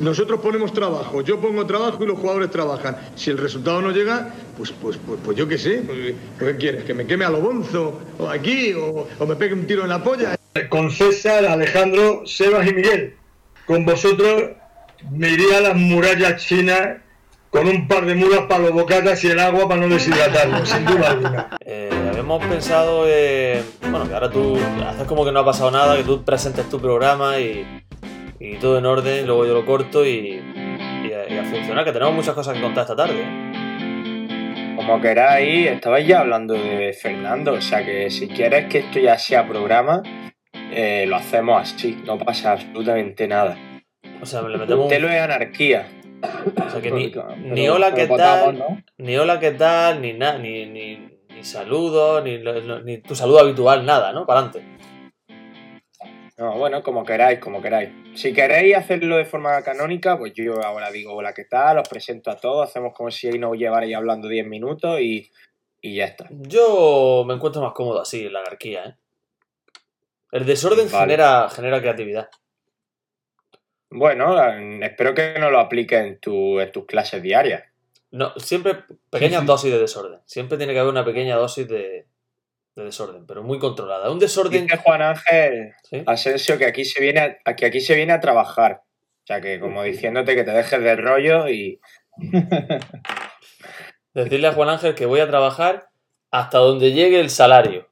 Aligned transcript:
Nosotros 0.00 0.40
ponemos 0.40 0.74
trabajo, 0.74 1.22
yo 1.22 1.40
pongo 1.40 1.64
trabajo 1.64 2.04
y 2.04 2.06
los 2.06 2.18
jugadores 2.18 2.50
trabajan. 2.50 2.98
Si 3.14 3.30
el 3.30 3.38
resultado 3.38 3.80
no 3.80 3.90
llega, 3.92 4.34
pues, 4.58 4.72
pues, 4.72 4.98
pues, 5.06 5.18
pues 5.24 5.38
yo 5.38 5.48
qué 5.48 5.56
sé. 5.56 5.82
Pues, 5.86 6.14
¿Qué 6.38 6.56
quieres? 6.56 6.84
¿Que 6.84 6.92
me 6.92 7.06
queme 7.06 7.24
a 7.24 7.30
lo 7.30 7.40
bonzo? 7.40 7.98
¿O 8.18 8.28
aquí? 8.28 8.74
O, 8.74 9.08
¿O 9.18 9.26
me 9.26 9.36
pegue 9.36 9.54
un 9.54 9.66
tiro 9.66 9.82
en 9.84 9.88
la 9.88 10.02
polla? 10.02 10.36
Con 10.68 10.90
César, 10.90 11.46
Alejandro, 11.46 12.26
Sebas 12.26 12.68
y 12.68 12.74
Miguel. 12.74 13.14
Con 13.66 13.86
vosotros 13.86 14.50
me 15.10 15.30
iría 15.30 15.58
a 15.58 15.60
las 15.62 15.76
murallas 15.76 16.44
chinas 16.44 16.98
con 17.48 17.66
un 17.66 17.88
par 17.88 18.04
de 18.04 18.14
mulas 18.14 18.40
para 18.48 18.64
los 18.64 18.72
bocatas 18.72 19.24
y 19.24 19.28
el 19.28 19.40
agua 19.40 19.66
para 19.66 19.80
no 19.80 19.88
deshidratarlo, 19.88 20.64
sin 20.66 20.84
duda 20.84 21.10
alguna. 21.10 21.48
Eh, 21.64 21.90
habíamos 22.10 22.44
pensado, 22.44 23.04
eh, 23.06 23.62
bueno, 23.90 24.06
que 24.06 24.14
ahora 24.14 24.30
tú 24.30 24.58
haces 24.86 25.04
como 25.04 25.24
que 25.24 25.32
no 25.32 25.40
ha 25.40 25.44
pasado 25.44 25.70
nada, 25.70 25.96
que 25.96 26.04
tú 26.04 26.22
presentes 26.22 26.68
tu 26.68 26.78
programa 26.78 27.38
y, 27.38 27.82
y 28.40 28.56
todo 28.56 28.78
en 28.78 28.86
orden, 28.86 29.26
luego 29.26 29.44
yo 29.44 29.52
lo 29.52 29.66
corto 29.66 30.04
y, 30.06 30.40
y 31.04 31.12
a, 31.12 31.28
y 31.32 31.38
a 31.38 31.44
funcionar, 31.44 31.84
que 31.84 31.92
tenemos 31.92 32.14
muchas 32.14 32.34
cosas 32.34 32.54
que 32.54 32.62
contar 32.62 32.82
esta 32.82 32.96
tarde. 32.96 33.22
Como 34.76 34.98
queráis, 35.00 35.66
estabais 35.68 36.06
ya 36.06 36.20
hablando 36.20 36.54
de 36.54 36.94
Fernando, 36.94 37.52
o 37.52 37.60
sea 37.60 37.84
que 37.84 38.08
si 38.10 38.28
quieres 38.28 38.64
que 38.66 38.78
esto 38.78 38.98
ya 38.98 39.18
sea 39.18 39.46
programa, 39.46 40.02
eh, 40.72 41.04
lo 41.06 41.16
hacemos 41.16 41.60
así, 41.60 42.02
no 42.06 42.16
pasa 42.18 42.52
absolutamente 42.52 43.28
nada. 43.28 43.58
O 44.22 44.26
sea, 44.26 44.40
le 44.42 44.56
metemos 44.56 44.90
un... 44.90 45.02
lo 45.02 45.08
es 45.10 45.20
anarquía. 45.20 45.86
O 46.66 46.70
sea, 46.70 46.80
que 46.80 46.90
ni, 46.90 47.08
Pero- 47.08 47.36
ni 47.36 47.68
hola, 47.68 47.94
¿qué 47.94 48.06
tal? 48.06 48.82
Ni 48.96 49.16
hola, 49.16 49.38
¿qué 49.38 49.50
tal? 49.52 50.00
Ni 50.00 50.14
nada, 50.14 50.38
ni, 50.38 50.64
ni, 50.66 51.08
ni 51.28 51.44
saludo, 51.44 52.22
ni, 52.22 52.38
ni 52.84 52.98
tu 52.98 53.14
saludo 53.14 53.40
habitual, 53.40 53.84
nada, 53.84 54.12
¿no? 54.12 54.26
Para 54.26 54.40
adelante. 54.40 54.79
No, 56.40 56.56
bueno, 56.56 56.82
como 56.82 57.04
queráis, 57.04 57.38
como 57.38 57.60
queráis. 57.60 57.90
Si 58.14 58.32
queréis 58.32 58.74
hacerlo 58.74 59.18
de 59.18 59.26
forma 59.26 59.60
canónica, 59.62 60.16
pues 60.16 60.32
yo 60.32 60.54
ahora 60.64 60.90
digo 60.90 61.12
hola, 61.12 61.34
¿qué 61.34 61.44
tal? 61.44 61.76
Os 61.76 61.86
presento 61.86 62.30
a 62.30 62.36
todos, 62.38 62.66
hacemos 62.66 62.94
como 62.94 63.10
si 63.10 63.28
nos 63.38 63.58
llevarais 63.58 63.94
hablando 63.94 64.26
10 64.26 64.46
minutos 64.46 64.98
y, 65.02 65.30
y 65.82 65.96
ya 65.96 66.06
está. 66.06 66.28
Yo 66.30 67.24
me 67.26 67.34
encuentro 67.34 67.60
más 67.60 67.74
cómodo 67.74 68.00
así, 68.00 68.24
en 68.24 68.32
la 68.32 68.40
anarquía, 68.40 68.84
¿eh? 68.86 68.94
El 70.32 70.46
desorden 70.46 70.90
Vale. 70.90 71.12
genera, 71.12 71.50
genera 71.50 71.78
creatividad. 71.78 72.30
Bueno, 73.90 74.34
espero 74.80 75.14
que 75.14 75.38
no 75.38 75.50
lo 75.50 75.60
apliques 75.60 76.00
en, 76.00 76.20
tu, 76.20 76.58
en 76.58 76.72
tus 76.72 76.86
clases 76.86 77.22
diarias. 77.22 77.64
No, 78.12 78.32
siempre 78.38 78.76
pequeñas 79.10 79.44
dosis 79.44 79.70
de 79.70 79.78
desorden. 79.78 80.20
Siempre 80.24 80.56
tiene 80.56 80.72
que 80.72 80.78
haber 80.78 80.90
una 80.90 81.04
pequeña 81.04 81.36
dosis 81.36 81.68
de, 81.68 82.06
de 82.76 82.84
desorden, 82.84 83.26
pero 83.26 83.42
muy 83.42 83.58
controlada. 83.58 84.10
Un 84.10 84.18
desorden. 84.18 84.66
Dice 84.66 84.76
Juan 84.78 85.02
Ángel 85.02 85.72
¿sí? 85.82 86.02
Asensio 86.06 86.56
que 86.58 86.66
aquí 86.66 86.84
se 86.84 87.00
viene 87.02 87.38
a, 87.44 87.56
que 87.56 87.66
aquí 87.66 87.80
se 87.80 87.94
viene 87.94 88.12
a 88.12 88.20
trabajar. 88.20 88.82
O 89.22 89.26
sea 89.26 89.40
que 89.40 89.60
como 89.60 89.82
diciéndote 89.82 90.34
que 90.34 90.44
te 90.44 90.50
dejes 90.50 90.82
del 90.82 90.98
rollo 90.98 91.48
y 91.48 91.80
Decirle 94.14 94.48
a 94.48 94.52
Juan 94.52 94.68
Ángel 94.70 94.94
que 94.94 95.06
voy 95.06 95.20
a 95.20 95.28
trabajar 95.28 95.88
hasta 96.32 96.58
donde 96.58 96.92
llegue 96.92 97.20
el 97.20 97.30
salario. 97.30 97.88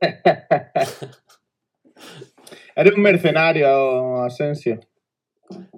Eres 2.74 2.94
un 2.94 3.02
mercenario, 3.02 4.22
Asensio. 4.22 4.80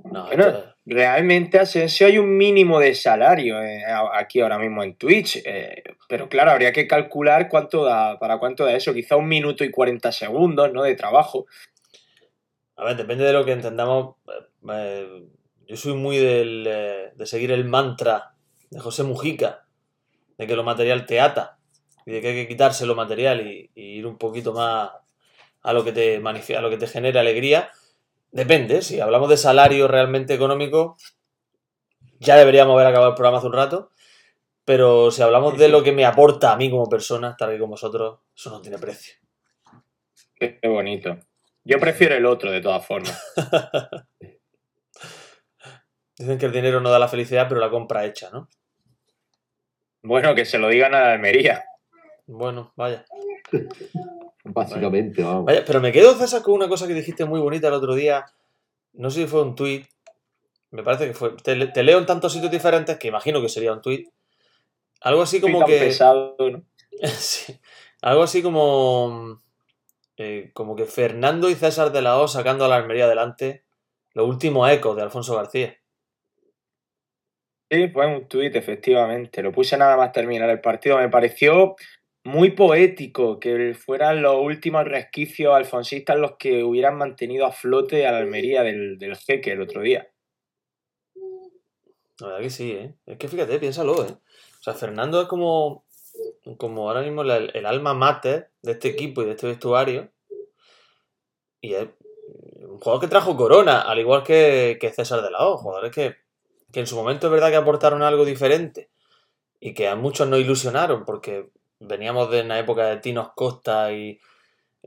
No, 0.05 0.27
Bueno, 0.27 0.70
realmente 0.87 1.59
Asensio 1.59 2.07
hay 2.07 2.19
un 2.19 2.37
mínimo 2.37 2.81
de 2.81 2.95
salario 2.95 3.63
eh, 3.63 3.83
aquí 4.15 4.41
ahora 4.41 4.59
mismo 4.59 4.83
en 4.83 4.97
Twitch. 4.97 5.43
eh, 5.45 5.83
pero 6.09 6.29
claro, 6.29 6.51
habría 6.51 6.73
que 6.73 6.87
calcular 6.87 7.49
cuánto 7.49 7.85
da, 7.85 8.19
para 8.19 8.39
cuánto 8.39 8.65
da 8.65 8.75
eso. 8.75 8.93
Quizá 8.95 9.17
un 9.17 9.29
minuto 9.29 9.65
y 9.65 9.71
40 9.71 10.13
segundos, 10.13 10.73
¿no? 10.73 10.83
De 10.83 10.95
trabajo. 10.95 11.47
A 12.77 12.85
ver, 12.85 12.97
depende 12.97 13.25
de 13.25 13.33
lo 13.33 13.45
que 13.45 13.53
entendamos. 13.53 14.17
eh, 14.73 15.25
yo 15.69 15.77
soy 15.77 15.95
muy 15.95 16.19
del, 16.19 16.65
de 17.15 17.27
seguir 17.27 17.53
el 17.53 17.65
mantra 17.65 18.35
de 18.71 18.81
José 18.81 19.05
Mujica, 19.05 19.67
de 20.37 20.47
que 20.47 20.57
lo 20.57 20.65
material 20.65 21.07
te 21.07 21.21
ata 21.21 21.59
y 22.07 22.13
de 22.13 22.21
que 22.21 22.29
hay 22.29 22.35
que 22.35 22.49
quitarse 22.49 22.87
lo 22.87 22.95
material 22.95 23.47
y, 23.47 23.71
ir 23.75 24.07
un 24.07 24.19
poquito 24.19 24.53
más 24.53 24.91
a 25.63 25.73
lo 25.73 25.85
que 25.85 25.93
te 25.93 26.17
a 26.17 26.61
lo 26.61 26.71
que 26.71 26.77
te 26.77 26.87
genera 26.87 27.21
alegría. 27.21 27.71
Depende, 28.33 28.83
si 28.83 29.01
hablamos 29.01 29.29
de 29.29 29.37
salario 29.37 29.89
realmente 29.89 30.35
económico, 30.35 30.97
ya 32.21 32.37
deberíamos 32.37 32.75
haber 32.75 32.87
acabado 32.87 33.11
el 33.11 33.17
programa 33.17 33.39
hace 33.39 33.47
un 33.47 33.53
rato. 33.55 33.91
Pero 34.65 35.11
si 35.11 35.21
hablamos 35.23 35.59
de 35.59 35.69
lo 35.69 35.83
que 35.83 35.91
me 35.91 36.05
aporta 36.05 36.53
a 36.53 36.57
mí 36.57 36.71
como 36.71 36.89
persona, 36.89 37.31
estar 37.31 37.49
aquí 37.49 37.59
con 37.59 37.71
vosotros, 37.71 38.21
eso 38.37 38.51
no 38.51 38.61
tiene 38.61 38.79
precio. 38.79 39.15
Qué, 40.37 40.61
bonito. 40.63 41.19
Yo 41.65 41.81
prefiero 41.81 42.15
el 42.15 42.25
otro, 42.25 42.53
de 42.53 42.61
todas 42.61 42.87
formas. 42.87 43.21
Dicen 46.17 46.39
que 46.39 46.47
el 46.47 46.53
dinero 46.53 46.81
no 46.81 46.91
da 46.91 46.99
la 46.99 47.09
felicidad, 47.09 47.47
pero 47.49 47.61
la 47.61 47.71
compra 47.71 48.05
hecha, 48.05 48.31
¿no? 48.31 48.49
Bueno, 50.03 50.35
que 50.35 50.45
se 50.45 50.59
lo 50.59 50.69
digan 50.69 50.95
a 50.95 51.01
la 51.01 51.13
Almería. 51.15 51.65
Bueno, 52.27 52.73
vaya. 52.77 53.05
Básicamente, 54.45 55.23
vamos. 55.23 55.45
Vaya, 55.45 55.65
pero 55.67 55.81
me 55.81 55.93
quedo, 55.93 56.15
César, 56.15 56.43
con 56.43 56.55
una 56.55 56.69
cosa 56.69 56.87
que 56.87 56.95
dijiste 56.95 57.25
muy 57.25 57.41
bonita 57.41 57.69
el 57.69 57.75
otro 57.75 57.95
día. 57.95 58.25
No 58.95 59.11
sé 59.11 59.23
si 59.23 59.27
fue 59.27 59.43
un 59.43 59.55
tuit. 59.55 59.87
Me 60.71 60.83
parece 60.83 61.07
que 61.09 61.15
fue. 61.15 61.33
Te, 61.43 61.57
le- 61.57 61.67
te 61.69 61.83
leo 61.83 61.99
en 61.99 62.07
tantos 62.07 62.33
sitios 62.33 62.51
diferentes 62.51 62.97
que 62.99 63.09
imagino 63.09 63.41
que 63.41 63.49
sería 63.49 63.73
un 63.73 63.83
tuit. 63.83 64.09
Algo 65.03 65.23
así 65.23 65.41
como 65.41 65.65
que. 65.67 65.79
pesado, 65.79 66.37
¿no? 66.39 66.63
Sí. 67.09 67.59
Algo 68.03 68.23
así 68.23 68.43
como. 68.43 69.39
eh, 70.17 70.51
como 70.55 70.75
que 70.77 70.87
Fernando 70.87 71.49
y 71.51 71.55
César 71.55 71.93
de 71.93 72.03
la 72.03 72.19
O 72.19 72.29
sacando 72.29 72.65
a 72.65 72.69
la 72.69 72.77
Almería 72.77 73.05
adelante. 73.07 73.65
Los 74.15 74.27
últimos 74.29 74.69
ecos 74.71 74.97
de 74.97 75.03
Alfonso 75.03 75.37
García. 75.37 75.77
Sí, 77.71 77.89
fue 77.89 78.07
un 78.07 78.27
tuit, 78.27 78.55
efectivamente. 78.57 79.43
Lo 79.43 79.53
puse 79.53 79.77
nada 79.77 79.97
más 79.97 80.11
terminar 80.13 80.51
el 80.51 80.61
partido. 80.61 80.99
Me 80.99 81.09
pareció 81.09 81.77
muy 82.31 82.53
poético 82.53 83.39
que 83.41 83.75
fueran 83.75 84.23
los 84.23 84.37
últimos 84.37 84.85
resquicios 84.85 85.55
alfonsistas 85.55 86.19
los 86.19 86.37
que 86.39 86.65
hubieran 86.65 86.97
mantenido 86.97 87.47
a 87.47 87.53
flote 87.53 88.07
a 88.07 88.13
la 88.13 88.19
Almería 88.19 88.63
del, 88.63 88.99
del 88.99 89.17
jeque 89.17 89.53
el 89.53 89.61
otro 89.61 89.83
día. 89.83 90.09
La 92.21 92.27
verdad 92.29 92.43
que 92.43 92.51
sí, 92.51 92.73
¿eh? 92.73 92.95
Es 93.07 93.19
que 93.19 93.29
fíjate, 93.29 93.59
piénsalo, 93.59 94.05
¿eh? 94.05 94.13
O 94.13 94.63
sea, 94.63 94.75
Fernando 94.75 95.23
es 95.23 95.29
como, 95.29 95.85
como 96.59 96.89
ahora 96.89 97.03
mismo 97.03 97.23
el, 97.23 97.67
alma 97.67 97.95
mater 97.95 98.51
de 98.63 98.73
este 98.73 98.89
equipo 98.89 99.23
y 99.23 99.25
de 99.25 99.31
este 99.33 99.47
vestuario. 99.47 100.11
Y 101.63 101.75
es 101.75 101.89
un 102.63 102.79
jugador 102.79 103.01
que 103.01 103.09
trajo 103.09 103.37
corona, 103.37 103.81
al 103.81 103.99
igual 103.99 104.23
que, 104.23 104.77
que 104.81 104.91
César 104.91 105.23
de 105.23 105.31
la 105.31 105.47
O. 105.47 105.57
Jugadores 105.57 105.93
que, 105.93 106.17
que 106.73 106.81
en 106.81 106.87
su 106.87 106.97
momento 106.97 107.27
es 107.27 107.33
verdad 107.33 107.51
que 107.51 107.57
aportaron 107.57 108.03
algo 108.03 108.25
diferente 108.25 108.91
y 109.61 109.75
que 109.75 109.89
a 109.89 109.97
muchos 109.97 110.29
nos 110.29 110.41
ilusionaron 110.41 111.05
porque 111.05 111.51
veníamos 111.81 112.31
de 112.31 112.43
una 112.43 112.59
época 112.59 112.87
de 112.87 112.99
Tinos 112.99 113.33
Costa 113.35 113.93
y, 113.93 114.21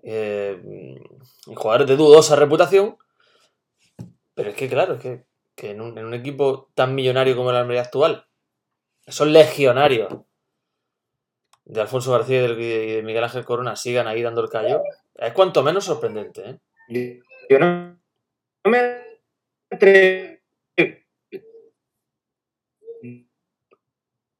eh, 0.04 0.62
y 1.48 1.56
jugadores 1.56 1.88
de 1.88 1.98
dudosa 1.98 2.36
reputación. 2.36 2.98
Pero 4.36 4.50
es 4.50 4.56
que, 4.56 4.70
claro, 4.70 4.96
es 4.96 5.02
que, 5.02 5.26
que 5.56 5.72
en, 5.72 5.82
un, 5.82 6.14
equipo 6.14 6.72
tan 6.74 6.96
millonario 6.96 7.36
como 7.36 7.50
el 7.50 7.58
Almería 7.58 7.82
actual, 7.82 8.28
esos 9.06 9.28
legionarios 9.28 10.10
de 11.66 11.82
Alfonso 11.82 12.12
García 12.12 12.44
y 12.46 12.96
de, 12.96 13.04
Miguel 13.04 13.24
Ángel 13.24 13.46
Corona 13.46 13.76
sigan 13.76 14.08
ahí 14.08 14.22
dando 14.22 14.42
el 14.42 14.50
callo, 14.50 14.82
es 15.16 15.34
cuanto 15.34 15.64
menos 15.64 15.86
sorprendente. 15.86 16.60
¿eh? 16.90 17.22
Yo- 17.50 17.60
no 17.60 17.98
me 18.66 18.80
atrevo. 19.70 20.33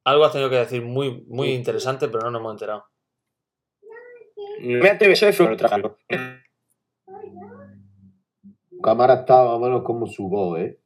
Algo 0.04 0.24
has 0.24 0.32
tenido 0.32 0.50
que 0.50 0.56
decir 0.56 0.82
muy, 0.82 1.24
muy 1.28 1.52
interesante, 1.52 2.08
pero 2.08 2.24
no 2.24 2.30
nos 2.32 2.40
hemos 2.40 2.52
enterado. 2.52 2.84
Me 4.60 4.90
atrevo 4.90 5.14
a. 5.14 5.96
Cámara 8.82 9.14
está 9.14 9.36
más 9.44 9.54
o 9.54 9.58
menos 9.60 9.82
como 9.82 10.06
su 10.06 10.28
voz, 10.28 10.58
¿eh? 10.60 10.78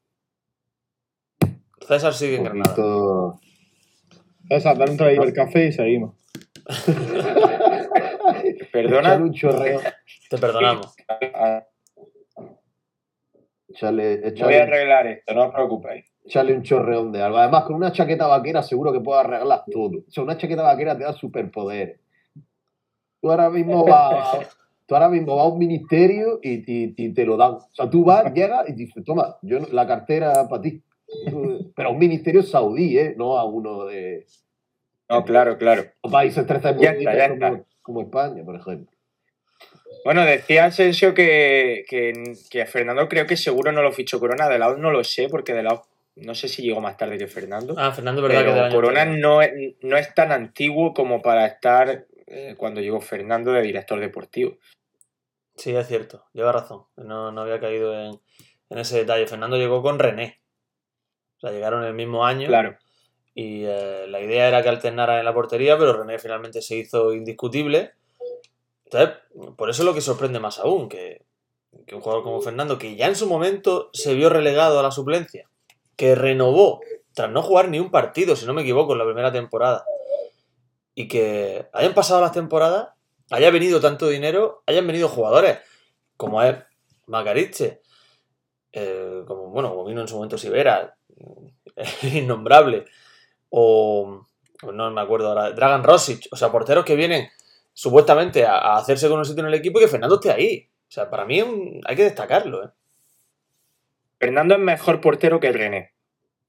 César 1.81 2.15
sigue 2.15 2.37
en 2.37 2.43
Un 2.43 2.47
Granada. 2.47 2.75
poquito... 2.77 3.41
César, 4.49 4.79
dale 4.79 4.93
un 4.93 4.97
traguito 4.97 5.23
al 5.23 5.33
café 5.33 5.67
y 5.67 5.73
seguimos. 5.73 6.15
Perdona. 8.73 9.09
Echale 9.09 9.23
un 9.25 9.33
chorreo. 9.33 9.81
Te 10.31 10.39
perdonamos. 10.39 10.95
Échale, 13.69 14.33
Voy 14.43 14.55
a 14.55 14.63
arreglar 14.63 15.07
esto, 15.07 15.35
no 15.35 15.47
os 15.47 15.55
preocupéis. 15.55 16.08
Échale 16.29 16.53
un 16.55 16.63
chorreón 16.63 17.11
de 17.11 17.23
algo. 17.23 17.39
Además, 17.39 17.65
con 17.65 17.77
una 17.77 17.91
chaqueta 17.91 18.27
vaquera 18.27 18.63
seguro 18.63 18.93
que 18.93 19.01
puedes 19.01 19.25
arreglar 19.25 19.65
todo. 19.71 19.99
O 20.07 20.11
sea, 20.11 20.23
una 20.23 20.37
chaqueta 20.37 20.63
vaquera 20.63 20.97
te 20.97 21.05
da 21.05 21.13
superpoderes. 21.15 21.99
Tú 23.21 23.31
ahora 23.31 23.51
mismo 23.51 23.85
vas 23.87 24.35
a, 24.35 24.49
tú 24.87 24.95
ahora 24.95 25.09
mismo 25.09 25.35
vas 25.37 25.47
a 25.47 25.49
un 25.49 25.59
ministerio 25.59 26.39
y, 26.43 26.59
y- 26.71 26.95
y 26.97 27.15
te 27.15 27.25
lo 27.25 27.37
dan. 27.37 27.53
O 27.53 27.69
sea, 27.73 27.89
tú 27.91 28.05
vas, 28.05 28.33
llegas 28.35 28.69
y 28.69 28.73
dices, 28.75 29.03
toma, 29.05 29.37
yo 29.43 29.59
la 29.73 29.87
cartera 29.87 30.47
para 30.49 30.63
ti. 30.63 30.83
Pero 31.75 31.89
a 31.89 31.93
un 31.93 31.99
ministerio 31.99 32.43
saudí, 32.43 32.99
¿eh? 32.99 33.15
No 33.17 33.39
a 33.39 33.45
uno 33.45 33.87
de 33.87 34.27
No, 35.09 35.25
claro, 35.25 35.57
claro. 35.57 35.85
países 36.11 36.39
está, 36.49 36.61
ya 36.77 36.93
tercermundistas 36.93 37.29
como, 37.39 37.65
como 37.81 38.01
España, 38.03 38.45
por 38.45 38.57
ejemplo. 38.57 38.95
Bueno, 40.05 40.23
decía 40.25 40.67
Asensio 40.67 41.15
que, 41.15 41.85
que, 41.89 42.35
que 42.51 42.67
Fernando 42.67 43.09
creo 43.09 43.27
que 43.27 43.37
seguro 43.39 43.73
no 43.73 43.83
lo 43.83 43.91
fichó 43.93 44.21
Corona. 44.21 44.49
De 44.49 44.59
lado 44.59 44.77
no 44.77 44.91
lo 44.91 45.03
sé, 45.03 45.29
porque 45.31 45.55
de 45.55 45.63
lado 45.63 45.85
no 46.21 46.35
sé 46.35 46.49
si 46.49 46.63
llegó 46.63 46.81
más 46.81 46.97
tarde 46.97 47.19
que 47.19 47.27
Fernando. 47.27 47.75
Ah, 47.77 47.93
Fernando, 47.93 48.23
verdad 48.23 48.41
que 48.41 48.51
pero 48.51 48.65
año 48.65 48.75
Corona 48.75 49.05
no 49.05 49.43
es, 49.43 49.53
no 49.83 49.97
es 49.97 50.15
tan 50.15 50.33
antiguo 50.33 50.95
como 50.95 51.23
para 51.23 51.47
estar 51.47 52.07
eh, 52.27 52.55
cuando 52.57 52.81
llegó 52.81 53.01
Fernando 53.01 53.53
de 53.53 53.63
director 53.63 53.99
deportivo. 54.01 54.59
Sí, 55.57 55.75
es 55.75 55.87
cierto, 55.87 56.25
lleva 56.33 56.53
razón. 56.53 56.85
No, 56.97 57.33
no 57.33 57.41
había 57.43 57.61
caído 57.61 57.99
en, 57.99 58.21
en 58.71 58.79
ese 58.79 58.99
detalle. 58.99 59.27
Fernando 59.27 59.57
llegó 59.57 59.83
con 59.83 59.99
René. 59.99 60.41
O 61.37 61.41
sea, 61.41 61.51
llegaron 61.51 61.85
el 61.85 61.95
mismo 61.95 62.25
año. 62.25 62.49
Claro. 62.49 62.77
Y 63.35 63.65
eh, 63.65 64.07
la 64.09 64.21
idea 64.21 64.49
era 64.49 64.63
que 64.63 64.69
alternara 64.69 65.19
en 65.19 65.25
la 65.25 65.35
portería, 65.35 65.79
pero 65.79 65.93
René 65.93 66.19
finalmente 66.19 66.61
se 66.61 66.77
hizo 66.77 67.13
indiscutible. 67.13 67.93
Entonces, 68.85 69.17
por 69.57 69.71
eso 69.71 69.83
es 69.83 69.87
lo 69.87 69.95
que 69.95 70.01
sorprende 70.01 70.41
más 70.41 70.59
aún, 70.59 70.89
que, 70.89 71.25
que 71.87 71.95
un 71.95 72.01
jugador 72.01 72.25
como 72.25 72.41
Fernando, 72.41 72.79
que 72.79 72.97
ya 72.97 73.07
en 73.07 73.15
su 73.15 73.29
momento 73.29 73.91
se 73.93 74.15
vio 74.15 74.29
relegado 74.29 74.81
a 74.81 74.83
la 74.83 74.91
suplencia, 74.91 75.49
que 75.99 76.15
renovó 76.15 76.81
tras 77.13 77.29
no 77.29 77.43
jugar 77.43 77.69
ni 77.69 77.81
un 77.81 77.91
partido, 77.91 78.37
si 78.37 78.47
no 78.47 78.55
me 78.55 78.63
equivoco, 78.63 78.93
en 78.93 79.01
la 79.01 79.05
primera 79.05 79.33
temporada, 79.33 79.85
y 80.95 81.09
que 81.09 81.69
hayan 81.73 81.93
pasado 81.93 82.21
las 82.21 82.31
temporadas, 82.31 82.91
haya 83.31 83.51
venido 83.51 83.81
tanto 83.81 84.09
dinero, 84.09 84.63
hayan 84.67 84.87
venido 84.87 85.09
jugadores, 85.09 85.59
como 86.17 86.41
es 86.41 86.57
Macariche, 87.07 87.83
eh, 88.73 89.25
como, 89.27 89.49
bueno, 89.49 89.71
como 89.71 89.85
vino 89.85 90.01
en 90.01 90.07
su 90.07 90.15
momento 90.15 90.39
Sivera, 90.39 90.97
innombrable, 92.03 92.85
o, 93.51 94.25
no 94.73 94.91
me 94.93 95.01
acuerdo 95.01 95.31
ahora, 95.31 95.51
Dragan 95.51 95.83
Rosic, 95.83 96.29
o 96.31 96.37
sea, 96.37 96.53
porteros 96.53 96.85
que 96.85 96.95
vienen 96.95 97.29
supuestamente 97.73 98.47
a, 98.47 98.77
hacerse 98.77 99.09
con 99.09 99.19
un 99.19 99.25
sitio 99.25 99.41
en 99.43 99.49
el 99.49 99.55
equipo 99.55 99.81
y 99.81 99.83
que 99.83 99.89
Fernando 99.89 100.15
esté 100.15 100.31
ahí. 100.31 100.69
O 100.89 100.91
sea, 100.91 101.11
para 101.11 101.25
mí 101.25 101.43
hay 101.85 101.97
que 101.97 102.05
destacarlo, 102.05 102.65
¿eh? 102.65 102.71
Fernando 104.19 104.55
es 104.55 104.61
mejor 104.61 105.01
portero 105.01 105.41
que 105.41 105.53
René. 105.53 105.93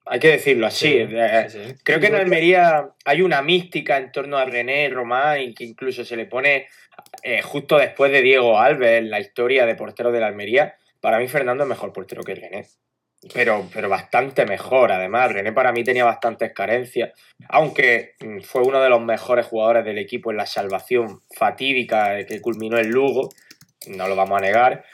Hay 0.05 0.19
que 0.19 0.29
decirlo 0.29 0.65
así. 0.65 0.97
eh, 0.97 1.45
sí, 1.49 1.59
sí. 1.63 1.75
Creo 1.83 1.99
que 1.99 2.07
en 2.07 2.15
Almería 2.15 2.89
hay 3.05 3.21
una 3.21 3.41
mística 3.41 3.97
en 3.97 4.11
torno 4.11 4.37
a 4.37 4.45
René 4.45 4.89
Román 4.89 5.39
y 5.41 5.53
que 5.53 5.63
incluso 5.63 6.03
se 6.03 6.15
le 6.15 6.25
pone 6.25 6.67
eh, 7.21 7.41
justo 7.41 7.77
después 7.77 8.11
de 8.11 8.21
Diego 8.21 8.59
Alves 8.59 8.99
en 8.99 9.11
la 9.11 9.19
historia 9.19 9.65
de 9.65 9.75
portero 9.75 10.11
de 10.11 10.19
la 10.19 10.27
Almería. 10.27 10.75
Para 10.99 11.19
mí 11.19 11.27
Fernando 11.27 11.63
es 11.63 11.69
mejor 11.69 11.93
portero 11.93 12.23
que 12.23 12.35
René. 12.35 12.65
Pero, 13.33 13.67
pero 13.73 13.89
bastante 13.89 14.45
mejor, 14.45 14.91
además. 14.91 15.31
René 15.31 15.51
para 15.51 15.71
mí 15.73 15.83
tenía 15.83 16.05
bastantes 16.05 16.53
carencias. 16.53 17.11
Aunque 17.49 18.13
mm, 18.19 18.39
fue 18.41 18.63
uno 18.63 18.81
de 18.81 18.89
los 18.89 19.01
mejores 19.01 19.45
jugadores 19.45 19.85
del 19.85 19.97
equipo 19.97 20.31
en 20.31 20.37
la 20.37 20.45
salvación 20.45 21.19
fatídica 21.35 22.17
eh, 22.17 22.25
que 22.25 22.41
culminó 22.41 22.77
en 22.77 22.89
Lugo. 22.89 23.29
No 23.87 24.07
lo 24.07 24.15
vamos 24.15 24.37
a 24.37 24.41
negar. 24.41 24.85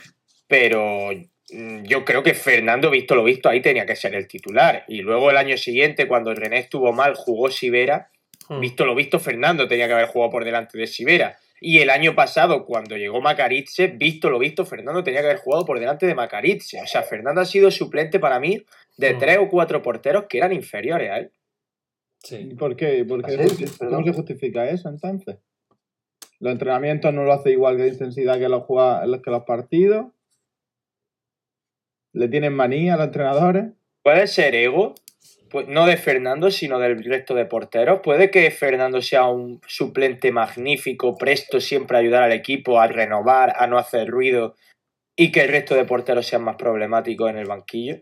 Pero 0.47 1.11
yo 1.49 2.05
creo 2.05 2.23
que 2.23 2.33
Fernando, 2.33 2.89
visto 2.89 3.15
lo 3.15 3.23
visto, 3.23 3.49
ahí 3.49 3.61
tenía 3.61 3.85
que 3.85 3.95
ser 3.95 4.15
el 4.15 4.27
titular. 4.27 4.83
Y 4.87 5.01
luego 5.01 5.29
el 5.29 5.37
año 5.37 5.57
siguiente, 5.57 6.07
cuando 6.07 6.33
René 6.33 6.59
estuvo 6.59 6.91
mal, 6.91 7.13
jugó 7.15 7.49
Sivera. 7.49 8.09
Hmm. 8.49 8.59
Visto 8.59 8.85
lo 8.85 8.95
visto, 8.95 9.19
Fernando 9.19 9.67
tenía 9.67 9.87
que 9.87 9.93
haber 9.93 10.07
jugado 10.07 10.31
por 10.31 10.45
delante 10.45 10.77
de 10.77 10.87
Sivera. 10.87 11.37
Y 11.61 11.79
el 11.79 11.89
año 11.89 12.15
pasado, 12.15 12.65
cuando 12.65 12.97
llegó 12.97 13.21
Macaritze, 13.21 13.87
visto 13.87 14.29
lo 14.29 14.39
visto, 14.39 14.65
Fernando 14.65 15.03
tenía 15.03 15.21
que 15.21 15.27
haber 15.27 15.39
jugado 15.39 15.65
por 15.65 15.79
delante 15.79 16.05
de 16.05 16.13
Macaritze. 16.13 16.81
O 16.81 16.87
sea, 16.87 17.01
Fernando 17.03 17.41
ha 17.41 17.45
sido 17.45 17.71
suplente 17.71 18.19
para 18.19 18.39
mí 18.39 18.63
de 18.97 19.13
Mm. 19.13 19.19
tres 19.19 19.37
o 19.39 19.49
cuatro 19.49 19.81
porteros 19.81 20.25
que 20.27 20.37
eran 20.37 20.51
inferiores 20.53 21.11
a 21.11 21.17
él. 21.17 21.31
Sí. 22.23 22.49
¿Y 22.51 22.55
¿Por 22.55 22.75
qué? 22.75 23.05
¿Por 23.05 23.23
qué. 23.23 23.37
¿Cómo 23.79 24.03
se 24.03 24.13
justifica 24.13 24.69
eso 24.69 24.89
entonces? 24.89 25.37
Los 26.39 26.51
entrenamientos 26.51 27.13
no 27.13 27.23
lo 27.23 27.33
hace 27.33 27.51
igual 27.51 27.77
que 27.77 27.83
de 27.83 27.89
intensidad 27.89 28.37
que 28.37 28.49
los, 28.49 28.63
que 29.23 29.31
los 29.31 29.43
partidos. 29.43 30.07
Le 32.15 32.29
tienen 32.29 32.53
manía 32.53 32.93
a 32.93 32.97
los 32.97 33.07
entrenadores. 33.07 33.73
Puede 34.01 34.27
ser 34.27 34.55
ego, 34.55 34.95
pues 35.49 35.67
no 35.67 35.85
de 35.85 35.97
Fernando, 35.97 36.49
sino 36.49 36.79
del 36.79 37.03
resto 37.03 37.35
de 37.35 37.45
porteros. 37.45 37.99
Puede 38.01 38.31
que 38.31 38.49
Fernando 38.51 39.01
sea 39.01 39.25
un 39.27 39.59
suplente 39.67 40.31
magnífico, 40.31 41.17
presto 41.17 41.59
siempre 41.59 41.97
a 41.97 41.99
ayudar 41.99 42.23
al 42.23 42.31
equipo, 42.31 42.79
a 42.79 42.87
renovar, 42.87 43.53
a 43.57 43.67
no 43.67 43.77
hacer 43.77 44.07
ruido, 44.07 44.55
y 45.15 45.31
que 45.33 45.41
el 45.41 45.49
resto 45.49 45.75
de 45.75 45.83
porteros 45.83 46.25
sean 46.25 46.43
más 46.43 46.55
problemáticos 46.55 47.29
en 47.29 47.37
el 47.37 47.47
banquillo. 47.47 47.97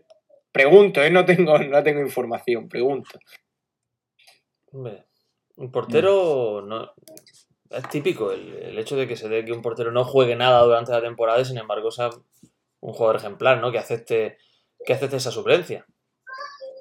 Pregunto, 0.52 1.02
¿eh? 1.02 1.10
no, 1.10 1.24
tengo, 1.24 1.58
no 1.58 1.82
tengo 1.82 2.00
información, 2.00 2.68
pregunto. 2.68 3.18
Hombre, 4.70 5.06
un 5.56 5.72
portero 5.72 6.62
no 6.64 6.92
es 7.70 7.88
típico 7.88 8.30
el, 8.30 8.54
el 8.54 8.78
hecho 8.78 8.96
de 8.96 9.08
que 9.08 9.16
se 9.16 9.28
dé 9.28 9.44
que 9.44 9.52
un 9.52 9.62
portero 9.62 9.90
no 9.90 10.04
juegue 10.04 10.36
nada 10.36 10.62
durante 10.62 10.92
la 10.92 11.02
temporada 11.02 11.40
y 11.40 11.44
sin 11.44 11.58
embargo 11.58 11.90
sea 11.90 12.10
un 12.84 12.92
jugador 12.92 13.16
ejemplar, 13.16 13.60
¿no? 13.62 13.72
Que 13.72 13.78
acepte, 13.78 14.36
que 14.84 14.92
acepte 14.92 15.16
esa 15.16 15.30
suplencia. 15.30 15.86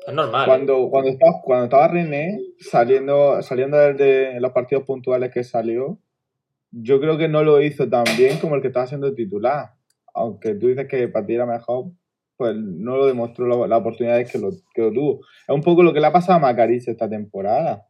Es 0.06 0.14
normal. 0.14 0.44
¿eh? 0.44 0.46
Cuando, 0.48 0.90
cuando, 0.90 1.10
estaba, 1.10 1.42
cuando 1.42 1.64
estaba 1.66 1.88
René 1.88 2.42
saliendo, 2.60 3.42
saliendo 3.42 3.78
de, 3.78 4.38
los 4.42 4.52
partidos 4.52 4.84
puntuales 4.84 5.32
que 5.34 5.46
salió, 5.46 5.98
yo 6.72 7.00
creo 7.00 7.18
que 7.18 7.30
no 7.30 7.44
lo 7.44 7.62
hizo 7.62 7.88
tan 7.88 8.04
bien 8.18 8.38
como 8.40 8.56
el 8.56 8.62
que 8.62 8.68
estaba 8.68 8.86
siendo 8.86 9.16
titular. 9.16 9.76
Aunque 10.14 10.56
tú 10.56 10.68
dices 10.68 10.88
que 10.90 11.08
para 11.08 11.26
ti 11.26 11.36
era 11.36 11.46
mejor, 11.46 11.86
pues 12.36 12.54
no 12.54 12.98
lo 12.98 13.06
demostró 13.06 13.48
la- 13.48 13.68
las 13.68 13.80
oportunidades 13.80 14.30
que 14.30 14.40
lo, 14.40 14.50
que 14.74 14.82
lo 14.82 14.92
tuvo. 14.92 15.20
Es 15.48 15.56
un 15.56 15.62
poco 15.62 15.84
lo 15.84 15.94
que 15.94 16.02
le 16.02 16.08
ha 16.08 16.12
pasado 16.12 16.34
a 16.34 16.42
Macariz 16.42 16.86
esta 16.86 17.10
temporada. 17.10 17.88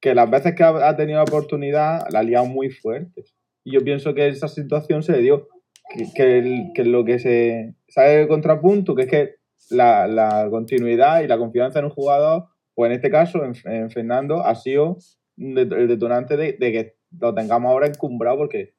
Que 0.00 0.16
las 0.16 0.28
veces 0.28 0.56
que 0.56 0.64
ha, 0.64 0.88
ha 0.88 0.96
tenido 0.96 1.18
la 1.18 1.24
oportunidad, 1.24 2.08
la 2.10 2.18
ha 2.18 2.22
liado 2.24 2.46
muy 2.46 2.70
fuerte. 2.70 3.22
Y 3.62 3.72
yo 3.74 3.84
pienso 3.84 4.14
que 4.14 4.26
esa 4.26 4.48
situación 4.48 5.04
se 5.04 5.12
le 5.12 5.18
dio. 5.20 5.46
Que, 5.90 6.06
que, 6.14 6.38
el- 6.38 6.70
que 6.74 6.84
lo 6.84 7.04
que 7.04 7.18
se 7.18 7.74
sale 7.88 8.22
el 8.22 8.28
contrapunto, 8.28 8.94
que 8.94 9.02
es 9.02 9.08
que 9.08 9.30
la, 9.70 10.06
la 10.06 10.48
continuidad 10.50 11.22
y 11.22 11.26
la 11.28 11.38
confianza 11.38 11.78
en 11.78 11.86
un 11.86 11.90
jugador, 11.90 12.46
pues 12.74 12.90
en 12.90 12.96
este 12.96 13.10
caso, 13.10 13.44
en, 13.44 13.52
en 13.64 13.90
Fernando, 13.90 14.44
ha 14.44 14.54
sido 14.54 14.96
el 15.36 15.88
detonante 15.88 16.36
de, 16.36 16.52
de 16.54 16.72
que 16.72 16.94
lo 17.20 17.34
tengamos 17.34 17.70
ahora 17.70 17.86
encumbrado 17.86 18.36
porque 18.38 18.74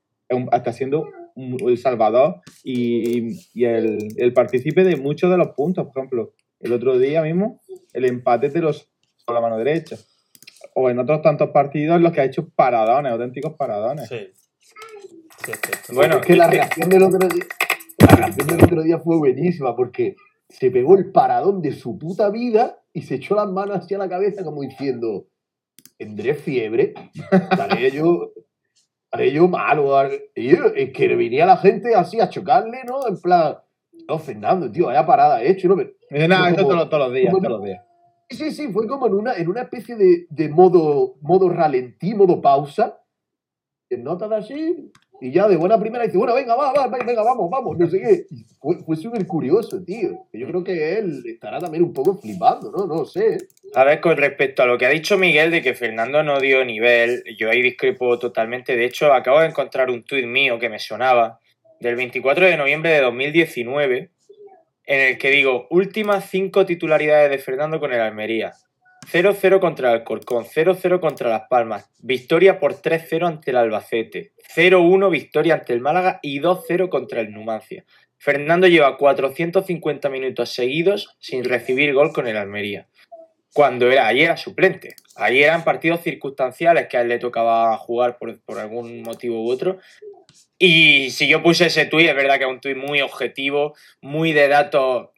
está 0.52 0.74
siendo 0.74 1.06
un- 1.36 1.58
el 1.68 1.78
salvador 1.78 2.42
y, 2.64 3.34
y- 3.54 3.66
el, 3.66 4.08
el 4.18 4.34
partícipe 4.34 4.84
de 4.84 4.96
muchos 4.96 5.30
de 5.30 5.38
los 5.38 5.50
puntos. 5.50 5.86
Por 5.88 5.98
ejemplo, 6.00 6.34
el 6.60 6.74
otro 6.74 6.98
día 6.98 7.22
mismo, 7.22 7.62
el 7.94 8.06
empate 8.06 8.50
de 8.50 8.62
los 8.62 8.90
con 9.26 9.36
la 9.36 9.42
mano 9.42 9.58
derecha. 9.58 9.98
O 10.76 10.90
en 10.90 10.98
otros 11.00 11.22
tantos 11.22 11.50
partidos 11.52 12.02
los 12.02 12.12
que 12.12 12.22
ha 12.22 12.26
hecho 12.26 12.50
paradones, 12.50 13.12
auténticos 13.12 13.54
paradones. 13.54 14.08
Sí. 14.10 14.28
Cierto. 15.44 15.70
Bueno, 15.94 16.18
es 16.18 16.26
que 16.26 16.36
la 16.36 16.48
reacción 16.50 16.90
del 16.90 17.04
otro 17.04 17.28
día, 17.28 17.44
la 18.00 18.16
reacción 18.16 18.48
del 18.48 18.64
otro 18.64 18.82
día 18.82 19.00
fue 19.00 19.18
buenísima 19.18 19.76
porque 19.76 20.16
se 20.50 20.72
pegó 20.72 20.96
el 20.98 21.12
paradón 21.12 21.62
de 21.62 21.72
su 21.74 21.98
puta 21.98 22.30
vida 22.30 22.80
y 22.94 23.02
se 23.04 23.16
echó 23.16 23.36
las 23.36 23.50
manos 23.52 23.78
hacia 23.78 23.98
la 23.98 24.08
cabeza 24.10 24.44
como 24.44 24.62
diciendo, 24.62 25.26
tendré 25.98 26.36
fiebre, 26.36 26.94
estaré 27.32 27.92
yo, 27.92 28.32
estaré 29.06 29.32
yo 29.32 29.48
malo. 29.48 29.90
Y 30.36 30.50
yo, 30.50 30.66
es 30.76 30.94
que 30.94 31.16
venía 31.16 31.46
la 31.46 31.58
gente 31.58 31.96
así 31.96 32.20
a 32.20 32.30
chocarle, 32.30 32.84
¿no? 32.86 33.08
En 33.08 33.20
plan, 33.20 33.58
no, 34.08 34.20
Fernando, 34.20 34.72
tío, 34.72 34.86
vaya 34.88 35.06
parada 35.06 35.42
he 35.44 35.52
hecho, 35.52 35.68
¿no? 35.68 35.76
Pero, 35.76 35.92
Dice, 36.10 36.28
"Nah, 36.28 36.38
Como- 36.38 36.50
esto 36.50 36.62
todos, 36.64 36.76
los- 36.76 36.90
todos 36.90 37.04
los 37.08 37.14
días, 37.16 37.32
todos 37.34 37.50
los 37.50 37.64
días. 37.64 37.84
Sí, 38.30 38.38
sí, 38.38 38.52
sí, 38.52 38.72
fue 38.72 38.88
como 38.88 39.08
en 39.08 39.14
una, 39.16 39.34
en 39.36 39.48
una 39.50 39.62
especie 39.64 39.96
de, 39.96 40.26
de 40.30 40.50
modo, 40.50 41.16
modo 41.22 41.50
ralentí, 41.50 42.14
modo 42.16 42.40
pausa. 42.42 43.00
En 43.90 44.04
notas 44.04 44.32
así, 44.32 44.92
y 45.22 45.32
ya 45.32 45.48
de 45.48 45.56
buena 45.56 45.80
primera 45.80 46.06
dice, 46.06 46.18
bueno, 46.18 46.34
venga, 46.34 46.56
va, 46.56 46.74
va, 46.74 46.88
venga, 46.88 47.24
vamos, 47.24 47.50
vamos, 47.50 47.78
no 47.78 47.90
sé 47.90 48.00
qué. 48.00 48.26
Fue 48.60 48.78
fue 48.84 48.96
súper 48.96 49.26
curioso, 49.26 49.82
tío. 49.84 50.28
Yo 50.34 50.48
creo 50.48 50.64
que 50.64 50.98
él 50.98 51.24
estará 51.26 51.60
también 51.60 51.84
un 51.84 51.94
poco 51.94 52.18
flipando, 52.18 52.72
¿no? 52.72 52.86
No 52.86 53.06
sé. 53.06 53.38
A 53.76 53.84
ver, 53.84 54.02
con 54.02 54.18
respecto 54.18 54.64
a 54.64 54.66
lo 54.66 54.78
que 54.78 54.86
ha 54.86 54.90
dicho 54.90 55.18
Miguel 55.18 55.52
de 55.52 55.62
que 55.62 55.76
Fernando 55.76 56.24
no 56.24 56.40
dio 56.40 56.66
nivel, 56.66 57.24
yo 57.38 57.50
ahí 57.50 57.62
discrepo 57.62 58.20
totalmente. 58.20 58.76
De 58.76 58.86
hecho, 58.86 59.14
acabo 59.14 59.40
de 59.40 59.48
encontrar 59.48 59.90
un 59.90 60.04
tuit 60.04 60.26
mío 60.26 60.60
que 60.60 60.70
me 60.70 60.80
sonaba, 60.80 61.40
del 61.80 61.96
24 61.96 62.46
de 62.46 62.58
noviembre 62.58 62.92
de 62.92 63.02
2019, 63.02 64.10
en 64.86 65.00
el 65.00 65.18
que 65.18 65.30
digo, 65.30 65.68
últimas 65.70 66.30
cinco 66.30 66.66
titularidades 66.66 67.30
de 67.30 67.38
Fernando 67.38 67.80
con 67.80 67.94
el 67.94 68.02
Almería. 68.02 68.54
0-0 69.12 69.60
contra 69.60 69.90
el 69.90 70.00
Alcorcón, 70.00 70.46
0-0 70.46 71.00
contra 71.00 71.30
Las 71.30 71.48
Palmas, 71.50 71.90
victoria 72.00 72.60
por 72.60 72.82
3-0 72.82 73.28
ante 73.28 73.52
el 73.52 73.58
Albacete, 73.58 74.34
0-1 74.56 75.10
victoria 75.10 75.56
ante 75.56 75.74
el 75.74 75.82
Málaga 75.82 76.20
y 76.22 76.40
2-0 76.40 76.90
contra 76.90 77.22
el 77.22 77.32
Numancia. 77.32 77.86
Fernando 78.18 78.68
lleva 78.68 78.98
450 78.98 80.10
minutos 80.10 80.50
seguidos 80.50 81.16
sin 81.20 81.44
recibir 81.44 81.94
gol 81.94 82.14
con 82.14 82.28
el 82.28 82.38
Almería 82.38 82.88
cuando 83.54 83.90
era, 83.92 84.08
ahí 84.08 84.22
era 84.24 84.36
suplente. 84.36 84.96
Ahí 85.16 85.44
eran 85.44 85.64
partidos 85.64 86.02
circunstanciales 86.02 86.88
que 86.88 86.98
a 86.98 87.02
él 87.02 87.10
le 87.10 87.20
tocaba 87.20 87.78
jugar 87.78 88.18
por, 88.18 88.42
por 88.42 88.60
algún 88.60 89.04
motivo 89.04 89.44
u 89.44 89.52
otro. 89.52 89.78
Y 90.58 91.12
si 91.12 91.28
yo 91.28 91.44
puse 91.44 91.68
ese 91.68 91.86
tuit, 91.86 92.10
es 92.10 92.16
verdad 92.16 92.38
que 92.38 92.46
es 92.46 92.50
un 92.50 92.60
tuit 92.60 92.78
muy 92.78 93.02
objetivo, 93.02 93.76
muy 94.02 94.34
de 94.34 94.48
datos 94.48 95.10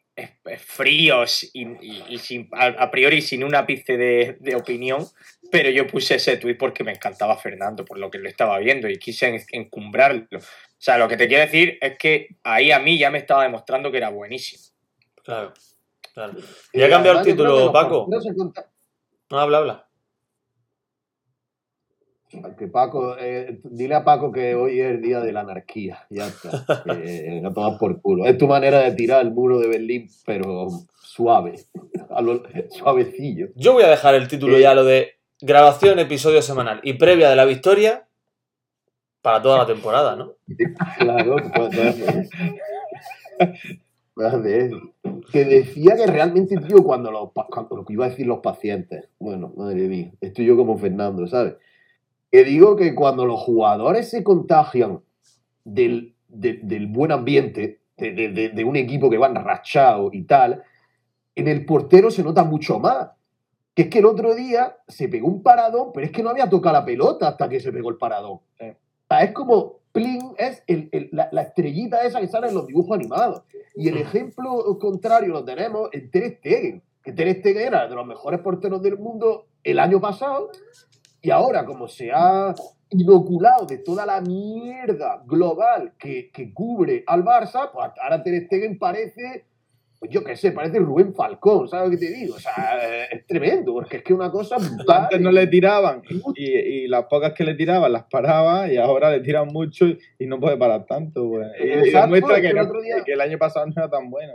fríos 0.58 1.48
y, 1.52 1.62
y- 1.66 2.04
y 2.08 2.18
sin, 2.18 2.48
a, 2.52 2.66
a 2.66 2.90
priori 2.90 3.20
sin 3.22 3.44
un 3.44 3.54
ápice 3.54 3.96
de, 3.96 4.36
de 4.40 4.54
opinión, 4.56 5.04
pero 5.50 5.70
yo 5.70 5.86
puse 5.86 6.16
ese 6.16 6.36
tuit 6.38 6.58
porque 6.58 6.84
me 6.84 6.92
encantaba 6.92 7.36
Fernando, 7.36 7.84
por 7.84 7.98
lo 7.98 8.10
que 8.10 8.18
lo 8.18 8.28
estaba 8.28 8.58
viendo 8.58 8.88
y 8.88 8.98
quise 8.98 9.28
en- 9.28 9.44
encumbrarlo. 9.52 10.26
O 10.38 10.40
sea, 10.78 10.98
lo 10.98 11.08
que 11.08 11.16
te 11.16 11.28
quiero 11.28 11.44
decir 11.44 11.78
es 11.80 11.98
que 11.98 12.36
ahí 12.42 12.70
a 12.72 12.78
mí 12.78 12.98
ya 12.98 13.10
me 13.10 13.18
estaba 13.18 13.42
demostrando 13.44 13.90
que 13.90 13.98
era 13.98 14.08
buenísimo. 14.10 14.62
Claro. 15.22 15.52
claro. 16.14 16.34
Y 16.72 16.80
¿Y 16.80 16.82
ha 16.82 16.88
cambiado 16.90 17.18
el 17.20 17.24
título, 17.24 17.72
Paco? 17.72 18.04
porteros 18.06 18.24
se 18.24 18.34
conta- 18.34 18.70
No, 19.30 19.38
habla, 19.40 19.58
habla. 19.58 19.85
Que 22.58 22.66
Paco, 22.66 23.16
eh, 23.18 23.60
dile 23.64 23.94
a 23.94 24.04
Paco 24.04 24.32
que 24.32 24.54
hoy 24.54 24.80
es 24.80 24.86
el 24.90 25.00
día 25.00 25.20
de 25.20 25.32
la 25.32 25.40
anarquía. 25.40 26.04
Ya 26.10 26.26
está. 26.26 26.82
Que 26.84 27.38
no 27.42 27.52
tomas 27.52 27.78
por 27.78 28.00
culo. 28.00 28.26
Es 28.26 28.36
tu 28.36 28.48
manera 28.48 28.80
de 28.80 28.92
tirar 28.92 29.22
el 29.24 29.30
muro 29.32 29.58
de 29.60 29.68
Berlín, 29.68 30.08
pero 30.26 30.66
suave. 31.00 31.54
A 32.10 32.20
lo- 32.22 32.42
suavecillo. 32.70 33.48
Yo 33.54 33.72
voy 33.74 33.84
a 33.84 33.88
dejar 33.90 34.14
el 34.16 34.26
título 34.28 34.56
Eh. 34.56 34.62
ya, 34.62 34.74
lo 34.74 34.84
de 34.84 35.12
grabación, 35.40 35.98
episodio 36.00 36.42
semanal 36.42 36.80
y 36.82 36.94
previa 36.94 37.30
de 37.30 37.36
la 37.36 37.44
victoria 37.44 38.06
para 39.22 39.40
toda 39.40 39.58
la 39.58 39.66
temporada, 39.66 40.16
¿no? 40.16 40.32
Claro, 40.98 41.36
pues, 41.54 41.76
pues, 41.76 42.30
Fíjate, 44.16 44.70
que 45.30 45.44
decía 45.44 45.94
que 45.96 46.06
realmente, 46.06 46.56
tío, 46.56 46.82
cuando 46.82 47.10
los, 47.10 47.30
cuando, 47.32 47.76
lo 47.76 47.84
que 47.84 47.92
iba 47.92 48.06
a 48.06 48.08
decir 48.08 48.26
los 48.26 48.38
pacientes, 48.40 49.04
bueno, 49.18 49.52
madre 49.56 49.88
mía, 49.88 50.10
estoy 50.22 50.46
yo 50.46 50.56
como 50.56 50.78
Fernando, 50.78 51.26
¿sabes? 51.26 51.54
Que 52.36 52.44
digo 52.44 52.76
que 52.76 52.94
cuando 52.94 53.24
los 53.24 53.40
jugadores 53.40 54.10
se 54.10 54.22
contagian 54.22 55.00
del, 55.64 56.14
de- 56.28 56.60
del 56.62 56.86
buen 56.86 57.10
ambiente, 57.10 57.80
de, 57.96 58.12
de- 58.12 58.50
de- 58.50 58.64
un 58.64 58.76
equipo 58.76 59.08
que 59.08 59.16
van 59.16 59.34
rachados 59.36 60.12
y 60.12 60.24
tal, 60.24 60.62
en 61.34 61.48
el 61.48 61.64
portero 61.64 62.10
se 62.10 62.22
nota 62.22 62.44
mucho 62.44 62.78
más. 62.78 63.08
Que 63.74 63.84
es 63.84 63.88
que 63.88 64.00
el 64.00 64.04
otro 64.04 64.34
día 64.34 64.76
se 64.86 65.08
pegó 65.08 65.28
un 65.28 65.42
paradón, 65.42 65.92
pero 65.94 66.04
es 66.04 66.12
que 66.12 66.22
no 66.22 66.28
había 66.28 66.50
tocado 66.50 66.74
la 66.74 66.84
pelota 66.84 67.28
hasta 67.28 67.48
que 67.48 67.58
se 67.58 67.72
pegó 67.72 67.88
el 67.88 67.96
paradón. 67.96 68.40
Sea, 68.58 69.22
es 69.22 69.32
como, 69.32 69.76
pling, 69.92 70.34
es 70.36 70.62
el- 70.66 70.90
el- 70.92 71.08
la, 71.12 71.30
la 71.32 71.40
estrellita 71.40 72.04
esa 72.04 72.20
que 72.20 72.28
sale 72.28 72.48
en 72.48 72.54
los 72.54 72.66
dibujos 72.66 72.98
animados. 72.98 73.44
Y 73.76 73.88
el 73.88 73.96
ejemplo 73.96 74.76
contrario 74.78 75.32
lo 75.32 75.42
tenemos 75.42 75.88
en 75.94 76.10
Ter 76.10 76.36
Stegen, 76.36 76.82
que 77.02 77.12
Ter 77.12 77.34
Stegen 77.40 77.68
era 77.68 77.88
de 77.88 77.94
los 77.94 78.06
mejores 78.06 78.40
porteros 78.40 78.82
del 78.82 78.98
mundo 78.98 79.46
el 79.64 79.78
año 79.78 80.02
pasado, 80.02 80.50
y 81.22 81.30
ahora 81.30 81.64
como 81.64 81.88
se 81.88 82.10
ha 82.12 82.54
inoculado 82.90 83.66
de 83.66 83.78
toda 83.78 84.06
la 84.06 84.20
mierda 84.20 85.22
global 85.26 85.92
que, 85.98 86.30
que 86.30 86.52
cubre 86.54 87.02
al 87.06 87.24
Barça, 87.24 87.70
pues 87.72 87.90
ahora 88.00 88.22
Ter 88.22 88.44
Stegen 88.46 88.78
parece, 88.78 89.44
pues 89.98 90.10
yo 90.10 90.22
qué 90.22 90.36
sé, 90.36 90.52
parece 90.52 90.78
Rubén 90.78 91.12
Falcón, 91.14 91.66
¿sabes 91.68 91.86
lo 91.90 91.90
que 91.98 92.06
te 92.06 92.12
digo? 92.12 92.36
O 92.36 92.38
sea, 92.38 92.78
eh, 92.82 93.08
es 93.10 93.26
tremendo, 93.26 93.74
porque 93.74 93.96
es 93.96 94.02
que 94.04 94.14
una 94.14 94.30
cosa 94.30 94.56
brutal. 94.76 95.02
Antes 95.04 95.20
no 95.20 95.32
le 95.32 95.46
tiraban 95.48 96.02
y, 96.36 96.44
y 96.44 96.86
las 96.86 97.06
pocas 97.06 97.32
que 97.32 97.42
le 97.44 97.54
tiraban 97.54 97.92
las 97.92 98.04
paraba 98.04 98.70
y 98.70 98.76
ahora 98.76 99.10
le 99.10 99.20
tiran 99.20 99.48
mucho 99.48 99.86
y, 99.86 99.98
y 100.20 100.26
no 100.26 100.38
puede 100.38 100.56
parar 100.56 100.86
tanto. 100.86 101.28
pues. 101.28 101.48
Y, 101.58 101.68
Exacto, 101.68 102.00
demuestra 102.02 102.36
es 102.36 102.42
que, 102.42 102.48
el 102.48 102.56
no- 102.56 102.62
otro 102.62 102.80
día- 102.82 103.02
que 103.04 103.12
el 103.14 103.20
año 103.20 103.38
pasado 103.38 103.66
no 103.66 103.72
era 103.76 103.90
tan 103.90 104.08
bueno. 104.10 104.32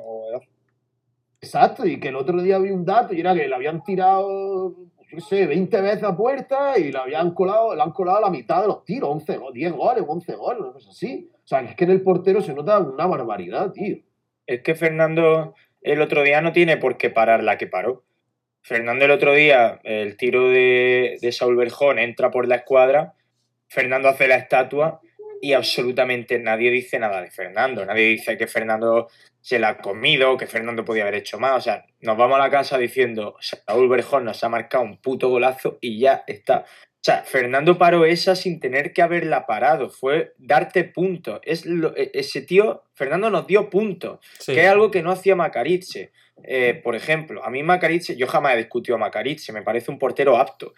Exacto, 1.44 1.86
y 1.88 2.00
que 2.00 2.10
el 2.10 2.16
otro 2.16 2.40
día 2.42 2.60
vi 2.60 2.70
un 2.70 2.86
dato 2.86 3.14
y 3.16 3.20
era 3.20 3.34
que 3.34 3.48
le 3.48 3.56
habían 3.56 3.84
tirado, 3.84 4.76
yo 5.12 5.18
qué 5.18 5.22
sé, 5.22 5.46
20 5.46 5.82
veces 5.82 6.04
a 6.04 6.16
puerta 6.16 6.78
y 6.80 6.92
le 6.92 6.98
habían 6.98 7.34
colado, 7.34 7.76
le 7.76 7.82
han 7.82 7.92
colado 7.92 8.22
la 8.22 8.30
mitad 8.30 8.62
de 8.62 8.68
los 8.68 8.86
tiros, 8.86 9.10
11, 9.10 9.38
go- 9.38 9.52
10 9.52 9.74
goles, 9.74 10.04
11 10.08 10.36
goles, 10.36 10.62
una 10.62 10.72
cosa 10.74 10.90
así. 10.90 11.30
O 11.34 11.48
sea, 11.48 11.60
es 11.62 11.76
que 11.76 11.84
en 11.84 11.92
el 11.92 12.02
portero 12.02 12.42
se 12.42 12.54
nota 12.54 12.80
una 12.80 13.06
barbaridad, 13.08 13.72
tío. 13.72 13.98
Es 14.48 14.62
que 14.62 14.74
Fernando 14.76 15.54
el 15.82 16.02
otro 16.02 16.24
día 16.24 16.42
no 16.42 16.54
tiene 16.54 16.78
por 16.78 16.98
qué 16.98 17.10
parar 17.10 17.44
la 17.44 17.58
que 17.58 17.68
paró. 17.68 18.04
Fernando 18.64 19.06
el 19.06 19.12
otro 19.12 19.34
día, 19.34 19.80
el 19.84 20.16
tiro 20.18 20.50
de, 20.50 21.18
de 21.22 21.32
Saúl 21.32 21.56
Berjón 21.58 22.00
entra 22.00 22.32
por 22.32 22.48
la 22.48 22.56
escuadra, 22.58 23.14
Fernando 23.68 24.08
hace 24.08 24.28
la 24.28 24.36
estatua 24.36 25.02
y 25.42 25.54
absolutamente 25.54 26.38
nadie 26.40 26.70
dice 26.70 27.00
nada 27.00 27.22
de 27.22 27.32
Fernando. 27.32 27.84
Nadie 27.86 28.04
dice 28.06 28.38
que 28.38 28.46
Fernando 28.48 29.08
se 29.42 29.60
la 29.60 29.70
ha 29.70 29.78
comido, 29.80 30.38
que 30.38 30.48
Fernando 30.48 30.86
podía 30.86 31.04
haber 31.04 31.16
hecho 31.16 31.40
más. 31.40 31.58
O 31.58 31.62
sea, 31.62 31.86
nos 32.02 32.16
vamos 32.18 32.38
a 32.38 32.44
la 32.44 32.50
casa 32.50 32.78
diciendo, 32.78 33.36
Saúl 33.40 33.90
Berjón 33.90 34.26
nos 34.26 34.44
ha 34.44 34.50
marcado 34.50 34.84
un 34.84 34.98
puto 35.02 35.30
golazo 35.30 35.78
y 35.82 36.00
ya 36.00 36.24
está. 36.28 36.66
O 36.68 37.04
sea, 37.04 37.24
Fernando 37.24 37.80
paró 37.80 38.06
esa 38.06 38.36
sin 38.36 38.60
tener 38.60 38.94
que 38.94 39.02
haberla 39.02 39.48
parado. 39.48 39.90
Fue 39.90 40.34
darte 40.38 40.84
puntos. 40.84 41.40
Es 41.44 41.66
lo- 41.66 41.98
e- 41.98 42.12
ese 42.14 42.42
tío, 42.44 42.84
Fernando 42.94 43.32
nos 43.32 43.48
dio 43.48 43.70
puntos 43.72 44.20
Sí. 44.40 44.54
que 44.54 44.62
es 44.62 44.68
algo 44.70 44.92
que 44.92 45.02
no 45.02 45.12
hacía 45.12 45.36
Macariche. 45.36 46.12
Eh, 46.44 46.80
por 46.84 46.96
ejemplo, 46.96 47.44
a 47.44 47.50
mí 47.50 47.64
Macariche, 47.64 48.16
yo 48.16 48.28
jamás 48.28 48.54
he 48.54 48.58
discutido 48.58 48.96
a 48.96 49.00
Macariche, 49.00 49.52
me 49.52 49.64
parece 49.64 49.90
un 49.90 49.98
portero 49.98 50.38
apto. 50.38 50.74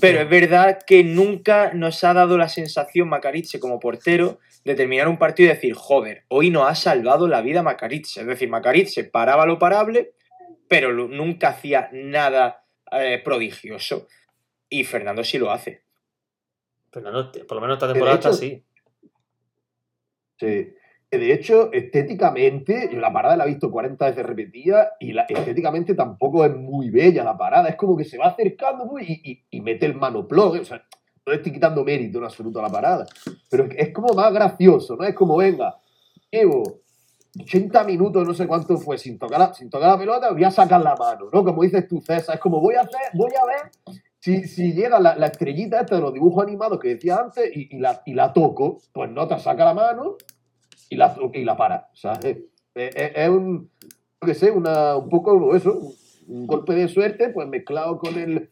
Pero 0.00 0.20
es 0.20 0.28
verdad 0.28 0.78
que 0.86 1.04
nunca 1.04 1.72
nos 1.74 2.04
ha 2.04 2.12
dado 2.14 2.36
la 2.38 2.48
sensación 2.50 3.08
Macariche 3.08 3.58
como 3.60 3.78
portero 3.80 4.38
de 4.66 4.74
terminar 4.74 5.06
un 5.08 5.16
partido 5.16 5.50
y 5.50 5.54
decir, 5.54 5.74
joder, 5.74 6.24
hoy 6.28 6.50
nos 6.50 6.68
ha 6.68 6.74
salvado 6.74 7.28
la 7.28 7.40
vida 7.40 7.62
Macariche. 7.62 8.20
Es 8.20 8.26
decir, 8.26 8.48
Macariche 8.48 9.04
paraba 9.04 9.46
lo 9.46 9.58
parable, 9.58 10.12
pero 10.68 10.92
nunca 10.92 11.50
hacía 11.50 11.88
nada 11.92 12.64
eh, 12.90 13.20
prodigioso. 13.24 14.08
Y 14.68 14.82
Fernando 14.84 15.22
sí 15.22 15.38
lo 15.38 15.52
hace. 15.52 15.82
Fernando, 16.90 17.30
por 17.46 17.54
lo 17.54 17.60
menos 17.60 17.76
esta 17.76 17.92
temporada 17.92 18.16
está 18.16 18.28
hecho- 18.30 18.36
así. 18.36 18.64
Sí. 20.38 20.72
De 21.10 21.32
hecho, 21.32 21.72
estéticamente, 21.72 22.90
yo 22.92 22.98
la 22.98 23.12
parada 23.12 23.36
la 23.36 23.44
he 23.44 23.48
visto 23.48 23.70
40 23.70 24.04
veces 24.06 24.26
repetida 24.26 24.94
y 24.98 25.12
la, 25.12 25.22
estéticamente 25.22 25.94
tampoco 25.94 26.44
es 26.44 26.54
muy 26.54 26.90
bella 26.90 27.22
la 27.22 27.38
parada. 27.38 27.68
Es 27.68 27.76
como 27.76 27.96
que 27.96 28.04
se 28.04 28.18
va 28.18 28.26
acercando 28.26 28.84
muy 28.84 29.04
y, 29.04 29.30
y- 29.30 29.44
y 29.50 29.60
mete 29.60 29.86
el 29.86 29.94
manoplog. 29.94 30.56
O 30.60 30.64
sea, 30.64 30.84
no 31.26 31.32
estoy 31.32 31.52
quitando 31.52 31.84
mérito 31.84 32.18
en 32.18 32.24
absoluto 32.24 32.60
a 32.60 32.62
la 32.62 32.70
parada. 32.70 33.06
Pero 33.50 33.68
es, 33.76 33.92
como 33.92 34.14
más 34.14 34.32
gracioso, 34.32 34.96
¿no? 34.96 35.04
Es 35.04 35.14
como, 35.14 35.36
venga, 35.36 35.76
llevo 36.30 36.80
80 37.40 37.84
minutos, 37.84 38.26
no 38.26 38.32
sé 38.32 38.46
cuánto 38.46 38.76
fue, 38.78 38.96
sin 38.96 39.18
tocar 39.18 39.40
la, 39.40 39.54
sin 39.54 39.68
tocar 39.68 39.90
la 39.90 39.98
pelota, 39.98 40.30
voy 40.30 40.44
a 40.44 40.50
sacar 40.50 40.80
la 40.80 40.94
mano, 40.94 41.28
¿no? 41.32 41.44
Como 41.44 41.62
dices 41.62 41.88
tú, 41.88 42.00
César. 42.00 42.36
Es 42.36 42.40
como, 42.40 42.60
voy 42.60 42.76
a 42.76 42.82
hacer, 42.82 43.10
voy 43.12 43.32
a 43.40 43.44
ver 43.44 43.70
si, 44.20 44.46
si 44.46 44.72
llega 44.72 45.00
la, 45.00 45.26
estrellita 45.26 45.80
esta 45.80 45.96
de 45.96 46.02
los 46.02 46.14
dibujos 46.14 46.44
animados 46.44 46.78
que 46.78 46.88
decía 46.88 47.16
antes 47.16 47.50
y, 47.54 47.76
y 47.76 47.78
la, 47.80 48.02
y 48.06 48.14
la 48.14 48.32
toco, 48.32 48.80
pues 48.92 49.10
no 49.10 49.26
te 49.26 49.38
saca 49.40 49.64
la 49.64 49.74
mano 49.74 50.16
y 50.88 50.96
la, 50.96 51.16
y 51.32 51.44
la 51.44 51.56
para. 51.56 51.88
O 51.92 52.26
es, 52.74 53.28
un, 53.28 53.70
qué 54.20 54.34
sé, 54.34 54.50
una, 54.52 54.96
un 54.96 55.08
poco 55.08 55.56
eso, 55.56 55.92
un 56.28 56.46
golpe 56.46 56.74
de 56.74 56.88
suerte, 56.88 57.30
pues 57.30 57.48
mezclado 57.48 57.98
con 57.98 58.16
el, 58.16 58.50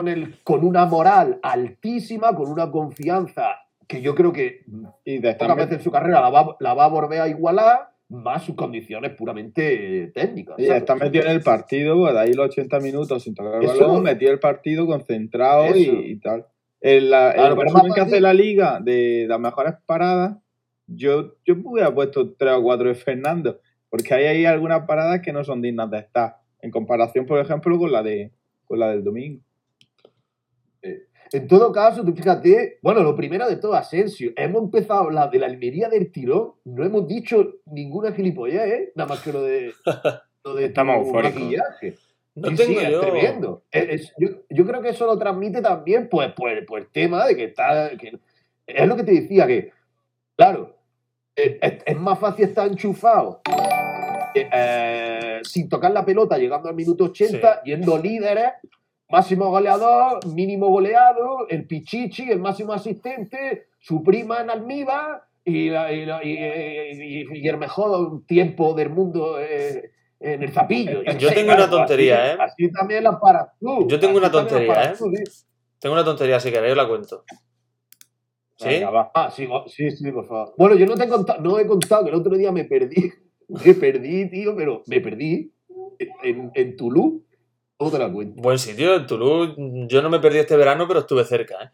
con 0.00 0.08
el, 0.08 0.34
con 0.44 0.64
una 0.64 0.86
moral 0.86 1.38
altísima, 1.42 2.34
con 2.34 2.50
una 2.50 2.70
confianza 2.70 3.56
que 3.86 4.00
yo 4.00 4.14
creo 4.14 4.32
que 4.32 4.64
Y 5.04 5.16
están 5.16 5.48
pocas 5.48 5.56
veces 5.56 5.72
en 5.78 5.82
su 5.82 5.90
carrera 5.90 6.22
la 6.22 6.30
va, 6.30 6.56
la 6.58 6.72
va 6.72 6.86
a 6.86 6.88
volver 6.88 7.20
a 7.20 7.28
igualar, 7.28 7.90
más 8.08 8.44
sus 8.44 8.54
condiciones 8.54 9.12
puramente 9.12 10.10
técnicas. 10.14 10.58
Y 10.58 10.68
está 10.68 10.94
metido 10.94 11.26
en 11.26 11.32
el 11.32 11.42
partido, 11.42 11.98
pues 11.98 12.14
de 12.14 12.18
ahí 12.18 12.32
los 12.32 12.46
80 12.46 12.80
minutos 12.80 13.22
sin 13.22 13.34
tocar 13.34 13.62
el 13.62 13.66
balón, 13.66 14.02
metido 14.02 14.32
el 14.32 14.38
partido 14.38 14.86
concentrado 14.86 15.76
y, 15.76 15.82
y 15.82 16.16
tal. 16.16 16.46
En 16.80 17.10
la, 17.10 17.34
Claro, 17.34 17.52
el 17.52 17.60
resumen 17.60 17.92
que 17.92 18.00
hace 18.00 18.22
la 18.22 18.32
liga 18.32 18.80
de 18.80 19.26
las 19.28 19.38
mejores 19.38 19.74
paradas, 19.84 20.38
yo, 20.86 21.34
yo 21.44 21.56
hubiera 21.62 21.94
puesto 21.94 22.32
3 22.32 22.54
o 22.54 22.62
4 22.62 22.88
de 22.88 22.94
Fernando, 22.94 23.60
porque 23.90 24.14
hay 24.14 24.24
ahí 24.24 24.46
algunas 24.46 24.86
paradas 24.86 25.20
que 25.20 25.34
no 25.34 25.44
son 25.44 25.60
dignas 25.60 25.90
de 25.90 25.98
estar, 25.98 26.36
en 26.62 26.70
comparación, 26.70 27.26
por 27.26 27.38
ejemplo, 27.38 27.78
con 27.78 27.92
la, 27.92 28.02
de, 28.02 28.32
con 28.64 28.78
la 28.78 28.88
del 28.88 29.04
domingo. 29.04 29.42
En 31.32 31.46
todo 31.46 31.70
caso, 31.72 32.04
tú 32.04 32.12
fíjate, 32.12 32.78
bueno, 32.82 33.02
lo 33.02 33.14
primero 33.14 33.48
de 33.48 33.56
todo, 33.56 33.74
Asensio, 33.74 34.32
hemos 34.36 34.62
empezado 34.64 35.00
a 35.00 35.04
hablar 35.04 35.30
de 35.30 35.38
la 35.38 35.46
Almería 35.46 35.88
del 35.88 36.10
tirón, 36.10 36.52
no 36.64 36.84
hemos 36.84 37.06
dicho 37.06 37.56
ninguna 37.66 38.12
gilipollez, 38.12 38.62
¿eh? 38.62 38.92
Nada 38.96 39.08
más 39.10 39.22
que 39.22 39.32
lo 39.32 39.42
de, 39.42 39.72
lo 40.44 40.54
de 40.54 40.64
Estamos 40.66 41.06
tu 41.06 41.14
maquillaje. 41.14 41.94
No 42.34 42.48
Sí, 42.50 42.56
tengo 42.56 42.80
sí, 42.80 42.84
es 42.86 42.90
yo. 42.92 43.00
tremendo. 43.00 43.62
Es- 43.70 43.88
es- 43.88 44.14
yo, 44.18 44.28
yo 44.48 44.66
creo 44.66 44.80
que 44.82 44.88
eso 44.90 45.06
lo 45.06 45.18
transmite 45.18 45.60
también, 45.60 46.08
pues, 46.08 46.32
pues, 46.36 46.64
pues 46.66 46.84
el 46.84 46.90
tema 46.90 47.26
de 47.26 47.36
que 47.36 47.44
está. 47.44 47.90
que- 47.96 48.18
es 48.66 48.86
lo 48.88 48.96
que 48.96 49.02
te 49.04 49.12
decía, 49.12 49.46
que, 49.46 49.72
claro, 50.36 50.76
es, 51.36 51.56
es- 51.86 51.96
más 51.96 52.18
fácil 52.18 52.46
estar 52.46 52.66
enchufado 52.68 53.40
eh, 54.34 54.48
eh, 54.52 55.40
sin 55.42 55.68
tocar 55.68 55.90
la 55.90 56.04
pelota, 56.04 56.38
llegando 56.38 56.68
al 56.68 56.74
minuto 56.76 57.04
80, 57.04 57.62
yendo 57.64 57.98
líderes, 57.98 58.52
máximo 59.10 59.50
goleador, 59.50 60.24
mínimo 60.34 60.68
goleado, 60.68 61.48
el 61.48 61.66
Pichichi, 61.66 62.30
el 62.30 62.38
máximo 62.40 62.72
asistente, 62.72 63.66
su 63.78 64.02
prima 64.02 64.40
en 64.40 64.50
almíbar 64.50 65.22
y, 65.44 65.70
la- 65.70 65.92
y 65.92 66.04
la- 66.06 66.22
y- 66.24 66.32
y- 66.32 67.26
y 67.42 67.48
el 67.48 67.58
mejor 67.58 68.24
tiempo 68.26 68.74
del 68.74 68.90
mundo 68.90 69.38
eh, 69.40 69.90
en 70.20 70.42
el 70.42 70.50
zapillo. 70.52 71.02
Yo 71.18 71.32
tengo 71.32 71.52
una 71.54 71.62
así- 71.64 71.70
tontería, 71.70 72.32
¿eh? 72.32 72.36
Así 72.40 72.70
también 72.72 73.04
la 73.04 73.18
paras 73.18 73.48
tú. 73.58 73.86
Yo 73.88 73.98
tengo 73.98 74.18
así 74.18 74.26
una 74.26 74.30
tontería, 74.30 74.84
¿eh? 74.90 74.94
tú, 74.98 75.10
sí. 75.14 75.24
Tengo 75.78 75.94
una 75.94 76.04
tontería, 76.04 76.38
si 76.38 76.50
queréis, 76.52 76.76
la 76.76 76.86
cuento. 76.86 77.24
¿Sí? 78.56 78.82
Ah, 79.14 79.30
sí, 79.34 79.48
sí, 79.68 79.90
sí, 79.90 80.12
por 80.12 80.26
favor. 80.26 80.54
Bueno, 80.58 80.74
yo 80.76 80.84
no 80.84 80.94
te 80.94 81.04
he 81.04 81.08
contado, 81.08 81.40
no 81.40 81.58
he 81.58 81.66
contado 81.66 82.04
que 82.04 82.10
el 82.10 82.16
otro 82.16 82.36
día 82.36 82.52
me 82.52 82.64
perdí. 82.64 83.10
Me 83.48 83.74
perdí, 83.74 84.30
tío, 84.30 84.54
pero 84.54 84.84
me 84.86 85.00
perdí 85.00 85.52
en, 86.22 86.52
en 86.54 86.76
Toulouse. 86.76 87.22
No 87.80 87.90
te 87.90 87.98
la 87.98 88.12
cuento. 88.12 88.40
Buen 88.42 88.58
sitio, 88.58 88.94
en 88.94 89.06
Toulouse. 89.06 89.54
Yo 89.88 90.02
no 90.02 90.10
me 90.10 90.20
perdí 90.20 90.38
este 90.38 90.56
verano, 90.56 90.86
pero 90.86 91.00
estuve 91.00 91.24
cerca. 91.24 91.64
¿eh? 91.64 91.70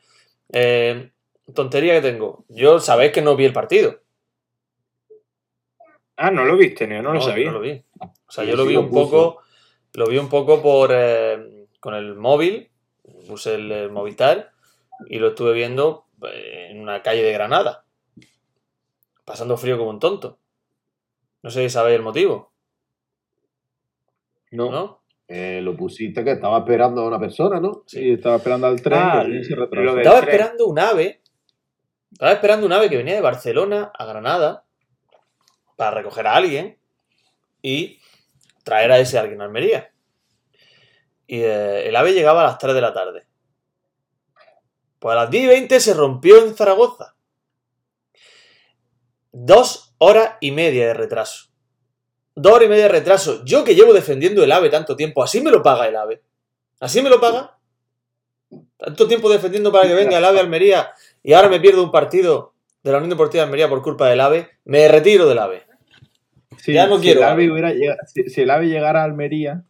Eh, 0.53 1.13
tontería 1.53 1.95
que 1.95 2.01
tengo. 2.13 2.45
Yo 2.49 2.79
sabéis 2.81 3.13
que 3.13 3.23
no 3.23 3.35
vi 3.37 3.45
el 3.45 3.53
partido. 3.53 4.01
Ah, 6.17 6.31
no 6.31 6.45
lo 6.45 6.57
viste, 6.57 6.87
Neo, 6.87 7.03
no, 7.03 7.13
lo 7.13 7.21
sabía. 7.21 7.47
No 7.47 7.53
lo 7.59 7.61
vi. 7.61 7.83
O 8.01 8.31
sea, 8.31 8.45
Sí, 8.45 8.51
yo 8.51 8.57
lo 8.57 8.63
sí 8.63 8.69
vi 8.71 8.75
lo 8.75 8.81
un 8.83 8.89
puso. 8.91 9.05
poco, 9.11 9.43
lo 9.95 10.07
vi 10.07 10.19
un 10.19 10.29
poco 10.29 10.63
por 10.63 10.91
eh, 10.95 11.67
con 11.81 11.95
el 11.95 12.15
móvil, 12.15 12.71
puse 13.29 13.55
el, 13.57 13.71
eh, 13.73 13.89
Movistar 13.89 14.53
y 15.09 15.19
lo 15.19 15.29
estuve 15.29 15.53
viendo 15.53 16.07
eh, 16.23 16.69
en 16.71 16.81
una 16.81 17.03
calle 17.03 17.23
de 17.23 17.33
Granada, 17.33 17.85
pasando 19.25 19.57
frío 19.59 19.77
como 19.77 19.91
un 19.91 20.01
tonto. 20.01 20.39
No 21.43 21.51
sé 21.51 21.63
si 21.65 21.71
sabéis 21.71 21.97
el 21.97 22.03
motivo, 22.03 22.53
No, 24.53 24.71
¿no? 24.71 25.03
Eh, 25.29 25.61
lo 25.63 25.77
pusiste 25.77 26.23
que 26.23 26.33
estaba 26.33 26.59
esperando 26.59 27.03
a 27.03 27.09
una 27.09 27.19
persona, 27.19 27.59
¿no? 27.61 27.83
Sí, 27.87 28.13
estaba 28.13 28.37
esperando 28.37 28.69
al 28.69 28.81
tren 28.81 28.99
Ah, 29.03 29.25
se 29.43 29.57
lo 29.57 29.67
retrasó. 29.67 29.99
Estaba 29.99 30.21
tren. 30.21 30.29
esperando 30.35 30.67
un 30.67 30.79
ave, 30.79 31.21
estaba 32.13 32.33
esperando 32.33 32.67
un 32.67 32.73
ave 32.73 32.89
que 32.89 32.97
venía 32.97 33.15
de 33.15 33.21
Barcelona 33.21 33.91
a 33.99 34.05
Granada 34.05 34.65
para 35.77 35.91
recoger 35.91 36.27
a 36.29 36.37
alguien 36.37 36.79
y 37.61 37.99
traer 38.63 38.93
a 38.93 38.99
ese 39.01 39.19
alguien 39.19 39.41
a 39.41 39.45
Almería. 39.45 39.91
Y 41.27 41.41
eh, 41.41 41.89
el 41.89 41.97
ave 41.97 42.13
llegaba 42.13 42.43
a 42.43 42.47
las 42.47 42.59
3 42.59 42.75
de 42.75 42.81
la 42.81 42.93
tarde. 42.93 43.27
Pues 45.01 45.13
a 45.13 45.23
las 45.23 45.31
10 45.31 45.45
y 45.45 45.49
20 45.49 45.81
se 45.81 45.95
rompió 45.95 46.39
en 46.45 46.55
Zaragoza. 46.55 47.17
Dos 49.33 49.95
horas 49.99 50.35
y 50.41 50.53
media 50.53 50.87
de 50.87 50.95
retraso. 50.95 51.49
Dos 52.39 52.53
horas 52.53 52.67
y 52.67 52.69
media 52.69 52.83
de 52.85 52.91
retraso. 52.91 53.43
Yo 53.45 53.65
que 53.65 53.75
llevo 53.75 53.93
defendiendo 53.95 54.45
el 54.45 54.53
ave 54.53 54.69
tanto 54.69 54.95
tiempo, 54.95 55.23
¿así 55.25 55.41
me 55.41 55.51
lo 55.51 55.63
paga 55.63 55.89
el 55.89 55.97
ave? 55.97 56.23
¿Así 56.81 57.01
me 57.03 57.09
lo 57.11 57.19
paga? 57.21 57.57
Tanto 58.77 59.09
tiempo 59.09 59.31
defendiendo 59.31 59.73
para 59.73 59.89
que 59.89 59.95
venga 59.95 60.19
el 60.19 60.25
ave 60.25 60.39
Almería 60.41 60.91
y 61.23 61.33
ahora 61.33 61.49
me 61.49 61.59
pierdo 61.61 61.83
un 61.83 61.91
partido 61.91 62.53
de 62.83 62.93
la 62.93 62.99
Unión 62.99 63.11
Deportiva 63.11 63.41
de 63.43 63.47
Almería 63.47 63.69
por 63.69 63.83
culpa 63.83 64.09
del 64.09 64.21
ave. 64.21 64.51
Me 64.65 64.87
retiro 64.87 65.27
del 65.27 65.39
ave. 65.39 65.63
Sí, 66.59 66.73
Ya 66.75 66.87
no 66.87 66.97
si 66.97 67.03
quiero. 67.05 67.21
El 67.21 67.27
AVE 67.27 67.51
hubiera 67.51 67.73
llega- 67.73 67.97
si, 68.07 68.29
si 68.29 68.43
el 68.43 68.51
AVE 68.51 68.67
llegara 68.69 69.01
a 69.01 69.05
Almería, 69.05 69.65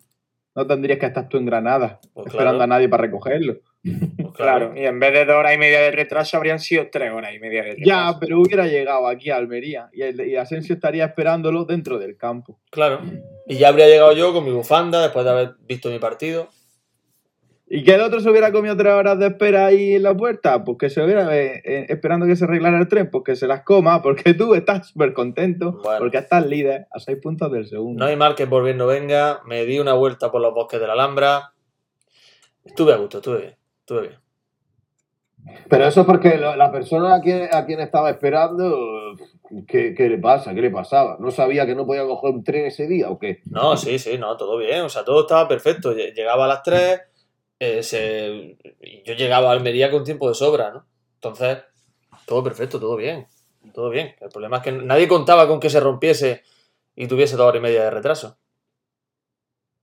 no 0.55 0.67
tendrías 0.67 0.99
que 0.99 1.07
estar 1.07 1.29
tú 1.29 1.37
en 1.37 1.47
Granada 1.47 2.01
Pues 2.15 2.27
esperando 2.29 2.59
claro, 2.59 2.65
a 2.65 2.67
nadie 2.67 2.89
para 2.89 3.05
recogerlo. 3.05 3.59
Pues 4.17 4.33
Claro, 4.37 4.73
y 4.77 4.85
en 4.85 4.99
vez 5.01 5.13
de 5.13 5.25
dos 5.25 5.37
horas 5.37 5.55
y 5.55 5.59
media 5.59 5.81
de 5.81 5.91
retraso 5.91 6.37
habrían 6.37 6.59
sido 6.61 6.89
tres 6.91 7.11
horas 7.13 7.35
y 7.35 7.39
media 7.39 7.63
de 7.63 7.71
retraso. 7.71 7.87
Ya, 7.89 8.19
pero 8.21 8.41
hubiera 8.41 8.67
llegado 8.67 9.07
aquí 9.09 9.31
a 9.31 9.37
Almería 9.37 9.89
y, 9.93 10.03
el- 10.03 10.21
y 10.29 10.37
Asensio 10.37 10.75
estaría 10.75 11.05
esperándolo 11.07 11.65
dentro 11.65 11.99
del 11.99 12.17
campo. 12.17 12.59
Claro. 12.71 13.01
Y 13.47 13.57
ya 13.57 13.69
habría 13.69 13.87
llegado 13.87 14.13
yo 14.13 14.33
con 14.33 14.45
mi 14.45 14.51
bufanda 14.51 15.01
después 15.03 15.25
de 15.25 15.31
haber 15.31 15.55
visto 15.67 15.89
mi 15.89 15.99
partido. 15.99 16.49
¿Y 17.69 17.83
que 17.83 17.95
el 17.95 18.01
otro 18.01 18.21
se 18.21 18.31
hubiera 18.31 18.53
comido 18.53 18.77
tres 18.77 18.93
horas 18.93 19.19
de 19.19 19.27
espera 19.27 19.67
ahí 19.67 19.95
en 19.97 20.05
la 20.05 20.17
puerta? 20.17 20.63
Pues 20.63 20.79
que 20.79 20.89
se 20.89 21.03
hubiera 21.03 21.37
eh, 21.37 21.61
eh, 21.65 21.87
esperando 21.89 22.25
que 22.25 22.37
se 22.37 22.45
arreglara 22.45 22.79
el 22.79 22.87
tren, 22.87 23.11
pues 23.11 23.25
que 23.25 23.35
se 23.35 23.49
las 23.49 23.63
coma, 23.65 24.03
porque 24.03 24.35
tú 24.35 24.55
estás 24.55 24.89
súper 24.91 25.13
contento, 25.13 25.81
Bueno. 25.83 25.99
porque 25.99 26.19
estás 26.19 26.47
líder 26.47 26.87
a 26.93 27.01
seis 27.01 27.19
puntos 27.21 27.51
del 27.51 27.67
segundo. 27.67 27.99
No 28.05 28.09
hay 28.09 28.15
mal 28.17 28.37
que 28.37 28.47
por 28.47 28.63
bien 28.63 28.77
no 28.77 28.87
venga. 28.87 29.41
Me 29.47 29.65
di 29.65 29.81
una 29.81 29.95
vuelta 29.95 30.31
por 30.31 30.41
los 30.43 30.55
bosques 30.55 30.79
de 30.79 30.87
la 30.87 30.93
Alhambra. 30.93 31.55
Estuve 32.65 32.93
a 32.93 32.97
gusto, 32.99 33.19
estuve 33.19 33.39
bien. 33.39 33.57
Bien. 33.89 34.19
Pero 35.69 35.87
eso 35.87 36.01
es 36.01 36.07
porque 36.07 36.37
la 36.39 36.73
persona 36.73 37.15
a 37.15 37.21
quien, 37.21 37.49
a 37.53 37.65
quien 37.67 37.81
estaba 37.81 38.11
esperando, 38.11 39.15
¿qué, 39.69 39.95
qué 39.95 40.09
le 40.09 40.19
pasa? 40.19 40.55
¿Qué 40.55 40.61
le 40.61 40.71
pasaba? 40.71 41.17
¿No 41.21 41.31
sabía 41.31 41.67
que 41.67 41.75
no 41.75 41.87
podía 41.87 42.05
coger 42.05 42.31
un 42.35 42.43
tren 42.45 42.67
ese 42.67 42.87
día 42.87 43.11
o 43.11 43.19
qué? 43.19 43.43
No, 43.47 43.77
sí, 43.77 43.99
sí, 43.99 44.19
no, 44.19 44.37
todo 44.37 44.57
bien. 44.59 44.83
O 44.83 44.89
sea, 44.89 45.05
todo 45.05 45.21
estaba 45.23 45.47
perfecto. 45.47 45.93
Lle- 45.93 46.13
Llegaba 46.15 46.47
a 46.47 46.49
las 46.49 46.63
3, 46.63 47.01
eh, 47.61 47.83
se- 47.83 48.59
yo 49.05 49.15
llegaba 49.15 49.51
a 49.51 49.53
Almería 49.53 49.91
con 49.91 50.05
tiempo 50.05 50.29
de 50.29 50.35
sobra, 50.35 50.71
¿no? 50.73 50.87
Entonces, 51.15 51.59
todo 52.27 52.43
perfecto, 52.43 52.81
todo 52.81 52.97
bien. 52.97 53.27
Todo 53.73 53.91
bien. 53.91 54.15
El 54.21 54.29
problema 54.31 54.59
es 54.59 54.63
que 54.63 54.73
nadie 54.73 55.07
contaba 55.09 55.47
con 55.47 55.61
que 55.61 55.71
se 55.71 55.81
rompiese 55.81 56.43
y 56.97 57.07
tuviese 57.09 57.37
dos 57.37 57.47
horas 57.47 57.61
y 57.61 57.63
media 57.63 57.85
de 57.85 57.91
retraso. 57.91 58.39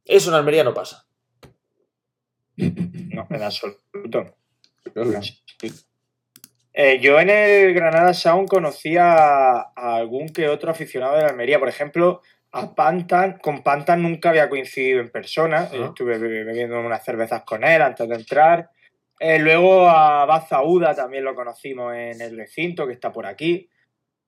Eso 0.06 0.30
en 0.30 0.36
Almería 0.36 0.64
no 0.64 0.74
pasa. 0.74 1.06
No, 2.58 3.28
en 3.30 3.42
absoluto. 3.44 4.36
Eh, 6.74 7.00
yo 7.02 7.20
en 7.20 7.30
el 7.30 7.74
Granada 7.74 8.14
Sound 8.14 8.48
conocía 8.48 9.14
a 9.14 9.96
algún 9.96 10.30
que 10.30 10.48
otro 10.50 10.72
aficionado 10.72 11.16
de 11.16 11.22
la 11.22 11.30
Almería. 11.30 11.60
Por 11.60 11.70
ejemplo, 11.70 12.22
a 12.52 12.74
Pantan. 12.74 13.38
Con 13.40 13.62
Pantan 13.64 14.02
nunca 14.02 14.30
había 14.30 14.50
coincidido 14.50 15.00
en 15.00 15.10
persona. 15.12 15.70
Ah. 15.72 15.86
Estuve 15.90 16.18
be- 16.18 16.44
bebiendo 16.44 16.80
unas 16.80 17.04
cervezas 17.04 17.44
con 17.44 17.64
él 17.64 17.82
antes 17.82 18.08
de 18.10 18.16
entrar. 18.16 18.70
Eh, 19.20 19.40
luego 19.40 19.88
a 19.88 20.26
Bazauda 20.26 20.96
también 20.96 21.24
lo 21.24 21.36
conocimos 21.36 21.94
en 21.96 22.20
el 22.22 22.36
recinto, 22.36 22.88
que 22.88 22.94
está 22.94 23.12
por 23.12 23.26
aquí. 23.28 23.70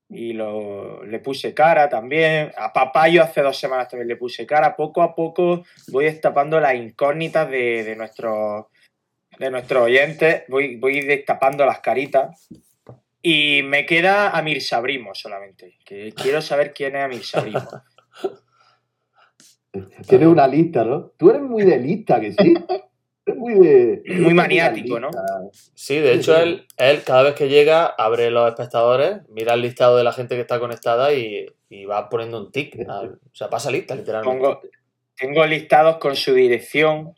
Y 0.10 0.34
lo, 0.34 1.04
le 1.04 1.20
puse 1.20 1.54
cara 1.54 1.90
también. 1.90 2.52
A 2.58 2.72
Papayo 2.72 3.24
hace 3.24 3.42
dos 3.42 3.58
semanas 3.58 3.90
también 3.90 4.08
le 4.08 4.16
puse 4.16 4.46
cara. 4.46 4.76
Poco 4.76 5.02
a 5.02 5.16
poco 5.16 5.64
voy 5.92 6.06
destapando 6.06 6.60
las 6.60 6.76
incógnitas 6.76 7.50
de, 7.50 7.84
de 7.84 7.96
nuestros 7.96 8.66
de 9.40 9.52
nuestros 9.52 9.84
oyentes. 9.84 10.44
Voy, 10.48 10.78
voy 10.78 11.02
destapando 11.02 11.66
las 11.66 11.80
caritas. 11.80 12.48
Y 13.22 13.62
me 13.64 13.86
queda 13.86 14.30
Amir 14.30 14.62
Sabrimo 14.62 15.16
solamente. 15.16 15.78
Que 15.84 16.14
quiero 16.14 16.42
saber 16.42 16.74
quién 16.74 16.96
es 16.96 17.04
Amir 17.04 17.24
Sabrimo. 17.24 17.62
Tienes 20.08 20.28
una 20.28 20.48
lista, 20.48 20.86
¿no? 20.86 21.12
Tú 21.18 21.32
eres 21.32 21.42
muy 21.42 21.64
de 21.64 21.78
lista, 21.78 22.20
que 22.20 22.32
sí. 22.32 22.54
Muy 23.36 23.56
de. 23.56 24.04
Muy 24.20 24.34
maniático, 24.34 25.00
¿no? 25.00 25.10
Sí, 25.52 25.98
de 26.00 26.14
hecho, 26.14 26.38
él, 26.38 26.68
él 26.78 27.02
cada 27.04 27.24
vez 27.24 27.34
que 27.34 27.50
llega 27.50 27.86
abre 27.86 28.30
los 28.30 28.48
espectadores, 28.50 29.18
mira 29.30 29.54
el 29.56 29.62
listado 29.62 29.98
de 29.98 30.04
la 30.04 30.14
gente 30.14 30.36
que 30.36 30.42
está 30.42 30.60
conectada 30.60 31.12
y, 31.14 31.46
y 31.70 31.86
va 31.86 32.08
poniendo 32.10 32.40
un 32.40 32.52
tic. 32.52 32.76
al- 32.90 33.14
o 33.24 33.36
sea, 33.36 33.50
pasa 33.50 33.72
lista, 33.72 33.96
literalmente. 33.96 34.40
Pongo, 34.40 34.62
tengo 35.16 35.46
listados 35.46 35.98
con 35.98 36.16
su 36.16 36.34
dirección. 36.34 37.16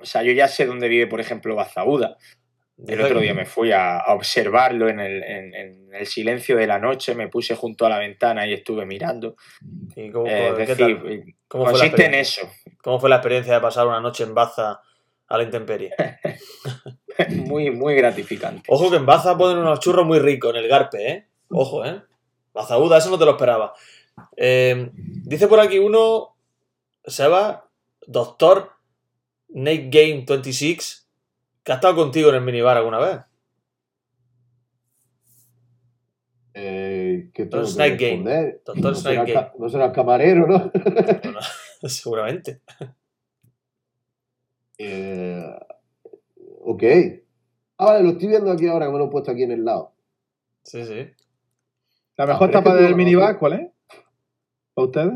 O 0.00 0.04
sea, 0.04 0.22
yo 0.22 0.32
ya 0.32 0.48
sé 0.48 0.66
dónde 0.66 0.88
vive, 0.88 1.06
por 1.06 1.20
ejemplo, 1.20 1.54
Bazauda. 1.54 2.16
El 2.88 3.00
otro 3.00 3.20
día 3.20 3.34
me 3.34 3.46
fui 3.46 3.70
a, 3.70 3.98
a 3.98 4.12
observarlo 4.14 4.88
en 4.88 4.98
el, 4.98 5.22
en- 5.22 5.54
en 5.54 5.94
el 5.94 6.06
silencio 6.06 6.56
de 6.56 6.66
la 6.66 6.80
noche, 6.80 7.14
me 7.14 7.28
puse 7.28 7.54
junto 7.54 7.86
a 7.86 7.88
la 7.88 7.98
ventana 8.00 8.44
y 8.46 8.52
estuve 8.52 8.84
mirando. 8.84 9.36
¿Y 9.94 10.10
cómo, 10.10 10.26
Eh, 10.28 10.52
¿qué 10.56 10.62
es 10.62 10.68
decir, 10.76 10.98
tal? 11.00 11.24
¿Cómo 11.46 11.64
fue 11.66 11.72
la 11.72 11.78
consiste 11.78 12.04
en 12.06 12.14
experiencia? 12.14 12.42
eso. 12.42 12.52
¿Cómo 12.82 12.98
fue 12.98 13.08
la 13.08 13.16
experiencia 13.16 13.54
de 13.54 13.60
pasar 13.60 13.86
una 13.86 14.00
noche 14.00 14.24
en 14.24 14.34
Baza 14.34 14.80
a 15.28 15.38
la 15.38 15.44
intemperie? 15.44 15.94
Muy, 17.30 17.70
muy 17.70 17.94
gratificante. 17.94 18.64
Ojo 18.68 18.90
que 18.90 18.96
en 18.96 19.06
Baza 19.06 19.38
ponen 19.38 19.58
unos 19.58 19.78
churros 19.78 20.04
muy 20.04 20.18
ricos 20.18 20.50
en 20.50 20.56
el 20.56 20.68
Garpe, 20.68 21.08
¿eh? 21.12 21.28
Ojo, 21.48 21.84
¿eh? 21.84 22.02
Bazauda, 22.52 22.98
eso 22.98 23.08
no 23.08 23.18
te 23.18 23.24
lo 23.24 23.30
esperaba. 23.32 23.72
Eh, 24.36 24.90
dice 24.94 25.46
por 25.46 25.60
aquí 25.60 25.78
uno, 25.78 26.36
Seba, 27.04 27.68
doctor 28.08 28.72
Nate 29.50 29.88
Game 29.90 30.24
26, 30.26 31.08
que 31.62 31.70
ha 31.70 31.76
estado 31.76 31.94
contigo 31.94 32.30
en 32.30 32.34
el 32.34 32.40
minibar 32.42 32.76
alguna 32.76 32.98
vez. 32.98 33.20
Eh, 36.54 37.30
¿Qué 37.34 37.46
tengo 37.46 37.64
Entonces, 37.64 37.76
que 37.76 37.78
Night 37.78 38.00
Game. 38.00 38.52
Doctor 38.64 38.76
No 38.92 38.94
será, 38.94 39.22
Night 39.24 39.34
ca- 39.34 39.52
no 39.58 39.68
será 39.68 39.92
camarero, 39.92 40.46
¿no? 40.46 40.70
Bueno, 41.22 41.40
seguramente. 41.88 42.60
Eh, 44.78 45.44
ok. 46.60 46.82
Ah, 47.78 47.86
vale, 47.86 48.02
lo 48.04 48.10
estoy 48.10 48.28
viendo 48.28 48.50
aquí 48.50 48.66
ahora 48.68 48.86
que 48.86 48.92
me 48.92 48.98
lo 48.98 49.06
he 49.06 49.10
puesto 49.10 49.30
aquí 49.30 49.42
en 49.42 49.52
el 49.52 49.64
lado. 49.64 49.92
Sí, 50.62 50.84
sí. 50.84 51.08
La 52.16 52.26
mejor 52.26 52.48
pero 52.48 52.58
es 52.60 52.64
que 52.64 52.70
tapa 52.70 52.74
del 52.80 52.90
no- 52.92 52.96
minibar, 52.96 53.38
¿cuál 53.38 53.52
es? 53.54 53.70
¿Para 54.74 54.86
ustedes? 54.86 55.12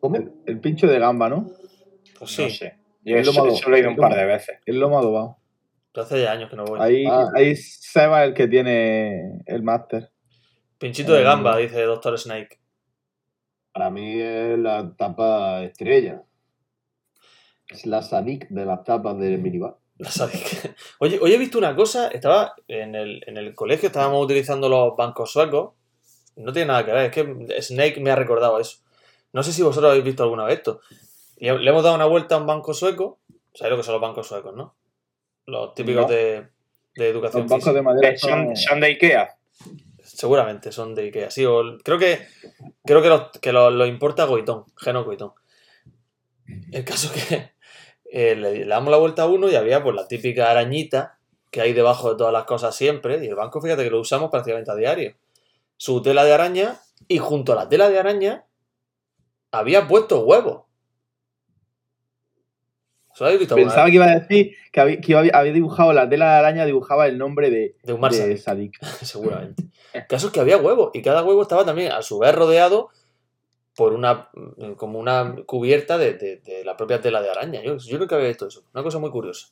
¿Cómo? 0.00 0.16
El, 0.16 0.32
el 0.46 0.60
pincho 0.60 0.86
de 0.86 0.98
gamba, 0.98 1.28
¿no? 1.28 1.50
Pues 2.18 2.30
sí. 2.32 2.42
No 2.44 2.50
sé. 2.50 2.78
Yo 3.04 3.16
Es 3.16 3.26
lo 3.26 3.32
eso, 3.32 3.46
eso 3.48 3.70
lo 3.70 3.76
he 3.76 3.80
ido 3.80 3.90
un 3.90 3.96
par 3.96 4.14
de 4.14 4.24
veces. 4.24 4.58
El 4.66 4.78
lomo 4.78 4.98
adobado. 4.98 5.38
Yo 5.94 6.02
hace 6.02 6.22
ya 6.22 6.32
años 6.32 6.48
que 6.50 6.56
no 6.56 6.64
voy. 6.64 6.78
Ahí, 6.80 7.04
Ah. 7.08 7.28
ahí 7.34 7.54
Seba 7.56 8.22
es 8.24 8.28
el 8.30 8.34
que 8.34 8.48
tiene 8.48 9.42
el 9.46 9.62
máster. 9.62 10.10
Pinchito 10.78 11.12
de 11.12 11.22
gamba, 11.22 11.56
dice 11.58 11.82
Doctor 11.82 12.18
Snake. 12.18 12.60
Para 13.72 13.90
mí 13.90 14.20
es 14.20 14.58
la 14.58 14.94
tapa 14.96 15.62
estrella. 15.62 16.22
Es 17.72 17.86
la 17.86 18.02
Sadik 18.02 18.48
de 18.48 18.64
las 18.64 18.84
tapas 18.84 19.18
del 19.18 19.38
minibar. 19.38 19.76
La 19.98 20.10
Sadik. 20.10 20.74
Oye, 20.98 21.18
hoy 21.20 21.32
he 21.32 21.38
visto 21.38 21.58
una 21.58 21.76
cosa. 21.76 22.08
Estaba 22.08 22.54
en 22.68 22.94
el, 22.94 23.22
en 23.26 23.36
el 23.36 23.54
colegio, 23.54 23.86
estábamos 23.88 24.24
utilizando 24.24 24.68
los 24.68 24.96
bancos 24.96 25.30
suecos. 25.32 25.74
No 26.36 26.52
tiene 26.52 26.68
nada 26.68 26.84
que 26.84 26.92
ver, 26.92 27.06
es 27.06 27.12
que 27.12 27.62
Snake 27.62 28.00
me 28.00 28.10
ha 28.10 28.16
recordado 28.16 28.58
eso. 28.58 28.78
No 29.32 29.42
sé 29.42 29.52
si 29.52 29.62
vosotros 29.62 29.90
habéis 29.90 30.04
visto 30.04 30.22
alguna 30.22 30.44
vez 30.44 30.58
esto. 30.58 30.80
Y 31.36 31.50
le 31.50 31.70
hemos 31.70 31.82
dado 31.84 31.94
una 31.94 32.06
vuelta 32.06 32.34
a 32.34 32.38
un 32.38 32.46
banco 32.46 32.72
sueco. 32.74 33.18
¿Sabéis 33.54 33.70
lo 33.72 33.76
que 33.76 33.82
son 33.84 33.92
los 33.94 34.00
bancos 34.02 34.26
suecos, 34.26 34.54
no? 34.56 34.74
Los 35.46 35.74
típicos 35.74 36.02
No. 36.02 36.08
de, 36.08 36.48
de 36.96 37.08
educación 37.08 37.42
Los 37.42 37.50
bancos 37.50 37.64
física. 37.64 37.72
de 37.74 37.82
madera 37.82 38.08
Eh, 38.10 38.18
Son, 38.18 38.30
son... 38.30 38.56
son 38.56 38.80
de 38.80 38.86
Ikea. 38.88 39.36
Seguramente 40.02 40.72
son 40.72 40.94
de 40.94 41.02
Ikea. 41.02 41.30
Sí, 41.30 41.44
o- 41.44 41.78
creo 41.84 41.98
que 41.98 42.26
creo 42.84 43.02
que 43.02 43.08
los 43.08 43.30
que 43.40 43.52
lo, 43.52 43.70
lo 43.70 43.86
importa 43.86 44.24
Goitón, 44.24 44.64
Geno 44.76 45.04
Goitón. 45.04 45.32
El 46.72 46.84
caso 46.84 47.12
que 47.12 47.51
eh, 48.12 48.36
le, 48.36 48.66
damos 48.66 48.90
la 48.90 48.98
vuelta 48.98 49.22
a 49.22 49.26
uno 49.26 49.48
y 49.48 49.54
había 49.54 49.82
pues 49.82 49.96
la 49.96 50.06
típica 50.06 50.50
arañita 50.50 51.18
que 51.50 51.60
hay 51.62 51.72
debajo 51.72 52.10
de 52.10 52.16
todas 52.18 52.32
las 52.32 52.44
cosas 52.44 52.74
siempre. 52.76 53.22
Y 53.24 53.28
el 53.28 53.34
banco, 53.34 53.60
fíjate 53.60 53.84
que 53.84 53.90
lo 53.90 54.00
usamos 54.00 54.30
prácticamente 54.30 54.70
a 54.70 54.74
diario. 54.74 55.14
Su 55.76 56.02
tela 56.02 56.24
de 56.24 56.32
araña 56.32 56.78
y 57.08 57.18
junto 57.18 57.52
a 57.52 57.56
la 57.56 57.68
tela 57.68 57.88
de 57.88 57.98
araña 57.98 58.44
había 59.50 59.88
puesto 59.88 60.20
huevos. 60.24 60.64
¿Eso 63.14 63.24
lo 63.24 63.26
habéis 63.26 63.40
visto 63.40 63.54
Pensaba 63.54 63.86
que 63.88 63.94
iba 63.96 64.06
a 64.06 64.18
decir 64.20 64.56
que 64.72 64.80
había, 64.80 65.00
que 65.00 65.14
había- 65.14 65.36
había 65.36 65.52
dibujado 65.52 65.92
la 65.92 66.08
tela 66.08 66.32
de 66.32 66.38
araña, 66.38 66.64
dibujaba 66.64 67.06
el 67.06 67.18
nombre 67.18 67.50
de, 67.50 67.76
De 67.82 67.92
de 67.94 68.38
Sadik. 68.38 68.38
Sadik. 68.38 68.82
Seguramente. 69.02 69.64
El 69.92 70.06
caso 70.06 70.28
es 70.28 70.32
que 70.32 70.40
había 70.40 70.56
huevos 70.56 70.90
y 70.94 71.02
cada 71.02 71.22
huevo 71.22 71.42
estaba 71.42 71.64
también 71.64 71.92
a 71.92 72.00
su 72.02 72.18
vez 72.18 72.34
rodeado 72.34 72.88
por 73.76 73.92
una 73.92 74.28
mm, 74.34 74.72
como 74.74 74.98
una 74.98 75.36
cubierta 75.46 75.98
de, 75.98 76.14
de- 76.14 76.36
de 76.38 76.64
la 76.64 76.76
propia 76.76 77.00
tela 77.00 77.22
de 77.22 77.30
araña. 77.30 77.62
Yo, 77.62 77.76
yo 77.76 77.98
nunca 77.98 78.16
había 78.16 78.28
visto 78.28 78.46
eso. 78.46 78.64
Una 78.74 78.82
cosa 78.82 78.98
muy 78.98 79.10
curiosa. 79.10 79.48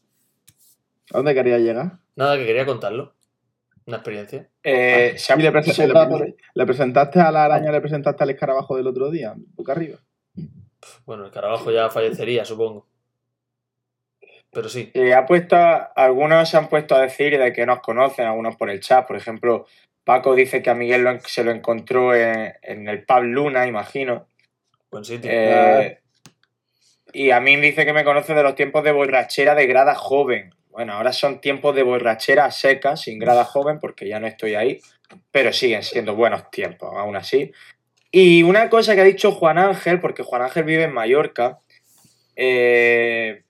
¿A 1.12 1.18
dónde 1.18 1.34
quería 1.34 1.58
llegar? 1.58 1.98
Nada 2.16 2.36
que 2.36 2.46
quería 2.46 2.66
contarlo. 2.66 3.14
Una 3.86 3.96
experiencia. 3.96 4.48
Eh, 4.62 5.16
¿Y 5.36 5.42
le, 5.42 5.50
presentaste 5.52 7.18
a 7.20 7.32
la 7.32 7.44
araña, 7.44 7.72
le 7.72 7.80
presentaste 7.80 8.22
al 8.22 8.30
escarabajo 8.30 8.76
del 8.76 8.86
otro 8.86 9.10
día? 9.10 9.34
Boca 9.54 9.72
arriba. 9.72 9.98
Bueno, 11.04 11.24
el 11.26 11.30
carabajo 11.32 11.70
ya 11.72 11.90
fallecería, 11.90 12.44
supongo. 12.44 12.86
Pero 14.52 14.68
sí. 14.68 14.90
Eh, 14.94 15.14
ha 15.14 15.26
puesto, 15.26 15.56
algunos 15.96 16.48
se 16.48 16.56
han 16.56 16.68
puesto 16.68 16.94
a 16.94 17.00
decir 17.02 17.38
de 17.38 17.52
que 17.52 17.66
nos 17.66 17.80
conocen, 17.80 18.26
algunos 18.26 18.56
por 18.56 18.70
el 18.70 18.80
chat. 18.80 19.06
Por 19.06 19.16
ejemplo, 19.16 19.66
Paco 20.04 20.34
dice 20.34 20.62
que 20.62 20.70
a 20.70 20.74
Miguel 20.74 21.02
lo 21.02 21.20
se 21.20 21.44
lo 21.44 21.50
encontró 21.50 22.14
en, 22.14 22.54
en 22.62 22.88
el 22.88 23.04
pub 23.04 23.22
Luna, 23.22 23.66
imagino. 23.66 24.26
Buen 24.90 25.04
sitio. 25.04 25.30
Eh, 25.32 26.00
y 27.12 27.30
a 27.30 27.40
mí 27.40 27.56
dice 27.56 27.84
que 27.84 27.92
me 27.92 28.04
conoce 28.04 28.34
de 28.34 28.42
los 28.42 28.54
tiempos 28.54 28.84
de 28.84 28.92
borrachera 28.92 29.54
de 29.54 29.66
grada 29.66 29.94
joven. 29.94 30.54
Bueno, 30.70 30.94
ahora 30.94 31.12
son 31.12 31.40
tiempos 31.40 31.74
de 31.74 31.82
borrachera 31.82 32.50
seca, 32.50 32.96
sin 32.96 33.18
grada 33.18 33.44
joven, 33.46 33.78
porque 33.80 34.08
ya 34.08 34.20
no 34.20 34.26
estoy 34.26 34.54
ahí. 34.54 34.80
Pero 35.30 35.52
siguen 35.52 35.82
siendo 35.82 36.14
buenos 36.14 36.50
tiempos, 36.50 36.90
aún 36.96 37.16
así. 37.16 37.52
Y 38.12 38.42
una 38.42 38.68
cosa 38.70 38.94
que 38.94 39.00
ha 39.00 39.04
dicho 39.04 39.32
Juan 39.32 39.58
Ángel, 39.58 40.00
porque 40.00 40.22
Juan 40.22 40.42
Ángel 40.42 40.64
vive 40.64 40.84
en 40.84 40.92
Mallorca, 40.92 41.60
eh, 42.36 43.42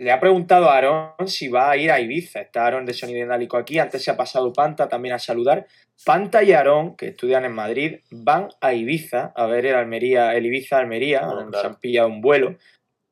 le 0.00 0.12
ha 0.12 0.18
preguntado 0.18 0.70
a 0.70 0.76
Aarón 0.76 1.28
si 1.28 1.48
va 1.48 1.70
a 1.70 1.76
ir 1.76 1.90
a 1.90 2.00
Ibiza. 2.00 2.40
Está 2.40 2.64
Aarón 2.64 2.86
de 2.86 2.94
Sonido 2.94 3.20
Inálico 3.20 3.58
aquí. 3.58 3.78
Antes 3.78 4.02
se 4.02 4.10
ha 4.10 4.16
pasado 4.16 4.50
Panta 4.50 4.88
también 4.88 5.14
a 5.14 5.18
saludar. 5.18 5.66
Panta 6.06 6.42
y 6.42 6.52
Aarón, 6.52 6.96
que 6.96 7.08
estudian 7.08 7.44
en 7.44 7.52
Madrid, 7.52 8.00
van 8.10 8.48
a 8.62 8.72
Ibiza 8.72 9.32
a 9.36 9.44
ver 9.44 9.66
el 9.66 9.74
Almería, 9.74 10.34
el 10.34 10.46
Ibiza 10.46 10.78
Almería. 10.78 11.20
Se 11.20 11.26
claro. 11.50 11.68
han 11.68 11.74
pillado 11.80 12.08
un 12.08 12.22
vuelo. 12.22 12.56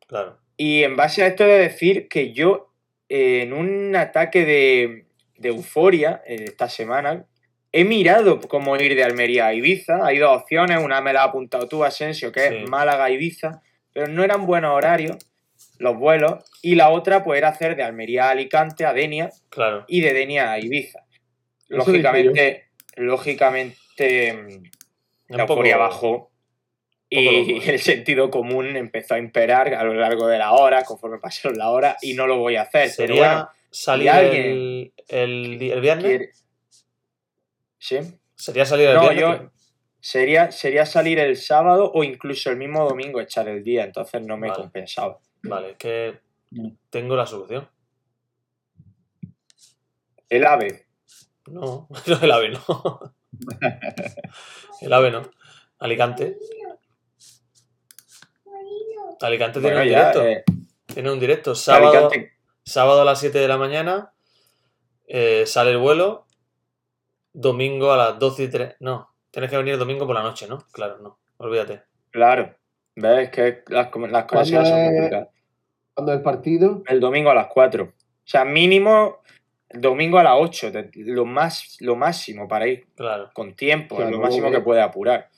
Claro. 0.07 0.39
Y 0.57 0.83
en 0.83 0.97
base 0.97 1.23
a 1.23 1.27
esto 1.27 1.45
he 1.45 1.49
de 1.49 1.59
decir 1.59 2.09
que 2.09 2.33
yo, 2.33 2.73
eh, 3.11 3.43
en 3.43 3.53
un 3.53 3.95
ataque 3.95 4.47
de, 4.47 5.05
de 5.37 5.49
euforia 5.51 6.23
eh, 6.27 6.45
esta 6.49 6.71
semana, 6.71 7.27
he 7.71 7.85
mirado 7.85 8.41
cómo 8.41 8.75
ir 8.77 8.95
de 8.95 9.05
Almería 9.05 9.49
a 9.49 9.53
Ibiza. 9.53 10.07
Hay 10.07 10.17
dos 10.17 10.35
opciones, 10.41 10.83
una 10.83 11.03
me 11.03 11.13
la 11.13 11.25
has 11.25 11.29
apuntado 11.29 11.69
tú, 11.69 11.85
Asensio, 11.85 12.33
que 12.33 12.49
Sí. 12.49 12.55
es 12.63 12.71
Málaga-Ibiza, 12.71 13.61
pero 13.93 14.09
no 14.09 14.25
eran 14.25 14.47
buenos 14.47 14.75
horarios 14.75 15.19
los 15.79 15.97
vuelos. 15.97 16.45
Y 16.63 16.75
la 16.75 16.91
otra, 16.91 17.25
pues 17.25 17.39
era 17.39 17.49
hacer 17.49 17.77
de 17.77 17.83
Almería 17.83 18.27
a 18.27 18.31
Alicante, 18.31 18.85
a 18.85 18.93
Denia, 18.93 19.31
Claro. 19.49 19.85
y 19.89 20.01
de 20.01 20.13
Denia 20.13 20.53
a 20.53 20.59
Ibiza. 20.59 21.05
Lógicamente, 21.69 22.69
lógicamente, 22.97 24.61
la 25.29 25.43
euforia 25.43 25.77
bajó 25.77 26.31
y 27.11 27.25
loco, 27.55 27.63
el 27.73 27.79
sentido 27.79 28.31
común 28.31 28.77
empezó 28.77 29.15
a 29.15 29.19
imperar 29.19 29.75
a 29.75 29.83
lo 29.85 29.95
largo 29.95 30.27
de 30.29 30.39
la 30.39 30.53
hora, 30.53 30.85
conforme 30.85 31.19
pasaron 31.19 31.59
la 31.59 31.71
hora, 31.71 31.97
y 32.03 32.15
no 32.15 32.27
lo 32.27 32.39
voy 32.39 32.57
a 32.57 32.63
hacer. 32.63 32.91
Pero 32.97 33.15
Sería 33.15 33.29
bueno, 33.35 33.49
salir 33.71 34.11
el, 34.11 34.93
el, 35.09 35.81
viernes. 35.81 36.05
quiere- 36.05 36.33
¿Sí? 37.79 37.97
Sería 38.35 38.65
salir 38.65 38.89
el 38.89 38.95
No, 38.97 39.11
viernes. 39.11 39.21
yo 39.21 39.51
sería, 40.01 40.51
sería 40.53 40.87
salir 40.87 41.19
el 41.19 41.37
sábado 41.37 41.91
o 41.95 42.05
incluso 42.05 42.51
el 42.51 42.57
mismo 42.57 42.89
domingo 42.89 43.21
echar 43.21 43.49
el 43.49 43.63
día, 43.65 43.85
entonces 43.85 44.23
no 44.23 44.37
me 44.37 44.49
Vale. 44.49 44.61
compensaba. 44.63 45.19
Vale, 45.43 45.71
es 45.73 45.77
que 45.77 46.21
Mm. 46.51 46.69
tengo 46.89 47.15
la 47.15 47.27
solución. 47.27 47.69
El 50.31 50.47
AVE, 50.47 50.87
No, 51.47 51.89
no, 52.07 52.21
el 52.23 52.31
AVE 52.33 52.49
no. 52.51 53.15
el 54.81 54.93
AVE 54.93 55.11
no. 55.11 55.23
Alicante. 55.79 56.39
Alicante 59.21 59.61
tiene 59.61 59.77
bueno, 59.77 59.83
un 59.91 59.93
ya, 59.93 60.13
directo. 60.13 60.25
eh, 60.27 60.45
Tiene 60.87 61.13
un 61.13 61.19
directo. 61.21 61.55
Sábado, 61.55 61.89
Alicante, 62.09 62.33
sábado 62.65 63.03
a 63.03 63.05
las 63.05 63.21
7 63.21 63.39
de 63.39 63.49
la 63.49 63.57
mañana 63.59 64.13
eh, 65.07 65.45
sale 65.47 65.73
el 65.73 65.79
vuelo. 65.79 66.27
Domingo 67.33 67.93
a 67.93 67.97
las 67.97 68.19
12 68.19 68.45
y 68.45 68.49
3. 68.49 68.77
No, 68.81 69.15
tienes 69.31 69.51
que 69.51 69.57
venir 69.57 69.77
domingo 69.79 70.07
por 70.07 70.15
la 70.15 70.23
noche, 70.23 70.47
¿no? 70.49 70.59
Claro, 70.73 70.99
no. 70.99 71.19
Olvídate. 71.39 71.83
claro. 72.11 72.55
¿Ves? 73.01 73.31
Que 73.31 73.63
las, 73.69 73.91
las 73.95 74.25
conexiones 74.25 74.69
son 74.69 74.79
es? 74.79 74.91
complicadas. 74.91 75.29
Cuando 75.95 76.13
el 76.13 76.23
partido, 76.23 76.83
El 76.87 77.01
domingo 77.01 77.31
a 77.31 77.35
las 77.35 77.47
4. 77.49 77.85
O 77.85 77.93
sea, 78.25 78.45
mínimo 78.45 79.19
el 79.69 79.81
domingo 79.81 80.19
a 80.19 80.23
las 80.25 80.35
8. 80.37 80.71
de- 80.71 80.91
Lo, 80.95 81.25
más, 81.25 81.77
lo 81.81 81.97
máximo 81.97 82.49
para 82.49 82.67
ir 82.67 82.87
Claro. 82.95 83.31
con 83.35 83.55
tiempo, 83.55 84.01
lo 84.01 84.19
máximo 84.19 84.51
que 84.51 84.61
puede 84.61 84.81
apurar. 84.83 85.29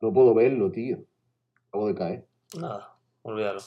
no 0.00 0.12
puedo 0.12 0.32
verlo, 0.34 0.70
tío. 0.70 0.98
Acabo 1.68 1.88
de 1.88 1.94
caer. 1.94 2.26
Nada, 2.58 2.94
olvídalo. 3.22 3.60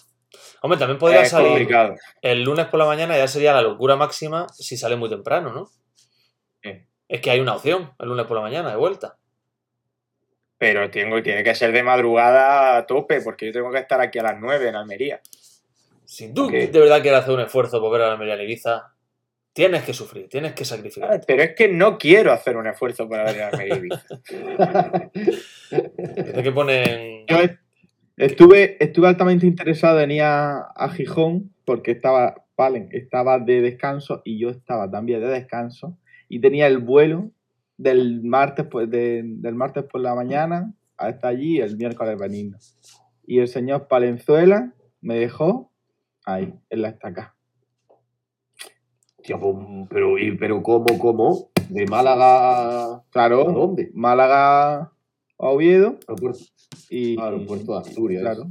Hombre, 0.61 0.79
también 0.79 0.97
podría 0.97 1.21
es 1.23 1.29
salir 1.29 1.49
complicado. 1.49 1.95
el 2.21 2.41
lunes 2.43 2.65
por 2.67 2.79
la 2.79 2.85
mañana, 2.85 3.17
ya 3.17 3.27
sería 3.27 3.51
la 3.53 3.61
locura 3.61 3.97
máxima 3.97 4.47
si 4.49 4.77
sale 4.77 4.95
muy 4.95 5.09
temprano, 5.09 5.51
¿no? 5.51 5.65
Sí. 6.63 6.71
Es 7.09 7.19
que 7.19 7.31
hay 7.31 7.41
una 7.41 7.55
opción 7.55 7.91
el 7.99 8.07
lunes 8.07 8.25
por 8.27 8.37
la 8.37 8.43
mañana, 8.43 8.69
de 8.69 8.77
vuelta. 8.77 9.17
Pero 10.61 10.91
tengo, 10.91 11.23
tiene 11.23 11.43
que 11.43 11.55
ser 11.55 11.71
de 11.71 11.81
madrugada 11.81 12.77
a 12.77 12.85
tope, 12.85 13.19
porque 13.21 13.47
yo 13.47 13.51
tengo 13.51 13.71
que 13.71 13.79
estar 13.79 13.99
aquí 13.99 14.19
a 14.19 14.23
las 14.23 14.39
9 14.39 14.69
en 14.69 14.75
Almería. 14.75 15.19
Si 16.05 16.31
tú 16.35 16.51
de 16.51 16.67
verdad 16.67 17.01
quieres 17.01 17.21
hacer 17.21 17.33
un 17.33 17.39
esfuerzo 17.41 17.81
por 17.81 17.91
ver 17.91 18.01
a 18.03 18.05
la 18.09 18.13
Almería 18.13 18.35
en 18.35 18.41
Ibiza, 18.41 18.93
tienes 19.53 19.81
que 19.81 19.93
sufrir, 19.95 20.29
tienes 20.29 20.53
que 20.53 20.61
Ah, 20.61 20.65
sacrificar. 20.65 21.21
Pero 21.25 21.41
es 21.41 21.55
que 21.55 21.67
no 21.67 21.97
quiero 21.97 22.31
hacer 22.31 22.57
un 22.57 22.67
esfuerzo 22.67 23.09
para 23.09 23.23
ver 23.23 23.41
a 23.41 23.47
Almería 23.47 23.75
Ibiza. 23.77 24.05
Tienes 25.69 26.43
que 26.43 26.51
poner... 26.51 27.25
Yo 27.27 27.37
est- 27.39 27.59
estuve, 28.17 28.77
estuve 28.83 29.07
altamente 29.07 29.47
interesado 29.47 29.99
en 30.01 30.11
ir 30.11 30.21
a, 30.21 30.59
a 30.75 30.89
Gijón 30.89 31.53
porque 31.65 31.89
estaba, 31.91 32.35
Palen 32.55 32.89
estaba 32.91 33.39
de 33.39 33.61
descanso 33.61 34.21
y 34.25 34.39
yo 34.39 34.49
estaba 34.51 34.91
también 34.91 35.21
de 35.21 35.27
descanso 35.27 35.97
y 36.29 36.39
tenía 36.39 36.67
el 36.67 36.77
vuelo 36.77 37.31
del 37.81 38.23
martes, 38.23 38.65
pues, 38.69 38.89
de- 38.89 39.23
del 39.25 39.55
martes 39.55 39.83
por 39.85 40.01
la 40.01 40.13
mañana 40.13 40.71
hasta 40.97 41.27
allí 41.29 41.59
el 41.59 41.77
miércoles 41.77 42.17
venir. 42.19 42.55
Y 43.25 43.39
el 43.39 43.47
señor 43.47 43.87
Palenzuela 43.87 44.73
me 45.01 45.15
dejó 45.15 45.71
ahí, 46.25 46.53
en 46.69 46.81
la 46.81 46.89
estaca. 46.89 47.35
Tío, 49.23 49.39
pero, 49.89 50.17
y- 50.17 50.37
pero 50.37 50.61
¿cómo, 50.61 50.85
cómo? 50.99 51.49
¿De 51.69 51.85
Málaga 51.85 52.95
a 52.95 53.03
Claro, 53.11 53.45
dónde? 53.45 53.89
Málaga 53.93 54.81
a 54.81 54.91
Oviedo 55.37 55.97
Aeropuerto, 56.07 56.39
y... 56.89 57.19
aeropuerto 57.19 57.73
de 57.73 57.79
Asturias. 57.79 58.21
Claro. 58.21 58.47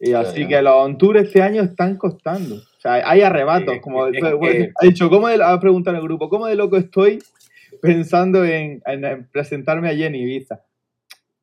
Y 0.00 0.12
así 0.14 0.48
que 0.48 0.60
los 0.62 0.74
on 0.74 0.98
tour 0.98 1.16
este 1.16 1.42
año 1.42 1.62
están 1.62 1.96
costando. 1.96 2.56
O 2.56 2.80
sea, 2.80 3.08
hay 3.08 3.20
arrebatos. 3.22 3.78
Como 3.80 4.04
ha 4.04 4.10
dicho, 4.82 5.08
¿cómo 5.08 5.28
de, 5.28 5.42
ha 5.42 5.58
preguntado 5.60 5.96
en 5.96 6.00
el 6.02 6.06
grupo, 6.08 6.28
¿cómo 6.28 6.46
de 6.46 6.56
loco 6.56 6.76
estoy 6.76 7.20
pensando 7.82 8.44
en, 8.44 8.80
en- 8.86 9.04
en 9.04 9.28
presentarme 9.30 9.88
allí 9.88 10.04
en 10.04 10.14
Ibiza? 10.14 10.62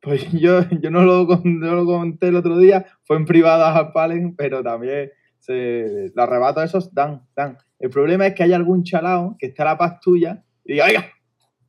Pues 0.00 0.22
yo, 0.32 0.62
yo 0.80 0.90
no, 0.90 1.02
lo, 1.02 1.26
no 1.44 1.74
lo 1.76 1.84
conté 1.84 2.28
el 2.28 2.36
otro 2.36 2.58
día, 2.58 2.86
fue 3.04 3.16
en 3.18 3.26
privado 3.26 3.64
a 3.66 3.92
Palen, 3.92 4.34
pero 4.34 4.62
también 4.62 5.10
se, 5.38 6.10
los 6.14 6.24
arrebatos 6.26 6.64
esos 6.64 6.92
dan, 6.94 7.26
dan. 7.36 7.58
El 7.78 7.90
problema 7.90 8.26
es 8.26 8.34
que 8.34 8.42
hay 8.42 8.52
algún 8.54 8.82
chalao 8.82 9.36
que 9.38 9.46
está 9.46 9.62
a 9.62 9.66
la 9.66 9.78
paz 9.78 10.00
tuya 10.00 10.42
y 10.64 10.72
diga, 10.72 10.86
oiga, 10.86 11.06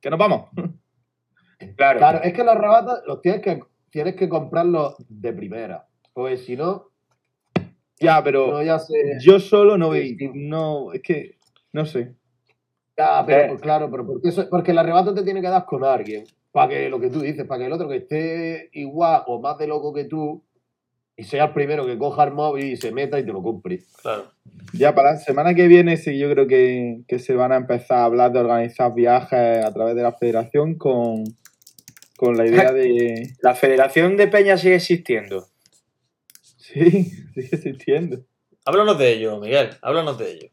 que 0.02 0.10
nos 0.10 0.18
vamos. 0.18 0.50
Claro. 1.78 2.00
Claro, 2.00 2.22
es 2.24 2.34
que 2.34 2.44
los 2.44 2.56
rebatos 2.56 3.02
los 3.06 3.22
tienes 3.22 3.42
que, 3.42 3.60
tienes 3.92 4.16
que 4.16 4.28
comprarlos 4.28 4.96
de 5.08 5.32
primera. 5.32 5.86
Pues 6.12 6.44
si 6.46 6.58
no, 6.58 6.90
ya, 8.00 8.24
pero 8.24 8.48
no 8.48 8.64
ya 8.64 8.80
se. 8.80 8.96
yo 9.22 9.40
solo 9.40 9.78
no 9.78 9.94
sí. 9.94 10.18
No, 10.34 10.92
es 10.92 11.04
que, 11.04 11.38
no 11.72 11.86
sé. 11.86 12.16
Ya, 13.02 13.26
pero 13.26 13.48
pues, 13.50 13.62
claro, 13.62 13.90
pero 13.90 14.06
porque, 14.06 14.30
eso, 14.30 14.48
porque 14.50 14.72
el 14.72 14.78
arrebato 14.78 15.14
te 15.14 15.24
tiene 15.24 15.42
que 15.42 15.48
dar 15.48 15.66
con 15.66 15.84
alguien. 15.84 16.26
Para 16.52 16.70
que 16.70 16.90
lo 16.90 17.00
que 17.00 17.10
tú 17.10 17.22
dices, 17.22 17.46
para 17.46 17.60
que 17.60 17.66
el 17.68 17.74
otro 17.74 17.88
que 17.88 17.98
esté 17.98 18.70
igual 18.74 19.24
o 19.28 19.40
más 19.40 19.58
de 19.58 19.68
loco 19.68 19.94
que 19.94 20.06
tú 20.06 20.44
y 21.16 21.24
sea 21.24 21.46
el 21.46 21.54
primero 21.54 21.86
que 21.86 21.98
coja 21.98 22.24
el 22.24 22.32
móvil 22.32 22.66
y 22.66 22.78
se 22.78 22.92
meta 22.92 23.20
y 23.20 23.26
te 23.26 23.32
lo 23.32 23.42
compre. 23.42 23.80
Claro. 24.02 24.32
Ya 24.74 24.96
para 24.96 25.14
la 25.14 25.18
semana 25.18 25.54
que 25.54 25.68
viene 25.68 25.98
sí 25.98 26.18
yo 26.18 26.30
creo 26.32 26.48
que, 26.48 27.02
que 27.08 27.20
se 27.20 27.36
van 27.36 27.52
a 27.52 27.58
empezar 27.58 28.00
a 28.00 28.06
hablar 28.06 28.32
de 28.32 28.40
organizar 28.40 28.94
viajes 28.94 29.64
a 29.64 29.74
través 29.74 29.96
de 29.96 30.04
la 30.04 30.14
federación 30.14 30.76
con, 30.76 31.24
con 32.18 32.38
la 32.38 32.46
idea 32.46 32.72
de... 32.72 33.36
La 33.42 33.56
Federación 33.56 34.18
de 34.18 34.28
Peña 34.28 34.58
sigue 34.58 34.76
existiendo. 34.76 35.48
Sí, 36.58 37.04
sigue 37.34 37.50
existiendo. 37.52 38.26
Háblanos 38.66 38.98
de 39.00 39.14
ello, 39.14 39.40
Miguel. 39.40 39.70
Háblanos 39.82 40.18
de 40.18 40.32
ello. 40.32 40.50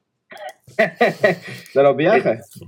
De 1.75 1.83
los 1.83 1.97
viajes. 1.97 2.61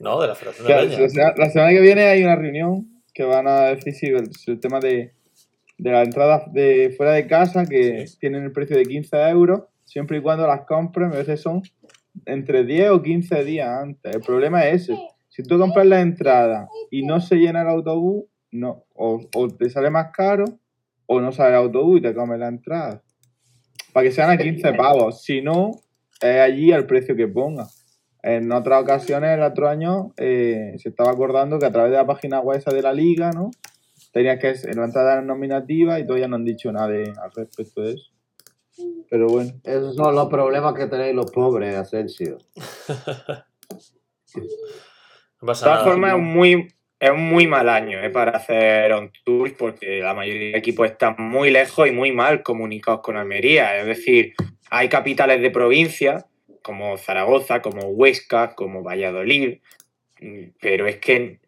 No, 0.00 0.20
de 0.20 0.28
la 0.28 0.34
Federación 0.34 0.66
de 1.08 1.14
la, 1.14 1.34
la 1.36 1.50
semana 1.50 1.72
que 1.72 1.80
viene 1.80 2.04
hay 2.04 2.22
una 2.22 2.36
reunión 2.36 3.02
que 3.12 3.24
van 3.24 3.48
a 3.48 3.62
decir 3.62 3.94
si 3.94 4.06
el, 4.06 4.32
si 4.32 4.52
el 4.52 4.60
tema 4.60 4.78
de, 4.78 5.12
de 5.76 5.90
las 5.90 6.06
entradas 6.06 6.52
de 6.52 6.94
fuera 6.96 7.12
de 7.12 7.26
casa, 7.26 7.66
que 7.66 8.04
tienen 8.20 8.44
el 8.44 8.52
precio 8.52 8.76
de 8.76 8.84
15 8.84 9.16
euros, 9.28 9.62
siempre 9.84 10.18
y 10.18 10.20
cuando 10.20 10.46
las 10.46 10.62
compres, 10.66 11.12
a 11.12 11.16
veces 11.16 11.40
son 11.40 11.62
entre 12.26 12.64
10 12.64 12.90
o 12.90 13.02
15 13.02 13.44
días 13.44 13.68
antes. 13.68 14.14
El 14.14 14.20
problema 14.20 14.66
es 14.66 14.82
ese. 14.82 14.98
Si 15.28 15.42
tú 15.42 15.58
compras 15.58 15.86
la 15.86 16.00
entrada 16.00 16.68
y 16.90 17.02
no 17.02 17.20
se 17.20 17.36
llena 17.36 17.62
el 17.62 17.68
autobús, 17.68 18.24
no, 18.50 18.84
o, 18.94 19.20
o 19.34 19.48
te 19.48 19.68
sale 19.68 19.90
más 19.90 20.12
caro, 20.12 20.44
o 21.06 21.20
no 21.20 21.32
sale 21.32 21.50
el 21.50 21.56
autobús 21.56 21.98
y 21.98 22.02
te 22.02 22.14
comes 22.14 22.38
la 22.38 22.48
entrada. 22.48 23.02
Para 23.92 24.04
que 24.04 24.12
sean 24.12 24.30
a 24.30 24.36
15 24.36 24.74
pavos. 24.74 25.22
Si 25.22 25.40
no, 25.40 25.72
es 26.20 26.40
allí 26.40 26.72
al 26.72 26.86
precio 26.86 27.16
que 27.16 27.28
ponga. 27.28 27.66
En 28.22 28.50
otras 28.52 28.82
ocasiones, 28.82 29.30
el 29.36 29.42
otro 29.42 29.68
año, 29.68 30.12
eh, 30.16 30.74
se 30.78 30.88
estaba 30.88 31.12
acordando 31.12 31.58
que 31.58 31.66
a 31.66 31.70
través 31.72 31.92
de 31.92 31.98
la 31.98 32.06
página 32.06 32.40
web 32.40 32.58
esa 32.58 32.72
de 32.72 32.82
la 32.82 32.92
liga, 32.92 33.30
¿no? 33.30 33.50
Tenías 34.12 34.38
que 34.38 34.50
en 34.68 34.76
la 34.76 35.20
nominativa 35.22 36.00
y 36.00 36.06
todavía 36.06 36.28
no 36.28 36.36
han 36.36 36.44
dicho 36.44 36.72
nada 36.72 36.88
de- 36.88 37.12
al 37.22 37.30
respecto 37.34 37.82
de 37.82 37.94
eso. 37.94 38.10
Pero 39.10 39.28
bueno. 39.28 39.52
Esos 39.64 39.94
son 39.96 40.14
los 40.14 40.28
problemas 40.28 40.74
que 40.74 40.86
tenéis 40.86 41.14
los 41.14 41.30
pobres, 41.30 41.74
Asensio. 41.76 42.38
No 45.40 45.52
De 45.52 45.60
todas 45.60 45.84
formas, 45.84 46.10
es 46.10 46.16
un 46.16 46.24
muy, 46.24 46.68
es 46.98 47.10
un 47.10 47.28
muy 47.28 47.46
mal 47.46 47.68
año 47.68 48.00
eh, 48.00 48.10
para 48.10 48.32
hacer 48.32 48.92
on 48.92 49.12
tours 49.24 49.52
porque 49.52 50.00
la 50.00 50.14
mayoría 50.14 50.52
de 50.52 50.58
equipos 50.58 50.90
están 50.90 51.14
muy 51.18 51.50
lejos 51.50 51.86
y 51.86 51.92
muy 51.92 52.10
mal 52.10 52.42
comunicados 52.42 53.00
con 53.02 53.16
Almería. 53.16 53.78
Es 53.78 53.86
decir, 53.86 54.34
hay 54.70 54.88
capitales 54.88 55.40
de 55.40 55.50
provincia 55.50 56.26
como 56.62 56.96
Zaragoza, 56.98 57.62
como 57.62 57.88
Huesca, 57.88 58.54
como 58.54 58.82
Valladolid, 58.82 59.58
pero 60.60 60.86
es 60.86 60.96
que 60.96 61.38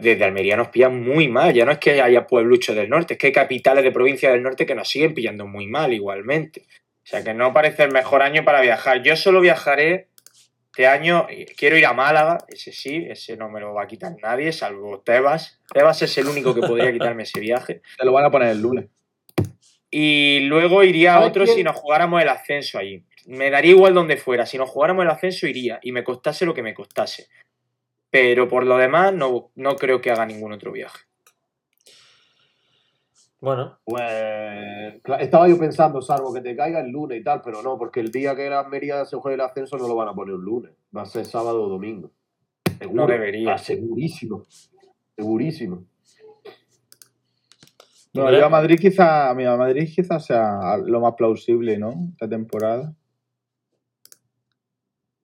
desde 0.00 0.24
Almería 0.24 0.56
nos 0.56 0.68
pillan 0.68 1.02
muy 1.02 1.28
mal. 1.28 1.52
Ya 1.52 1.64
no 1.64 1.72
es 1.72 1.78
que 1.78 2.00
haya 2.00 2.26
puebluchos 2.26 2.74
del 2.76 2.88
norte, 2.88 3.14
es 3.14 3.18
que 3.18 3.28
hay 3.28 3.32
capitales 3.32 3.84
de 3.84 3.92
provincia 3.92 4.30
del 4.30 4.42
norte 4.42 4.64
que 4.64 4.74
nos 4.74 4.88
siguen 4.88 5.14
pillando 5.14 5.46
muy 5.46 5.66
mal 5.66 5.92
igualmente. 5.92 6.66
O 7.02 7.06
sea 7.06 7.24
que 7.24 7.34
no 7.34 7.52
parece 7.52 7.82
el 7.82 7.92
mejor 7.92 8.22
año 8.22 8.44
para 8.44 8.60
viajar. 8.60 9.02
Yo 9.02 9.16
solo 9.16 9.40
viajaré 9.40 10.08
este 10.72 10.86
año 10.86 11.26
quiero 11.58 11.76
ir 11.76 11.84
a 11.84 11.92
Málaga, 11.92 12.38
ese 12.48 12.72
sí, 12.72 13.04
ese 13.06 13.36
no 13.36 13.50
me 13.50 13.60
lo 13.60 13.74
va 13.74 13.82
a 13.82 13.86
quitar 13.86 14.16
nadie, 14.22 14.52
salvo 14.52 15.00
Tebas. 15.00 15.60
Tebas 15.70 16.00
es 16.00 16.16
el 16.16 16.28
único 16.28 16.54
que 16.54 16.62
podría 16.62 16.90
quitarme 16.90 17.24
ese 17.24 17.40
viaje. 17.40 17.82
Te 17.98 18.06
lo 18.06 18.12
van 18.12 18.24
a 18.24 18.30
poner 18.30 18.48
el 18.48 18.62
lunes. 18.62 18.86
Y 19.94 20.40
luego 20.40 20.82
iría 20.82 21.12
a 21.12 21.14
¿Sabes 21.18 21.28
otro 21.28 21.44
quién? 21.44 21.56
si 21.58 21.64
nos 21.64 21.76
jugáramos 21.76 22.22
el 22.22 22.28
ascenso 22.30 22.78
allí. 22.78 23.04
Me 23.26 23.50
daría 23.50 23.72
igual 23.72 23.92
donde 23.92 24.16
fuera. 24.16 24.46
Si 24.46 24.56
nos 24.56 24.70
jugáramos 24.70 25.04
el 25.04 25.10
ascenso 25.10 25.46
iría 25.46 25.78
y 25.82 25.92
me 25.92 26.02
costase 26.02 26.46
lo 26.46 26.54
que 26.54 26.62
me 26.62 26.72
costase. 26.72 27.28
Pero 28.08 28.48
por 28.48 28.64
lo 28.64 28.78
demás 28.78 29.12
no, 29.12 29.50
no 29.54 29.76
creo 29.76 30.00
que 30.00 30.10
haga 30.10 30.24
ningún 30.24 30.52
otro 30.52 30.72
viaje. 30.72 30.98
Bueno, 33.38 33.78
Pues 33.84 34.02
estaba 35.18 35.48
yo 35.48 35.58
pensando, 35.58 36.00
salvo 36.00 36.32
que 36.32 36.40
te 36.40 36.56
caiga 36.56 36.80
el 36.80 36.90
lunes 36.90 37.20
y 37.20 37.24
tal, 37.24 37.42
pero 37.42 37.60
no, 37.60 37.76
porque 37.76 38.00
el 38.00 38.10
día 38.10 38.34
que 38.36 38.48
la 38.48 38.60
Almería 38.60 39.04
se 39.04 39.16
juegue 39.16 39.34
el 39.34 39.40
ascenso 39.40 39.76
no 39.76 39.88
lo 39.88 39.96
van 39.96 40.08
a 40.08 40.14
poner 40.14 40.34
un 40.36 40.44
lunes. 40.44 40.72
Va 40.96 41.02
a 41.02 41.06
ser 41.06 41.26
sábado 41.26 41.64
o 41.64 41.68
domingo. 41.68 42.10
Seguro. 42.78 43.02
No 43.02 43.12
debería. 43.12 43.54
Ah, 43.54 43.58
segurísimo. 43.58 44.46
Segurísimo. 45.16 45.84
No, 48.14 48.30
yo 48.30 48.44
a 48.44 48.48
Madrid 48.50 48.78
quizá, 48.78 49.32
mira, 49.34 49.54
a 49.54 49.56
Madrid 49.56 49.88
quizás 49.94 50.26
sea 50.26 50.76
lo 50.84 51.00
más 51.00 51.14
plausible, 51.14 51.78
¿no? 51.78 51.94
Esta 52.12 52.28
temporada. 52.28 52.94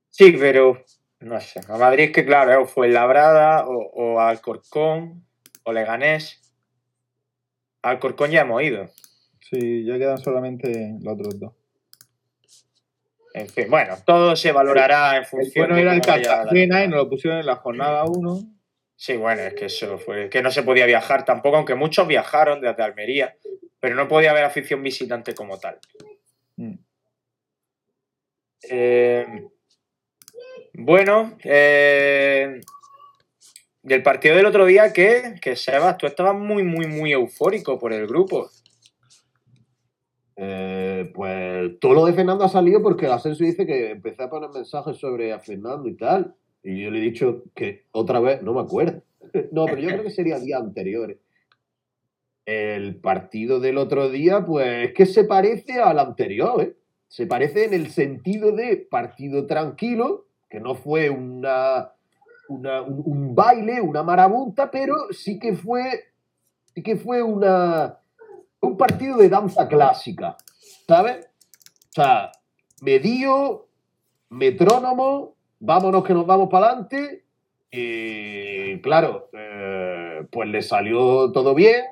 Sí, 0.09 0.35
pero 0.39 0.83
no 1.21 1.41
sé. 1.41 1.61
A 1.69 1.77
Madrid 1.77 2.05
es 2.05 2.13
que 2.13 2.25
claro, 2.25 2.63
o 2.63 2.67
fue 2.67 2.89
Labrada 2.89 3.67
o, 3.67 3.91
o 3.93 4.21
Alcorcón 4.21 5.25
o 5.65 5.73
Leganés. 5.73 6.41
Alcorcón 7.83 8.31
ya 8.31 8.41
hemos 8.41 8.63
ido. 8.63 8.89
Sí, 9.41 9.85
ya 9.85 9.99
quedan 9.99 10.19
solamente 10.19 10.97
los 11.01 11.15
otros 11.15 11.39
dos. 11.39 11.53
En 13.35 13.49
fin, 13.49 13.67
bueno, 13.71 13.95
todo 14.05 14.35
se 14.35 14.53
valorará 14.53 15.13
en 15.13 15.19
El 15.19 15.27
función 15.27 15.69
bueno 15.69 15.77
de 15.77 15.83
era 15.83 15.95
el 15.95 16.01
Cartagena 16.01 16.85
y 16.85 16.89
nos 16.89 16.99
lo 16.99 17.09
pusieron 17.09 17.39
en 17.39 17.47
la 17.47 17.57
jornada 17.57 18.05
1. 18.05 18.58
Sí, 19.01 19.17
bueno, 19.17 19.43
es 19.43 19.55
que 19.55 19.67
eso 19.67 19.97
fue. 19.97 20.29
Que 20.29 20.43
no 20.43 20.51
se 20.51 20.65
podía 20.65 20.85
viajar 20.85 21.25
tampoco, 21.25 21.57
aunque 21.57 21.77
muchos 21.77 22.09
viajaron 22.09 22.61
desde 22.61 22.83
Almería, 22.83 23.37
pero 23.79 23.95
no 23.95 24.09
podía 24.09 24.33
haber 24.33 24.43
afición 24.43 24.83
visitante 24.83 25.37
como 25.37 25.57
tal. 25.61 25.79
Mm. 26.57 26.75
Eh, 28.69 29.47
bueno, 30.75 31.39
eh, 31.45 32.61
del 33.85 34.03
partido 34.03 34.35
del 34.35 34.47
otro 34.47 34.67
día, 34.67 34.93
¿qué? 34.93 35.37
Que 35.41 35.55
Sebas, 35.55 35.97
tú 35.97 36.09
estabas 36.09 36.35
muy, 36.35 36.65
muy, 36.65 36.89
muy 36.89 37.13
eufórico 37.13 37.79
por 37.79 37.93
el 37.93 38.05
grupo. 38.09 38.51
Eh, 40.35 41.09
pues 41.15 41.79
todo 41.79 41.95
lo 41.95 42.05
de 42.05 42.15
Fernando 42.15 42.45
ha 42.45 42.49
salido 42.49 42.83
porque 42.83 43.07
el 43.07 43.13
Asensio 43.13 43.47
dice 43.47 43.65
que 43.65 43.93
empecé 43.93 44.25
a 44.25 44.31
poner 44.31 44.51
mensajes 44.51 44.97
sobre 44.97 45.33
a 45.33 45.39
Fernando 45.39 45.89
y 45.89 45.97
tal. 45.97 46.35
Y 46.63 46.83
yo 46.83 46.91
le 46.91 46.99
he 46.99 47.03
dicho 47.03 47.45
que 47.55 47.85
otra 47.93 48.21
vez, 48.21 48.43
no 48.43 48.53
me 48.55 48.61
acuerdo. 48.61 49.03
No, 49.53 49.67
pero 49.67 49.79
yo 49.79 49.89
creo 49.89 50.03
que 50.03 50.11
sería 50.11 50.39
días 50.39 50.61
anteriores. 50.61 51.19
El 52.47 52.97
partido 52.97 53.61
del 53.61 53.77
otro 53.77 54.09
día, 54.09 54.45
pues 54.45 54.89
es 54.89 54.95
que 54.95 55.05
se 55.05 55.25
parece 55.25 55.81
al 55.81 55.99
anterior, 55.99 56.63
¿eh? 56.63 56.77
Se 57.09 57.27
parece 57.27 57.65
en 57.67 57.75
el 57.75 57.91
sentido 57.91 58.53
de 58.53 58.77
partido 58.91 59.47
tranquilo, 59.47 60.27
que 60.49 60.61
no 60.61 60.75
fue 60.75 61.11
una, 61.11 61.93
una- 62.49 62.83
un, 62.83 63.03
un 63.05 63.35
baile, 63.35 63.81
una 63.83 64.03
marabunta, 64.03 64.71
pero 64.71 64.95
sí 65.11 65.39
que 65.39 65.55
fue, 65.55 66.05
sí 66.75 66.83
que 66.83 66.97
fue 66.97 67.23
una, 67.23 67.99
un 68.61 68.77
partido 68.79 69.17
de 69.19 69.29
danza 69.29 69.69
clásica, 69.69 70.37
¿sabes? 70.87 71.27
O 71.91 71.93
sea, 71.93 72.33
medío, 72.81 73.67
metrónomo, 74.31 75.35
vámonos 75.61 76.05
que 76.05 76.15
nos 76.15 76.27
vamos 76.27 76.49
para 76.49 76.67
adelante. 76.67 77.25
Y 77.71 78.81
claro, 78.81 79.29
eh, 79.33 80.27
pues 80.31 80.49
le 80.49 80.63
salió 80.63 81.31
todo 81.33 81.55
bien. 81.55 81.85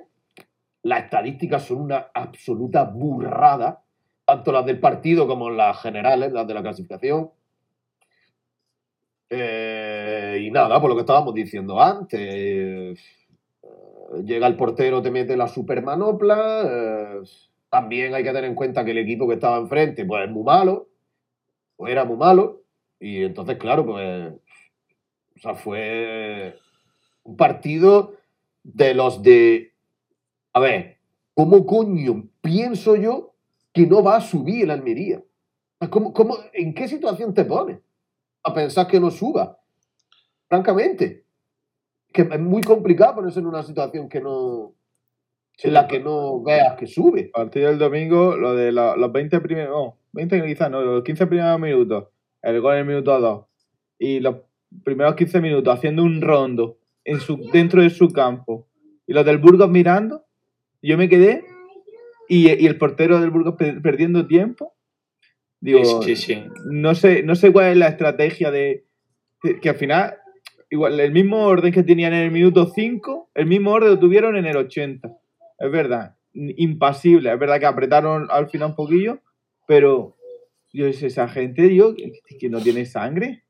Las 0.82 1.04
estadísticas 1.04 1.64
son 1.64 1.78
una 1.78 2.10
absoluta 2.14 2.84
burrada, 2.84 3.82
tanto 4.24 4.52
las 4.52 4.64
del 4.64 4.78
partido 4.78 5.26
como 5.26 5.50
las 5.50 5.80
generales, 5.82 6.32
las 6.32 6.46
de 6.46 6.54
la 6.54 6.62
clasificación. 6.62 7.30
Eh, 9.28 10.38
y 10.40 10.50
nada, 10.50 10.80
por 10.80 10.88
lo 10.88 10.94
que 10.94 11.00
estábamos 11.00 11.34
diciendo 11.34 11.80
antes. 11.82 12.20
eh, 12.20 12.94
llega 14.24 14.46
el 14.46 14.56
portero, 14.56 15.02
te 15.02 15.10
mete 15.10 15.36
la 15.36 15.48
supermanopla. 15.48 17.22
también 17.68 18.14
hay 18.14 18.22
que 18.22 18.30
tener 18.30 18.44
en 18.44 18.54
cuenta 18.54 18.84
que 18.84 18.92
el 18.92 18.98
equipo 18.98 19.26
que 19.28 19.34
estaba 19.34 19.58
enfrente, 19.58 20.04
pues 20.04 20.24
es 20.24 20.30
muy 20.30 20.44
malo. 20.44 20.88
O 21.76 21.88
era 21.88 22.04
muy 22.04 22.16
malo. 22.16 22.65
Y 23.00 23.24
entonces, 23.24 23.56
claro, 23.58 23.84
pues. 23.86 24.32
O 25.36 25.38
sea, 25.38 25.54
fue 25.54 26.56
un 27.24 27.36
partido 27.36 28.14
de 28.62 28.94
los 28.94 29.22
de. 29.22 29.74
A 30.54 30.60
ver, 30.60 30.98
¿cómo 31.34 31.66
coño 31.66 32.28
pienso 32.40 32.96
yo 32.96 33.34
que 33.72 33.86
no 33.86 34.02
va 34.02 34.16
a 34.16 34.20
subir 34.22 34.64
el 34.64 34.70
Almería? 34.70 35.22
¿Cómo, 35.90 36.12
cómo, 36.14 36.38
en 36.54 36.72
qué 36.74 36.88
situación 36.88 37.34
te 37.34 37.44
pones 37.44 37.78
a 38.44 38.54
pensar 38.54 38.86
que 38.88 38.98
no 38.98 39.10
suba? 39.10 39.58
Francamente. 40.48 41.24
Que 42.12 42.22
es 42.22 42.40
muy 42.40 42.62
complicado 42.62 43.16
ponerse 43.16 43.40
en 43.40 43.46
una 43.46 43.62
situación 43.62 44.08
que 44.08 44.20
no. 44.22 44.74
en 45.62 45.72
la 45.74 45.86
que 45.88 46.00
no 46.00 46.42
veas 46.42 46.76
que 46.78 46.86
sube. 46.86 47.30
A 47.34 47.38
partir 47.42 47.66
del 47.66 47.78
domingo, 47.78 48.36
lo 48.36 48.54
de 48.54 48.72
la- 48.72 48.96
los 48.96 49.12
20 49.12 49.40
primeros, 49.40 49.70
no, 49.70 49.98
20 50.12 50.42
quizás 50.46 50.70
no, 50.70 50.80
los 50.82 51.04
15 51.04 51.26
primeros 51.26 51.58
minutos, 51.60 52.08
el 52.54 52.60
gol 52.60 52.74
en 52.74 52.80
el 52.80 52.86
minuto 52.86 53.18
2, 53.18 53.46
y 53.98 54.20
los 54.20 54.36
primeros 54.84 55.14
15 55.16 55.40
minutos 55.40 55.74
haciendo 55.74 56.02
un 56.02 56.20
rondo 56.20 56.78
en 57.04 57.20
su, 57.20 57.36
dentro 57.52 57.82
de 57.82 57.90
su 57.90 58.08
campo, 58.08 58.68
y 59.06 59.12
los 59.12 59.24
del 59.24 59.38
Burgos 59.38 59.70
mirando, 59.70 60.24
yo 60.82 60.96
me 60.98 61.08
quedé, 61.08 61.44
y, 62.28 62.50
y 62.50 62.66
el 62.66 62.76
portero 62.78 63.20
del 63.20 63.30
Burgos 63.30 63.54
pe- 63.56 63.80
perdiendo 63.80 64.26
tiempo, 64.26 64.74
digo, 65.60 66.02
sí, 66.02 66.16
sí. 66.16 66.44
no 66.70 66.94
sé, 66.94 67.22
no 67.22 67.34
sé 67.34 67.52
cuál 67.52 67.66
es 67.72 67.76
la 67.76 67.88
estrategia 67.88 68.50
de 68.50 68.84
que, 69.40 69.60
que 69.60 69.68
al 69.68 69.76
final, 69.76 70.16
igual, 70.70 70.98
el 70.98 71.12
mismo 71.12 71.44
orden 71.46 71.72
que 71.72 71.82
tenían 71.82 72.12
en 72.12 72.22
el 72.22 72.30
minuto 72.30 72.66
5, 72.66 73.30
el 73.34 73.46
mismo 73.46 73.70
orden 73.72 73.90
lo 73.90 73.98
tuvieron 73.98 74.36
en 74.36 74.46
el 74.46 74.56
80. 74.56 75.08
Es 75.58 75.70
verdad, 75.70 76.16
impasible. 76.34 77.32
Es 77.32 77.38
verdad 77.38 77.60
que 77.60 77.66
apretaron 77.66 78.26
al 78.30 78.48
final 78.48 78.70
un 78.70 78.76
poquillo, 78.76 79.20
pero 79.66 80.15
yo 80.76 80.86
esa 80.86 81.26
gente, 81.26 81.62
digo, 81.62 81.94
que, 81.94 82.50
no 82.50 82.60
tiene 82.60 82.84
sangre. 82.84 83.42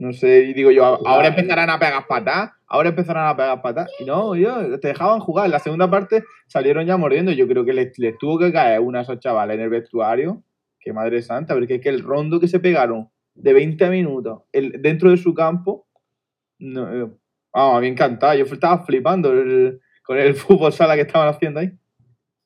No 0.00 0.12
sé, 0.12 0.44
y 0.44 0.54
digo 0.54 0.70
yo, 0.70 0.84
ahora 1.06 1.28
empezarán 1.28 1.68
a 1.70 1.78
pegar 1.78 2.06
patas, 2.08 2.50
ahora 2.66 2.88
empezarán 2.88 3.28
a 3.28 3.36
pegar 3.36 3.62
patas. 3.62 3.88
Y 4.00 4.04
no, 4.04 4.34
yo, 4.34 4.80
te 4.80 4.88
dejaban 4.88 5.20
jugar. 5.20 5.44
En 5.46 5.52
la 5.52 5.58
segunda 5.58 5.88
parte 5.90 6.24
salieron 6.46 6.84
ya 6.86 6.96
mordiendo. 6.96 7.30
Yo 7.32 7.46
creo 7.46 7.64
que 7.64 7.74
les, 7.74 7.96
les 7.98 8.18
tuvo 8.18 8.38
que 8.38 8.52
caer 8.52 8.80
una 8.80 9.00
a 9.00 9.02
esos 9.02 9.20
chavales 9.20 9.54
en 9.56 9.62
el 9.62 9.68
vestuario. 9.70 10.42
Que 10.80 10.92
madre 10.94 11.20
santa, 11.22 11.54
porque 11.54 11.74
es 11.74 11.80
que 11.82 11.90
el 11.90 12.02
rondo 12.02 12.40
que 12.40 12.48
se 12.48 12.58
pegaron 12.58 13.10
de 13.34 13.52
20 13.52 13.90
minutos 13.90 14.42
el- 14.52 14.80
dentro 14.80 15.10
de 15.10 15.18
su 15.18 15.34
campo, 15.34 15.86
no, 16.58 16.92
eh, 17.04 17.10
Vamos, 17.52 17.78
a 17.78 17.80
mí 17.80 17.88
encantado. 17.88 18.34
Yo 18.34 18.44
estaba 18.44 18.84
flipando 18.84 19.32
el- 19.32 19.80
con 20.02 20.18
el 20.18 20.34
fútbol 20.34 20.72
sala 20.72 20.94
que 20.96 21.02
estaban 21.02 21.28
haciendo 21.28 21.60
ahí. 21.60 21.70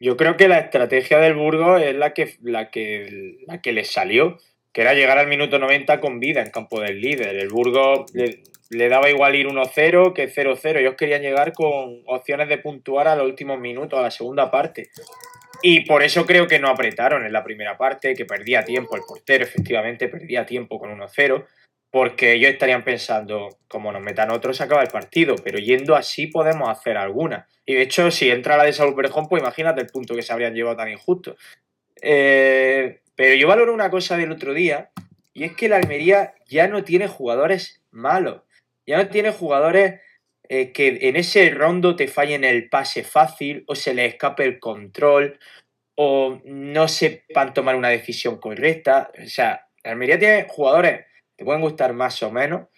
Yo 0.01 0.17
creo 0.17 0.37
que 0.37 0.49
la 0.49 0.59
estrategia 0.59 1.19
del 1.19 1.35
Burgos 1.35 1.81
es 1.83 1.95
la 1.95 2.13
que, 2.13 2.37
la 2.43 2.71
que, 2.71 3.39
la 3.47 3.61
que 3.61 3.73
les 3.73 3.91
salió, 3.91 4.39
que 4.73 4.81
era 4.81 4.95
llegar 4.95 5.19
al 5.19 5.29
minuto 5.29 5.59
90 5.59 6.01
con 6.01 6.21
vida 6.21 6.43
en 6.43 6.51
campo 6.51 6.81
del 6.81 7.01
líder. 7.01 7.37
El 7.37 7.49
Burgos 7.49 8.13
le, 8.13 8.43
le 8.71 8.89
daba 8.89 9.09
igual 9.09 9.37
ir 9.37 9.47
1-0 9.47 10.13
que 10.13 10.29
0-0. 10.29 10.79
Ellos 10.79 10.95
querían 10.97 11.23
llegar 11.23 11.53
con 11.53 12.03
opciones 12.07 12.49
de 12.49 12.59
puntuar 12.59 13.09
a 13.09 13.17
los 13.17 13.27
últimos 13.27 13.59
minutos, 13.59 13.99
a 13.99 14.03
la 14.03 14.11
segunda 14.11 14.51
parte. 14.51 14.91
Y 15.63 15.81
por 15.87 16.03
eso 16.03 16.27
creo 16.27 16.47
que 16.47 16.59
no 16.59 16.69
apretaron 16.69 17.25
en 17.25 17.33
la 17.33 17.45
primera 17.45 17.79
parte, 17.79 18.15
que 18.15 18.27
perdía 18.27 18.65
tiempo 18.65 18.97
el 18.97 19.03
portero, 19.09 19.45
efectivamente 19.45 20.09
perdía 20.09 20.45
tiempo 20.45 20.79
con 20.79 20.91
1-0, 20.91 21.47
porque 21.95 22.33
ellos 22.33 22.51
estarían 22.51 22.83
pensando, 22.83 23.57
como 23.69 23.93
nos 23.93 24.03
metan 24.03 24.33
otros, 24.33 24.57
se 24.57 24.65
acaba 24.65 24.83
el 24.83 24.89
partido, 24.89 25.37
pero 25.37 25.61
yendo 25.61 25.95
así 25.95 26.27
podemos 26.27 26.69
hacer 26.69 26.97
alguna. 26.97 27.47
Y 27.65 27.75
de 27.75 27.83
hecho, 27.83 28.11
si 28.11 28.33
entra 28.33 28.57
la 28.57 28.65
de 28.65 28.73
Saúl 28.73 28.97
Berjón, 28.97 29.29
pues 29.29 29.41
imagínate 29.41 29.83
el 29.83 29.87
punto 29.87 30.17
que 30.17 30.23
se 30.23 30.33
habrían 30.33 30.55
llevado 30.55 30.77
tan 30.77 30.91
injusto. 30.91 31.37
Eh, 32.03 32.99
pero 33.15 33.37
yo 33.37 33.47
valoro 33.47 33.73
una 33.73 33.93
cosa 33.93 34.17
del 34.17 34.33
otro 34.33 34.55
día, 34.55 34.91
y 35.35 35.45
es 35.45 35.55
que 35.55 35.69
la 35.69 35.77
Almería 35.77 36.35
ya 36.49 36.67
no 36.67 36.83
tiene 36.83 37.07
jugadores 37.07 37.81
malos, 37.93 38.43
ya 38.85 38.97
no 38.97 39.07
tiene 39.07 39.31
jugadores 39.31 40.01
eh, 40.49 40.73
que 40.73 40.99
en 41.03 41.15
ese 41.15 41.49
rondo 41.51 41.95
te 41.95 42.09
fallen 42.09 42.43
el 42.43 42.69
pase 42.69 43.05
fácil 43.05 43.63
o 43.69 43.77
se 43.77 43.95
les 43.95 44.15
escape 44.15 44.43
el 44.43 44.59
control 44.59 45.39
o 45.95 46.41
no 46.45 46.89
sepan 46.89 47.55
tomar 47.55 47.77
una 47.77 47.91
decisión 47.91 48.39
correcta. 48.39 49.13
O 49.25 49.29
sea, 49.29 49.69
la 49.85 49.93
Almería 49.93 50.19
tiene 50.19 50.47
jugadores 50.49 51.05
que 51.37 51.45
pueden 51.45 51.63
gustar 51.63 51.93
más 51.93 52.23
o 52.23 52.31
menos, 52.31 52.69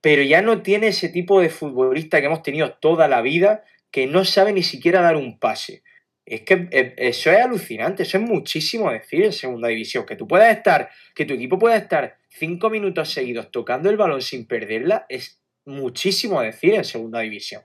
pero 0.00 0.22
ya 0.22 0.42
no 0.42 0.62
tiene 0.62 0.88
ese 0.88 1.08
tipo 1.08 1.40
de 1.40 1.48
futbolista 1.48 2.20
que 2.20 2.26
hemos 2.26 2.42
tenido 2.42 2.74
toda 2.74 3.08
la 3.08 3.22
vida 3.22 3.64
que 3.90 4.06
no 4.06 4.24
sabe 4.24 4.52
ni 4.52 4.62
siquiera 4.62 5.00
dar 5.00 5.16
un 5.16 5.38
pase. 5.38 5.82
Es 6.26 6.42
que 6.42 6.68
eh, 6.72 6.94
eso 6.96 7.30
es 7.30 7.38
alucinante, 7.38 8.02
eso 8.02 8.18
es 8.18 8.24
muchísimo 8.24 8.90
decir 8.90 9.24
en 9.24 9.32
segunda 9.32 9.68
división. 9.68 10.06
Que 10.06 10.16
tú 10.16 10.26
puedas 10.26 10.54
estar, 10.56 10.90
que 11.14 11.24
tu 11.24 11.34
equipo 11.34 11.58
pueda 11.58 11.76
estar 11.76 12.16
cinco 12.28 12.70
minutos 12.70 13.10
seguidos 13.10 13.50
tocando 13.50 13.90
el 13.90 13.96
balón 13.96 14.20
sin 14.20 14.46
perderla, 14.46 15.06
es 15.08 15.40
muchísimo 15.64 16.40
decir 16.40 16.74
en 16.74 16.84
segunda 16.84 17.20
división. 17.20 17.62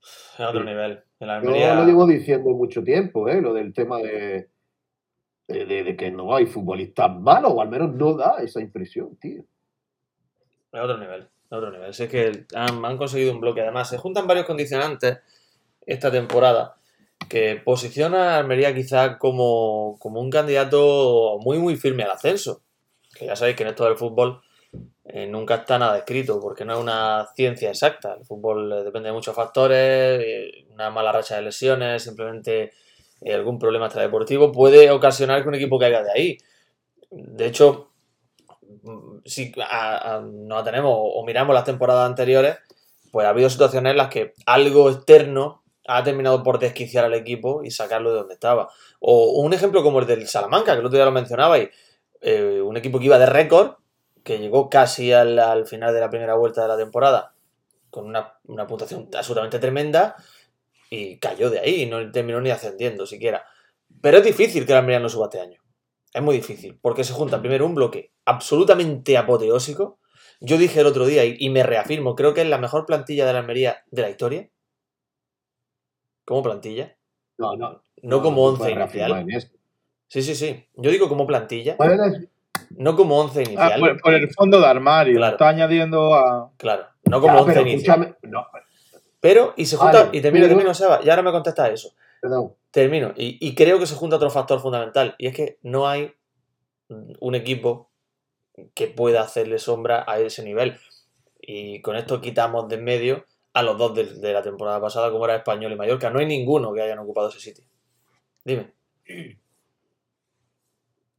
Es 0.00 0.40
otro 0.40 0.64
nivel. 0.64 1.02
En 1.20 1.28
la 1.28 1.42
Yo 1.42 1.50
lo 1.50 1.84
llevo 1.84 2.06
diciendo 2.06 2.50
mucho 2.50 2.82
tiempo, 2.82 3.28
¿eh? 3.28 3.40
lo 3.40 3.54
del 3.54 3.72
tema 3.72 3.98
de, 3.98 4.48
de, 5.48 5.96
que 5.96 6.10
no 6.10 6.34
hay 6.34 6.46
futbolistas 6.46 7.14
malos, 7.18 7.52
o 7.54 7.60
al 7.60 7.68
menos 7.68 7.94
no 7.94 8.14
da 8.14 8.36
esa 8.42 8.60
impresión, 8.60 9.16
tío. 9.16 9.42
Es 10.72 10.80
otro 10.80 10.98
nivel, 10.98 11.22
es 11.22 11.52
otro 11.52 11.70
nivel. 11.70 11.92
Si 11.92 12.04
es 12.04 12.10
que 12.10 12.46
han, 12.54 12.84
han 12.84 12.96
conseguido 12.96 13.32
un 13.32 13.40
bloque. 13.40 13.60
Además, 13.60 13.88
se 13.88 13.98
juntan 13.98 14.26
varios 14.26 14.46
condicionantes 14.46 15.18
esta 15.86 16.10
temporada 16.10 16.76
que 17.28 17.56
posiciona 17.56 18.34
a 18.34 18.38
Almería 18.38 18.74
quizá 18.74 19.18
como, 19.18 19.96
como 19.98 20.20
un 20.20 20.30
candidato 20.30 21.38
muy, 21.40 21.58
muy 21.58 21.76
firme 21.76 22.02
al 22.02 22.10
ascenso. 22.10 22.62
Que 23.14 23.26
ya 23.26 23.36
sabéis 23.36 23.56
que 23.56 23.62
en 23.62 23.70
esto 23.70 23.84
del 23.84 23.96
fútbol 23.96 24.42
eh, 25.04 25.26
nunca 25.26 25.56
está 25.56 25.78
nada 25.78 25.98
escrito 25.98 26.40
porque 26.40 26.64
no 26.64 26.74
es 26.74 26.78
una 26.78 27.26
ciencia 27.34 27.70
exacta. 27.70 28.14
El 28.18 28.24
fútbol 28.24 28.72
eh, 28.72 28.84
depende 28.84 29.08
de 29.08 29.14
muchos 29.14 29.34
factores, 29.34 30.22
eh, 30.22 30.66
una 30.70 30.90
mala 30.90 31.12
racha 31.12 31.36
de 31.36 31.42
lesiones, 31.42 32.02
simplemente 32.02 32.72
eh, 33.24 33.34
algún 33.34 33.58
problema 33.58 33.86
extradeportivo 33.86 34.52
puede 34.52 34.90
ocasionar 34.90 35.42
que 35.42 35.48
un 35.48 35.54
equipo 35.54 35.78
caiga 35.78 36.02
de 36.02 36.12
ahí. 36.12 36.38
De 37.10 37.46
hecho, 37.46 37.90
si 39.24 39.52
a- 39.60 40.16
a- 40.16 40.20
nos 40.20 40.60
atenemos 40.62 40.92
o 40.94 41.24
miramos 41.24 41.54
las 41.54 41.64
temporadas 41.64 42.08
anteriores, 42.08 42.56
pues 43.10 43.26
ha 43.26 43.30
habido 43.30 43.50
situaciones 43.50 43.90
en 43.92 43.96
las 43.96 44.08
que 44.08 44.34
algo 44.46 44.90
externo 44.90 45.62
ha 45.86 46.02
terminado 46.04 46.42
por 46.42 46.58
desquiciar 46.58 47.04
al 47.04 47.14
equipo 47.14 47.62
y 47.64 47.70
sacarlo 47.70 48.10
de 48.12 48.18
donde 48.20 48.34
estaba. 48.34 48.70
O 49.00 49.40
un 49.42 49.52
ejemplo 49.52 49.82
como 49.82 49.98
el 50.00 50.06
del 50.06 50.26
Salamanca, 50.28 50.72
que 50.74 50.80
el 50.80 50.86
otro 50.86 50.96
día 50.96 51.04
lo 51.04 51.10
mencionabais, 51.12 51.70
eh, 52.20 52.60
un 52.64 52.76
equipo 52.76 52.98
que 52.98 53.06
iba 53.06 53.18
de 53.18 53.26
récord, 53.26 53.72
que 54.22 54.38
llegó 54.38 54.70
casi 54.70 55.12
al, 55.12 55.38
al 55.38 55.66
final 55.66 55.92
de 55.92 56.00
la 56.00 56.08
primera 56.08 56.34
vuelta 56.34 56.62
de 56.62 56.68
la 56.68 56.76
temporada 56.76 57.32
con 57.90 58.06
una, 58.06 58.34
una 58.46 58.66
puntuación 58.66 59.08
absolutamente 59.14 59.58
tremenda 59.58 60.16
y 60.94 61.18
cayó 61.18 61.48
de 61.48 61.60
ahí 61.60 61.82
y 61.82 61.86
no 61.86 62.10
terminó 62.12 62.40
ni 62.40 62.50
ascendiendo 62.50 63.06
siquiera. 63.06 63.44
Pero 64.02 64.18
es 64.18 64.24
difícil 64.24 64.66
que 64.66 64.72
la 64.72 64.80
Almería 64.80 65.00
no 65.00 65.08
suba 65.08 65.26
este 65.26 65.40
año. 65.40 65.60
Es 66.12 66.20
muy 66.22 66.36
difícil, 66.36 66.78
porque 66.82 67.04
se 67.04 67.14
junta 67.14 67.40
primero 67.40 67.64
un 67.64 67.74
bloque 67.74 68.12
absolutamente 68.26 69.16
apoteósico. 69.16 69.98
Yo 70.40 70.58
dije 70.58 70.80
el 70.80 70.86
otro 70.86 71.06
día, 71.06 71.24
y, 71.24 71.36
y 71.38 71.48
me 71.50 71.62
reafirmo, 71.62 72.14
creo 72.14 72.34
que 72.34 72.42
es 72.42 72.46
la 72.48 72.58
mejor 72.58 72.84
plantilla 72.84 73.24
de 73.26 73.32
la 73.32 73.38
Almería 73.38 73.78
de 73.90 74.02
la 74.02 74.10
historia. 74.10 74.50
Como 76.24 76.42
plantilla, 76.42 76.96
No, 77.38 77.56
no. 77.56 77.82
no 78.02 78.22
como 78.22 78.54
se 78.56 78.62
once 78.62 78.70
inicial. 78.72 79.26
Sí, 80.08 80.22
sí, 80.22 80.34
sí. 80.34 80.66
Yo 80.74 80.90
digo 80.90 81.08
como 81.08 81.26
plantilla, 81.26 81.76
no 82.70 82.96
como 82.96 83.18
once 83.18 83.40
Ah, 83.40 83.42
inicial. 83.44 83.80
por, 83.80 84.00
por 84.02 84.14
el 84.14 84.30
fondo 84.34 84.60
de 84.60 84.66
armario. 84.66 85.16
Claro. 85.16 85.32
Está 85.32 85.48
añadiendo 85.48 86.14
a. 86.14 86.52
Claro, 86.58 86.86
no 87.04 87.20
como 87.20 87.34
Ya, 87.34 87.40
once 87.42 87.60
inicial. 87.62 88.18
No, 88.22 88.46
Pero, 89.22 89.54
y 89.56 89.66
se 89.66 89.76
junta, 89.76 90.06
Vale, 90.06 90.18
y 90.18 90.20
termino, 90.20 90.48
termino, 90.48 90.74
Seba, 90.74 91.00
y 91.00 91.08
ahora 91.08 91.22
me 91.22 91.30
contesta 91.30 91.70
eso. 91.70 91.94
perdón. 92.20 92.54
Termino. 92.72 93.14
Y, 93.16 93.38
y 93.40 93.54
creo 93.54 93.78
que 93.78 93.86
se 93.86 93.94
junta 93.94 94.16
otro 94.16 94.30
factor 94.30 94.60
fundamental. 94.60 95.14
Y 95.16 95.28
es 95.28 95.34
que 95.34 95.58
no 95.62 95.86
hay 95.86 96.12
un 97.20 97.36
equipo 97.36 97.88
que 98.74 98.88
pueda 98.88 99.22
hacerle 99.22 99.60
sombra 99.60 100.04
a 100.08 100.18
ese 100.18 100.42
nivel. 100.42 100.76
Y 101.40 101.80
con 101.82 101.94
esto 101.94 102.20
quitamos 102.20 102.68
de 102.68 102.74
en 102.74 102.84
medio 102.84 103.24
a 103.52 103.62
los 103.62 103.78
dos 103.78 103.94
de, 103.94 104.04
de 104.06 104.32
la 104.32 104.42
temporada 104.42 104.80
pasada, 104.80 105.12
como 105.12 105.24
era 105.24 105.36
Español 105.36 105.70
y 105.70 105.76
Mallorca. 105.76 106.10
No 106.10 106.18
hay 106.18 106.26
ninguno 106.26 106.72
que 106.72 106.82
hayan 106.82 106.98
ocupado 106.98 107.28
ese 107.28 107.38
sitio. 107.38 107.64
Dime. 108.44 108.72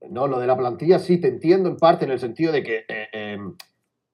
No, 0.10 0.28
lo 0.28 0.39
de 0.39 0.48
la 0.48 0.58
plantilla 0.58 1.00
sí 1.00 1.22
te 1.22 1.30
entiendo 1.30 1.70
en 1.70 1.78
parte 1.78 2.04
en 2.04 2.12
el 2.12 2.20
sentido 2.20 2.52
de 2.52 2.63
que 2.63 2.78
eh, 2.89 3.08
eh, 3.13 3.38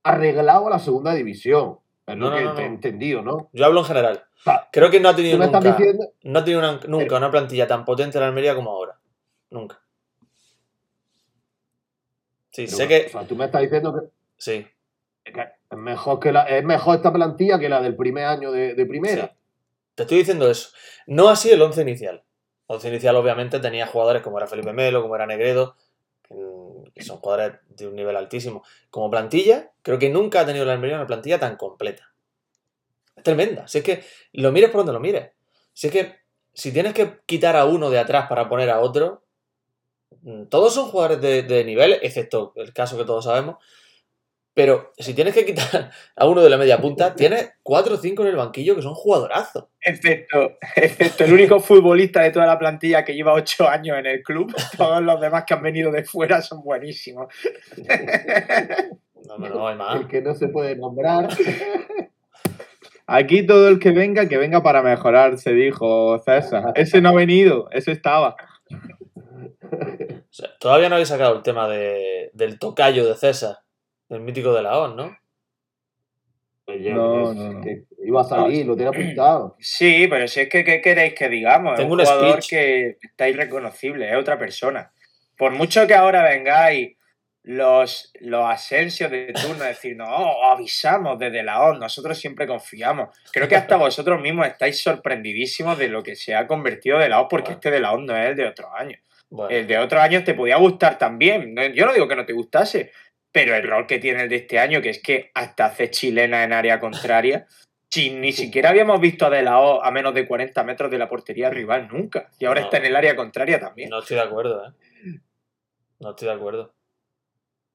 arreglado 0.04 0.67
a 0.67 0.69
la 0.69 0.80
segunda 0.80 1.15
división. 1.15 1.80
Es 2.12 2.17
lo 2.17 2.26
No, 2.26 2.32
no, 2.32 2.38
que 2.38 2.43
no, 2.43 2.54
te 2.56 2.62
he 2.62 2.65
entendido, 2.65 3.22
¿no? 3.22 3.50
Yo 3.54 3.65
hablo 3.65 3.80
en 3.82 3.86
general. 3.86 4.24
Creo 4.72 4.89
que 4.89 5.00
no 5.00 5.10
ha 5.10 5.15
tenido 5.15 5.38
nunca, 5.38 5.60
diciendo. 5.60 6.12
no 6.24 6.39
ha 6.39 6.43
tenido 6.43 6.60
una- 6.60 6.80
nunca 6.88 7.17
una 7.17 7.30
plantilla 7.32 7.67
tan 7.67 7.86
potente 7.86 8.17
en 8.17 8.22
la 8.22 8.28
Almería 8.28 8.56
como 8.56 8.72
ahora. 8.72 8.98
Nunca. 9.50 9.80
Sí, 12.52 12.65
pero, 12.65 12.78
sé 12.78 12.88
que. 12.88 13.06
O 13.08 13.10
sea, 13.10 13.24
tú 13.28 13.36
me 13.36 13.45
estás 13.45 13.62
diciendo 13.62 13.93
que, 13.93 14.08
Sí. 14.38 14.65
que 15.24 15.32
es, 15.72 15.78
mejor 15.78 16.19
que 16.19 16.32
la, 16.32 16.43
es 16.43 16.63
mejor 16.63 16.95
esta 16.95 17.13
plantilla 17.13 17.60
que 17.60 17.69
la 17.69 17.82
del 17.82 17.95
primer 17.95 18.26
año 18.26 18.52
de, 18.52 18.74
de 18.74 18.86
primera. 18.86 19.28
Sí. 19.28 19.32
Te 19.95 20.04
estoy 20.04 20.17
diciendo 20.19 20.50
eso. 20.50 20.69
No 21.08 21.30
así 21.30 21.52
el 21.52 21.62
once 21.62 21.82
inicial. 21.82 22.24
El 22.67 22.76
once 22.76 22.88
inicial, 22.88 23.15
obviamente, 23.15 23.60
tenía 23.60 23.86
jugadores 23.88 24.22
como 24.24 24.38
era 24.38 24.48
Felipe 24.48 24.74
Melo, 24.74 25.02
como 25.02 25.15
era 25.15 25.26
Negredo, 25.28 25.76
que, 26.24 26.34
que 26.93 27.04
son 27.04 27.17
jugadores 27.17 27.60
de 27.69 27.88
un 27.88 27.95
nivel 27.95 28.15
altísimo. 28.15 28.63
Como 28.89 29.10
plantilla, 29.10 29.71
creo 29.82 29.99
que 29.99 30.10
nunca 30.10 30.41
ha 30.41 30.45
tenido 30.45 30.65
la 30.65 30.73
Almería 30.73 30.97
una 30.97 31.08
plantilla 31.08 31.39
tan 31.39 31.56
completa. 31.58 32.13
Es 33.15 33.23
tremenda. 33.23 33.67
Si 33.67 33.80
es 33.80 33.84
que 33.84 34.04
lo 34.34 34.52
mires 34.52 34.69
por 34.69 34.80
donde 34.80 34.93
lo 34.93 34.99
mires. 34.99 35.32
Si 35.73 35.88
es 35.88 35.93
que 35.93 36.15
si 36.54 36.71
tienes 36.71 36.93
que 36.93 37.19
quitar 37.25 37.56
a 37.56 37.65
uno 37.65 37.89
de 37.89 37.99
atrás 37.99 38.28
para 38.28 38.49
poner 38.49 38.69
a 38.69 38.80
otro, 38.80 39.23
mm, 40.21 40.45
todos 40.45 40.73
son 40.73 40.89
jugadores 40.89 41.21
de, 41.21 41.43
de 41.43 41.63
nivel, 41.63 41.93
excepto 42.02 42.54
el 42.56 42.73
caso 42.73 42.97
que 42.97 43.06
todos 43.06 43.25
sabemos. 43.25 43.58
Pero 44.53 44.91
si 44.97 45.13
tienes 45.13 45.33
que 45.33 45.45
quitar 45.45 45.91
a 46.15 46.27
uno 46.27 46.41
de 46.41 46.49
la 46.49 46.57
media 46.57 46.81
punta, 46.81 47.15
tienes 47.15 47.53
cuatro 47.63 47.95
o 47.95 47.97
cinco 47.97 48.23
en 48.23 48.29
el 48.29 48.35
banquillo 48.35 48.75
que 48.75 48.81
son 48.81 48.93
jugadorazos. 48.93 49.65
Excepto, 49.79 50.57
excepto 50.75 51.23
el 51.23 51.33
único 51.33 51.59
futbolista 51.59 52.21
de 52.21 52.31
toda 52.31 52.45
la 52.45 52.59
plantilla 52.59 53.05
que 53.05 53.13
lleva 53.13 53.33
ocho 53.33 53.69
años 53.69 53.97
en 53.97 54.05
el 54.05 54.21
club. 54.23 54.53
Todos 54.77 55.01
los 55.01 55.21
demás 55.21 55.45
que 55.45 55.53
han 55.53 55.63
venido 55.63 55.91
de 55.91 56.03
fuera 56.03 56.41
son 56.41 56.63
buenísimos. 56.63 57.27
No, 59.27 59.38
no, 59.38 59.49
no, 59.49 59.67
hay 59.67 59.75
más. 59.75 60.01
El 60.01 60.07
que 60.07 60.21
no 60.21 60.33
se 60.33 60.47
puede 60.47 60.76
nombrar. 60.76 61.30
Aquí 63.11 63.43
todo 63.43 63.69
el 63.69 63.80
que 63.80 63.89
venga, 63.89 64.30
que 64.30 64.38
venga 64.38 64.61
para 64.61 64.84
mejorar, 64.84 65.39
se 65.39 65.51
dijo 65.51 66.19
César. 66.19 66.74
Ese 66.76 67.01
no 67.01 67.09
ha 67.09 67.13
venido, 67.13 67.67
ese 67.71 67.91
estaba. 67.91 68.36
O 68.71 70.28
sea, 70.30 70.49
todavía 70.59 70.89
no 70.89 70.95
habéis 70.95 71.09
sacado 71.09 71.36
el 71.36 71.41
tema 71.41 71.67
de, 71.67 72.30
del 72.34 72.59
tocayo 72.59 73.07
de 73.07 73.15
César, 73.15 73.57
del 74.10 74.22
mítico 74.22 74.53
de 74.53 74.64
la 74.64 74.78
ON, 74.80 74.95
¿no? 74.95 75.18
Pues 76.66 76.84
ya, 76.84 76.93
No, 76.93 77.32
es 77.32 77.38
no, 77.38 77.53
no. 77.53 77.62
que 77.62 77.84
iba 78.03 78.22
a 78.22 78.24
salir, 78.24 78.66
lo 78.66 78.76
tiene 78.76 78.89
apuntado. 78.95 79.55
Sí, 79.60 80.07
pero 80.10 80.28
si 80.28 80.41
es 80.41 80.49
que, 80.49 80.64
¿qué 80.64 80.82
queréis 80.82 81.14
que 81.14 81.30
digamos? 81.30 81.76
Tengo 81.76 81.99
es 82.01 82.07
un 82.10 82.14
un 82.16 82.20
jugador 82.20 82.43
speech. 82.43 82.49
que 82.49 82.97
está 83.01 83.28
irreconocible, 83.30 84.10
es 84.10 84.16
otra 84.16 84.38
persona. 84.38 84.91
Por 85.38 85.51
mucho 85.51 85.88
que 85.88 85.93
ahora 85.95 86.24
vengáis 86.24 86.97
los, 87.43 88.12
los 88.20 88.45
asensios 88.45 89.10
de 89.10 89.34
turno 89.34 89.64
a 89.64 89.68
decir, 89.68 89.95
no, 89.95 90.05
avisamos 90.51 91.18
desde 91.18 91.41
la 91.41 91.64
ON, 91.64 91.80
nosotros 91.80 92.18
siempre 92.18 92.45
confiamos. 92.45 93.10
Creo 93.32 93.47
que 93.47 93.55
hasta 93.55 93.76
vosotros 93.78 94.22
mismos 94.22 94.45
estáis 94.47 94.82
sorprendidísimos 94.82 95.78
de 95.78 95.88
lo 95.88 96.03
que 96.03 96.16
se 96.16 96.36
ha 96.36 96.45
convertido 96.45 96.99
de 96.99 97.10
la 97.10 97.22
ON, 97.22 97.28
porque 97.30 97.53
este 97.53 97.72
de 97.72 97.80
la 97.80 97.93
ON 97.93 98.05
no 98.05 98.16
es 98.18 98.30
el 98.30 98.36
de 98.36 98.45
otros 98.47 98.70
años. 98.78 98.99
Bueno, 99.32 99.55
El 99.55 99.68
de 99.68 99.78
otros 99.78 100.01
años 100.01 100.24
te 100.24 100.34
podía 100.34 100.57
gustar 100.57 100.97
también. 100.97 101.55
Yo 101.76 101.86
no 101.86 101.93
digo 101.93 102.07
que 102.07 102.16
no 102.16 102.26
te 102.26 102.34
gustase, 102.34 102.91
pero 103.32 103.55
el 103.55 103.67
rol 103.67 103.86
que 103.88 103.99
tiene 103.99 104.23
el 104.23 104.30
de 104.30 104.38
este 104.38 104.59
año, 104.59 104.82
que 104.82 104.89
es 104.89 105.01
que 105.01 105.32
hasta 105.34 105.65
hace 105.65 105.89
chilena 105.91 106.43
en 106.43 106.53
área 106.53 106.80
contraria, 106.80 107.45
si 107.91 108.11
ni 108.11 108.32
siquiera 108.32 108.69
habíamos 108.69 108.99
visto 109.01 109.25
a 109.25 109.30
De 109.30 109.41
La 109.41 109.59
O 109.59 109.84
a 109.84 109.91
menos 109.91 110.13
de 110.13 110.27
40 110.27 110.63
metros 110.63 110.91
de 110.91 110.97
la 110.99 111.09
portería 111.09 111.49
rival 111.49 111.88
nunca. 111.91 112.30
Y 112.39 112.45
ahora 112.45 112.61
No. 112.61 112.65
está 112.67 112.77
en 112.77 112.86
el 112.86 112.95
área 112.95 113.15
contraria 113.15 113.59
también. 113.59 113.89
No 113.89 113.99
estoy 113.99 114.17
de 114.17 114.23
acuerdo, 114.23 114.63
¿eh? 114.65 115.19
No 115.99 116.11
estoy 116.11 116.27
de 116.27 116.34
acuerdo. 116.34 116.73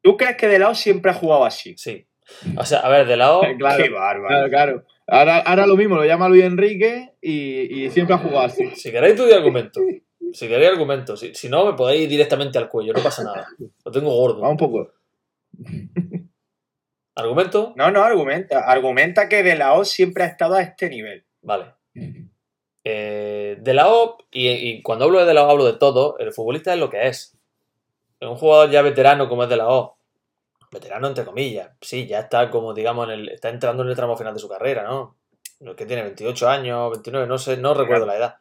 ¿Tú 0.03 0.17
crees 0.17 0.37
que 0.37 0.49
De 0.49 0.59
La 0.59 0.69
O 0.71 0.75
siempre 0.75 1.11
ha 1.11 1.15
jugado 1.15 1.45
así? 1.45 1.75
Sí. 1.77 2.07
O 2.57 2.65
sea, 2.65 2.79
a 2.81 2.89
ver, 2.89 3.07
de 3.07 3.17
lado. 3.17 3.41
Claro, 3.59 3.83
Qué 3.83 3.91
bárbaro. 3.91 4.29
claro, 4.29 4.49
claro. 4.51 4.85
Ahora, 5.07 5.39
ahora 5.41 5.67
lo 5.67 5.77
mismo, 5.77 5.97
lo 5.97 6.05
llama 6.05 6.29
Luis 6.29 6.45
Enrique 6.45 7.13
y, 7.21 7.85
y 7.85 7.91
siempre 7.91 8.15
ha 8.15 8.19
jugado 8.19 8.47
así. 8.47 8.71
Si 8.77 8.91
queréis, 8.91 9.17
tú 9.17 9.27
di 9.27 9.33
argumento. 9.33 9.81
Si 10.33 10.49
queréis 10.49 10.71
argumento. 10.71 11.17
Si, 11.17 11.35
si 11.35 11.49
no, 11.51 11.67
me 11.67 11.77
podéis 11.77 12.05
ir 12.05 12.09
directamente 12.09 12.57
al 12.57 12.69
cuello, 12.69 12.93
no 12.95 13.03
pasa 13.03 13.23
nada. 13.25 13.47
Lo 13.85 13.93
tengo 13.93 14.11
gordo. 14.17 14.41
Va 14.41 14.49
un 14.49 14.57
poco. 14.57 14.93
¿Argumento? 17.17 17.75
No, 17.77 17.91
no, 17.91 18.03
argumenta. 18.03 18.61
Argumenta 18.61 19.29
que 19.29 19.43
De 19.43 19.57
La 19.57 19.75
O 19.75 19.85
siempre 19.85 20.25
ha 20.25 20.27
estado 20.27 20.55
a 20.55 20.63
este 20.63 20.89
nivel. 20.89 21.25
Vale. 21.43 21.75
Eh, 22.85 23.57
de 23.61 23.75
la 23.75 23.89
O, 23.89 24.19
y, 24.31 24.49
y 24.49 24.83
cuando 24.83 25.07
hablo 25.07 25.21
de 25.21 25.27
de 25.27 25.35
la 25.35 25.45
O 25.45 25.51
hablo 25.51 25.65
de 25.65 25.79
todo, 25.79 26.19
el 26.19 26.33
futbolista 26.33 26.75
es 26.75 26.79
lo 26.79 26.91
que 26.91 27.07
es. 27.07 27.39
Un 28.21 28.37
jugador 28.37 28.71
ya 28.71 28.83
veterano 28.83 29.29
como 29.29 29.45
es 29.45 29.49
de 29.49 29.57
la 29.57 29.69
O, 29.69 29.99
veterano 30.75 31.09
entre 31.09 31.25
comillas, 31.25 31.71
sí, 31.81 32.07
ya 32.07 32.21
está 32.21 32.51
como, 32.51 32.75
digamos, 32.75 33.07
en 33.09 33.15
el, 33.15 33.29
está 33.31 33.49
entrando 33.49 33.83
en 33.83 33.89
el 33.89 33.97
tramo 33.97 34.17
final 34.17 34.35
de 34.35 34.41
su 34.41 34.49
carrera, 34.49 34.83
¿no? 34.83 35.17
Lo 35.61 35.75
que 35.77 35.87
tiene 35.87 36.03
28 36.03 36.49
años, 36.49 36.91
29, 36.91 37.27
no 37.27 37.39
sé, 37.39 37.57
no 37.57 37.73
recuerdo 37.75 38.07
la 38.07 38.17
edad. 38.17 38.37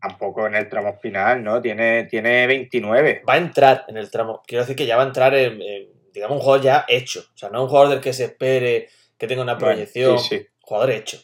Tampoco 0.00 0.46
en 0.46 0.54
el 0.54 0.68
tramo 0.68 0.96
final, 1.00 1.42
¿no? 1.42 1.60
Tiene, 1.60 2.04
tiene 2.04 2.46
29. 2.46 3.24
Va 3.28 3.34
a 3.34 3.38
entrar 3.38 3.84
en 3.88 3.96
el 3.96 4.10
tramo, 4.10 4.42
quiero 4.46 4.62
decir 4.62 4.76
que 4.76 4.86
ya 4.86 4.96
va 4.96 5.02
a 5.02 5.06
entrar 5.06 5.34
en, 5.34 5.60
en, 5.60 5.88
digamos, 6.18 6.36
un 6.38 6.42
jugador 6.42 6.64
ya 6.64 6.84
hecho. 6.88 7.20
O 7.20 7.38
sea, 7.38 7.48
no 7.48 7.62
un 7.62 7.68
jugador 7.68 7.90
del 7.90 8.00
que 8.00 8.12
se 8.12 8.24
espere 8.24 8.88
que 9.16 9.26
tenga 9.26 9.42
una 9.42 9.54
Bueno, 9.54 9.68
proyección, 9.68 10.18
sí, 10.18 10.38
sí. 10.38 10.46
jugador 10.60 10.90
hecho. 10.90 11.18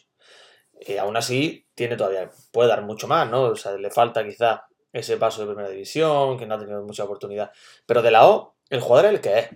Y 0.79 0.97
aún 0.97 1.17
así, 1.17 1.67
tiene 1.75 1.97
todavía, 1.97 2.31
puede 2.51 2.69
dar 2.69 2.81
mucho 2.81 3.07
más, 3.07 3.29
¿no? 3.29 3.43
O 3.43 3.55
sea, 3.55 3.73
le 3.73 3.91
falta 3.91 4.25
quizá 4.25 4.65
ese 4.93 5.17
paso 5.17 5.41
de 5.41 5.47
primera 5.47 5.69
división, 5.69 6.37
que 6.37 6.45
no 6.45 6.55
ha 6.55 6.59
tenido 6.59 6.81
mucha 6.83 7.03
oportunidad. 7.03 7.51
Pero 7.85 8.01
de 8.01 8.11
la 8.11 8.27
O, 8.27 8.55
el 8.69 8.79
jugador 8.79 9.07
es 9.07 9.11
el 9.15 9.21
que 9.21 9.39
es. 9.39 9.49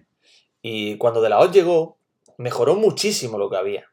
Y 0.62 0.98
cuando 0.98 1.22
de 1.22 1.30
la 1.30 1.40
O 1.40 1.50
llegó, 1.50 1.98
mejoró 2.38 2.76
muchísimo 2.76 3.38
lo 3.38 3.50
que 3.50 3.58
había. 3.58 3.86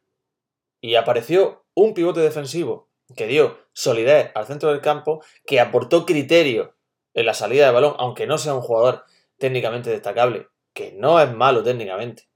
Y 0.81 0.97
apareció 0.97 1.65
un 1.75 1.95
pivote 1.95 2.21
defensivo 2.21 2.89
que 3.17 3.27
dio 3.29 3.59
solidez 3.73 4.33
al 4.35 4.47
centro 4.47 4.71
del 4.71 4.81
campo, 4.81 5.23
que 5.47 5.61
aportó 5.61 6.05
criterio 6.05 6.75
en 7.15 7.27
la 7.27 7.35
salida 7.35 7.67
de 7.67 7.73
balón, 7.73 7.95
aunque 7.99 8.27
no 8.27 8.39
sea 8.39 8.55
un 8.55 8.63
jugador 8.63 9.05
técnicamente 9.39 9.91
destacable, 9.91 10.49
que 10.77 10.93
no 10.93 11.19
es 11.19 11.33
malo 11.35 11.65
técnicamente. 11.65 12.29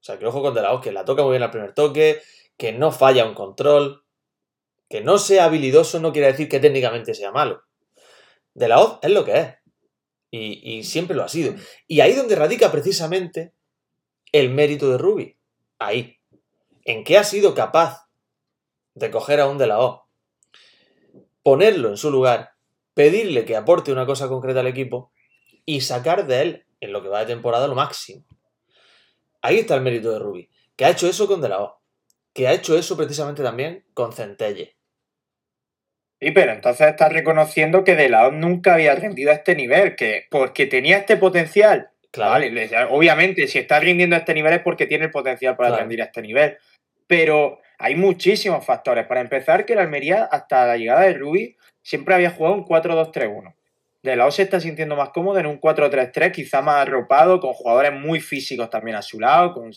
O 0.00 0.04
sea, 0.06 0.18
que 0.18 0.24
ojo 0.24 0.40
con 0.40 0.54
De 0.54 0.62
La 0.62 0.72
O, 0.72 0.80
que 0.80 0.92
la 0.92 1.04
toca 1.04 1.22
muy 1.22 1.32
bien 1.32 1.42
al 1.42 1.50
primer 1.50 1.74
toque, 1.74 2.22
que 2.56 2.72
no 2.72 2.90
falla 2.90 3.26
un 3.26 3.34
control, 3.34 4.02
que 4.88 5.02
no 5.02 5.18
sea 5.18 5.44
habilidoso 5.44 6.00
no 6.00 6.10
quiere 6.10 6.28
decir 6.28 6.48
que 6.48 6.58
técnicamente 6.58 7.12
sea 7.12 7.32
malo. 7.32 7.64
De 8.54 8.68
La 8.68 8.80
Hoz 8.80 8.98
es 9.02 9.10
lo 9.10 9.26
que 9.26 9.38
es. 9.38 9.54
Y, 10.30 10.84
siempre 10.84 11.14
lo 11.14 11.22
ha 11.22 11.28
sido. 11.28 11.54
Y 11.86 12.00
ahí 12.00 12.14
donde 12.14 12.34
radica 12.34 12.72
precisamente 12.72 13.52
el 14.32 14.50
mérito 14.50 14.90
de 14.90 14.96
Rubi. 14.96 15.38
Ahí. 15.78 16.18
En 16.84 17.04
que 17.04 17.18
ha 17.18 17.24
sido 17.24 17.54
capaz 17.54 18.08
de 18.94 19.10
coger 19.10 19.40
a 19.40 19.48
un 19.48 19.58
De 19.58 19.66
La 19.66 19.80
Hoz, 19.80 20.00
ponerlo 21.42 21.90
en 21.90 21.98
su 21.98 22.10
lugar, 22.10 22.52
pedirle 22.94 23.44
que 23.44 23.56
aporte 23.56 23.92
una 23.92 24.06
cosa 24.06 24.28
concreta 24.28 24.60
al 24.60 24.66
equipo 24.66 25.12
y 25.66 25.82
sacar 25.82 26.26
de 26.26 26.40
él, 26.40 26.65
en 26.80 26.92
lo 26.92 27.02
que 27.02 27.08
va 27.08 27.20
de 27.20 27.26
temporada, 27.26 27.66
lo 27.68 27.74
máximo. 27.74 28.24
Ahí 29.42 29.58
está 29.58 29.74
el 29.74 29.80
mérito 29.82 30.12
de 30.12 30.18
Rubi. 30.18 30.50
Que 30.76 30.84
ha 30.84 30.90
hecho 30.90 31.08
eso 31.08 31.26
con 31.26 31.40
De 31.40 31.48
La 31.48 31.60
Hoz. 31.62 31.72
Que 32.34 32.48
ha 32.48 32.52
hecho 32.52 32.76
eso 32.78 32.96
precisamente 32.96 33.42
también 33.42 33.84
con 33.94 34.12
Centelle. 34.12 34.76
Sí, 36.20 36.30
pero 36.30 36.52
entonces 36.52 36.86
estás 36.88 37.12
reconociendo 37.12 37.84
que 37.84 37.94
De 37.94 38.08
La 38.08 38.26
O 38.28 38.30
nunca 38.32 38.74
había 38.74 38.94
rendido 38.94 39.30
a 39.30 39.34
este 39.34 39.54
nivel, 39.54 39.96
que 39.96 40.26
porque 40.30 40.66
tenía 40.66 40.98
este 40.98 41.16
potencial. 41.16 41.90
Claro. 42.10 42.30
Vale, 42.32 42.50
le- 42.50 42.84
obviamente, 42.90 43.46
si 43.46 43.58
está 43.58 43.78
rindiendo 43.80 44.16
a 44.16 44.20
este 44.20 44.32
nivel 44.34 44.54
es 44.54 44.60
porque 44.60 44.86
tiene 44.86 45.06
el 45.06 45.10
potencial 45.10 45.56
para 45.56 45.68
Claro. 45.70 45.82
rendir 45.82 46.00
a 46.02 46.06
este 46.06 46.22
nivel. 46.22 46.56
Pero 47.06 47.60
hay 47.78 47.94
muchísimos 47.94 48.64
factores. 48.64 49.06
Para 49.06 49.20
empezar, 49.20 49.66
que 49.66 49.74
el 49.74 49.78
Almería, 49.80 50.24
hasta 50.24 50.66
la 50.66 50.76
llegada 50.78 51.02
de 51.02 51.14
Rubi, 51.14 51.56
siempre 51.82 52.14
había 52.14 52.30
jugado 52.30 52.54
un 52.56 52.64
4-2-3-1. 52.64 53.54
De 54.06 54.16
la 54.16 54.26
O 54.26 54.30
se 54.30 54.42
está 54.42 54.60
sintiendo 54.60 54.94
más 54.96 55.08
cómodo 55.10 55.38
en 55.38 55.46
un 55.46 55.60
4-3-3, 55.60 56.30
quizá 56.32 56.62
más 56.62 56.76
arropado, 56.86 57.40
con 57.40 57.52
jugadores 57.52 57.92
muy 57.92 58.20
físicos 58.20 58.70
también 58.70 58.96
a 58.96 59.02
su 59.02 59.18
lado, 59.20 59.52
con 59.52 59.72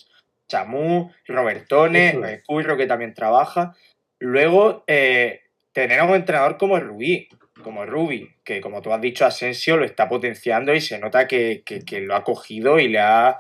Chamú, 0.48 1.12
Robertone, 1.28 2.12
Curro 2.46 2.78
que 2.78 2.86
también 2.88 3.14
trabaja. 3.14 3.76
Luego, 4.20 4.84
eh, 4.88 5.42
tener 5.72 6.00
a 6.00 6.04
un 6.06 6.16
entrenador 6.16 6.58
como 6.58 6.80
Rubí, 6.80 7.28
como 7.64 7.86
Rubi, 7.86 8.30
que 8.44 8.62
como 8.62 8.82
tú 8.82 8.94
has 8.94 9.02
dicho, 9.02 9.26
Asensio 9.26 9.78
lo 9.78 9.86
está 9.86 10.08
potenciando 10.08 10.74
y 10.74 10.82
se 10.82 11.00
nota 11.00 11.28
que, 11.28 11.64
que- 11.66 11.82
que 11.82 12.00
lo 12.02 12.16
ha 12.16 12.24
cogido 12.24 12.80
y 12.80 12.88
le 12.88 13.00
ha, 13.00 13.40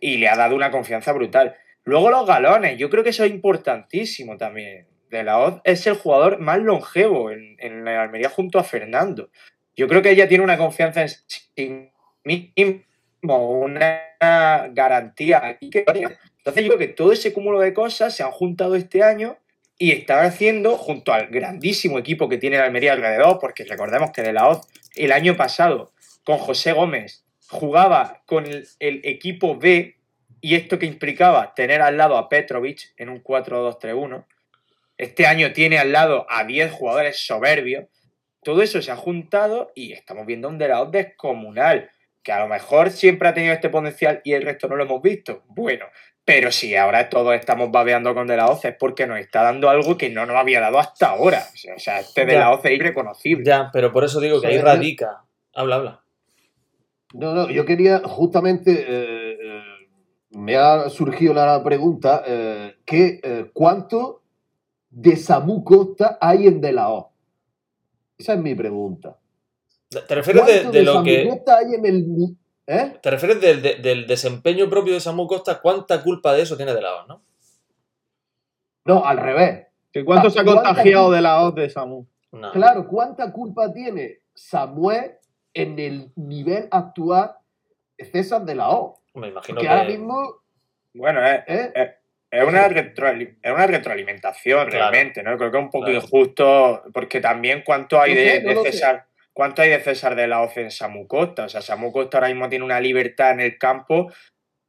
y 0.00 0.18
le 0.18 0.28
ha 0.28 0.36
dado 0.36 0.54
una 0.54 0.70
confianza 0.70 1.12
brutal. 1.12 1.54
Luego 1.84 2.10
los 2.10 2.26
galones, 2.26 2.78
yo 2.78 2.90
creo 2.90 3.02
que 3.04 3.10
eso 3.10 3.24
es 3.24 3.30
importantísimo 3.30 4.36
también. 4.36 4.86
De 5.10 5.22
la 5.22 5.38
Hoz 5.38 5.60
es 5.64 5.86
el 5.86 5.94
jugador 5.94 6.40
más 6.40 6.58
longevo 6.58 7.30
en, 7.30 7.56
en 7.60 7.84
la 7.84 8.02
Almería 8.02 8.28
junto 8.28 8.58
a 8.58 8.64
Fernando. 8.64 9.30
Yo 9.76 9.88
creo 9.88 10.02
que 10.02 10.10
ella 10.10 10.28
tiene 10.28 10.42
una 10.42 10.56
confianza 10.56 11.02
en 11.02 11.08
sí 11.08 11.92
mismo, 12.24 13.50
una 13.60 14.00
garantía 14.72 15.58
entonces 16.46 16.62
yo 16.62 16.76
creo 16.76 16.78
que 16.78 16.94
todo 16.94 17.10
ese 17.10 17.32
cúmulo 17.32 17.58
de 17.58 17.74
cosas 17.74 18.14
se 18.14 18.22
han 18.22 18.30
juntado 18.30 18.76
este 18.76 19.02
año 19.02 19.36
y 19.78 19.90
están 19.90 20.24
haciendo, 20.24 20.76
junto 20.76 21.12
al 21.12 21.26
grandísimo 21.26 21.98
equipo 21.98 22.28
que 22.28 22.38
tiene 22.38 22.56
la 22.56 22.66
Almería 22.66 22.92
alrededor, 22.92 23.40
porque 23.40 23.64
recordemos 23.64 24.12
que 24.12 24.22
de 24.22 24.32
la 24.32 24.48
Hoz 24.48 24.60
el 24.94 25.10
año 25.10 25.36
pasado 25.36 25.90
con 26.22 26.38
José 26.38 26.70
Gómez 26.70 27.24
jugaba 27.48 28.22
con 28.26 28.46
el, 28.46 28.68
el 28.78 29.00
equipo 29.02 29.58
B 29.58 29.96
y 30.40 30.54
esto 30.54 30.78
que 30.78 30.86
implicaba 30.86 31.52
tener 31.52 31.82
al 31.82 31.96
lado 31.96 32.16
a 32.16 32.28
Petrovic 32.28 32.94
en 32.96 33.08
un 33.08 33.24
4-2-3-1. 33.24 34.24
Este 34.98 35.26
año 35.26 35.52
tiene 35.52 35.78
al 35.78 35.90
lado 35.90 36.26
a 36.30 36.44
10 36.44 36.70
jugadores 36.70 37.26
soberbios. 37.26 37.86
Todo 38.46 38.62
eso 38.62 38.80
se 38.80 38.92
ha 38.92 38.96
juntado 38.96 39.72
y 39.74 39.92
estamos 39.92 40.24
viendo 40.24 40.46
un 40.46 40.56
de 40.56 40.68
la 40.68 40.80
Hoz 40.80 40.92
descomunal, 40.92 41.90
que 42.22 42.30
a 42.30 42.38
lo 42.38 42.46
mejor 42.46 42.90
siempre 42.90 43.26
ha 43.26 43.34
tenido 43.34 43.52
este 43.52 43.70
potencial 43.70 44.20
y 44.22 44.34
el 44.34 44.42
resto 44.42 44.68
no 44.68 44.76
lo 44.76 44.84
hemos 44.84 45.02
visto. 45.02 45.42
Bueno, 45.48 45.86
pero 46.24 46.52
si 46.52 46.76
ahora 46.76 47.08
todos 47.08 47.34
estamos 47.34 47.72
babeando 47.72 48.14
con 48.14 48.28
De 48.28 48.36
La 48.36 48.46
es 48.62 48.76
porque 48.78 49.08
nos 49.08 49.18
está 49.18 49.42
dando 49.42 49.68
algo 49.68 49.98
que 49.98 50.10
no 50.10 50.26
nos 50.26 50.36
había 50.36 50.60
dado 50.60 50.78
hasta 50.78 51.08
ahora. 51.08 51.42
O 51.74 51.80
sea, 51.80 51.98
este 51.98 52.24
De 52.24 52.34
Ya. 52.34 52.38
La 52.38 52.54
es 52.54 52.70
irreconocible. 52.70 53.44
Ya, 53.44 53.68
pero 53.72 53.92
por 53.92 54.04
eso 54.04 54.20
digo 54.20 54.40
que 54.40 54.46
ahí 54.46 54.58
radica. 54.58 55.24
Habla, 55.52 55.74
habla. 55.74 56.00
No, 57.14 57.34
no, 57.34 57.50
yo 57.50 57.64
quería 57.64 57.98
justamente, 58.04 58.70
eh, 58.70 59.38
eh, 59.42 59.62
me 60.30 60.54
ha 60.54 60.88
surgido 60.88 61.34
la 61.34 61.64
pregunta, 61.64 62.22
eh, 62.24 62.76
que, 62.84 63.18
eh, 63.24 63.50
¿cuánto 63.52 64.22
de 64.88 65.16
Samu 65.16 65.64
Costa 65.64 66.16
hay 66.20 66.46
en 66.46 66.60
De 66.60 66.70
La 66.70 66.90
O? 66.90 67.15
Esa 68.18 68.34
es 68.34 68.38
mi 68.40 68.54
pregunta. 68.54 69.16
¿Te 69.88 70.14
refieres 70.14 70.46
de, 70.46 70.52
¿Cuánto 70.62 70.72
de 70.72 70.82
lo 70.82 71.02
que. 71.02 71.28
Costa 71.28 71.58
hay 71.58 71.74
en 71.74 71.86
el... 71.86 72.16
ni- 72.16 72.36
¿Eh? 72.68 72.98
¿Te 73.00 73.10
refieres 73.10 73.40
del, 73.40 73.62
de- 73.62 73.76
del 73.76 74.06
desempeño 74.08 74.68
propio 74.68 74.94
de 74.94 75.00
Samu 75.00 75.26
Costa? 75.28 75.60
¿Cuánta 75.60 76.02
culpa 76.02 76.32
de 76.32 76.42
eso 76.42 76.56
tiene 76.56 76.74
de 76.74 76.82
lado, 76.82 77.06
no? 77.06 77.22
No, 78.84 79.04
al 79.04 79.18
revés. 79.18 79.66
¿Que 79.92 80.04
¿Cuánto 80.04 80.30
se 80.30 80.40
ha 80.40 80.44
¿Cuánta 80.44 80.64
contagiado 80.64 81.10
de 81.12 81.20
la 81.20 81.42
hoz 81.42 81.54
de 81.54 81.70
Samu? 81.70 82.06
No. 82.32 82.52
Claro, 82.52 82.86
¿cuánta 82.88 83.32
culpa 83.32 83.72
tiene 83.72 84.18
Samuel 84.34 85.12
en 85.54 85.78
el 85.78 86.12
nivel 86.16 86.68
actual 86.70 87.32
de 87.96 88.04
César 88.04 88.44
De 88.44 88.54
La 88.54 88.70
O? 88.70 89.00
Me 89.14 89.28
imagino 89.28 89.56
Porque 89.56 89.66
que. 89.68 89.72
ahora 89.72 89.84
mismo... 89.88 90.42
Bueno, 90.92 91.24
es, 91.24 91.40
¿eh? 91.46 91.72
es 91.74 91.90
una, 92.32 92.66
es 92.66 93.52
una 93.52 93.66
retroalimentación 93.66 94.66
Claro. 94.68 94.70
realmente, 94.90 95.22
¿no? 95.22 95.36
Creo 95.38 95.50
que 95.50 95.58
es 95.58 95.64
un 95.64 95.70
poco 95.70 95.86
Claro. 95.86 96.00
injusto, 96.00 96.82
porque 96.92 97.20
también 97.20 97.62
cuánto 97.64 98.00
hay 98.00 98.14
No 98.14 98.20
de, 98.20 98.54
no. 98.54 98.62
César. 98.62 99.06
¿Cuánto 99.32 99.62
hay 99.62 99.68
de 99.70 99.80
César 99.80 100.14
de 100.16 100.26
la 100.26 100.40
Hoz 100.42 100.56
en 100.56 100.70
Samu 100.70 101.06
Costa? 101.06 101.44
O 101.44 101.48
sea, 101.48 101.60
Samu 101.60 101.92
Costa 101.92 102.16
ahora 102.18 102.28
mismo 102.28 102.48
tiene 102.48 102.64
una 102.64 102.80
libertad 102.80 103.32
en 103.32 103.40
el 103.40 103.58
campo 103.58 104.10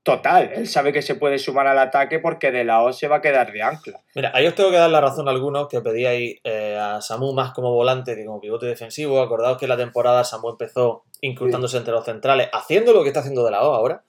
total. 0.03 0.51
Él 0.53 0.67
sabe 0.67 0.93
que 0.93 1.01
se 1.01 1.15
puede 1.15 1.37
sumar 1.39 1.67
al 1.67 1.79
ataque 1.79 2.19
porque 2.19 2.51
de 2.51 2.63
la 2.63 2.81
Hoz 2.81 2.97
se 2.97 3.07
va 3.07 3.17
a 3.17 3.21
quedar 3.21 3.51
de 3.51 3.61
ancla. 3.61 4.01
Mira, 4.15 4.31
ahí 4.33 4.45
os 4.45 4.55
tengo 4.55 4.69
que 4.71 4.77
dar 4.77 4.89
la 4.89 5.01
razón 5.01 5.27
a 5.27 5.31
algunos 5.31 5.67
que 5.67 5.81
pedíais 5.81 6.39
eh, 6.43 6.77
a 6.79 7.01
Samu 7.01 7.33
más 7.33 7.51
como 7.53 7.71
volante 7.73 8.15
que 8.15 8.25
como 8.25 8.39
pivote 8.41 8.65
defensivo. 8.65 9.21
Acordaos 9.21 9.57
que 9.57 9.67
la 9.67 9.77
temporada 9.77 10.23
Samu 10.23 10.49
empezó 10.49 11.03
incrustándose 11.21 11.77
entre 11.77 11.93
los 11.93 12.05
centrales, 12.05 12.49
haciendo 12.53 12.93
lo 12.93 13.03
que 13.03 13.09
está 13.09 13.21
haciendo 13.21 13.43
de 13.45 13.51
la 13.51 13.63
O 13.63 13.73
ahora. 13.73 14.03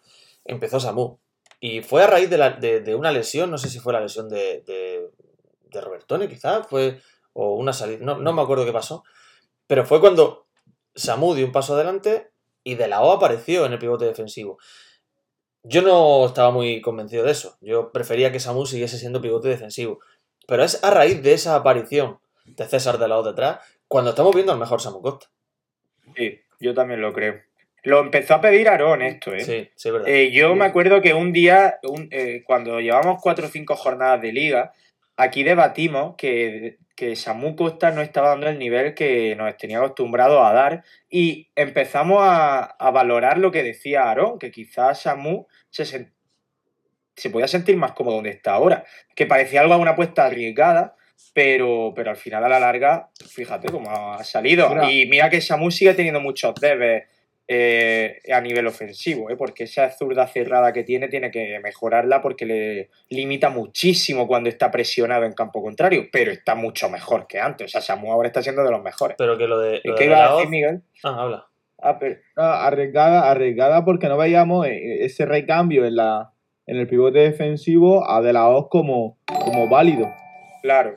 Empezó 0.44 0.78
Samu. 0.80 1.18
Y 1.61 1.82
fue 1.82 2.02
a 2.04 2.06
raíz 2.06 2.30
de, 2.30 2.38
la- 2.38 2.50
de- 2.52 2.94
una 2.94 3.11
lesión, 3.12 3.50
no 3.50 3.59
sé 3.59 3.68
si 3.68 3.80
fue 3.80 3.92
la 3.92 4.00
lesión 4.00 4.28
de, 4.28 4.62
de, 4.66 5.09
de 5.70 5.80
Robertone, 5.80 6.28
quizás, 6.28 6.66
fue, 6.68 7.00
o 7.32 7.54
una 7.56 7.72
salida, 7.72 7.98
no, 8.00 8.18
no 8.18 8.32
me 8.32 8.42
acuerdo 8.42 8.64
qué 8.64 8.72
pasó. 8.72 9.02
Pero 9.66 9.84
fue 9.84 10.00
cuando 10.00 10.46
Samu 10.94 11.34
dio 11.34 11.44
un 11.46 11.52
paso 11.52 11.74
adelante 11.74 12.30
y 12.64 12.74
de 12.76 12.88
la 12.88 13.02
O 13.02 13.12
apareció 13.12 13.66
en 13.66 13.72
el 13.72 13.78
pivote 13.78 14.04
defensivo. 14.04 14.59
Yo 15.62 15.82
no 15.82 16.24
estaba 16.26 16.50
muy 16.50 16.80
convencido 16.80 17.24
de 17.24 17.32
eso. 17.32 17.56
Yo 17.61 17.92
prefería 17.92 18.32
que 18.32 18.40
Samu 18.40 18.64
siguiese 18.64 18.98
siendo 18.98 19.20
pivote 19.20 19.48
defensivo. 19.48 19.98
Pero 20.46 20.64
es 20.64 20.82
a 20.82 20.90
raíz 20.90 21.22
de 21.22 21.34
esa 21.34 21.56
aparición 21.56 22.20
de 22.46 22.64
César 22.66 22.98
de 22.98 23.09
lado 23.09 23.22
detrás 23.22 23.61
cuando 23.86 24.11
estamos 24.11 24.34
viendo 24.34 24.52
al 24.52 24.59
mejor 24.59 24.80
Samu 24.80 25.02
Costa. 25.02 25.26
Sí, 26.16 26.40
yo 26.61 26.72
también 26.74 27.02
lo 27.02 27.12
creo. 27.12 27.42
Lo 27.83 28.01
empezó 28.01 28.35
a 28.35 28.41
pedir 28.41 28.68
Aarón 28.68 29.03
esto, 29.03 29.33
¿eh? 29.35 29.41
Sí, 29.41 29.70
sí, 29.76 29.89
es 29.89 29.93
verdad. 29.93 30.09
Eh, 30.09 30.31
yo 30.31 30.55
me 30.55 30.64
acuerdo 30.64 31.01
que 31.01 31.14
un 31.14 31.33
día, 31.33 31.79
un- 31.83 32.09
eh, 32.11 32.43
cuando 32.45 32.81
llevamos 32.81 33.20
cuatro 33.22 33.47
o 33.47 33.51
cinco 33.51 33.76
jornadas 33.76 34.20
de 34.20 34.33
liga, 34.33 34.72
aquí 35.16 35.43
debatimos 35.45 36.14
que, 36.16 36.79
que 36.97 37.14
Samu 37.16 37.55
Costa 37.57 37.91
no 37.93 38.03
estaba 38.03 38.31
dando 38.31 38.49
el 38.49 38.59
nivel 38.59 38.95
que 38.95 39.35
nos 39.37 39.57
tenía 39.57 39.79
acostumbrado 39.79 40.45
a 40.45 40.53
dar 40.53 40.83
y 41.09 41.49
empezamos 41.55 42.18
a, 42.22 42.64
a 42.64 42.91
valorar 42.91 43.39
lo 43.39 43.51
que 43.53 43.62
decía 43.62 44.05
Aarón, 44.05 44.39
que 44.39 44.51
quizás 44.51 45.01
Samu 45.03 45.47
se, 45.70 45.85
sen- 45.85 46.12
se 47.16 47.31
podía 47.31 47.49
sentir 47.49 47.76
más 47.76 47.93
cómodo 47.93 48.16
donde 48.16 48.31
está 48.31 48.53
ahora, 48.53 48.85
que 49.14 49.26
parecía 49.26 49.61
algo 49.61 49.76
una 49.76 49.93
apuesta 49.93 50.26
arriesgada, 50.26 50.95
pero, 51.33 51.93
pero 51.97 52.11
al 52.11 52.16
final 52.16 52.45
a 52.45 52.49
la 52.49 52.61
larga, 52.61 53.11
fíjate 53.29 53.70
cómo 53.72 53.91
ha 54.14 54.22
salido. 54.22 54.68
Mira. 54.68 54.91
Y 54.91 55.07
mira 55.07 55.29
que 55.31 55.41
Samu 55.41 55.70
sigue 55.70 55.95
teniendo 55.95 56.20
muchos 56.20 56.55
debes 56.57 57.05
eh, 57.51 58.20
a 58.30 58.40
nivel 58.42 58.66
ofensivo, 58.66 59.30
¿eh? 59.30 59.36
porque 59.36 59.64
esa 59.64 59.90
zurda 59.90 60.26
cerrada 60.26 60.70
que 60.74 60.84
tiene 60.84 61.09
tiene 61.09 61.30
que 61.30 61.59
mejorarla 61.61 62.20
porque 62.20 62.44
le 62.44 62.90
limita 63.09 63.49
muchísimo 63.49 64.26
cuando 64.26 64.51
está 64.51 64.70
presionado 64.70 65.24
en 65.24 65.32
campo 65.32 65.62
contrario, 65.62 66.09
pero 66.12 66.30
está 66.30 66.55
mucho 66.55 66.90
mejor 66.90 67.26
que 67.26 67.40
antes. 67.40 67.66
O 67.66 67.68
sea, 67.68 67.80
Samu 67.80 68.12
ahora 68.12 68.28
está 68.28 68.42
siendo 68.42 68.62
de 68.62 68.70
los 68.70 68.82
mejores. 68.82 69.16
Pero 69.16 69.38
que 69.38 69.46
lo 69.46 69.59
de. 69.59 69.80
Lo 69.82 69.94
¿Qué 69.94 70.05
de 70.05 70.11
iba 70.11 70.26
a 70.26 70.34
decir, 70.34 70.51
Miguel? 70.51 70.82
Ah, 71.03 71.16
habla. 71.22 71.46
Ah, 71.80 71.99
pero- 71.99 72.16
No, 72.36 72.42
arriesgada, 72.42 73.30
arriesgada 73.30 73.84
porque 73.84 74.09
no 74.09 74.18
veíamos 74.18 74.66
eh, 74.66 75.05
ese 75.07 75.24
recambio 75.24 75.86
en 75.86 75.96
la 75.96 76.32
en 76.66 76.76
el 76.76 76.86
pivote 76.86 77.20
defensivo 77.20 78.09
a 78.11 78.20
De 78.20 78.34
La 78.34 78.46
Hoz 78.49 78.66
como, 78.68 79.16
como 79.26 79.68
válido. 79.68 80.07
claro. 80.62 80.94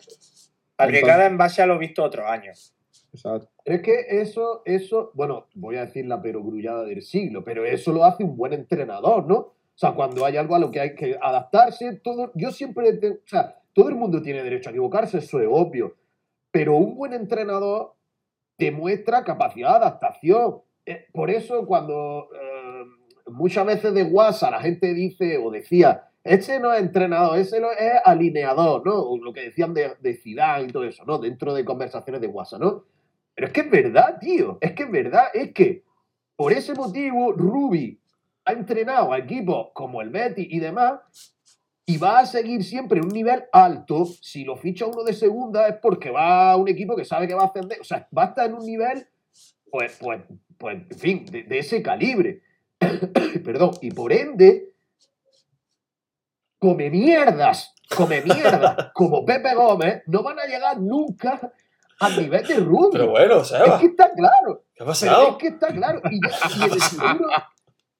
Arriesgada 0.77 1.27
en 1.27 1.37
base 1.37 1.61
a 1.61 1.65
lo 1.65 1.77
visto 1.77 2.03
otros 2.03 2.27
años. 2.27 2.73
Exacto. 3.13 3.49
Es 3.63 3.81
que 3.81 4.05
eso, 4.09 4.63
eso, 4.65 5.11
bueno, 5.13 5.47
voy 5.53 5.75
a 5.75 5.85
decir 5.85 6.05
la 6.05 6.21
perogrullada 6.21 6.83
del 6.83 7.01
siglo, 7.01 7.43
pero 7.43 7.65
eso 7.65 7.91
lo 7.91 8.03
hace 8.03 8.23
un 8.23 8.35
buen 8.35 8.53
entrenador, 8.53 9.27
¿no? 9.27 9.35
O 9.35 9.53
sea, 9.75 9.91
cuando 9.93 10.25
hay 10.25 10.37
algo 10.37 10.55
a 10.55 10.59
lo 10.59 10.71
que 10.71 10.79
hay 10.79 10.95
que 10.95 11.17
adaptarse, 11.21 11.99
todo, 12.03 12.31
yo 12.35 12.51
siempre, 12.51 12.89
o 12.89 13.27
sea, 13.27 13.61
todo 13.73 13.89
el 13.89 13.95
mundo 13.95 14.21
tiene 14.21 14.43
derecho 14.43 14.69
a 14.69 14.71
equivocarse, 14.71 15.19
eso 15.19 15.39
es 15.39 15.47
obvio, 15.49 15.95
pero 16.51 16.75
un 16.75 16.95
buen 16.95 17.13
entrenador 17.13 17.95
demuestra 18.57 19.23
capacidad 19.23 19.69
de 19.71 19.75
adaptación. 19.75 20.61
Eh, 20.85 21.05
por 21.13 21.29
eso 21.29 21.65
cuando 21.65 22.29
eh, 22.33 22.83
muchas 23.27 23.65
veces 23.65 23.93
de 23.93 24.03
WhatsApp 24.03 24.51
la 24.51 24.61
gente 24.61 24.93
dice 24.93 25.37
o 25.37 25.49
decía, 25.51 26.09
este 26.23 26.59
no 26.59 26.73
es 26.73 26.81
entrenador, 26.81 27.37
ese 27.39 27.59
no 27.59 27.71
es 27.71 27.93
alineador, 28.05 28.85
¿no? 28.85 29.01
O 29.01 29.17
lo 29.17 29.33
que 29.33 29.41
decían 29.41 29.73
de, 29.73 29.93
de 29.99 30.13
Zidane 30.15 30.65
y 30.65 30.67
todo 30.67 30.83
eso, 30.83 31.03
¿no? 31.05 31.17
Dentro 31.17 31.53
de 31.53 31.65
conversaciones 31.65 32.21
de 32.21 32.27
WhatsApp, 32.27 32.61
¿no? 32.61 32.83
Pero 33.35 33.47
es 33.47 33.53
que 33.53 33.61
es 33.61 33.71
verdad, 33.71 34.17
tío. 34.19 34.57
Es 34.61 34.73
que 34.73 34.83
es 34.83 34.91
verdad. 34.91 35.25
Es 35.33 35.53
que 35.53 35.83
por 36.35 36.53
ese 36.53 36.73
motivo 36.73 37.31
Ruby 37.31 37.99
ha 38.45 38.53
entrenado 38.53 39.13
a 39.13 39.19
equipos 39.19 39.67
como 39.73 40.01
el 40.01 40.09
Betis 40.09 40.47
y 40.49 40.59
demás 40.59 40.99
y 41.85 41.97
va 41.97 42.19
a 42.19 42.25
seguir 42.25 42.63
siempre 42.63 43.01
un 43.01 43.09
nivel 43.09 43.43
alto. 43.51 44.05
Si 44.05 44.43
lo 44.43 44.55
ficha 44.55 44.85
uno 44.85 45.03
de 45.03 45.13
segunda 45.13 45.67
es 45.67 45.75
porque 45.77 46.09
va 46.09 46.51
a 46.51 46.57
un 46.57 46.67
equipo 46.67 46.95
que 46.95 47.05
sabe 47.05 47.27
que 47.27 47.33
va 47.33 47.43
a 47.43 47.47
ascender. 47.47 47.79
O 47.79 47.83
sea, 47.83 48.07
va 48.15 48.23
a 48.23 48.27
estar 48.27 48.47
en 48.47 48.55
un 48.55 48.65
nivel, 48.65 49.07
pues, 49.69 49.97
pues, 49.99 50.21
pues 50.57 50.77
en 50.89 50.99
fin, 50.99 51.25
de, 51.25 51.43
de 51.43 51.59
ese 51.59 51.81
calibre. 51.81 52.41
Perdón. 53.43 53.71
Y 53.81 53.91
por 53.91 54.13
ende, 54.13 54.73
come 56.61 56.89
mierdas, 56.89 57.73
come 57.95 58.21
mierdas, 58.21 58.91
como 58.93 59.25
Pepe 59.25 59.55
Gómez, 59.55 60.03
no 60.05 60.21
van 60.23 60.39
a 60.39 60.45
llegar 60.45 60.79
nunca 60.79 61.51
al 62.01 62.17
nivel 62.21 62.47
de 62.47 62.55
Ruby. 62.57 62.89
Pero 62.91 63.09
bueno, 63.11 63.37
Es 63.41 63.47
Seba, 63.47 63.79
que 63.79 63.85
está 63.87 64.11
claro. 64.13 64.63
¿qué 64.73 64.83
ha 64.83 64.85
Pero 64.85 64.91
es 64.91 64.99
pasado? 65.01 65.37
que 65.37 65.47
está 65.47 65.67
claro. 65.67 66.01
Y, 66.11 66.19
ya- 66.21 66.39
y 66.53 66.63
en 66.63 66.73
el 66.73 66.81
futuro, 66.81 67.29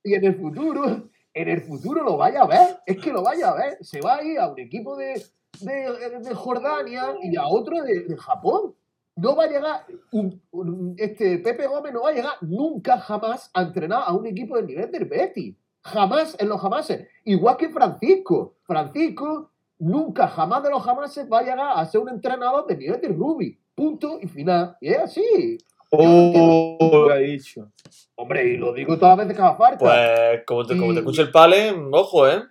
y 0.03 0.13
en 0.15 0.25
el 0.25 0.35
futuro, 0.35 1.09
en 1.33 1.49
el 1.49 1.61
futuro 1.61 2.03
lo 2.03 2.17
vaya 2.17 2.41
a 2.41 2.47
ver. 2.47 2.77
Es 2.85 2.97
que 2.97 3.11
lo 3.13 3.21
vaya 3.23 3.49
a 3.49 3.55
ver. 3.55 3.77
Se 3.81 4.01
va 4.01 4.15
a 4.17 4.23
ir 4.23 4.39
a 4.39 4.49
un 4.49 4.59
equipo 4.59 4.95
de, 4.97 5.23
de, 5.61 6.19
de 6.19 6.33
Jordania 6.33 7.15
y 7.21 7.35
a 7.37 7.45
otro 7.47 7.81
de, 7.83 8.01
de 8.01 8.17
Japón. 8.17 8.75
No 9.15 9.35
va 9.35 9.43
a 9.43 9.47
llegar, 9.47 9.85
un- 10.11 10.41
un- 10.51 10.95
este 10.97 11.37
Pepe 11.39 11.67
Gómez 11.67 11.93
no 11.93 12.01
va 12.03 12.09
a 12.09 12.13
llegar 12.13 12.33
nunca 12.41 12.97
jamás 12.97 13.51
a 13.53 13.61
entrenar 13.61 14.03
a 14.05 14.13
un 14.13 14.25
equipo 14.25 14.55
del 14.55 14.67
nivel 14.67 14.89
del 14.91 15.05
Betis. 15.05 15.55
Jamás 15.83 16.35
en 16.39 16.47
los 16.47 16.61
jamases. 16.61 17.07
Igual 17.25 17.57
que 17.57 17.69
Francisco. 17.69 18.55
Francisco 18.63 19.51
nunca 19.79 20.27
jamás 20.27 20.63
de 20.63 20.69
los 20.69 20.83
jamases 20.83 21.27
va 21.31 21.39
a 21.39 21.43
llegar 21.43 21.59
a 21.75 21.85
ser 21.85 22.01
un 22.01 22.09
entrenador 22.09 22.65
del 22.67 22.79
nivel 22.79 23.01
de 23.01 23.07
Ruby. 23.09 23.59
Punto 23.75 24.19
y 24.21 24.27
final. 24.27 24.75
Y 24.81 24.89
es 24.89 24.99
así. 24.99 25.57
Oh, 25.89 27.05
lo 27.07 27.13
ha 27.13 27.17
dicho. 27.17 27.71
Hombre, 28.15 28.45
y 28.45 28.57
lo 28.57 28.73
digo 28.73 28.97
todas 28.97 29.17
las 29.17 29.27
veces 29.27 29.37
que 29.37 29.43
haga 29.45 29.57
falta. 29.57 29.77
Pues 29.79 30.43
como 30.45 30.65
te, 30.65 30.77
como 30.77 30.93
te 30.93 30.99
escuche 30.99 31.21
el 31.23 31.31
pale, 31.31 31.71
ojo, 31.91 32.27
¿eh? 32.27 32.41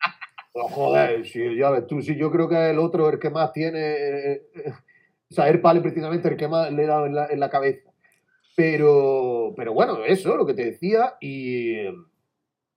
Oh, 0.54 0.68
joder, 0.68 1.24
sí, 1.24 1.56
ya 1.56 1.70
ves 1.70 1.86
tú, 1.86 2.02
sí, 2.02 2.14
yo 2.14 2.30
creo 2.30 2.46
que 2.46 2.68
el 2.68 2.78
otro, 2.78 3.08
el 3.08 3.18
que 3.18 3.30
más 3.30 3.52
tiene. 3.54 3.78
eh, 3.80 4.32
eh, 4.54 4.72
o 5.30 5.34
sea, 5.34 5.48
el 5.48 5.62
pale 5.62 5.80
precisamente 5.80 6.28
el 6.28 6.36
que 6.36 6.46
más 6.46 6.70
le 6.70 6.82
he 6.82 6.86
dado 6.86 7.06
en 7.06 7.14
la, 7.14 7.26
en 7.28 7.40
la 7.40 7.48
cabeza. 7.48 7.90
Pero, 8.54 9.54
pero 9.56 9.72
bueno, 9.72 10.04
eso, 10.04 10.36
lo 10.36 10.44
que 10.44 10.52
te 10.52 10.66
decía, 10.66 11.14
y. 11.22 11.70
eh, 11.76 11.94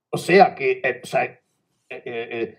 O 0.08 0.16
sea, 0.16 0.54
que. 0.54 0.80
eh, 0.82 1.00
o 1.02 1.06
sea, 1.06 1.24
eh, 1.24 1.40
eh, 1.90 2.00
eh, 2.06 2.58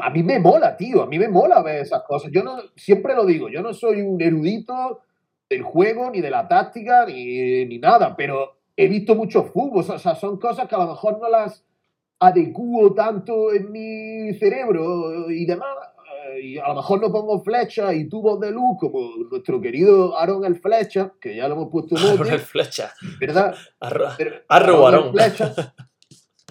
a 0.00 0.10
mí 0.10 0.22
me 0.22 0.38
mola, 0.38 0.76
tío, 0.76 1.02
a 1.02 1.06
mí 1.06 1.18
me 1.18 1.28
mola 1.28 1.62
ver 1.62 1.82
esas 1.82 2.02
cosas. 2.04 2.30
Yo 2.32 2.42
no, 2.42 2.56
siempre 2.76 3.14
lo 3.14 3.24
digo, 3.26 3.48
yo 3.48 3.60
no 3.62 3.72
soy 3.74 4.00
un 4.02 4.20
erudito 4.20 5.00
del 5.48 5.62
juego, 5.62 6.10
ni 6.10 6.20
de 6.20 6.30
la 6.30 6.46
táctica, 6.48 7.04
ni, 7.06 7.64
ni 7.66 7.78
nada, 7.78 8.14
pero 8.16 8.56
he 8.76 8.86
visto 8.88 9.14
mucho 9.14 9.44
fútbol, 9.44 9.84
o 9.88 9.98
sea, 9.98 10.14
son 10.14 10.38
cosas 10.38 10.68
que 10.68 10.74
a 10.74 10.78
lo 10.78 10.88
mejor 10.88 11.18
no 11.20 11.28
las 11.28 11.64
adecuo 12.20 12.94
tanto 12.94 13.52
en 13.52 13.70
mi 13.70 14.34
cerebro 14.34 15.30
y 15.30 15.44
demás. 15.46 15.68
eh, 16.34 16.40
Y 16.42 16.58
a 16.58 16.68
lo 16.68 16.76
mejor 16.76 17.00
no 17.00 17.12
pongo 17.12 17.40
flecha 17.42 17.92
y 17.94 18.08
tubos 18.08 18.40
de 18.40 18.50
luz 18.50 18.76
como 18.78 19.00
nuestro 19.30 19.60
querido 19.60 20.16
Aaron 20.18 20.44
el 20.44 20.56
Flecha, 20.56 21.12
que 21.20 21.36
ya 21.36 21.46
lo 21.48 21.54
hemos 21.54 21.68
puesto 21.70 21.94
Con 21.94 22.04
el 22.12 22.18
mote, 22.18 22.38
flecha. 22.38 22.92
¿verdad? 23.20 23.54
Arro- 23.80 24.08
Aaron 24.48 24.78
el 24.78 24.84
Aaron. 24.84 25.12
Flecha. 25.12 25.74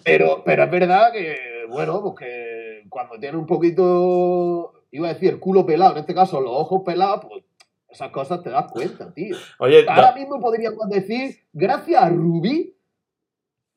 Pero, 0.03 0.41
pero 0.45 0.63
es 0.63 0.71
verdad 0.71 1.11
que, 1.11 1.35
bueno, 1.69 2.01
pues 2.01 2.15
que 2.19 2.83
cuando 2.89 3.17
tiene 3.19 3.37
un 3.37 3.45
poquito, 3.45 4.73
iba 4.91 5.09
a 5.09 5.13
decir, 5.13 5.29
el 5.29 5.39
culo 5.39 5.65
pelado, 5.65 5.93
en 5.93 5.99
este 5.99 6.13
caso 6.15 6.41
los 6.41 6.51
ojos 6.53 6.81
pelados, 6.85 7.25
pues 7.29 7.43
esas 7.89 8.09
cosas 8.11 8.43
te 8.43 8.49
das 8.49 8.71
cuenta, 8.71 9.13
tío. 9.13 9.35
Oye, 9.59 9.85
Ahora 9.87 10.13
mismo 10.13 10.39
podríamos 10.39 10.87
decir, 10.89 11.37
gracias 11.53 12.01
a 12.03 12.09
Rubí, 12.09 12.75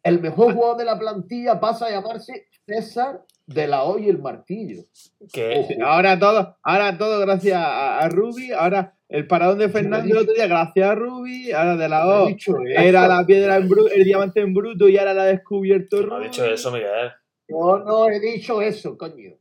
el 0.02 0.20
mejor 0.20 0.54
jugador 0.54 0.76
de 0.78 0.84
la 0.84 0.98
plantilla 0.98 1.60
pasa 1.60 1.86
a 1.86 1.90
llamarse 1.90 2.46
César 2.66 3.22
de 3.46 3.66
la 3.66 3.82
Hoy 3.84 4.08
el 4.08 4.18
Martillo. 4.18 4.82
que. 5.32 5.76
Ahora 5.84 6.18
todo, 6.18 6.56
ahora 6.62 6.96
todo 6.96 7.20
gracias 7.20 7.56
a, 7.56 7.98
a 7.98 8.08
Ruby, 8.08 8.52
ahora 8.52 8.94
el 9.08 9.26
paradón 9.26 9.58
de 9.58 9.68
Fernando 9.68 10.06
el 10.14 10.18
otro 10.22 10.34
día 10.34 10.46
gracias 10.46 10.88
a 10.88 10.94
Ruby, 10.94 11.50
ahora 11.52 11.76
de 11.76 11.88
la 11.88 12.06
O 12.06 12.28
era 12.64 13.08
la 13.08 13.26
piedra 13.26 13.56
en 13.56 13.68
bruto, 13.68 13.90
el 13.92 14.04
diamante 14.04 14.40
en 14.40 14.54
bruto 14.54 14.88
y 14.88 14.96
ahora 14.98 15.14
la 15.14 15.22
ha 15.22 15.26
descubierto 15.26 15.98
que 16.00 16.06
no 16.06 16.14
ha 16.14 16.18
Ruby. 16.18 16.28
dicho 16.28 16.44
eso, 16.44 16.70
Miguel. 16.70 17.10
Yo 17.50 17.78
no 17.78 18.08
he 18.08 18.20
dicho 18.20 18.62
eso, 18.62 18.96
coño. 18.96 19.32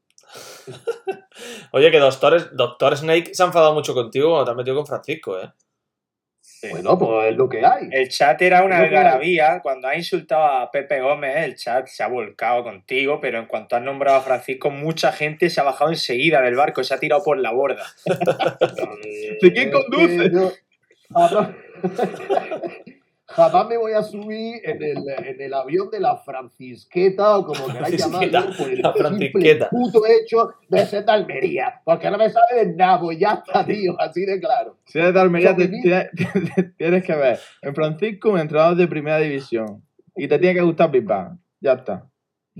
Oye, 1.72 1.91
que 1.91 1.99
Doctor, 1.99 2.55
Doctor 2.55 2.97
Snake 2.97 3.34
se 3.34 3.43
ha 3.43 3.47
enfadado 3.47 3.74
mucho 3.74 3.93
contigo 3.93 4.30
cuando 4.30 4.45
te 4.45 4.51
has 4.51 4.57
metido 4.57 4.76
con 4.76 4.88
Francisco, 4.88 5.39
¿eh? 5.39 5.51
Bueno, 6.72 6.97
pues 6.97 7.32
es 7.32 7.38
lo 7.38 7.47
que 7.47 7.66
hay. 7.66 7.88
El 7.91 8.10
chat 8.10 8.41
era 8.41 8.64
una 8.64 8.80
algarabía. 8.80 9.62
Cuando 9.62 9.88
has 9.88 9.95
insultado 9.95 10.43
a 10.43 10.70
Pepe 10.70 10.99
Gómez, 10.99 11.38
el 11.38 11.55
chat 11.55 11.88
se 11.88 12.03
ha 12.03 12.07
volcado 12.07 12.64
contigo, 12.64 13.20
pero 13.22 13.39
en 13.39 13.45
cuanto 13.45 13.78
has 13.78 13.82
nombrado 13.82 14.18
a 14.18 14.22
Francisco, 14.22 14.70
mucha 14.70 15.14
gente 15.14 15.49
se 15.49 15.62
ha 15.62 15.64
bajado 15.64 15.91
enseguida 15.91 16.41
del 16.41 16.55
barco, 16.55 16.84
se 16.84 16.93
ha 16.93 16.99
tirado 16.99 17.24
por 17.24 17.38
la 17.38 17.51
borda. 17.51 17.86
¿De 19.41 19.53
quién 19.53 19.72
conduce? 19.72 20.26
Eh, 20.26 20.32
yo 20.34 20.51
jamás, 23.30 23.68
me 23.68 23.78
voy 23.78 23.94
a 23.94 24.04
subir 24.04 24.62
en 24.64 24.82
el, 24.84 24.98
en 25.26 25.42
el 25.42 25.54
avión 25.54 25.90
de 25.92 26.00
la 26.00 26.18
Francisqueta 26.18 27.38
o 27.38 27.46
como 27.46 27.68
queráis 27.68 27.98
llamarlo 27.98 28.56
por 28.58 28.70
el 28.70 28.82
la 28.82 28.94
simple 28.94 29.02
Francisqueta. 29.02 29.70
puto 29.70 30.02
hecho 30.06 30.54
de 30.68 30.86
ser 30.86 31.06
de 31.06 31.12
Almería. 31.12 31.82
Porque 31.86 32.10
no 32.12 32.18
me 32.18 32.30
sabe 32.30 32.66
de 32.66 32.74
nada, 32.76 33.00
pues 33.00 33.18
ya 33.20 33.34
está, 33.46 33.66
tío, 33.66 33.96
así 34.00 34.26
de 34.26 34.40
claro. 34.40 34.78
Si 34.86 35.00
eres 35.00 35.14
de 35.14 35.20
Almería, 35.20 35.56
te- 35.56 36.10
tienes 36.78 37.04
que 37.04 37.16
ver 37.16 37.40
en 37.62 37.76
Francisco 37.76 38.32
un 38.32 38.40
entrenador 38.40 38.76
de 38.78 38.88
primera 38.88 39.18
división 39.20 39.84
y 40.16 40.28
te 40.28 40.38
tiene 40.40 40.56
que 40.56 40.62
gustar 40.62 40.92
Big 40.92 41.04
Bang. 41.06 41.38
Ya 41.62 41.74
está. 41.74 42.06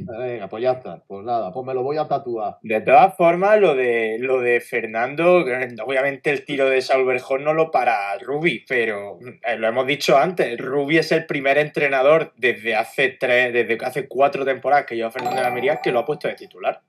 Venga, 0.06 0.48
pues 0.48 0.64
ya 0.64 0.72
está. 0.74 1.04
Pues 1.08 1.24
nada, 1.24 1.52
pues 1.52 1.66
me 1.66 1.74
lo 1.74 1.84
voy 1.84 1.98
a 1.98 2.08
tatuar. 2.08 2.58
De 2.62 2.82
todas 2.82 3.16
formas, 3.16 3.60
lo 3.60 3.76
de, 3.76 4.18
lo 4.20 4.42
de 4.42 4.62
Fernando, 4.62 5.38
obviamente 5.38 6.30
el 6.32 6.46
tiro 6.46 6.70
de 6.70 6.82
Saul 6.82 7.06
Berjón 7.06 7.44
no 7.44 7.54
lo 7.54 7.72
para 7.72 8.18
Rubi, 8.20 8.66
pero 8.68 9.20
eh, 9.44 9.58
lo 9.58 9.68
hemos 9.68 9.88
dicho 9.88 10.18
antes, 10.18 10.58
Rubi 10.58 10.98
es 10.98 11.12
el 11.12 11.26
primer 11.26 11.58
entrenador 11.58 12.34
desde 12.38 12.76
hace 12.76 13.10
tres, 13.10 13.54
desde 13.54 13.78
hace 13.86 14.08
cuatro 14.08 14.46
temporadas 14.46 14.86
que 14.86 14.96
lleva 14.96 15.12
Fernando 15.12 15.40
en 15.40 15.46
Almería 15.46 15.80
que 15.82 15.92
lo 15.92 16.00
ha 16.00 16.06
puesto 16.06 16.28
de 16.28 16.36
titular. 16.36 16.82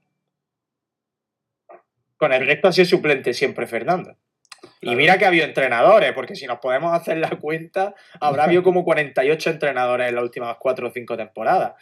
Con 2.17 2.33
el 2.33 2.47
resto 2.47 2.69
ha 2.69 2.73
sido 2.73 2.87
suplente 2.87 3.33
siempre 3.33 3.67
Fernando. 3.67 4.17
Y 4.83 4.95
mira 4.95 5.19
que 5.19 5.25
ha 5.25 5.29
habido 5.29 5.45
entrenadores, 5.45 6.13
porque 6.13 6.35
si 6.35 6.47
nos 6.47 6.59
podemos 6.59 6.93
hacer 6.93 7.19
la 7.19 7.31
cuenta, 7.31 7.95
habrá 8.21 8.45
habido 8.45 8.63
como 8.65 8.85
48 8.85 9.51
entrenadores 9.51 10.09
en 10.09 10.15
las 10.15 10.25
últimas 10.25 10.57
cuatro 10.59 10.89
o 10.89 10.91
cinco 10.91 11.17
temporadas. 11.17 11.75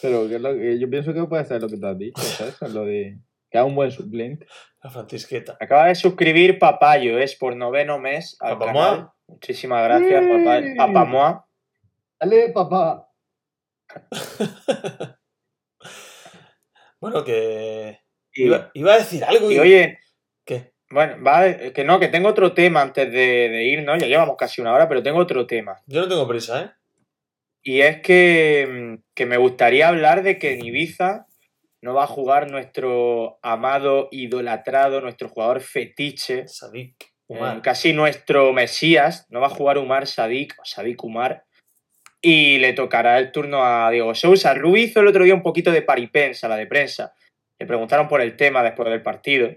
Pero 0.00 0.28
que 0.28 0.36
es 0.36 0.40
lo 0.40 0.54
que- 0.54 0.78
yo 0.78 0.88
pienso 0.90 1.12
que 1.14 1.24
puede 1.24 1.44
ser 1.44 1.60
lo 1.62 1.68
que 1.68 1.76
te 1.76 1.86
has 1.86 1.98
dicho, 1.98 2.20
César, 2.22 2.70
lo 2.70 2.84
de 2.84 3.18
que 3.50 3.58
es 3.58 3.64
un 3.64 3.74
buen 3.74 3.90
suplente. 3.90 4.46
La 4.82 4.90
Francisqueta. 4.90 5.56
Acaba 5.60 5.86
de 5.86 5.94
suscribir 5.96 6.58
Papayo, 6.58 7.18
es 7.18 7.34
por 7.34 7.56
noveno 7.56 7.98
mes 7.98 8.36
al 8.40 8.58
Papamoa. 8.58 8.90
canal. 8.90 9.08
Muchísimas 9.26 9.84
gracias, 9.84 10.24
papá. 10.26 10.60
Papamoa. 10.76 11.46
Dale, 12.20 12.48
papá. 12.52 13.08
Bueno, 17.00 17.24
que. 17.24 17.98
Y, 18.34 18.44
Iba, 18.44 18.70
iba 18.74 18.92
a 18.92 18.98
decir 18.98 19.24
algo 19.24 19.50
y. 19.50 19.54
y 19.54 19.58
oye, 19.58 19.98
¿Qué? 20.44 20.74
bueno, 20.90 21.22
va, 21.24 21.50
que 21.72 21.82
no, 21.84 21.98
que 21.98 22.08
tengo 22.08 22.28
otro 22.28 22.52
tema 22.52 22.82
antes 22.82 23.10
de, 23.10 23.48
de 23.48 23.64
irnos, 23.64 23.98
ya 24.00 24.06
llevamos 24.06 24.36
casi 24.36 24.60
una 24.60 24.74
hora, 24.74 24.88
pero 24.88 25.02
tengo 25.02 25.18
otro 25.18 25.46
tema. 25.46 25.76
Yo 25.86 26.00
no 26.02 26.08
tengo 26.08 26.28
prisa, 26.28 26.62
¿eh? 26.62 26.70
Y 27.62 27.82
es 27.82 28.00
que, 28.00 28.66
mm, 28.68 29.02
que 29.14 29.26
me 29.26 29.36
gustaría 29.36 29.88
hablar 29.88 30.22
de 30.22 30.38
que 30.38 30.54
en 30.54 30.64
Ibiza 30.64 31.26
no 31.82 31.94
va 31.94 32.04
a 32.04 32.08
jugar 32.08 32.50
nuestro 32.50 33.38
amado, 33.42 34.08
idolatrado, 34.10 35.00
nuestro 35.00 35.28
jugador 35.28 35.60
fetiche, 35.60 36.46
Sadik. 36.46 37.10
eh, 37.28 37.60
casi 37.62 37.92
nuestro 37.92 38.52
Mesías, 38.52 39.26
no 39.30 39.40
va 39.40 39.46
a 39.46 39.50
jugar 39.50 39.78
Umar 39.78 40.06
Sadik, 40.06 40.54
o 40.60 40.64
Sadik 40.64 41.02
Umar, 41.04 41.44
y 42.20 42.58
le 42.58 42.72
tocará 42.72 43.18
el 43.18 43.32
turno 43.32 43.64
a 43.64 43.90
Diego 43.90 44.14
Sousa. 44.14 44.52
Rubí 44.52 44.82
hizo 44.82 45.00
el 45.00 45.06
otro 45.06 45.24
día 45.24 45.34
un 45.34 45.42
poquito 45.42 45.70
de 45.70 45.82
paripensa, 45.82 46.48
la 46.48 46.56
de 46.56 46.66
prensa. 46.66 47.14
Le 47.58 47.66
preguntaron 47.66 48.08
por 48.08 48.20
el 48.20 48.36
tema 48.36 48.62
después 48.62 48.88
del 48.90 49.02
partido 49.02 49.50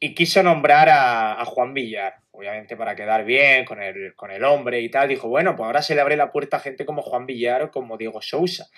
y 0.00 0.14
quiso 0.14 0.42
nombrar 0.42 0.88
a, 0.88 1.40
a 1.40 1.44
Juan 1.44 1.74
Villar, 1.74 2.21
obviamente 2.32 2.76
para 2.76 2.96
quedar 2.96 3.24
bien 3.24 3.64
con 3.64 3.82
el, 3.82 4.14
con 4.16 4.30
el 4.30 4.44
hombre 4.44 4.80
y 4.80 4.90
tal. 4.90 5.08
Dijo, 5.08 5.28
bueno, 5.28 5.54
pues 5.54 5.66
ahora 5.66 5.82
se 5.82 5.94
le 5.94 6.00
abre 6.00 6.16
la 6.16 6.32
puerta 6.32 6.56
a 6.56 6.60
gente 6.60 6.84
como 6.84 7.02
Juan 7.02 7.26
Villar 7.26 7.62
o 7.62 7.70
como 7.70 7.96
Diego 7.96 8.20
Sousa. 8.20 8.68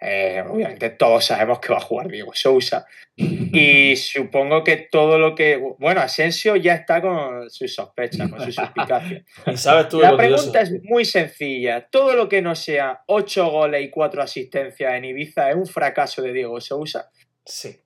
Eh, 0.00 0.44
obviamente 0.48 0.90
todos 0.90 1.24
sabemos 1.24 1.58
que 1.58 1.72
va 1.72 1.78
a 1.78 1.82
jugar 1.82 2.08
Diego 2.08 2.32
Sousa. 2.32 2.86
Y 3.16 3.96
supongo 3.96 4.62
que 4.62 4.76
todo 4.76 5.18
lo 5.18 5.34
que... 5.34 5.56
Bueno, 5.78 6.00
Asensio 6.00 6.54
ya 6.54 6.74
está 6.74 7.00
con 7.00 7.50
sus 7.50 7.74
sospechas, 7.74 8.30
con 8.30 8.40
sus 8.40 8.54
suspicacias. 8.54 9.24
La 9.94 10.16
pregunta 10.16 10.60
es 10.60 10.72
muy 10.84 11.04
sencilla. 11.04 11.88
Todo 11.90 12.14
lo 12.14 12.28
que 12.28 12.42
no 12.42 12.54
sea 12.54 13.02
8 13.06 13.50
goles 13.50 13.84
y 13.84 13.90
4 13.90 14.22
asistencias 14.22 14.94
en 14.94 15.04
Ibiza 15.06 15.50
es 15.50 15.56
un 15.56 15.66
fracaso 15.66 16.22
de 16.22 16.32
Diego 16.32 16.60
Sousa. 16.60 17.10
Sí. 17.44 17.80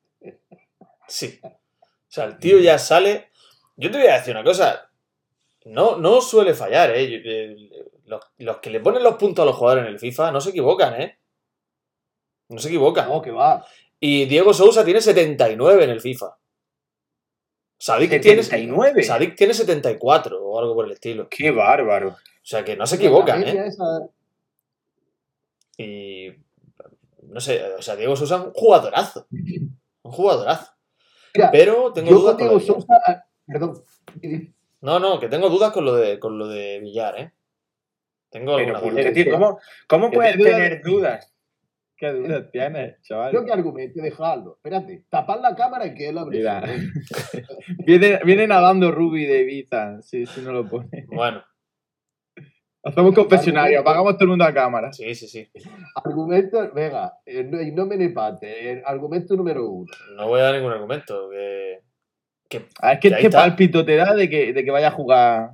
Sí. 1.08 1.40
O 1.42 1.50
sea, 2.08 2.24
el 2.24 2.38
tío 2.38 2.58
ya 2.58 2.78
sale. 2.78 3.30
Yo 3.76 3.90
te 3.90 3.98
voy 3.98 4.08
a 4.08 4.18
decir 4.18 4.34
una 4.34 4.44
cosa. 4.44 4.91
No, 5.66 5.96
no 5.96 6.20
suele 6.20 6.54
fallar, 6.54 6.90
¿eh? 6.90 7.22
Eh, 7.24 7.56
Los, 8.06 8.20
los 8.38 8.56
que 8.58 8.70
le 8.70 8.80
ponen 8.80 9.02
los 9.02 9.14
puntos 9.16 9.42
a 9.42 9.46
los 9.46 9.56
jugadores 9.56 9.84
en 9.86 9.92
el 9.92 9.98
FIFA 9.98 10.32
no 10.32 10.40
se 10.40 10.50
equivocan, 10.50 11.00
¿eh? 11.00 11.18
No 12.48 12.58
se 12.58 12.68
equivocan. 12.68 13.08
No, 13.08 13.22
que 13.22 13.30
va. 13.30 13.64
Y 14.00 14.24
Diego 14.26 14.52
Sousa 14.52 14.84
tiene 14.84 15.00
79 15.00 15.84
en 15.84 15.90
el 15.90 16.00
FIFA. 16.00 16.36
Sadik 17.78 18.20
tiene, 18.20 18.42
79. 18.42 19.02
Sadik 19.02 19.34
tiene 19.36 19.54
74 19.54 20.44
o 20.44 20.58
algo 20.58 20.74
por 20.74 20.86
el 20.86 20.92
estilo. 20.92 21.28
Qué 21.28 21.50
bárbaro. 21.50 22.08
O 22.10 22.16
sea 22.44 22.64
que 22.64 22.76
no 22.76 22.86
se 22.86 22.96
equivocan, 22.96 23.42
¿eh? 23.44 23.66
esa- 23.66 24.08
Y. 25.78 26.28
No 27.22 27.40
sé, 27.40 27.62
o 27.74 27.80
sea, 27.82 27.96
Diego 27.96 28.14
Sousa 28.16 28.36
es 28.36 28.42
un 28.42 28.52
jugadorazo. 28.52 29.26
Un 29.30 30.12
jugadorazo. 30.12 30.72
Mira, 31.34 31.50
Pero 31.50 31.92
tengo 31.92 32.10
dudas 32.10 32.36
Diego. 32.36 32.60
Sousa. 32.60 32.86
ah, 33.06 33.24
Perdón. 33.46 33.82
No, 34.82 34.98
no, 34.98 35.18
que 35.20 35.28
tengo 35.28 35.48
dudas 35.48 35.72
con 35.72 35.84
lo 35.84 35.94
de, 35.94 36.18
con 36.18 36.38
lo 36.38 36.46
de 36.48 36.80
Villar, 36.80 37.18
¿eh? 37.18 37.32
Tengo 38.30 38.56
Pero, 38.56 38.76
algunas 38.76 38.82
¿por 38.82 38.92
dudas. 38.92 39.04
qué, 39.14 39.24
tío? 39.24 39.58
¿Cómo, 39.88 40.10
puedes 40.10 40.32
te 40.32 40.38
duda- 40.38 40.50
tener 40.56 40.82
dudas? 40.82 41.28
¿Qué 41.96 42.10
dudas 42.12 42.50
tienes, 42.50 43.00
chaval? 43.02 43.30
Creo 43.30 43.44
que 43.44 43.52
argumente, 43.52 44.02
dejarlo. 44.02 44.56
Espérate, 44.56 45.04
tapar 45.08 45.40
la 45.40 45.54
cámara 45.54 45.86
y 45.86 45.94
que 45.94 46.08
él 46.08 46.16
solo. 46.16 46.30
Viene, 47.86 48.18
viene 48.24 48.46
nadando 48.48 48.90
Ruby 48.90 49.24
de 49.26 49.42
Ibiza, 49.42 50.02
si, 50.02 50.26
si 50.26 50.40
no 50.40 50.52
lo 50.52 50.68
pone. 50.68 51.06
Bueno, 51.06 51.44
Hacemos 52.84 53.14
confesionario, 53.14 53.78
apagamos 53.78 54.14
todo 54.14 54.24
el 54.24 54.28
mundo 54.30 54.44
a 54.44 54.52
cámara. 54.52 54.92
sí, 54.92 55.14
sí, 55.14 55.28
sí. 55.28 55.48
Argumento, 55.94 56.72
venga, 56.74 57.12
eh, 57.24 57.44
no, 57.44 57.62
y 57.62 57.70
no 57.70 57.86
me 57.86 57.96
nepate. 57.96 58.72
eh, 58.72 58.82
argumento 58.84 59.36
número 59.36 59.68
uno. 59.68 59.92
No 60.16 60.26
voy 60.26 60.40
a 60.40 60.44
dar 60.44 60.54
ningún 60.56 60.72
argumento. 60.72 61.30
Que, 61.30 61.78
que, 62.52 62.68
A 62.80 62.88
ver, 62.88 63.00
¿qué, 63.00 63.08
Que 63.08 63.14
ahí 63.14 63.22
qué 63.22 63.30
pálpito 63.30 63.84
te 63.84 63.96
da 63.96 64.14
de 64.14 64.28
que, 64.28 64.52
de 64.52 64.64
que 64.64 64.70
vaya 64.70 64.88
a 64.88 64.92
jugar? 64.92 65.50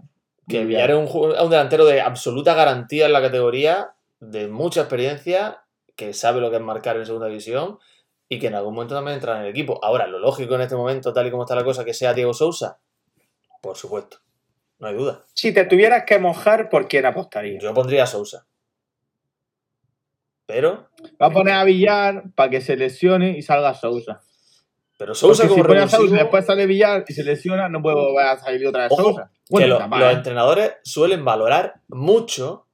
que 0.48 0.64
Villar 0.64 0.90
es 0.90 0.96
un, 0.96 1.32
es 1.32 1.40
un 1.42 1.50
delantero 1.50 1.84
de 1.84 2.00
absoluta 2.00 2.54
garantía 2.54 3.06
en 3.06 3.12
la 3.12 3.20
categoría, 3.20 3.92
de 4.20 4.48
mucha 4.48 4.80
experiencia, 4.80 5.62
que 5.94 6.14
sabe 6.14 6.40
lo 6.40 6.50
que 6.50 6.56
es 6.56 6.62
marcar 6.62 6.96
en 6.96 7.06
segunda 7.06 7.26
división 7.26 7.78
y 8.28 8.38
que 8.38 8.48
en 8.48 8.54
algún 8.54 8.74
momento 8.74 8.94
también 8.94 9.16
entrará 9.16 9.40
en 9.40 9.44
el 9.44 9.50
equipo. 9.50 9.78
Ahora, 9.84 10.06
lo 10.06 10.18
lógico 10.18 10.54
en 10.54 10.62
este 10.62 10.74
momento, 10.74 11.12
tal 11.12 11.26
y 11.26 11.30
como 11.30 11.44
está 11.44 11.54
la 11.54 11.64
cosa, 11.64 11.84
que 11.84 11.94
sea 11.94 12.14
Diego 12.14 12.34
Sousa, 12.34 12.80
por 13.60 13.76
supuesto. 13.76 14.18
No 14.78 14.88
hay 14.88 14.94
duda. 14.94 15.24
Si 15.34 15.52
te 15.52 15.64
tuvieras 15.64 16.04
que 16.04 16.18
mojar, 16.18 16.68
¿por 16.70 16.88
quién 16.88 17.04
apostarías? 17.04 17.62
Yo 17.62 17.74
pondría 17.74 18.04
a 18.04 18.06
Sousa. 18.06 18.46
Pero, 20.46 20.88
Va 21.20 21.26
a 21.26 21.30
poner 21.30 21.54
a 21.54 21.64
Villar 21.64 22.24
para 22.34 22.48
que 22.48 22.60
se 22.60 22.76
lesione 22.76 23.36
y 23.36 23.42
salga 23.42 23.74
Sousa. 23.74 24.22
Pero 24.98 25.14
Sousa 25.14 25.44
Porque 25.48 25.62
como 25.62 25.72
si 25.74 25.78
a 25.78 25.88
Sousa 25.88 26.16
después 26.16 26.44
sale 26.44 26.66
Villar 26.66 27.04
y 27.08 27.12
se 27.14 27.24
lesiona, 27.24 27.68
no 27.70 27.80
volver 27.80 28.26
a 28.26 28.36
salir 28.36 28.66
otra 28.66 28.82
vez 28.82 28.92
Ojo, 28.92 29.02
Sousa. 29.04 29.30
que 29.32 29.40
Bueno, 29.48 29.66
lo- 29.68 29.78
capaz, 29.78 29.98
los 30.00 30.10
¿eh? 30.10 30.16
entrenadores 30.16 30.72
suelen 30.82 31.24
valorar 31.24 31.80
mucho 31.88 32.66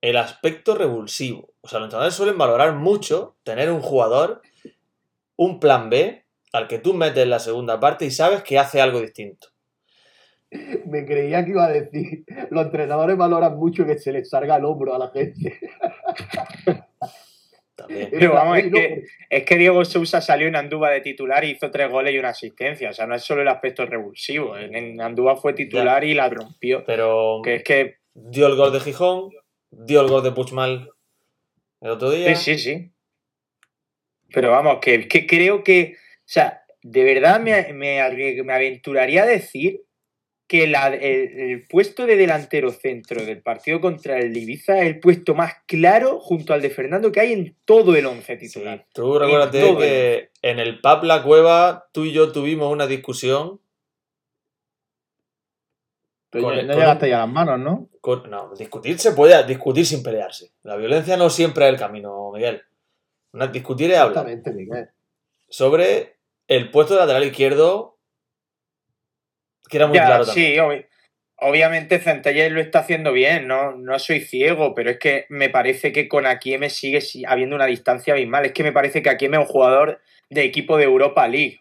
el 0.00 0.16
aspecto 0.16 0.74
revulsivo. 0.76 1.52
O 1.60 1.68
sea, 1.68 1.80
los 1.80 1.86
entrenadores 1.86 2.14
suelen 2.14 2.38
valorar 2.38 2.74
mucho 2.74 3.36
tener 3.42 3.70
un 3.72 3.80
jugador, 3.80 4.40
un 5.36 5.58
plan 5.60 5.90
B, 5.90 6.24
al 6.52 6.68
que 6.68 6.78
tú 6.78 6.94
metes 6.94 7.24
en 7.24 7.30
la 7.30 7.40
segunda 7.40 7.80
parte 7.80 8.04
y 8.06 8.10
sabes 8.10 8.42
que 8.42 8.58
hace 8.58 8.80
algo 8.80 9.00
distinto. 9.00 9.48
Me 10.86 11.04
creía 11.04 11.44
que 11.44 11.50
iba 11.50 11.64
a 11.66 11.70
decir, 11.70 12.24
los 12.50 12.66
entrenadores 12.66 13.16
valoran 13.16 13.56
mucho 13.58 13.84
que 13.84 13.98
se 13.98 14.12
les 14.12 14.30
salga 14.30 14.56
el 14.56 14.64
hombro 14.64 14.94
a 14.94 14.98
la 14.98 15.08
gente. 15.10 15.58
También. 17.76 18.08
Pero 18.12 18.32
vamos, 18.32 18.58
es 18.58 18.72
que, 18.72 19.04
es 19.30 19.44
que 19.44 19.56
Diego 19.56 19.84
Sousa 19.84 20.20
salió 20.20 20.48
en 20.48 20.56
Andúba 20.56 20.90
de 20.90 21.02
titular 21.02 21.44
y 21.44 21.50
hizo 21.50 21.70
tres 21.70 21.90
goles 21.90 22.14
y 22.14 22.18
una 22.18 22.30
asistencia. 22.30 22.90
O 22.90 22.92
sea, 22.92 23.06
no 23.06 23.14
es 23.14 23.22
solo 23.22 23.42
el 23.42 23.48
aspecto 23.48 23.86
revulsivo. 23.86 24.56
En, 24.56 25.00
Andúba 25.00 25.36
fue 25.36 25.52
titular 25.52 26.02
y 26.02 26.14
la 26.14 26.28
rompió. 26.28 26.82
Pero 26.84 27.40
Que 27.44 27.56
es 27.56 27.62
que, 27.62 27.96
dio 28.14 28.46
el 28.46 28.56
gol 28.56 28.72
de 28.72 28.80
Gijón, 28.80 29.30
dio 29.70 30.00
el 30.00 30.08
gol 30.08 30.24
de 30.24 30.32
Puchmal 30.32 30.90
el 31.80 31.90
otro 31.90 32.10
día. 32.10 32.34
sí, 32.34 32.56
sí, 32.56 32.58
sí. 32.58 32.92
Pero 34.32 34.50
vamos, 34.50 34.78
que, 34.80 35.06
que 35.06 35.26
creo 35.26 35.62
que, 35.62 35.94
o 35.94 36.24
sea, 36.24 36.62
de 36.82 37.04
verdad 37.04 37.40
me, 37.40 37.72
me, 37.72 38.00
me 38.44 38.52
aventuraría 38.52 39.22
a 39.22 39.26
decir 39.26 39.85
que 40.48 40.66
la- 40.68 40.94
el, 40.94 41.38
el 41.40 41.66
puesto 41.66 42.06
de 42.06 42.16
delantero 42.16 42.70
centro 42.70 43.24
del 43.24 43.42
partido 43.42 43.80
contra 43.80 44.18
el 44.18 44.36
Ibiza 44.36 44.78
es 44.80 44.86
el 44.86 45.00
puesto 45.00 45.34
más 45.34 45.54
claro 45.66 46.20
junto 46.20 46.52
al 46.54 46.62
de 46.62 46.70
Fernando 46.70 47.10
que 47.10 47.20
hay 47.20 47.32
en 47.32 47.56
todo 47.64 47.96
el 47.96 48.06
once 48.06 48.38
Sí, 48.38 48.46
titular. 48.46 48.86
tú 48.94 49.18
recuérdate 49.18 49.76
que 49.76 50.30
en 50.42 50.60
el 50.60 50.80
pub 50.80 51.02
La 51.02 51.22
Cueva 51.22 51.88
tú 51.92 52.04
y 52.04 52.12
yo 52.12 52.30
tuvimos 52.30 52.72
una 52.72 52.86
discusión. 52.86 53.60
Pero 56.30 56.44
con 56.44 56.66
no 56.66 56.74
llegaste 56.74 57.08
ya 57.08 57.16
a 57.22 57.26
las 57.26 57.32
manos, 57.34 57.58
¿no? 57.58 57.88
con- 58.00 58.28
no, 58.30 58.52
discutir 58.54 58.98
se 58.98 59.12
puede 59.12 59.44
discutir 59.46 59.86
sin 59.86 60.02
pelearse. 60.02 60.52
La 60.62 60.76
violencia 60.76 61.16
no 61.16 61.30
siempre 61.30 61.66
es 61.66 61.72
el 61.72 61.78
camino, 61.78 62.30
Miguel. 62.32 62.62
Una- 63.32 63.46
discutir 63.48 63.90
es 63.90 63.98
hablar. 63.98 64.28
Exactamente, 64.28 64.52
Miguel. 64.52 64.88
Sobre 65.48 66.18
el 66.48 66.70
puesto 66.70 66.94
de 66.94 67.00
lateral 67.00 67.24
izquierdo, 67.24 67.95
que 69.68 69.76
era 69.78 69.86
muy 69.86 69.96
Ya, 69.96 70.06
claro 70.06 70.24
también. 70.26 70.46
sí, 70.54 70.58
obvi- 70.58 70.86
obviamente 71.38 71.98
Centelles 71.98 72.52
lo 72.52 72.60
está 72.60 72.80
haciendo 72.80 73.12
bien, 73.12 73.46
no, 73.46 73.72
no 73.72 73.98
soy 73.98 74.20
ciego, 74.20 74.74
pero 74.74 74.90
es 74.90 74.98
que 74.98 75.26
me 75.28 75.48
parece 75.50 75.92
que 75.92 76.08
con 76.08 76.26
Akieme 76.26 76.70
sigue 76.70 77.00
si- 77.00 77.24
habiendo 77.24 77.56
una 77.56 77.66
distancia 77.66 78.14
abismal. 78.14 78.46
Es 78.46 78.52
que 78.52 78.62
me 78.62 78.72
parece 78.72 79.02
que 79.02 79.10
Akieme 79.10 79.36
es 79.36 79.42
un 79.42 79.48
jugador 79.52 80.00
de 80.30 80.44
equipo 80.44 80.76
de 80.76 80.84
Europa 80.84 81.26
League 81.28 81.60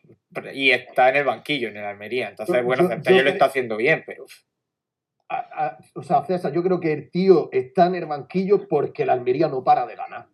y 0.53 0.71
está 0.71 1.09
en 1.09 1.17
el 1.17 1.23
banquillo, 1.23 1.67
en 1.69 1.77
el 1.77 1.85
Almería. 1.85 2.29
Entonces, 2.29 2.63
bueno, 2.63 2.83
yo- 2.83 2.89
Centelles 2.89 3.17
yo 3.19 3.23
lo 3.23 3.29
está 3.29 3.45
haciendo 3.45 3.77
bien, 3.77 4.03
pero 4.05 4.25
A- 5.27 5.37
a- 5.65 5.77
o 5.95 6.03
sea, 6.03 6.23
César, 6.23 6.53
yo 6.53 6.61
creo 6.61 6.79
que 6.79 6.93
el 6.93 7.09
tío 7.09 7.49
está 7.51 7.87
en 7.87 7.95
el 7.95 8.05
banquillo 8.05 8.67
porque 8.67 9.05
la 9.07 9.13
Almería 9.13 9.47
no 9.47 9.63
para 9.63 9.87
de 9.87 9.95
ganar. 9.95 10.27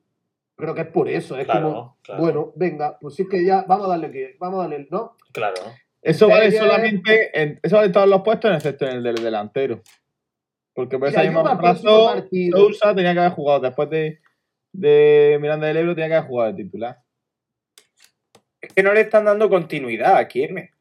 Creo 0.57 0.75
que 0.75 0.81
es 0.81 0.87
por 0.87 1.07
eso, 1.07 1.37
es 1.37 1.45
Claro, 1.45 1.61
como, 1.61 1.97
claro. 2.03 2.21
bueno, 2.21 2.51
venga, 2.57 2.97
pues 2.99 3.15
sí 3.15 3.25
que 3.29 3.45
ya, 3.45 3.63
vamos 3.67 3.85
a 3.87 3.91
darle 3.91 4.11
que, 4.11 4.35
vamos 4.37 4.59
a 4.59 4.63
darle, 4.67 4.87
¿no? 4.91 5.15
Claro. 5.31 5.55
Eso 6.01 6.27
vale 6.27 6.51
solamente, 6.51 7.29
en, 7.39 7.59
eso 7.61 7.75
vale 7.75 7.87
en 7.87 7.93
todos 7.93 8.07
los 8.07 8.21
puestos, 8.21 8.53
excepto 8.55 8.85
en 8.85 8.97
el 8.97 9.03
del 9.03 9.15
delantero. 9.15 9.81
Porque 10.73 10.97
por 10.97 11.09
esa 11.09 11.21
misma 11.23 11.55
razón, 11.55 12.27
Sousa 12.51 12.95
tenía 12.95 13.13
que 13.13 13.19
haber 13.19 13.33
jugado 13.33 13.59
después 13.59 13.89
de, 13.89 14.19
de 14.71 15.37
Miranda 15.41 15.67
del 15.67 15.77
Ebro, 15.77 15.95
tenía 15.95 16.09
que 16.09 16.15
haber 16.15 16.29
jugado 16.29 16.53
de 16.53 16.63
titular. 16.63 16.97
Es 18.61 18.73
que 18.73 18.83
no 18.83 18.93
le 18.93 19.01
están 19.01 19.25
dando 19.25 19.49
continuidad 19.49 20.17
a 20.17 20.27
Kieme. 20.27 20.71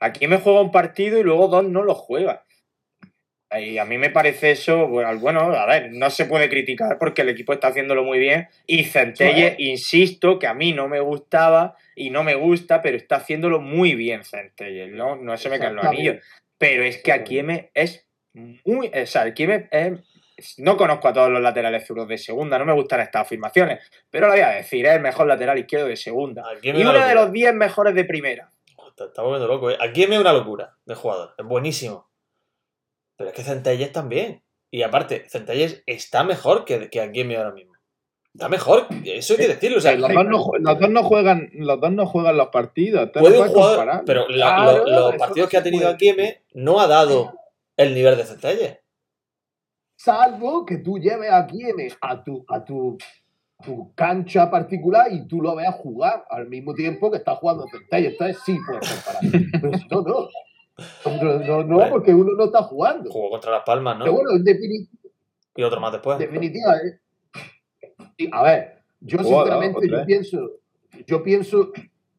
A 0.00 0.12
Kieme 0.12 0.38
juega 0.38 0.60
un 0.60 0.72
partido 0.72 1.18
y 1.18 1.22
luego 1.22 1.48
dos 1.48 1.64
no 1.64 1.82
lo 1.82 1.94
juega. 1.94 2.44
Y 3.50 3.78
a 3.78 3.86
mí 3.86 3.96
me 3.96 4.10
parece 4.10 4.50
eso, 4.50 4.88
bueno, 4.88 5.40
a 5.40 5.66
ver, 5.66 5.90
no 5.92 6.10
se 6.10 6.26
puede 6.26 6.50
criticar 6.50 6.98
porque 6.98 7.22
el 7.22 7.30
equipo 7.30 7.54
está 7.54 7.68
haciéndolo 7.68 8.04
muy 8.04 8.18
bien. 8.18 8.48
Y 8.66 8.84
Centelle, 8.84 9.54
insisto, 9.58 10.38
que 10.38 10.46
a 10.46 10.52
mí 10.52 10.72
no 10.72 10.86
me 10.86 11.00
gustaba 11.00 11.74
y 11.96 12.10
no 12.10 12.24
me 12.24 12.34
gusta, 12.34 12.82
pero 12.82 12.98
está 12.98 13.16
haciéndolo 13.16 13.60
muy 13.60 13.94
bien 13.94 14.24
Centelle. 14.24 14.88
No, 14.88 15.16
no 15.16 15.36
se 15.38 15.48
me 15.48 15.58
caen 15.58 15.76
los 15.76 15.86
anillos. 15.86 16.16
Pero 16.58 16.82
es 16.82 17.02
que 17.02 17.12
a 17.12 17.24
Kieme 17.24 17.70
es 17.72 18.06
muy. 18.34 18.88
O 18.88 19.06
sea, 19.06 19.22
el 19.22 19.32
Kieme 19.32 19.68
es. 19.70 19.92
No 20.58 20.76
conozco 20.76 21.08
a 21.08 21.12
todos 21.12 21.30
los 21.30 21.40
laterales 21.40 21.84
zurdos 21.84 22.06
de 22.06 22.18
segunda, 22.18 22.58
no 22.58 22.64
me 22.64 22.72
gustan 22.72 23.00
estas 23.00 23.22
afirmaciones, 23.22 23.80
pero 24.08 24.28
lo 24.28 24.34
voy 24.34 24.42
a 24.42 24.50
decir, 24.50 24.86
es 24.86 24.92
el 24.92 25.00
mejor 25.00 25.26
lateral 25.26 25.58
izquierdo 25.58 25.88
de 25.88 25.96
segunda. 25.96 26.44
Aquí 26.48 26.72
me 26.72 26.78
Y 26.78 26.82
uno 26.82 27.04
de 27.04 27.14
los 27.14 27.32
10 27.32 27.54
mejores 27.54 27.92
de 27.94 28.04
primera. 28.04 28.48
Te 28.98 29.04
está 29.04 29.22
volviendo 29.22 29.46
loco. 29.48 29.70
¿eh? 29.70 29.76
Aquí 29.80 30.06
me 30.06 30.18
una 30.18 30.32
locura 30.32 30.76
de 30.84 30.94
jugador. 30.94 31.34
Es 31.38 31.44
buenísimo. 31.44 32.07
Pero 33.18 33.28
es 33.30 33.36
que 33.36 33.42
Centelles 33.42 33.92
también. 33.92 34.42
Y 34.70 34.82
aparte, 34.82 35.26
Centelles 35.28 35.82
está 35.86 36.24
mejor 36.24 36.64
que, 36.64 36.88
que 36.88 37.00
Akieme 37.02 37.36
ahora 37.36 37.52
mismo. 37.52 37.74
Está 38.32 38.48
mejor. 38.48 38.86
Eso 39.04 39.32
hay 39.34 39.38
que 39.40 39.48
decirlo. 39.48 39.78
O 39.78 39.80
sea, 39.80 39.94
los, 39.96 40.02
dos 40.12 40.24
no, 40.24 40.44
los 40.60 40.78
dos 40.78 40.90
no 40.90 41.02
juegan, 41.02 41.50
los 41.54 41.80
dos 41.80 41.90
no 41.92 42.06
juegan 42.06 42.36
los 42.36 42.48
partidos. 42.48 43.02
entonces 43.02 43.22
puede 43.32 43.36
no 43.38 43.42
un 43.42 43.48
puedes 43.48 43.56
jugador. 43.66 43.76
comparar. 43.78 44.04
Pero 44.06 44.28
la- 44.28 44.46
Claro, 44.56 44.84
lo- 44.86 44.90
los 45.10 45.16
partidos 45.16 45.46
no 45.46 45.50
que 45.50 45.56
ha 45.56 45.62
tenido. 45.62 45.88
Akieme 45.88 46.42
no 46.54 46.80
ha 46.80 46.86
dado 46.86 47.34
el 47.76 47.94
nivel 47.94 48.16
de 48.16 48.24
Centelles. 48.24 48.78
Salvo 49.96 50.64
que 50.64 50.78
tú 50.78 50.98
lleves 50.98 51.30
a 51.32 51.46
quienes 51.46 51.96
a 52.00 52.22
tu, 52.22 52.44
a 52.48 52.64
tu, 52.64 52.96
tu 53.64 53.92
cancha 53.94 54.48
particular 54.48 55.08
y 55.12 55.26
tú 55.26 55.40
lo 55.42 55.56
veas 55.56 55.74
jugar 55.74 56.24
al 56.30 56.46
mismo 56.48 56.72
tiempo 56.74 57.10
que 57.10 57.16
está 57.16 57.34
jugando 57.34 57.66
Centella. 57.68 58.10
Entonces 58.10 58.38
sí 58.44 58.56
puedes 58.64 58.88
comparar. 58.88 59.22
Pero 59.60 59.76
si 59.78 59.88
no, 59.88 60.02
no. 60.02 60.28
No, 61.04 61.38
no, 61.38 61.62
no, 61.64 61.74
Bueno. 61.76 61.90
porque 61.90 62.14
uno 62.14 62.32
no 62.36 62.44
está 62.44 62.62
jugando. 62.62 63.10
Jugó 63.10 63.30
contra 63.30 63.50
Las 63.52 63.62
Palmas, 63.64 63.96
Pero 63.98 64.12
¿no? 64.12 64.12
bueno, 64.12 64.30
en 64.32 64.44
defini- 64.44 64.88
Y 65.56 65.62
otro 65.62 65.80
más 65.80 65.92
después. 65.92 66.18
definitiva, 66.18 66.76
¿eh? 66.76 68.28
A 68.32 68.42
ver, 68.42 68.78
yo 69.00 69.18
Jugó, 69.18 69.42
sinceramente 69.44 69.88
yo 69.88 70.06
pienso, 70.06 70.50
yo 71.06 71.22
pienso 71.22 71.72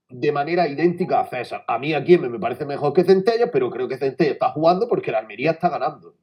de 0.10 0.32
manera 0.32 0.68
idéntica 0.68 1.20
a 1.22 1.28
César. 1.28 1.64
A 1.68 1.78
mí 1.78 1.94
aquí 1.94 2.18
me, 2.18 2.30
me 2.30 2.40
parece 2.40 2.66
mejor 2.66 2.94
que 2.94 3.04
Centella, 3.04 3.50
pero 3.52 3.70
creo 3.70 3.88
que 3.88 3.98
Centella 3.98 4.32
está 4.32 4.50
jugando 4.52 4.88
porque 4.88 5.12
la 5.12 5.20
Almería 5.20 5.52
está 5.52 5.70
ganando. 5.70 6.16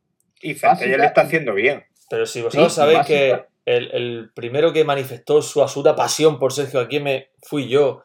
Y 0.43 0.55
Centella 0.55 0.99
lo 0.99 1.05
está 1.05 1.23
haciendo 1.23 1.55
bien. 1.55 1.85
Pero 2.11 2.27
si 2.27 2.43
vosotros 2.43 2.73
Sí, 2.73 2.77
sabéis 2.77 2.99
básica. 2.99 3.17
que 3.19 3.45
el, 3.77 3.91
el 3.93 4.31
primero 4.35 4.73
que 4.73 4.85
manifestó 4.85 5.41
su 5.43 5.63
absoluta 5.63 5.97
pasión 5.97 6.39
por 6.39 6.53
Sergio 6.53 6.81
Akieme 6.81 7.31
fui 7.43 7.69
yo, 7.69 8.03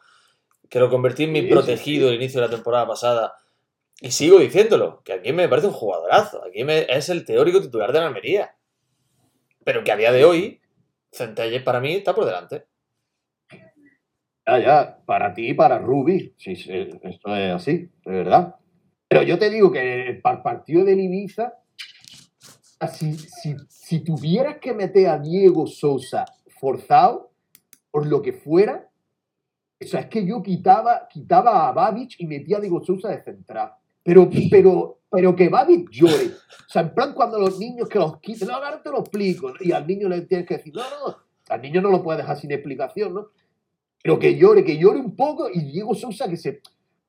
que 0.68 0.78
lo 0.78 0.88
convertí 0.88 1.24
en 1.24 1.32
mi 1.32 1.42
Sí, 1.42 1.46
protegido 1.48 2.08
sí, 2.08 2.14
al 2.14 2.20
inicio 2.22 2.40
de 2.40 2.46
la 2.48 2.52
temporada 2.54 2.86
pasada. 2.86 3.34
Y 4.00 4.10
sigo 4.10 4.38
diciéndolo, 4.38 5.02
que 5.04 5.12
Akieme 5.12 5.44
me 5.44 5.48
parece 5.48 5.68
un 5.68 5.74
jugadorazo. 5.74 6.44
Akieme 6.44 6.86
es 6.88 7.08
el 7.08 7.24
teórico 7.24 7.60
titular 7.60 7.92
de 7.92 8.00
la 8.00 8.06
Almería. 8.08 8.56
Pero 9.64 9.84
que 9.84 9.92
a 9.92 9.96
día 9.96 10.12
de 10.12 10.24
hoy, 10.24 10.60
Centelles 11.12 11.62
para 11.62 11.80
mí 11.80 11.94
está 11.94 12.14
por 12.14 12.24
delante. 12.24 12.66
Ya, 14.46 14.58
ya, 14.58 14.98
para 15.06 15.32
ti 15.32 15.50
y 15.50 15.54
para 15.54 15.78
Ruby. 15.78 16.34
Sí, 16.36 16.56
sí, 16.56 16.72
esto 17.02 17.36
es 17.36 17.52
así, 17.52 17.90
de 18.04 18.12
verdad. 18.12 18.56
Pero 19.08 19.22
yo 19.22 19.38
te 19.38 19.50
digo 19.50 19.70
que 19.70 20.18
para 20.22 20.38
el 20.38 20.42
partido 20.42 20.84
del 20.84 20.98
Ibiza, 20.98 21.54
si, 22.92 23.14
si, 23.14 23.54
si 23.68 24.00
tuvieras 24.00 24.56
que 24.58 24.72
meter 24.72 25.08
a 25.08 25.18
Diego 25.18 25.66
Sousa 25.66 26.24
forzado, 26.58 27.30
por 27.90 28.06
lo 28.06 28.22
que 28.22 28.32
fuera, 28.32 28.88
o 29.80 29.86
sea, 29.86 30.00
es 30.00 30.06
que 30.06 30.24
yo 30.24 30.42
quitaba, 30.42 31.06
quitaba 31.08 31.68
a 31.68 31.72
Babic 31.72 32.14
y 32.18 32.26
metía 32.26 32.56
a 32.56 32.60
Diego 32.60 32.84
Sousa 32.84 33.08
de 33.08 33.22
central. 33.22 33.74
Pero, 34.02 34.28
pero, 34.50 34.98
pero 35.10 35.36
que 35.36 35.48
Babic 35.48 35.90
llore. 35.90 36.26
O 36.26 36.68
sea, 36.72 36.82
en 36.82 36.94
plan 36.94 37.12
cuando 37.14 37.38
los 37.38 37.58
niños 37.58 37.88
que 37.88 37.98
los 37.98 38.18
quiten, 38.20 38.48
no, 38.48 38.54
ahora 38.54 38.82
te 38.82 38.90
lo 38.90 39.00
explico. 39.00 39.52
Y 39.60 39.72
al 39.72 39.86
niño 39.86 40.08
le 40.08 40.22
tienes 40.22 40.46
que 40.46 40.56
decir, 40.56 40.74
no, 40.74 40.82
no, 40.82 41.16
al 41.48 41.60
niño 41.62 41.82
no 41.82 41.90
lo 41.90 42.02
puedes 42.02 42.22
dejar 42.22 42.36
sin 42.36 42.50
explicación, 42.50 43.14
¿no? 43.14 43.26
Pero 44.02 44.18
que 44.18 44.36
llore, 44.36 44.64
que 44.64 44.78
llore 44.78 44.98
un 44.98 45.14
poco 45.14 45.48
y 45.52 45.60
Diego 45.60 45.94
Sousa 45.94 46.28
que 46.28 46.36
se... 46.36 46.60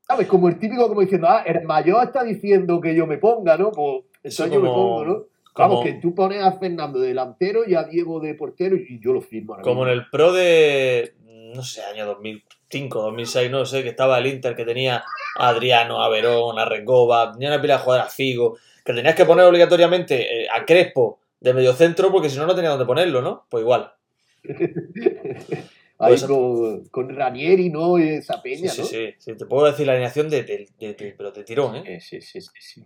¿Sabes? 0.02 0.28
Como 0.28 0.50
el 0.50 0.60
típico 0.60 0.88
como 0.90 1.00
diciendo, 1.02 1.28
ah, 1.30 1.44
el 1.46 1.64
mayor 1.64 2.04
está 2.04 2.24
diciendo 2.24 2.82
que 2.82 2.94
yo 2.94 3.08
me 3.08 3.18
ponga, 3.18 3.58
¿no? 3.58 3.72
Pues 3.72 4.04
Eso 4.22 4.46
yo 4.48 4.60
me 4.60 4.68
pongo, 4.68 5.06
¿no? 5.06 5.24
Vamos, 5.56 5.78
como- 5.78 5.84
que 5.84 5.94
tú 5.94 6.14
pones 6.14 6.44
a 6.44 6.52
Fernando 6.54 7.00
de 7.00 7.08
delantero 7.10 7.62
y 7.68 7.74
a 7.76 7.84
Diego 7.84 8.20
de 8.20 8.34
portero 8.36 8.76
y 8.76 9.00
yo 9.00 9.14
lo 9.14 9.22
firmo. 9.22 9.54
ahora 9.54 9.64
Como 9.64 9.86
en 9.88 9.94
el 9.94 10.10
pro 10.10 10.34
de, 10.34 11.16
no 11.56 11.64
sé, 11.64 11.82
año 11.84 12.18
2005, 12.74 13.02
2006, 13.02 13.52
no 13.52 13.66
sé, 13.66 13.84
que 13.84 13.90
estaba 13.90 14.18
el 14.18 14.28
Inter, 14.28 14.56
que 14.56 14.66
tenía 14.66 15.04
a 15.38 15.48
Adriano, 15.50 16.02
a 16.02 16.10
Verón, 16.10 16.58
a 16.60 16.66
Recoba, 16.66 17.32
tenía 17.34 17.50
una 17.50 17.62
pila 17.62 17.78
de 17.78 17.84
jugadores 17.84 18.08
a 18.12 18.16
Figo, 18.16 18.58
que 18.84 18.94
tenías 18.94 19.16
que 19.16 19.26
poner 19.26 19.46
obligatoriamente 19.46 20.44
eh, 20.44 20.48
a 20.50 20.66
Crespo 20.66 21.20
de 21.40 21.54
mediocentro 21.54 22.12
porque 22.12 22.30
si 22.30 22.38
no, 22.38 22.46
no 22.48 22.56
tenía 22.56 22.70
dónde 22.72 22.86
ponerlo, 22.86 23.22
¿no? 23.22 23.46
Pues 23.50 23.62
igual. 23.62 23.94
Ahí 26.00 26.10
Pues- 26.18 26.24
con, 26.26 26.86
con 26.90 27.16
Ranieri, 27.16 27.70
¿no? 27.70 27.98
Y 28.00 28.10
esa 28.10 28.36
Sí, 28.36 28.40
peña, 28.44 28.70
sí, 28.72 28.82
¿no? 28.82 28.88
sí, 28.88 29.14
sí, 29.20 29.36
Te 29.38 29.46
puedo 29.46 29.66
decir 29.68 29.86
la 29.86 29.94
alineación 29.94 30.30
de, 30.30 30.44
de- 30.44 30.68
de- 30.80 30.94
de- 30.96 31.14
pero 31.18 31.32
de 31.32 31.44
tirón, 31.44 31.76
¿eh? 31.78 32.00
Sí, 32.02 32.20
sí, 32.22 32.42
sí, 32.42 32.50
sí. 32.60 32.84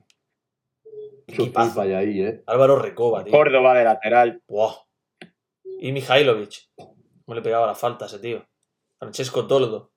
Equipazo. 1.25 1.81
Ahí, 1.81 2.21
¿eh? 2.21 2.43
Álvaro 2.45 2.77
Recoba, 2.77 3.23
tío. 3.23 3.31
Córdoba 3.31 3.73
de 3.77 3.83
lateral. 3.85 4.41
Buah. 4.47 4.73
Y 5.79 5.91
Mihailovic. 5.91 6.69
¿Cómo 6.75 7.35
le 7.35 7.41
pegaba 7.41 7.65
la 7.67 7.75
falta 7.75 8.05
a 8.05 8.07
ese 8.07 8.19
tío? 8.19 8.45
Francesco 8.99 9.47
Toldo. 9.47 9.91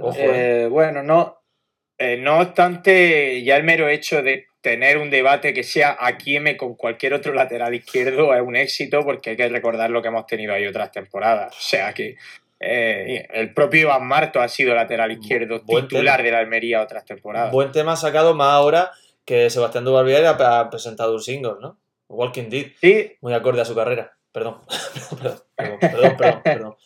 Ojo, 0.00 0.16
eh, 0.18 0.64
Eh, 0.64 0.66
bueno, 0.68 1.02
no. 1.02 1.42
eh, 1.98 2.16
no 2.16 2.38
obstante, 2.40 3.42
ya 3.44 3.56
el 3.56 3.64
mero 3.64 3.88
hecho 3.88 4.22
de 4.22 4.46
tener 4.60 4.96
un 4.98 5.10
debate 5.10 5.52
que 5.52 5.62
sea 5.64 5.96
aquí 6.00 6.36
M 6.36 6.56
con 6.56 6.74
cualquier 6.76 7.14
otro 7.14 7.34
lateral 7.34 7.74
izquierdo 7.74 8.32
es 8.34 8.40
un 8.40 8.56
éxito 8.56 9.02
porque 9.04 9.30
hay 9.30 9.36
que 9.36 9.48
recordar 9.48 9.90
lo 9.90 10.00
que 10.00 10.08
hemos 10.08 10.26
tenido 10.26 10.54
ahí 10.54 10.66
otras 10.66 10.90
temporadas. 10.92 11.54
O 11.56 11.60
sea 11.60 11.92
que 11.92 12.16
eh, 12.60 13.26
el 13.32 13.52
propio 13.52 13.80
Iván 13.82 14.06
Marto 14.06 14.40
ha 14.40 14.48
sido 14.48 14.74
lateral 14.74 15.10
izquierdo 15.12 15.60
Buen 15.64 15.88
titular 15.88 16.18
tema. 16.18 16.24
de 16.26 16.30
la 16.32 16.38
Almería 16.38 16.80
otras 16.80 17.04
temporadas. 17.04 17.52
Buen 17.52 17.72
tema 17.72 17.96
sacado 17.96 18.34
más 18.34 18.52
ahora 18.52 18.92
que 19.24 19.50
Sebastián 19.50 19.84
Dubarbier 19.84 20.24
ha, 20.26 20.60
ha 20.60 20.70
presentado 20.70 21.12
un 21.14 21.20
single, 21.22 21.54
¿no? 21.60 21.78
Walking 22.08 22.48
Dead. 22.48 22.66
Sí, 22.80 23.16
Muy 23.20 23.34
acorde 23.34 23.60
a 23.62 23.64
su 23.64 23.74
carrera. 23.74 24.16
Perdón. 24.32 24.60
perdón, 25.20 25.38
perdón, 25.56 25.78
perdón, 25.80 26.16
perdón, 26.16 26.42
perdón. 26.44 26.76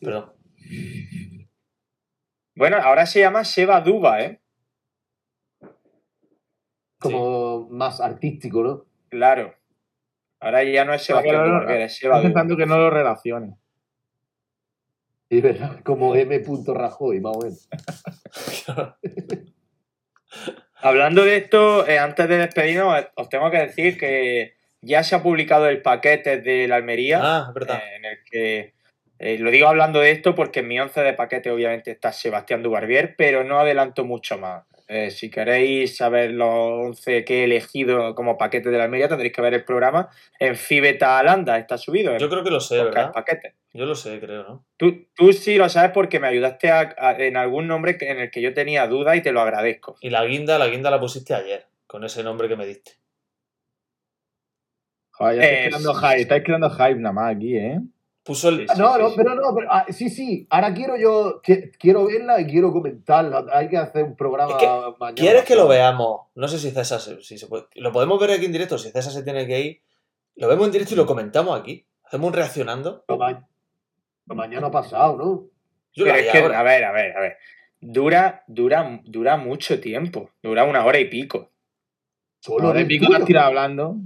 Perdón. 0.00 0.32
bueno, 2.54 2.76
ahora 2.78 3.06
se 3.06 3.20
llama 3.20 3.44
Seba 3.44 3.80
Duba, 3.80 4.22
¿eh? 4.22 4.40
como 6.98 7.66
más 7.70 8.00
artístico, 8.00 8.62
¿no? 8.62 8.84
Claro. 9.08 9.54
Ahora 10.38 10.62
ya 10.64 10.84
no 10.84 10.92
es 10.94 11.02
Sebastián 11.02 11.36
no, 11.36 11.60
no, 11.62 11.70
es 11.70 11.92
Estoy 11.92 12.00
Seba 12.02 12.16
Duba. 12.16 12.28
intentando 12.28 12.56
que 12.56 12.66
no 12.66 12.78
lo 12.78 12.90
relacione. 12.90 13.56
Sí, 15.30 15.40
¿verdad? 15.40 15.80
Como 15.82 16.14
M. 16.16 16.42
Rajoy, 16.66 17.20
más 17.20 17.36
o 17.36 17.40
menos. 17.40 17.68
Hablando 20.82 21.24
de 21.24 21.36
esto, 21.36 21.86
eh, 21.86 21.98
antes 21.98 22.28
de 22.28 22.38
despedirnos, 22.38 22.98
eh, 23.00 23.08
os 23.14 23.28
tengo 23.28 23.50
que 23.50 23.58
decir 23.58 23.98
que 23.98 24.54
ya 24.80 25.02
se 25.02 25.14
ha 25.14 25.22
publicado 25.22 25.68
el 25.68 25.82
paquete 25.82 26.40
de 26.40 26.66
la 26.68 26.76
Almería, 26.76 27.20
Ah, 27.22 27.44
es 27.48 27.54
verdad. 27.54 27.78
eh, 27.78 27.96
en 27.96 28.04
el 28.06 28.18
que 28.24 28.74
eh, 29.20 29.38
lo 29.38 29.50
digo 29.50 29.68
hablando 29.68 30.00
de 30.00 30.10
esto 30.10 30.34
porque 30.34 30.60
en 30.60 30.68
mi 30.68 30.80
once 30.80 31.00
de 31.02 31.12
paquete 31.12 31.50
obviamente 31.50 31.90
está 31.92 32.10
Sebastián 32.12 32.62
Dubarbier, 32.62 33.14
pero 33.16 33.44
no 33.44 33.60
adelanto 33.60 34.04
mucho 34.04 34.36
más. 34.38 34.64
Eh, 34.88 35.12
si 35.12 35.30
queréis 35.30 35.96
saber 35.96 36.32
los 36.32 36.48
11 36.50 37.24
que 37.24 37.42
he 37.42 37.44
elegido 37.44 38.16
como 38.16 38.36
paquete 38.36 38.70
de 38.70 38.78
la 38.78 38.84
Almería, 38.84 39.06
tendréis 39.08 39.32
que 39.32 39.40
ver 39.40 39.54
el 39.54 39.64
programa 39.64 40.08
en 40.40 40.56
Fibeta 40.56 41.16
Alanda, 41.20 41.58
está 41.58 41.78
subido. 41.78 42.18
Yo 42.18 42.28
creo 42.28 42.42
que 42.42 42.50
lo 42.50 42.58
sé, 42.58 42.82
¿verdad? 42.82 43.12
paquete. 43.12 43.54
Yo 43.72 43.86
lo 43.86 43.94
sé, 43.94 44.18
creo, 44.18 44.42
¿no? 44.42 44.66
Tú, 44.76 45.06
tú 45.14 45.32
sí 45.32 45.56
lo 45.58 45.68
sabes 45.68 45.92
porque 45.92 46.18
me 46.18 46.26
ayudaste 46.26 46.70
a- 46.72 46.92
a- 46.98 47.12
en 47.18 47.36
algún 47.36 47.68
nombre 47.68 47.96
en 48.00 48.18
el 48.18 48.30
que 48.32 48.40
yo 48.42 48.52
tenía 48.52 48.88
duda 48.88 49.14
y 49.14 49.22
te 49.22 49.30
lo 49.30 49.40
agradezco. 49.40 49.94
Y 50.00 50.10
la 50.10 50.24
guinda, 50.24 50.58
la 50.58 50.66
guinda 50.66 50.90
la 50.90 50.98
pusiste 50.98 51.34
ayer, 51.34 51.66
con 51.86 52.02
ese 52.02 52.24
nombre 52.24 52.48
que 52.48 52.56
me 52.56 52.66
diste. 52.66 52.94
Joder, 55.12 55.36
ya 55.36 55.42
estáis 55.42 55.68
creando 55.68 55.94
hype, 55.94 56.16
sí. 56.16 56.22
estáis 56.22 56.42
creando 56.44 56.70
hype 56.70 56.94
nada 56.96 57.12
más 57.12 57.36
aquí, 57.36 57.56
¿eh? 57.56 57.78
Puso 58.30 58.48
el. 58.50 58.64
Ah, 58.70 58.74
no, 58.78 58.96
no, 58.96 59.10
pero 59.16 59.34
no, 59.34 59.52
pero, 59.52 59.66
ah, 59.72 59.86
sí, 59.88 60.08
sí. 60.08 60.46
Ahora 60.50 60.72
quiero 60.72 60.96
yo, 60.96 61.40
que- 61.42 61.72
quiero 61.72 62.06
verla 62.06 62.40
y 62.40 62.46
quiero 62.46 62.72
comentarla. 62.72 63.44
Hay 63.52 63.68
que 63.68 63.76
hacer 63.76 64.04
un 64.04 64.14
programa 64.14 64.52
Es 64.52 64.58
que, 64.58 64.66
mañana. 65.00 65.14
¿Quieres 65.16 65.44
que 65.44 65.56
lo 65.56 65.66
veamos? 65.66 66.28
No 66.36 66.46
sé 66.46 66.58
si 66.60 66.70
César 66.70 67.00
se, 67.00 67.20
si 67.22 67.38
se 67.38 67.48
puede. 67.48 67.64
Lo 67.74 67.90
podemos 67.90 68.20
ver 68.20 68.30
aquí 68.30 68.44
en 68.44 68.52
directo. 68.52 68.78
Si 68.78 68.90
César 68.90 69.12
se 69.12 69.24
tiene 69.24 69.48
que 69.48 69.60
ir, 69.60 69.80
lo 70.36 70.46
vemos 70.46 70.66
en 70.66 70.70
directo 70.72 70.94
y 70.94 70.96
lo 70.96 71.06
comentamos 71.06 71.58
aquí. 71.58 71.84
Hacemos 72.04 72.28
un 72.28 72.34
reaccionando. 72.34 73.02
Pero 73.06 73.18
ma- 73.18 73.46
Mañana 74.26 74.70
pasado, 74.70 75.16
¿no? 75.16 75.24
Yo 75.92 76.04
Pero 76.04 76.06
la 76.06 76.12
es 76.14 76.20
haría 76.28 76.32
que, 76.32 76.38
ahora. 76.46 76.60
a 76.60 76.62
ver, 76.62 76.84
a 76.84 76.92
ver, 76.92 77.16
a 77.16 77.20
ver. 77.20 77.36
Dura, 77.80 78.44
dura, 78.46 79.00
dura 79.06 79.36
mucho 79.38 79.80
tiempo. 79.80 80.30
Dura 80.40 80.62
una 80.62 80.84
hora 80.84 81.00
y 81.00 81.06
pico. 81.06 81.50
Solo 82.38 82.68
Ahora 82.68 82.78
del 82.78 82.86
pico 82.86 83.12
has 83.12 83.24
tirado 83.24 83.48
hablando. 83.48 83.96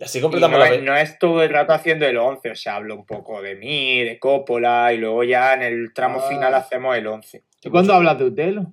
Y 0.00 0.04
así 0.04 0.20
completamos 0.20 0.58
no, 0.58 0.64
la 0.64 0.70
es, 0.74 0.82
no 0.82 0.96
es 0.96 1.18
todo 1.18 1.42
el 1.42 1.50
rato 1.50 1.72
haciendo 1.72 2.06
el 2.06 2.16
11, 2.16 2.50
o 2.50 2.54
sea, 2.54 2.76
hablo 2.76 2.94
un 2.94 3.04
poco 3.06 3.42
de 3.42 3.56
mí, 3.56 4.02
de 4.04 4.18
Coppola, 4.20 4.92
y 4.92 4.98
luego 4.98 5.24
ya 5.24 5.54
en 5.54 5.62
el 5.62 5.92
tramo 5.92 6.20
Ah. 6.22 6.28
final 6.28 6.54
hacemos 6.54 6.96
el 6.96 7.06
11. 7.08 7.42
¿Y 7.64 7.68
cuándo 7.70 7.94
hablas 7.94 8.16
de 8.18 8.24
Utelo? 8.26 8.72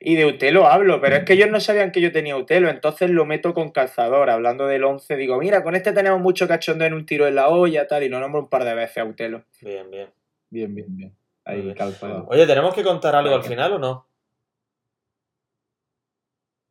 Y 0.00 0.14
de 0.16 0.24
Utelo 0.26 0.66
hablo, 0.66 1.00
pero 1.00 1.16
es 1.16 1.24
que 1.24 1.34
ellos 1.34 1.50
no 1.50 1.60
sabían 1.60 1.92
que 1.92 2.00
yo 2.00 2.10
tenía 2.12 2.36
Utelo, 2.36 2.70
entonces 2.70 3.10
lo 3.10 3.24
meto 3.26 3.52
con 3.54 3.70
calzador, 3.70 4.30
hablando 4.30 4.66
del 4.66 4.82
11, 4.84 5.16
digo, 5.16 5.38
mira, 5.38 5.62
con 5.62 5.74
este 5.76 5.92
tenemos 5.92 6.20
mucho 6.20 6.48
cachondo 6.48 6.84
en 6.86 6.94
un 6.94 7.04
tiro 7.06 7.28
en 7.28 7.34
la 7.34 7.48
olla, 7.48 7.86
tal, 7.86 8.02
y 8.02 8.08
lo 8.08 8.18
nombro 8.18 8.40
un 8.40 8.48
par 8.48 8.64
de 8.64 8.74
veces 8.74 8.98
a 8.98 9.04
Utelo. 9.04 9.44
Bien, 9.60 9.90
bien. 9.90 10.08
Bien, 10.50 10.74
bien, 10.74 10.86
bien. 10.96 11.14
Ahí, 11.44 11.60
bien. 11.60 11.74
calzado. 11.76 12.26
Oye, 12.30 12.46
¿tenemos 12.46 12.74
que 12.74 12.82
contar 12.82 13.14
algo 13.14 13.34
al 13.34 13.44
final 13.44 13.74
o 13.74 13.78
no? 13.78 14.06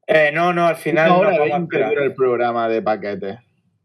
Eh, 0.07 0.32
no, 0.34 0.51
no, 0.51 0.68
al 0.68 0.76
final 0.76 1.12
Una 1.12 1.32
no 1.32 1.39
vamos 1.39 1.53
a 1.53 1.57
esperar. 1.62 1.93
el 1.99 2.14
programa 2.14 2.68
de 2.68 2.82
paquetes. 2.82 3.39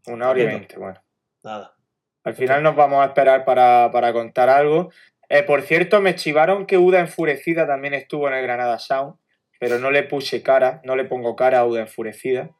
Una 0.07 0.29
hora 0.29 0.41
y 0.41 0.45
veinte, 0.45 0.77
bueno. 0.77 1.01
Nada. 1.43 1.75
Al 2.23 2.33
final 2.33 2.63
nos 2.63 2.75
vamos 2.75 3.01
a 3.01 3.07
esperar 3.07 3.45
para, 3.45 3.89
para 3.91 4.11
contar 4.11 4.49
algo. 4.49 4.89
Eh, 5.29 5.43
por 5.43 5.61
cierto, 5.61 6.01
me 6.01 6.15
chivaron 6.15 6.65
que 6.65 6.77
Uda 6.77 6.99
Enfurecida 6.99 7.67
también 7.67 7.93
estuvo 7.93 8.27
en 8.27 8.33
el 8.33 8.43
Granada 8.43 8.79
Sound, 8.79 9.15
pero 9.59 9.79
no 9.79 9.91
le 9.91 10.03
puse 10.03 10.41
cara, 10.41 10.81
no 10.83 10.95
le 10.95 11.05
pongo 11.05 11.35
cara 11.35 11.59
a 11.59 11.65
Uda 11.65 11.81
Enfurecida. 11.81 12.51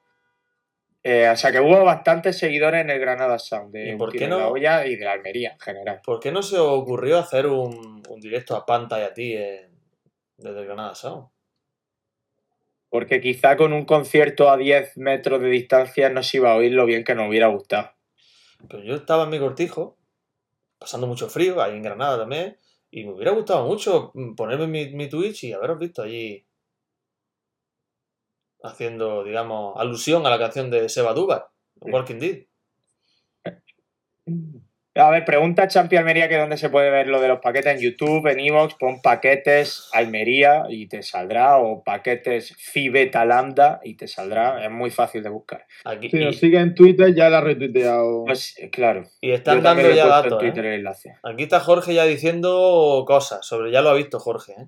Eh, 1.03 1.29
o 1.29 1.35
sea 1.35 1.51
que 1.51 1.61
hubo 1.61 1.83
bastantes 1.85 2.37
seguidores 2.37 2.81
en 2.81 2.89
el 2.89 2.99
Granada 2.99 3.39
Sound, 3.39 3.71
de 3.71 3.91
¿Y 3.91 3.95
por 3.95 4.11
qué 4.11 4.27
no? 4.27 4.39
la 4.39 4.47
olla 4.49 4.85
y 4.85 4.95
de 4.95 5.07
Almería 5.07 5.51
en 5.53 5.59
general. 5.59 6.01
¿Por 6.03 6.19
qué 6.19 6.31
no 6.31 6.41
se 6.41 6.57
ocurrió 6.57 7.17
hacer 7.17 7.47
un, 7.47 8.03
un 8.07 8.19
directo 8.19 8.55
a 8.55 8.65
Panta 8.65 8.99
y 8.99 9.03
a 9.03 9.13
ti 9.13 9.33
desde 10.37 10.59
el 10.59 10.65
Granada 10.65 10.95
Sound? 10.95 11.27
Porque 12.89 13.19
quizá 13.21 13.57
con 13.57 13.73
un 13.73 13.85
concierto 13.85 14.49
a 14.49 14.57
10 14.57 14.97
metros 14.97 15.41
de 15.41 15.49
distancia 15.49 16.09
no 16.09 16.23
se 16.23 16.38
iba 16.38 16.51
a 16.51 16.55
oír 16.55 16.71
lo 16.71 16.85
bien 16.85 17.03
que 17.03 17.15
nos 17.15 17.27
hubiera 17.29 17.47
gustado. 17.47 17.91
Pero 18.69 18.83
yo 18.83 18.95
estaba 18.95 19.25
en 19.25 19.29
mi 19.29 19.39
cortijo, 19.39 19.97
pasando 20.79 21.07
mucho 21.07 21.29
frío, 21.29 21.61
ahí 21.61 21.75
en 21.75 21.83
Granada 21.83 22.19
también, 22.19 22.57
y 22.89 23.03
me 23.03 23.13
hubiera 23.13 23.31
gustado 23.31 23.65
mucho 23.65 24.13
ponerme 24.35 24.67
mi, 24.67 24.89
mi 24.89 25.09
Twitch 25.09 25.43
y 25.43 25.53
haberos 25.53 25.79
visto 25.79 26.01
allí 26.01 26.47
haciendo, 28.63 29.23
digamos, 29.23 29.77
alusión 29.77 30.25
a 30.25 30.29
la 30.29 30.39
canción 30.39 30.69
de 30.71 30.89
Seba 30.89 31.13
Duba, 31.13 31.51
Walking 31.81 32.19
Dead. 32.19 32.45
A 34.99 35.11
ver, 35.11 35.25
pregunta 35.25 35.63
a 35.63 35.67
Champi 35.67 35.95
Almería 35.95 36.27
que 36.27 36.37
dónde 36.37 36.57
se 36.57 36.69
puede 36.69 36.89
ver 36.89 37.07
lo 37.07 37.21
de 37.21 37.27
los 37.27 37.39
paquetes 37.39 37.75
en 37.75 37.79
YouTube, 37.79 38.25
en 38.27 38.39
Evox, 38.39 38.73
pon 38.75 39.01
paquetes 39.01 39.89
Almería 39.93 40.63
y 40.69 40.87
te 40.87 41.03
saldrá, 41.03 41.57
o 41.57 41.83
paquetes 41.83 42.55
Phi 42.57 42.89
Beta 42.89 43.23
Lambda 43.23 43.79
y 43.83 43.95
te 43.95 44.07
saldrá, 44.07 44.63
es 44.65 44.71
muy 44.71 44.89
fácil 44.89 45.21
de 45.21 45.29
buscar. 45.29 45.67
Aquí, 45.85 46.09
Si 46.09 46.17
y, 46.17 46.25
nos 46.25 46.37
sigue 46.37 46.59
en 46.59 46.73
Twitter, 46.73 47.13
ya 47.13 47.29
la 47.29 47.37
ha 47.37 47.41
retuiteado. 47.41 48.25
Pues 48.25 48.55
claro, 48.71 49.03
y 49.21 49.31
están 49.31 49.61
dando 49.61 49.91
ya 49.91 50.03
en 50.03 50.09
datos. 50.09 50.39
Twitter 50.39 50.65
¿eh? 50.65 50.69
el 50.69 50.73
enlace. 50.79 51.15
Aquí 51.21 51.43
está 51.43 51.59
Jorge 51.59 51.93
ya 51.93 52.05
diciendo 52.05 53.03
cosas 53.07 53.45
sobre, 53.45 53.71
ya 53.71 53.83
lo 53.83 53.89
ha 53.89 53.93
visto 53.93 54.19
Jorge. 54.19 54.53
¿eh? 54.53 54.67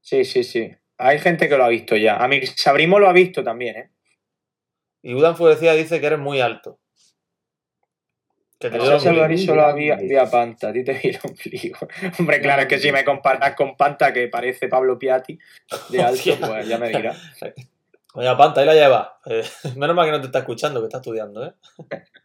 Sí, 0.00 0.24
sí, 0.24 0.44
sí. 0.44 0.72
Hay 0.98 1.18
gente 1.18 1.48
que 1.48 1.56
lo 1.56 1.64
ha 1.64 1.68
visto 1.68 1.96
ya. 1.96 2.16
A 2.16 2.28
mí 2.28 2.40
Sabrimo 2.46 3.00
lo 3.00 3.08
ha 3.08 3.12
visto 3.12 3.42
también, 3.42 3.76
¿eh? 3.76 3.90
Y 5.02 5.14
Uda 5.14 5.30
Enfurecida 5.30 5.74
dice 5.74 6.00
que 6.00 6.06
eres 6.06 6.18
muy 6.18 6.40
alto. 6.40 6.78
Que 8.58 8.70
te 8.70 8.78
muy- 8.78 8.88
Alvarín 8.88 9.38
solo 9.38 9.62
había, 9.66 9.94
había 9.94 10.30
Panta, 10.30 10.70
a 10.70 10.72
ti 10.72 10.82
te 10.82 10.94
vi 10.94 11.10
el 11.10 11.18
ombligo. 11.22 11.78
Hombre, 12.18 12.40
claro, 12.40 12.62
es 12.62 12.68
que 12.68 12.78
si 12.78 12.90
me 12.90 13.04
comparas 13.04 13.54
con 13.54 13.76
Panta, 13.76 14.12
que 14.12 14.28
parece 14.28 14.68
Pablo 14.68 14.98
Piatti 14.98 15.38
de 15.90 16.02
alto, 16.02 16.36
pues 16.40 16.66
ya 16.66 16.78
me 16.78 16.88
dirás. 16.88 17.18
Oye, 18.14 18.34
Panta, 18.36 18.62
ahí 18.62 18.66
la 18.66 18.74
lleva. 18.74 19.18
Eh, 19.26 19.42
menos 19.76 19.94
mal 19.94 20.06
que 20.06 20.12
no 20.12 20.20
te 20.20 20.26
está 20.26 20.38
escuchando, 20.38 20.80
que 20.80 20.86
está 20.86 20.98
estudiando, 20.98 21.44
¿eh? 21.46 21.52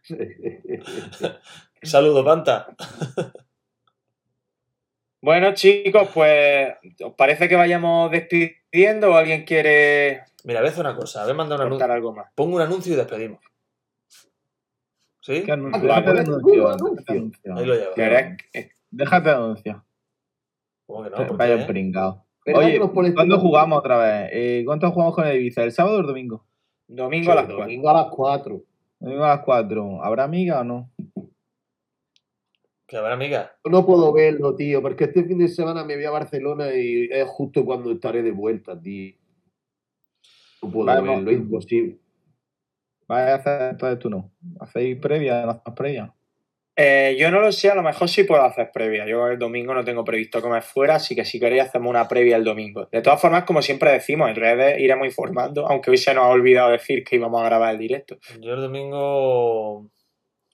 Saludo, 1.82 2.24
Panta. 2.24 2.68
Bueno, 5.20 5.52
chicos, 5.52 6.08
pues, 6.14 6.74
¿os 7.04 7.14
parece 7.14 7.48
que 7.48 7.56
vayamos 7.56 8.10
despidiendo 8.10 9.12
o 9.12 9.14
alguien 9.16 9.44
quiere 9.44 10.22
Mira, 10.44 10.60
a 10.60 10.80
una 10.80 10.96
cosa. 10.96 11.24
A 11.24 11.34
mandar 11.34 11.60
un 11.60 11.68
contar 11.68 11.90
anuncio. 11.90 11.94
algo 11.94 12.12
más? 12.14 12.32
Pongo 12.34 12.56
un 12.56 12.62
anuncio 12.62 12.94
y 12.94 12.96
despedimos. 12.96 13.40
¿Sí? 15.22 15.42
¿Qué 15.44 15.52
anuncio? 15.52 15.92
Ah. 15.92 16.76
Eh, 18.52 18.70
Déjate 18.90 19.28
de 19.28 19.34
anuncio. 19.34 19.84
¿Cómo 20.86 21.04
que 21.04 21.10
no? 21.10 21.26
¿Por 21.28 21.36
Vaya 21.36 21.66
qué? 21.66 21.72
¿Verdad 22.44 22.64
Oye, 22.64 22.80
pones 22.88 23.14
¿cuándo 23.14 23.38
jugamos 23.38 23.78
otra 23.78 23.98
vez? 23.98 24.30
Eh, 24.32 24.62
¿Cuánto 24.66 24.90
jugamos 24.90 25.14
con 25.14 25.26
el 25.28 25.36
Ibiza? 25.36 25.62
¿El 25.62 25.70
sábado 25.70 25.98
o 25.98 26.00
el 26.00 26.06
domingo? 26.06 26.44
Domingo 26.88 27.30
a 27.30 27.36
las 27.36 27.46
Sí, 27.46 27.52
4. 27.52 27.64
Domingo 27.64 27.88
a 27.88 27.92
las 27.92 28.06
4. 28.10 28.62
Domingo 28.98 29.24
a 29.24 29.28
las 29.28 29.40
4. 29.44 30.04
¿Habrá 30.04 30.24
amiga 30.24 30.60
o 30.60 30.64
no? 30.64 30.90
Que 32.88 32.96
habrá 32.96 33.14
amiga. 33.14 33.52
No 33.64 33.86
puedo 33.86 34.12
verlo, 34.12 34.56
tío, 34.56 34.82
porque 34.82 35.04
este 35.04 35.22
fin 35.24 35.38
de 35.38 35.46
semana 35.48 35.84
me 35.84 35.94
voy 35.94 36.04
a 36.04 36.10
Barcelona 36.10 36.74
y 36.74 37.08
es 37.12 37.28
justo 37.28 37.64
cuando 37.64 37.92
estaré 37.92 38.22
de 38.22 38.32
vuelta, 38.32 38.78
tío. 38.78 39.14
No 40.62 40.70
puedo 40.70 40.86
Vale, 40.86 41.08
verlo, 41.08 41.30
es 41.30 41.36
imposible. 41.38 41.98
¿Vas 43.12 43.28
a 43.28 43.34
hacer 43.34 43.70
entonces 43.70 43.98
tú 43.98 44.10
no? 44.10 44.32
¿Hacéis 44.60 44.98
previa? 44.98 45.42
¿No 45.44 45.50
hacéis 45.52 45.74
previa? 45.76 46.14
Eh, 46.74 47.16
yo 47.18 47.30
no 47.30 47.40
lo 47.40 47.52
sé, 47.52 47.68
a 47.70 47.74
lo 47.74 47.82
mejor 47.82 48.08
sí 48.08 48.24
puedo 48.24 48.42
hacer 48.42 48.70
previa. 48.72 49.06
Yo 49.06 49.26
el 49.28 49.38
domingo 49.38 49.74
no 49.74 49.84
tengo 49.84 50.04
previsto 50.04 50.40
comer 50.40 50.62
fuera, 50.62 50.94
así 50.94 51.14
que 51.14 51.24
si 51.26 51.38
queréis 51.38 51.64
hacemos 51.64 51.90
una 51.90 52.08
previa 52.08 52.36
el 52.36 52.44
domingo. 52.44 52.86
De 52.90 53.02
todas 53.02 53.20
formas, 53.20 53.44
como 53.44 53.60
siempre 53.60 53.92
decimos, 53.92 54.30
en 54.30 54.36
redes 54.36 54.80
iremos 54.80 55.06
informando, 55.06 55.66
aunque 55.66 55.90
hoy 55.90 55.98
se 55.98 56.14
nos 56.14 56.24
ha 56.24 56.28
olvidado 56.28 56.70
decir 56.70 57.04
que 57.04 57.16
íbamos 57.16 57.42
a 57.42 57.44
grabar 57.44 57.72
el 57.74 57.78
directo. 57.78 58.16
Yo 58.40 58.54
el 58.54 58.60
domingo. 58.62 59.86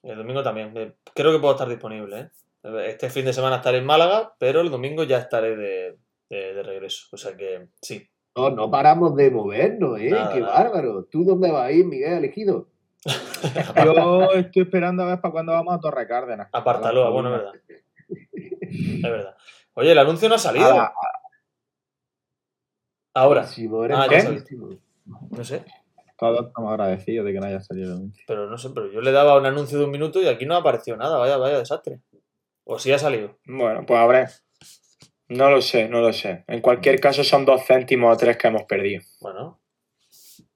El 0.03 0.17
domingo 0.17 0.43
también. 0.43 0.73
Eh, 0.75 0.91
Creo 1.15 1.31
que 1.31 1.39
puedo 1.39 1.53
estar 1.53 1.69
disponible, 1.69 2.19
¿eh? 2.19 2.29
Este 2.87 3.09
fin 3.09 3.23
de 3.23 3.31
semana 3.31 3.55
estaré 3.57 3.77
en 3.77 3.85
Málaga, 3.85 4.33
pero 4.37 4.59
el 4.59 4.69
domingo 4.69 5.05
ya 5.05 5.19
estaré 5.19 5.55
de, 5.55 5.97
de- 6.29 6.53
de 6.53 6.63
regreso. 6.63 7.07
O 7.13 7.17
sea 7.17 7.37
que 7.37 7.67
sí. 7.81 8.05
No, 8.39 8.49
no 8.55 8.71
paramos 8.71 9.15
de 9.15 9.31
movernos, 9.31 9.99
¿eh? 9.99 10.09
Nada, 10.11 10.33
Qué 10.33 10.39
nada. 10.41 10.53
bárbaro. 10.53 11.03
¿Tú 11.05 11.23
dónde 11.25 11.51
vas 11.51 11.63
a 11.63 11.71
ir, 11.71 11.85
Miguel 11.85 12.13
Elegido? 12.13 12.67
Yo 13.85 14.31
estoy 14.33 14.63
esperando 14.63 15.03
a 15.03 15.07
ver 15.07 15.21
para 15.21 15.31
cuándo 15.31 15.51
vamos 15.53 15.73
a 15.73 15.79
Torre 15.79 16.07
Cárdenas. 16.07 16.49
Apártalo, 16.51 17.05
ah, 17.05 17.09
bueno, 17.09 17.35
es 17.35 17.41
verdad. 17.41 17.53
Es 18.69 19.01
verdad. 19.01 19.35
Oye, 19.75 19.91
el 19.91 19.97
anuncio 19.99 20.27
no 20.29 20.35
ha 20.35 20.39
salido. 20.39 20.67
Ah, 20.69 20.93
Ahora, 23.13 23.41
Buenísimo, 23.41 23.83
eres 23.83 23.97
Ah, 23.97 24.07
ya 24.09 24.23
buenísimo. 24.23 24.69
no 25.31 25.43
sé. 25.43 25.63
Todos 26.17 26.47
estamos 26.47 26.71
agradecidos 26.71 27.25
de 27.25 27.33
que 27.33 27.39
no 27.39 27.45
haya 27.47 27.61
salido 27.61 27.87
el 27.91 27.97
anuncio. 27.97 28.23
Pero 28.27 28.49
no 28.49 28.57
sé, 28.57 28.69
pero 28.71 28.91
yo 28.91 29.01
le 29.01 29.11
daba 29.11 29.37
un 29.37 29.45
anuncio 29.45 29.77
de 29.79 29.85
un 29.85 29.91
minuto 29.91 30.21
y 30.21 30.27
aquí 30.27 30.45
no 30.45 30.55
ha 30.55 30.57
aparecido 30.59 30.97
nada. 30.97 31.17
Vaya, 31.17 31.37
vaya 31.37 31.57
desastre. 31.59 32.01
O 32.65 32.77
sí 32.77 32.91
ha 32.91 32.99
salido. 32.99 33.37
Bueno, 33.45 33.85
pues 33.85 33.99
habré. 33.99 34.25
No 35.29 35.51
lo 35.51 35.61
sé, 35.61 35.87
no 35.87 36.01
lo 36.01 36.11
sé. 36.11 36.43
En 36.47 36.59
cualquier 36.59 36.99
caso 36.99 37.23
son 37.23 37.45
dos 37.45 37.63
céntimos 37.65 38.15
o 38.15 38.17
tres 38.17 38.35
que 38.35 38.47
hemos 38.47 38.63
perdido. 38.63 39.03
Bueno. 39.21 39.59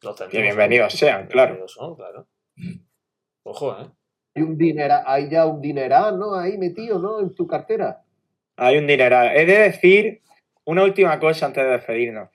Los 0.02 0.20
Que 0.20 0.42
bienvenidos 0.42 0.94
sean, 0.94 1.28
claro. 1.28 1.52
Bienvenidos 1.52 1.74
son, 1.74 1.96
claro. 1.96 2.28
Ojo, 3.44 3.80
¿eh? 3.80 3.88
Hay 4.36 4.42
un 4.42 4.58
dinera, 4.58 5.04
hay 5.06 5.30
ya 5.30 5.46
un 5.46 5.62
dineral, 5.62 6.18
¿no? 6.18 6.34
Ahí 6.34 6.58
metido, 6.58 6.98
¿no? 6.98 7.20
En 7.20 7.36
tu 7.36 7.46
cartera. 7.46 8.02
Hay 8.58 8.80
un 8.80 8.88
dineral. 8.88 9.38
He 9.38 9.46
de 9.46 9.60
decir 9.60 10.22
una 10.66 10.84
última 10.84 11.20
cosa 11.20 11.46
antes 11.46 11.64
de 11.64 11.70
despedirnos. 11.70 12.30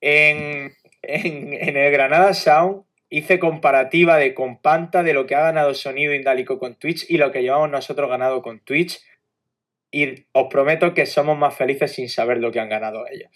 En, 0.00 0.72
en, 1.02 1.52
en 1.52 1.76
el 1.76 1.92
Granada 1.92 2.34
Sound 2.34 2.82
hice 3.10 3.38
comparativa 3.38 4.16
de 4.16 4.34
companta 4.34 5.04
de 5.04 5.14
lo 5.14 5.26
que 5.26 5.36
ha 5.36 5.42
ganado 5.42 5.74
Sonido 5.74 6.14
Indálico 6.14 6.58
con 6.58 6.74
Twitch 6.74 7.08
y 7.08 7.18
lo 7.18 7.30
que 7.30 7.42
llevamos 7.42 7.70
nosotros 7.70 8.10
ganado 8.10 8.42
con 8.42 8.58
Twitch. 8.58 9.00
Y 9.92 10.26
os 10.32 10.46
prometo 10.50 10.94
que 10.94 11.04
somos 11.06 11.36
más 11.36 11.54
felices 11.56 11.92
sin 11.92 12.08
saber 12.08 12.38
lo 12.38 12.52
que 12.52 12.60
han 12.60 12.68
ganado 12.68 13.04
ellos. 13.10 13.28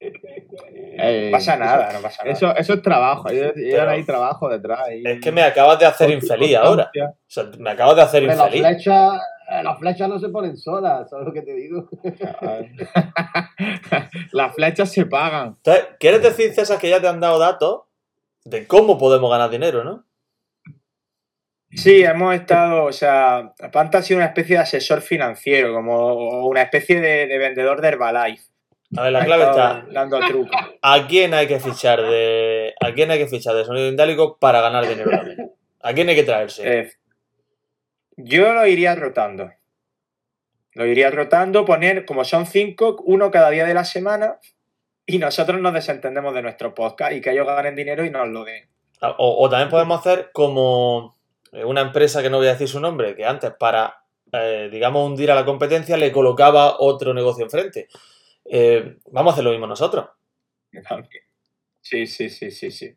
Eh, 0.00 1.26
No 1.26 1.32
pasa 1.32 1.56
nada, 1.56 1.92
no 1.92 2.00
pasa 2.00 2.22
nada. 2.22 2.32
Eso, 2.36 2.54
eso 2.56 2.74
es 2.74 2.82
trabajo. 2.82 3.28
Llevan 3.28 3.52
Pero- 3.54 3.90
ahí 3.90 4.04
trabajo 4.04 4.48
detrás. 4.48 4.80
y- 4.92 5.06
Es 5.08 5.20
que 5.20 5.32
me 5.32 5.42
acabas 5.42 5.78
de 5.78 5.86
hacer 5.86 6.10
infeliz 6.10 6.56
ahora. 6.56 6.90
O 6.94 7.14
sea, 7.26 7.44
me 7.58 7.70
acabas 7.70 7.96
de 7.96 8.02
hacer 8.02 8.22
las 8.24 8.38
infeliz. 8.38 8.62
flechas, 8.66 9.20
eh, 9.50 9.62
las 9.62 9.78
flechas 9.78 10.08
no 10.08 10.18
se 10.18 10.28
ponen 10.28 10.56
solas, 10.56 11.08
¿sabes 11.10 11.26
lo 11.26 11.32
que 11.32 11.42
te 11.42 11.54
digo? 11.54 11.88
Las 14.32 14.54
flechas 14.54 14.90
se 14.92 15.06
pagan. 15.06 15.54
Entonces, 15.56 15.86
¿quieres 16.00 16.22
decir, 16.22 16.52
César, 16.52 16.78
que 16.78 16.90
ya 16.90 17.00
te 17.00 17.08
han 17.08 17.20
dado 17.20 17.38
datos 17.38 17.82
de 18.44 18.66
cómo 18.66 18.98
podemos 18.98 19.30
ganar 19.30 19.50
dinero, 19.50 19.84
no? 19.84 20.04
Sí, 21.76 22.02
hemos 22.04 22.34
estado, 22.34 22.84
o 22.84 22.92
sea, 22.92 23.52
Panta 23.72 23.98
ha 23.98 24.02
sido 24.02 24.18
una 24.18 24.26
especie 24.26 24.56
de 24.56 24.62
asesor 24.62 25.00
financiero, 25.00 25.74
como 25.74 26.46
una 26.46 26.62
especie 26.62 27.00
de, 27.00 27.26
de 27.26 27.38
vendedor 27.38 27.80
de 27.80 27.88
Herbalife. 27.88 28.44
A 28.96 29.02
ver, 29.02 29.12
la 29.12 29.18
Ha 29.20 29.24
clave 29.24 29.44
está. 29.44 29.86
Dando 29.90 30.20
trucos. 30.20 30.56
¿A 30.82 31.06
quién 31.08 31.34
hay 31.34 31.46
que 31.46 31.58
fichar 31.58 32.00
de. 32.00 32.74
¿A 32.80 32.92
quién 32.92 33.10
hay 33.10 33.18
que 33.18 33.26
fichar 33.26 33.54
de 33.54 33.64
sonido 33.64 33.88
indálico 33.88 34.38
para 34.38 34.60
ganar 34.60 34.86
dinero 34.86 35.10
también? 35.10 35.52
¿A 35.82 35.92
quién 35.92 36.08
hay 36.08 36.14
que 36.14 36.22
traerse? 36.22 36.80
Eh, 36.80 36.92
Yo 38.16 38.52
lo 38.52 38.66
iría 38.66 38.94
rotando. 38.94 39.50
Lo 40.74 40.86
iría 40.86 41.10
rotando, 41.10 41.64
poner, 41.64 42.04
como 42.04 42.24
son 42.24 42.46
cinco, 42.46 42.96
uno 43.04 43.30
cada 43.30 43.50
día 43.50 43.64
de 43.64 43.74
la 43.74 43.84
semana, 43.84 44.38
y 45.06 45.18
nosotros 45.18 45.60
nos 45.60 45.72
desentendemos 45.72 46.34
de 46.34 46.42
nuestro 46.42 46.74
podcast 46.74 47.12
y 47.12 47.20
que 47.20 47.30
ellos 47.30 47.46
ganen 47.46 47.76
dinero 47.76 48.04
y 48.04 48.10
nos 48.10 48.28
lo 48.28 48.44
den. 48.44 48.68
Ah, 49.00 49.14
O, 49.18 49.44
o 49.44 49.48
también 49.50 49.70
podemos 49.70 50.00
hacer 50.00 50.30
como 50.32 51.14
una 51.64 51.82
empresa 51.82 52.22
que 52.22 52.30
no 52.30 52.38
voy 52.38 52.48
a 52.48 52.52
decir 52.52 52.68
su 52.68 52.80
nombre, 52.80 53.14
que 53.14 53.24
antes 53.24 53.52
para, 53.58 54.02
eh, 54.32 54.68
digamos, 54.72 55.06
hundir 55.08 55.30
a 55.30 55.34
la 55.34 55.44
competencia 55.44 55.96
le 55.96 56.10
colocaba 56.10 56.76
otro 56.80 57.14
negocio 57.14 57.44
enfrente. 57.44 57.88
Eh, 58.44 58.96
vamos 59.10 59.30
a 59.30 59.34
hacer 59.34 59.44
lo 59.44 59.50
mismo 59.50 59.66
nosotros. 59.66 60.08
Sí, 61.86 62.06
sí, 62.06 62.30
sí, 62.30 62.50
sí, 62.50 62.70
sí. 62.70 62.96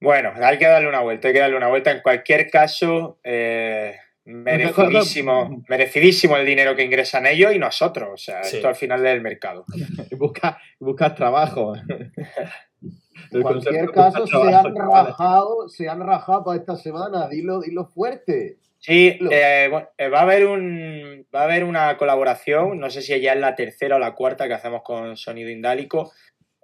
Bueno, 0.00 0.32
hay 0.40 0.56
que 0.56 0.66
darle 0.68 0.88
una 0.88 1.00
vuelta, 1.00 1.26
hay 1.26 1.34
que 1.34 1.40
darle 1.40 1.56
una 1.56 1.66
vuelta. 1.68 1.90
En 1.90 2.00
cualquier 2.00 2.48
caso, 2.48 3.18
eh, 3.24 3.96
merecidísimo, 4.24 5.64
merecidísimo 5.68 6.36
el 6.36 6.46
dinero 6.46 6.76
que 6.76 6.84
ingresan 6.84 7.26
ellos 7.26 7.52
y 7.52 7.58
nosotros. 7.58 8.10
O 8.12 8.16
sea, 8.16 8.44
Sí. 8.44 8.56
esto 8.56 8.68
al 8.68 8.76
final 8.76 9.02
del 9.02 9.20
mercado. 9.20 9.64
Y 10.12 10.14
buscas, 10.14 10.56
buscas 10.78 11.14
trabajo. 11.16 11.74
En 13.32 13.42
cualquier 13.42 13.90
caso, 13.90 14.26
se 14.26 14.36
han 14.36 14.74
rajado, 14.74 15.68
se 15.68 15.88
han 15.88 16.00
rajado 16.00 16.44
para 16.44 16.58
esta 16.58 16.76
semana. 16.76 17.28
Dilo, 17.28 17.60
dilo 17.60 17.86
fuerte. 17.86 18.58
Sí, 18.80 19.18
eh, 19.30 19.68
bueno, 19.70 19.88
eh, 19.98 20.08
va 20.08 20.20
a 20.20 20.22
haber 20.22 20.46
un 20.46 21.26
va 21.34 21.40
a 21.40 21.44
haber 21.44 21.64
una 21.64 21.96
colaboración, 21.96 22.78
no 22.78 22.90
sé 22.90 23.02
si 23.02 23.20
ya 23.20 23.32
es 23.32 23.40
la 23.40 23.56
tercera 23.56 23.96
o 23.96 23.98
la 23.98 24.14
cuarta 24.14 24.46
que 24.46 24.54
hacemos 24.54 24.82
con 24.82 25.16
Sonido 25.16 25.50
Indálico. 25.50 26.12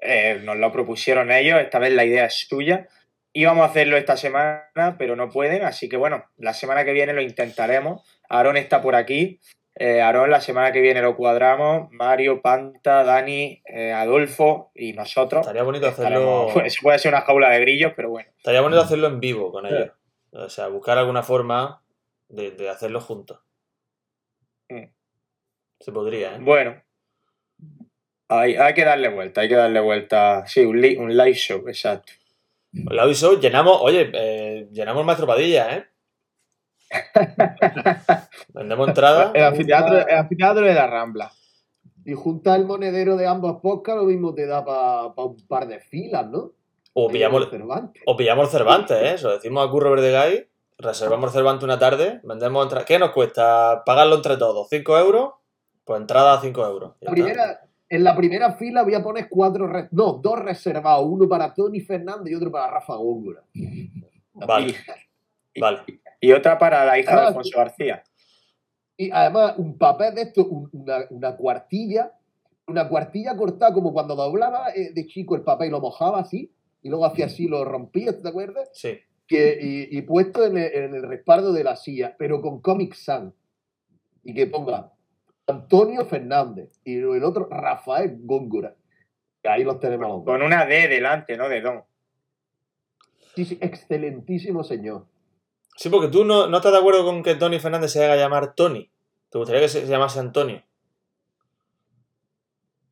Eh, 0.00 0.40
nos 0.44 0.56
lo 0.56 0.70
propusieron 0.70 1.32
ellos, 1.32 1.60
esta 1.60 1.78
vez 1.78 1.92
la 1.92 2.04
idea 2.04 2.26
es 2.26 2.46
suya. 2.48 2.88
Íbamos 3.32 3.62
a 3.62 3.70
hacerlo 3.70 3.96
esta 3.96 4.16
semana, 4.16 4.96
pero 4.96 5.16
no 5.16 5.28
pueden, 5.28 5.64
así 5.64 5.88
que 5.88 5.96
bueno, 5.96 6.24
la 6.36 6.54
semana 6.54 6.84
que 6.84 6.92
viene 6.92 7.12
lo 7.12 7.20
intentaremos. 7.20 8.02
Aarón 8.28 8.56
está 8.56 8.80
por 8.80 8.94
aquí. 8.94 9.40
Eh, 9.76 10.00
Aarón, 10.00 10.30
la 10.30 10.40
semana 10.40 10.70
que 10.72 10.80
viene 10.80 11.02
lo 11.02 11.16
cuadramos. 11.16 11.90
Mario, 11.90 12.40
Panta, 12.40 13.02
Dani, 13.02 13.60
eh, 13.64 13.92
Adolfo 13.92 14.70
y 14.74 14.92
nosotros. 14.92 15.40
Estaría 15.40 15.62
bonito 15.64 15.88
hacerlo. 15.88 16.48
Eso 16.64 16.78
puede 16.82 16.98
ser 16.98 17.12
una 17.12 17.22
jaula 17.22 17.50
de 17.50 17.60
grillos, 17.60 17.92
pero 17.96 18.10
bueno. 18.10 18.30
Estaría 18.36 18.60
bonito 18.60 18.80
hacerlo 18.82 19.08
en 19.08 19.18
vivo 19.20 19.50
con 19.50 19.66
ellos. 19.66 19.90
O 20.32 20.48
sea, 20.48 20.68
buscar 20.68 20.98
alguna 20.98 21.22
forma 21.22 21.82
de, 22.28 22.52
de 22.52 22.68
hacerlo 22.68 23.00
juntos. 23.00 23.40
Mm. 24.68 24.84
Se 25.80 25.92
podría, 25.92 26.36
¿eh? 26.36 26.38
Bueno, 26.40 26.80
hay, 28.28 28.56
hay 28.56 28.74
que 28.74 28.84
darle 28.84 29.08
vuelta, 29.08 29.40
hay 29.42 29.48
que 29.48 29.54
darle 29.56 29.80
vuelta. 29.80 30.46
Sí, 30.46 30.64
un, 30.64 30.80
li- 30.80 30.96
un 30.96 31.16
live 31.16 31.34
show, 31.34 31.68
exacto. 31.68 32.12
La 32.72 33.02
aviso, 33.02 33.38
llenamos, 33.38 33.78
oye, 33.80 34.10
eh, 34.12 34.68
llenamos 34.72 35.00
el 35.02 35.06
Maestro 35.06 35.26
Padilla, 35.26 35.76
¿eh? 35.76 35.86
Vendemos 38.54 38.88
entradas. 38.88 39.30
El 39.34 39.44
anfiteatro, 39.44 40.06
el 40.06 40.16
anfiteatro 40.16 40.64
de 40.64 40.74
la 40.74 40.86
Rambla. 40.86 41.32
Y 42.04 42.12
juntar 42.14 42.60
el 42.60 42.66
monedero 42.66 43.16
de 43.16 43.26
ambos 43.26 43.60
podcasts 43.60 44.00
lo 44.02 44.06
mismo 44.06 44.34
te 44.34 44.46
da 44.46 44.64
para 44.64 45.12
un 45.16 45.36
par 45.48 45.66
de 45.66 45.80
filas, 45.80 46.28
¿no? 46.28 46.52
O 46.92 47.08
pillamos, 47.08 47.50
Cervantes. 47.50 48.02
o 48.06 48.16
pillamos 48.16 48.50
Cervantes, 48.50 48.96
¿eh? 48.96 49.14
Eso 49.14 49.30
decimos 49.30 49.66
a 49.66 49.70
Curro 49.70 49.90
Verdegay, 49.90 50.46
reservamos 50.78 51.32
Cervantes 51.32 51.64
una 51.64 51.78
tarde, 51.78 52.20
vendemos 52.22 52.62
entradas. 52.64 52.86
¿Qué 52.86 52.98
nos 52.98 53.10
cuesta 53.10 53.82
pagarlo 53.84 54.16
entre 54.16 54.36
todos? 54.36 54.70
¿5 54.70 55.00
euros? 55.00 55.32
Pues 55.84 56.00
entrada 56.00 56.34
a 56.34 56.40
5 56.40 56.66
euros. 56.66 56.92
La 57.00 57.10
primera, 57.10 57.60
en 57.88 58.04
la 58.04 58.16
primera 58.16 58.52
fila 58.54 58.82
voy 58.82 58.94
a 58.94 59.02
poner 59.02 59.28
cuatro, 59.28 59.70
no, 59.90 60.12
dos 60.14 60.38
reservados, 60.38 61.06
uno 61.08 61.28
para 61.28 61.52
Tony 61.52 61.80
Fernández 61.80 62.32
y 62.32 62.34
otro 62.34 62.50
para 62.50 62.70
Rafa 62.70 62.94
Góngora. 62.96 63.42
Vale, 64.34 64.74
vale. 65.60 65.78
Y 66.24 66.32
otra 66.32 66.58
para 66.58 66.84
la 66.84 66.98
hija 66.98 67.14
de 67.14 67.20
Ah, 67.22 67.26
Alfonso 67.28 67.56
García. 67.58 68.02
Y 68.96 69.10
además, 69.10 69.54
un 69.58 69.76
papel 69.76 70.14
de 70.14 70.22
esto, 70.22 70.46
un- 70.46 70.68
una, 70.72 70.98
una 71.10 71.36
cuartilla, 71.36 72.12
una 72.66 72.88
cuartilla 72.88 73.36
cortada 73.36 73.72
como 73.72 73.92
cuando 73.92 74.14
doblaba 74.14 74.70
eh, 74.74 74.92
de 74.94 75.06
chico 75.06 75.34
el 75.36 75.42
papel 75.42 75.68
y 75.68 75.70
lo 75.70 75.80
mojaba 75.80 76.20
así, 76.20 76.50
y 76.82 76.88
luego 76.88 77.04
hacía 77.06 77.26
así, 77.26 77.48
lo 77.48 77.64
rompía, 77.64 78.20
¿te 78.20 78.28
acuerdas? 78.28 78.70
Sí. 78.72 78.98
Que, 79.26 79.58
y, 79.60 79.98
y 79.98 80.02
puesto 80.02 80.44
en 80.46 80.58
el, 80.58 80.72
en 80.74 80.94
el 80.94 81.02
respaldo 81.02 81.52
de 81.52 81.64
la 81.64 81.76
silla, 81.76 82.14
pero 82.18 82.40
con 82.42 82.60
Comic 82.60 82.94
Sans. 82.94 83.32
Y 84.22 84.32
que 84.34 84.46
ponga 84.46 84.92
Antonio 85.46 86.04
Fernández 86.06 86.78
y 86.84 86.96
el 86.98 87.24
otro 87.24 87.48
Rafael 87.50 88.16
Góngora. 88.20 88.74
Ahí 89.42 89.64
los 89.64 89.78
tenemos 89.80 90.08
dos. 90.08 90.24
Con 90.24 90.42
una 90.42 90.64
D 90.66 90.88
delante, 90.88 91.36
¿no? 91.36 91.48
De 91.48 91.60
Don. 91.60 91.82
Sí, 93.34 93.44
sí, 93.44 93.58
excelentísimo 93.60 94.62
señor. 94.62 95.06
Sí, 95.76 95.88
porque 95.88 96.08
tú 96.08 96.24
no, 96.24 96.46
no 96.46 96.56
estás 96.56 96.72
de 96.72 96.78
acuerdo 96.78 97.04
con 97.04 97.22
que 97.22 97.34
Tony 97.34 97.58
Fernández 97.58 97.92
se 97.92 98.04
haga 98.04 98.16
llamar 98.16 98.54
Tony. 98.54 98.90
¿Te 99.30 99.38
gustaría 99.38 99.62
que 99.62 99.68
se, 99.68 99.80
se 99.80 99.86
llamase 99.90 100.20
Antonio? 100.20 100.62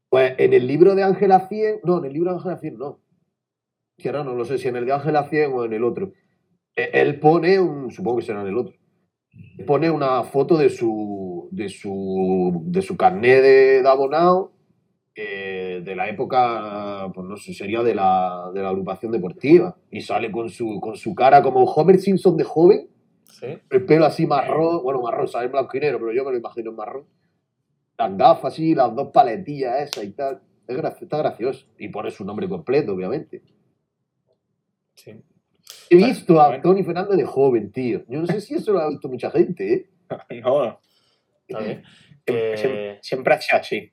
Pues 0.09 0.35
en 0.39 0.53
el 0.53 0.67
libro 0.67 0.95
de 0.95 1.05
Ángela 1.05 1.49
100, 1.49 1.81
no, 1.85 1.99
en 1.99 2.05
el 2.07 2.13
libro 2.13 2.31
de 2.31 2.37
Ángela 2.37 2.59
100 2.59 2.79
no. 2.79 3.01
Que 3.97 4.09
ahora 4.09 4.25
no 4.25 4.35
lo 4.35 4.45
sé 4.45 4.59
si 4.59 4.69
en 4.69 4.77
el 4.77 4.85
de 4.85 4.93
Ángela 4.93 5.29
100 5.29 5.53
o 5.53 5.65
en 5.65 5.73
el 5.73 5.85
otro. 5.85 6.13
Eh, 6.77 6.91
Él 6.95 7.21
pone 7.21 7.61
un, 7.61 7.91
supongo 7.91 8.19
que 8.19 8.25
será 8.25 8.43
en 8.43 8.49
el 8.49 8.59
otro, 8.59 8.75
pone 9.67 9.91
una 9.91 10.25
foto 10.25 10.59
de 10.59 10.69
su, 10.69 11.49
de 11.51 11.69
su, 11.69 12.63
de 12.67 12.83
su 12.83 12.97
carnet 12.97 13.43
de 13.43 13.89
abonado 13.89 14.53
eh, 15.15 15.83
de 15.85 15.97
la 15.97 16.09
época, 16.09 17.11
pues 17.15 17.27
no 17.27 17.37
sé, 17.37 17.53
sería 17.55 17.83
de 17.83 17.95
la, 17.95 18.51
de 18.55 18.63
la 18.63 18.69
agrupación 18.71 19.13
deportiva. 19.13 19.77
Y 19.91 20.01
sale 20.01 20.31
con 20.33 20.49
su, 20.49 20.81
con 20.81 20.97
su 20.97 21.15
cara 21.15 21.43
como 21.43 21.65
Homer 21.65 21.99
Simpson 21.99 22.37
de 22.37 22.45
joven, 22.45 22.89
Sí. 23.29 23.47
el 23.71 23.85
pelo 23.87 24.05
así 24.05 24.27
marrón, 24.27 24.83
bueno, 24.85 25.01
marrón, 25.03 25.27
sale 25.27 25.47
en 25.47 25.53
blanco 25.53 25.77
y 25.77 25.81
negro, 25.81 25.99
pero 25.99 26.13
yo 26.13 26.25
me 26.25 26.31
lo 26.33 26.39
imagino 26.39 26.71
en 26.71 26.77
marrón. 26.77 27.07
Las 27.99 28.17
gafas 28.17 28.53
así, 28.53 28.75
las 28.75 28.95
dos 28.95 29.09
paletillas 29.13 29.81
esas 29.83 30.05
y 30.05 30.13
tal. 30.13 30.41
Es 30.67 30.77
está 31.03 31.19
gracioso. 31.19 31.67
Y 31.79 31.89
pone 31.89 32.11
su 32.11 32.25
nombre 32.25 32.49
completo, 32.49 32.93
obviamente. 32.93 33.43
sí. 34.95 35.13
He 35.91 35.97
visto 35.97 36.41
a 36.41 36.49
Bueno. 36.49 36.63
Tony 36.63 36.83
Fernández 36.85 37.17
de 37.19 37.25
joven, 37.25 37.71
tío. 37.71 38.03
Yo 38.09 38.21
no 38.21 38.27
sé 38.27 38.41
si 38.41 38.55
eso 38.55 38.73
lo 38.73 38.81
ha 38.81 38.89
visto 38.89 39.09
mucha 39.09 39.31
gente, 39.31 39.73
¿eh? 39.75 39.91
No, 40.43 40.79
bien. 41.49 41.83
siempre, 42.25 42.53
Eh, 42.53 42.57
siempre, 42.57 42.99
siempre 43.03 43.35
ha 43.35 43.41
sido 43.41 43.61
así. 43.61 43.92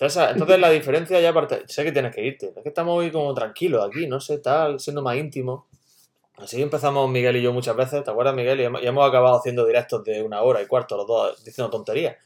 Entonces, 0.00 0.30
entonces 0.32 0.58
la 0.58 0.70
diferencia 0.70 1.20
ya 1.20 1.32
parte... 1.34 1.62
Sé 1.66 1.84
que 1.84 1.92
tienes 1.92 2.14
que 2.14 2.24
irte. 2.24 2.52
Es 2.56 2.62
que 2.62 2.68
estamos 2.70 2.96
hoy 2.98 3.10
como 3.10 3.34
tranquilos 3.34 3.86
aquí, 3.86 4.06
no 4.06 4.18
sé, 4.18 4.38
tal, 4.38 4.80
siendo 4.80 5.02
más 5.02 5.16
íntimos. 5.16 5.64
Así 6.38 6.62
empezamos 6.62 7.10
Miguel 7.10 7.36
y 7.36 7.42
yo 7.42 7.52
muchas 7.52 7.76
veces, 7.76 8.02
¿te 8.02 8.10
acuerdas, 8.10 8.34
Miguel? 8.34 8.60
Y 8.60 8.64
hemos, 8.64 8.82
y 8.82 8.86
hemos 8.86 9.06
acabado 9.06 9.36
haciendo 9.36 9.66
directos 9.66 10.02
de 10.04 10.22
una 10.22 10.40
hora 10.40 10.62
y 10.62 10.66
cuarto, 10.66 10.96
los 10.96 11.06
dos, 11.06 11.44
diciendo 11.44 11.68
tonterías. 11.70 12.16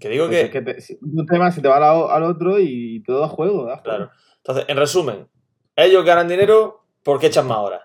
Que 0.00 0.08
digo 0.08 0.26
Pues 0.26 0.38
que... 0.40 0.44
es 0.46 0.50
que 0.50 0.60
te- 0.62 0.80
si- 0.80 0.98
un 1.00 1.24
tema 1.24 1.52
se 1.52 1.60
te 1.62 1.68
va 1.68 1.76
al, 1.76 2.10
al 2.10 2.22
otro 2.24 2.58
y 2.58 3.00
todo 3.06 3.22
a 3.22 3.28
juego. 3.28 3.62
juego. 3.62 3.82
Claro. 3.82 4.10
Entonces, 4.38 4.64
en 4.66 4.76
resumen, 4.76 5.28
ellos 5.76 6.04
ganan 6.04 6.26
dinero 6.26 6.84
porque 7.04 7.28
echan 7.28 7.46
más 7.46 7.58
horas. 7.58 7.82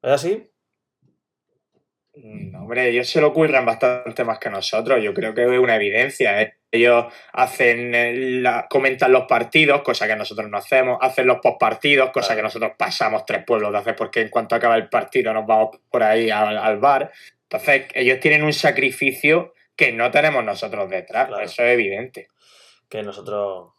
¿Es 0.00 0.10
así? 0.12 0.50
Mm, 2.16 2.54
Hombre, 2.56 2.88
ellos 2.90 3.08
se 3.08 3.20
lo 3.20 3.28
ocurran 3.28 3.66
bastante 3.66 4.24
más 4.24 4.38
que 4.38 4.48
nosotros. 4.50 5.02
Yo 5.02 5.12
creo 5.12 5.34
que 5.34 5.42
es 5.42 5.60
una 5.60 5.76
evidencia. 5.76 6.40
¿eh? 6.42 6.54
Ellos 6.70 7.06
hacen 7.32 7.94
el- 7.94 8.42
la- 8.42 8.66
comentan 8.68 9.10
los 9.12 9.24
partidos, 9.24 9.82
cosa 9.82 10.06
que 10.06 10.16
nosotros 10.16 10.48
no 10.50 10.58
hacemos, 10.58 10.98
hacen 11.00 11.26
los 11.26 11.38
postpartidos, 11.38 12.10
cosa 12.10 12.36
que 12.36 12.42
nosotros 12.42 12.72
pasamos 12.76 13.24
tres 13.24 13.44
pueblos 13.44 13.72
de 13.72 13.78
hacer 13.78 13.96
porque 13.96 14.20
en 14.20 14.28
cuanto 14.28 14.54
acaba 14.54 14.76
el 14.76 14.88
partido 14.88 15.32
nos 15.32 15.46
vamos 15.46 15.78
por 15.90 16.02
ahí 16.02 16.30
al, 16.30 16.58
al 16.58 16.78
bar. 16.78 17.10
Entonces, 17.44 17.86
ellos 17.94 18.20
tienen 18.20 18.42
un 18.42 18.52
sacrificio 18.52 19.54
que 19.74 19.92
no 19.92 20.10
tenemos 20.10 20.44
nosotros 20.44 20.90
detrás. 20.90 21.28
Claro. 21.28 21.42
Eso 21.42 21.62
es 21.62 21.72
evidente. 21.72 22.28
Que 22.88 23.02
nosotros... 23.02 23.72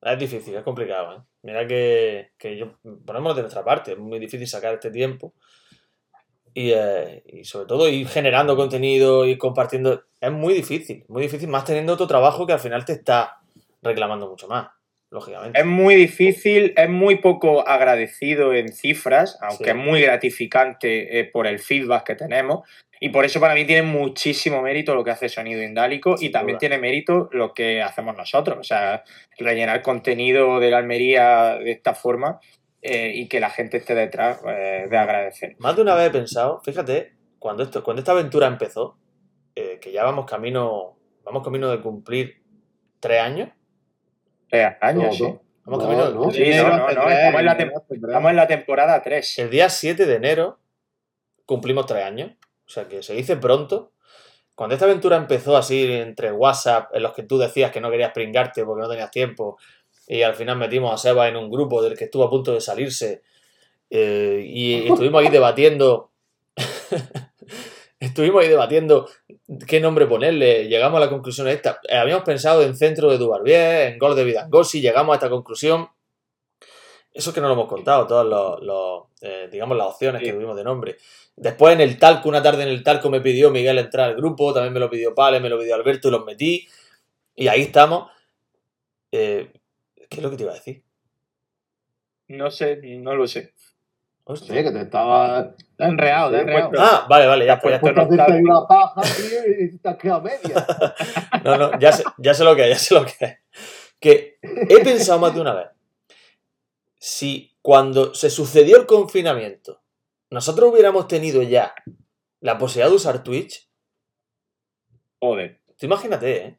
Es 0.00 0.18
difícil, 0.18 0.54
es 0.54 0.62
complicado, 0.62 1.16
¿eh? 1.16 1.20
Mira 1.42 1.66
que, 1.66 2.32
que 2.38 2.56
yo... 2.56 2.78
Ponemos 3.04 3.34
de 3.36 3.42
nuestra 3.42 3.64
parte, 3.64 3.92
es 3.92 3.98
muy 3.98 4.18
difícil 4.18 4.46
sacar 4.46 4.74
este 4.74 4.90
tiempo. 4.90 5.34
Y, 6.54 6.70
eh, 6.72 7.22
y 7.26 7.44
sobre 7.44 7.66
todo 7.66 7.88
ir 7.88 8.06
generando 8.08 8.56
contenido 8.56 9.26
y 9.26 9.36
compartiendo. 9.36 10.04
Es 10.20 10.30
muy 10.30 10.54
difícil, 10.54 11.04
muy 11.08 11.22
difícil, 11.22 11.48
más 11.48 11.64
teniendo 11.64 11.92
otro 11.94 12.06
trabajo 12.06 12.46
que 12.46 12.52
al 12.52 12.60
final 12.60 12.84
te 12.84 12.92
está 12.92 13.38
reclamando 13.82 14.28
mucho 14.30 14.46
más, 14.46 14.68
lógicamente. 15.10 15.58
Es 15.58 15.66
muy 15.66 15.96
difícil, 15.96 16.72
es 16.76 16.88
muy 16.88 17.16
poco 17.16 17.66
agradecido 17.68 18.54
en 18.54 18.68
cifras, 18.72 19.36
aunque 19.42 19.64
Sí. 19.64 19.70
es 19.70 19.76
muy 19.76 20.00
gratificante 20.00 21.18
eh, 21.18 21.24
por 21.24 21.46
el 21.46 21.58
feedback 21.58 22.04
que 22.04 22.14
tenemos. 22.14 22.60
Y 23.00 23.08
por 23.10 23.24
eso 23.24 23.40
para 23.40 23.54
mí 23.54 23.64
tiene 23.66 23.82
muchísimo 23.82 24.62
mérito 24.62 24.94
lo 24.94 25.04
que 25.04 25.10
hace 25.10 25.28
Sonido 25.28 25.62
Indálico 25.62 26.16
Sin 26.16 26.28
y 26.28 26.32
también 26.32 26.54
duda. 26.54 26.60
tiene 26.60 26.78
mérito 26.78 27.28
lo 27.32 27.52
que 27.52 27.82
hacemos 27.82 28.16
nosotros. 28.16 28.56
O 28.58 28.62
sea, 28.64 29.02
rellenar 29.36 29.82
contenido 29.82 30.58
de 30.60 30.70
la 30.70 30.78
Almería 30.78 31.56
de 31.58 31.72
esta 31.72 31.94
forma 31.94 32.40
eh, 32.86 33.12
y 33.14 33.28
que 33.28 33.40
la 33.40 33.48
gente 33.48 33.78
esté 33.78 33.94
detrás 33.94 34.40
eh, 34.46 34.86
de 34.90 34.96
agradecer. 34.98 35.56
Más 35.58 35.74
de 35.74 35.80
una 35.82 35.94
vez 35.94 36.08
he 36.08 36.10
pensado, 36.10 36.60
fíjate, 36.62 37.14
cuando, 37.38 37.62
esto, 37.62 37.82
cuando 37.82 38.00
esta 38.00 38.12
aventura 38.12 38.46
empezó, 38.46 38.98
eh, 39.54 39.78
que 39.80 39.90
ya 39.90 40.04
vamos 40.04 40.26
camino, 40.26 40.98
vamos 41.24 41.42
camino 41.42 41.70
de 41.70 41.80
cumplir 41.80 42.42
tres 43.00 43.20
años. 43.22 43.48
Eh, 44.52 44.76
años, 44.82 45.04
No, 45.04 45.12
sí. 45.12 45.22
no. 45.22 45.42
Vamos 45.64 45.82
No, 45.82 45.88
camino, 45.88 46.10
no. 46.10 46.30
Sí, 46.30 46.42
Enero 46.42 46.68
no, 46.68 46.76
no, 46.76 46.84
hace 46.86 46.94
no, 46.94 47.02
tres, 47.04 47.16
estamos 47.18 47.40
en 47.40 47.46
la 47.46 47.52
enero 47.52 47.70
tem- 47.70 47.76
hace 47.78 47.86
tres. 47.88 48.02
Estamos 48.04 48.30
en 48.30 48.36
la 48.36 48.46
temporada 48.46 49.02
3. 49.02 49.38
El 49.38 49.50
día 49.50 49.68
7 49.70 50.04
de 50.06 50.14
enero 50.16 50.58
cumplimos 51.46 51.86
tres 51.86 52.04
años. 52.04 52.32
O 52.66 52.68
sea 52.68 52.86
que 52.86 53.02
se 53.02 53.14
dice 53.14 53.36
pronto. 53.38 53.92
Cuando 54.54 54.74
esta 54.74 54.84
aventura 54.84 55.16
empezó 55.16 55.56
así 55.56 55.90
entre 55.90 56.30
WhatsApp, 56.32 56.94
en 56.94 57.02
los 57.02 57.12
que 57.14 57.22
tú 57.24 57.38
decías 57.38 57.70
que 57.72 57.80
no 57.80 57.90
querías 57.90 58.12
pringarte 58.12 58.64
porque 58.64 58.82
no 58.82 58.88
tenías 58.90 59.10
tiempo, 59.10 59.56
y 60.06 60.22
al 60.22 60.34
final 60.34 60.56
metimos 60.56 60.92
a 60.92 60.98
Seba 60.98 61.28
en 61.28 61.36
un 61.36 61.50
grupo 61.50 61.82
del 61.82 61.96
que 61.96 62.04
estuvo 62.04 62.24
a 62.24 62.30
punto 62.30 62.52
de 62.52 62.60
salirse, 62.60 63.22
eh, 63.90 64.44
y 64.44 64.74
estuvimos 64.88 65.22
ahí 65.22 65.30
debatiendo. 65.30 66.10
estuvimos 68.00 68.42
ahí 68.42 68.48
debatiendo 68.48 69.08
qué 69.66 69.80
nombre 69.80 70.06
ponerle. 70.06 70.68
Llegamos 70.68 70.98
a 70.98 71.04
la 71.04 71.10
conclusión 71.10 71.48
esta. 71.48 71.80
Eh, 71.88 71.96
habíamos 71.96 72.24
pensado 72.24 72.62
en 72.62 72.76
centro 72.76 73.10
de 73.10 73.18
Dubarbier, 73.18 73.92
en 73.92 73.98
gol 73.98 74.16
de 74.16 74.24
Vidangosi, 74.24 74.80
llegamos 74.80 75.12
a 75.12 75.16
esta 75.16 75.30
conclusión. 75.30 75.88
Eso 77.12 77.30
es 77.30 77.34
que 77.34 77.40
no 77.40 77.46
lo 77.46 77.54
hemos 77.54 77.68
contado, 77.68 78.08
todas 78.08 78.26
los, 78.26 78.60
los, 78.60 79.04
eh, 79.20 79.48
digamos, 79.50 79.76
las 79.76 79.86
opciones 79.86 80.20
que 80.20 80.32
tuvimos 80.32 80.56
de 80.56 80.64
nombre. 80.64 80.96
Después 81.36 81.72
en 81.72 81.80
el 81.80 81.96
talco, 81.96 82.28
una 82.28 82.42
tarde 82.42 82.64
en 82.64 82.70
el 82.70 82.82
talco 82.82 83.08
me 83.08 83.20
pidió 83.20 83.52
Miguel 83.52 83.78
entrar 83.78 84.08
al 84.10 84.16
grupo, 84.16 84.52
también 84.52 84.72
me 84.72 84.80
lo 84.80 84.90
pidió 84.90 85.14
Pale, 85.14 85.38
me 85.38 85.48
lo 85.48 85.56
pidió 85.56 85.76
Alberto 85.76 86.08
y 86.08 86.10
los 86.10 86.24
metí. 86.24 86.66
Y 87.36 87.46
ahí 87.46 87.62
estamos. 87.62 88.10
Eh, 89.12 89.52
¿Qué 90.08 90.16
es 90.16 90.22
lo 90.22 90.30
que 90.30 90.36
te 90.36 90.42
iba 90.42 90.52
a 90.52 90.56
decir? 90.56 90.84
No 92.28 92.50
sé, 92.50 92.80
no 92.98 93.14
lo 93.14 93.26
sé. 93.26 93.54
Sí, 94.36 94.54
que 94.54 94.70
te 94.70 94.80
estaba 94.80 95.54
te 95.76 95.84
enreado, 95.84 96.30
te 96.30 96.40
enreado. 96.40 96.70
Ah, 96.78 97.06
vale, 97.08 97.26
vale, 97.26 97.44
ya, 97.44 97.60
pues 97.60 97.72
ya 97.72 97.88
estoy 97.90 98.16
te 98.16 98.40
una 98.40 98.66
paja, 98.66 99.02
tío, 99.02 99.38
y 99.60 99.76
te 99.76 99.88
has 99.88 99.96
quedado 99.98 100.22
media. 100.22 100.66
No, 101.44 101.58
no, 101.58 101.78
ya 101.78 101.92
sé, 101.92 102.04
ya 102.16 102.32
sé 102.32 102.42
lo 102.42 102.56
que 102.56 102.62
es, 102.62 102.70
ya 102.70 102.78
sé 102.78 102.94
lo 102.94 103.04
que 103.04 103.12
es. 103.20 103.38
Que 104.00 104.38
he 104.42 104.82
pensado 104.82 105.18
más 105.18 105.34
de 105.34 105.42
una 105.42 105.52
vez. 105.52 105.68
Si 106.98 107.54
cuando 107.60 108.14
se 108.14 108.30
sucedió 108.30 108.78
el 108.78 108.86
confinamiento, 108.86 109.82
nosotros 110.30 110.72
hubiéramos 110.72 111.06
tenido 111.06 111.42
ya 111.42 111.74
la 112.40 112.56
posibilidad 112.56 112.88
de 112.88 112.96
usar 112.96 113.22
Twitch, 113.22 113.68
Joder. 115.20 115.60
tú 115.78 115.84
imagínate, 115.84 116.36
¿eh? 116.36 116.58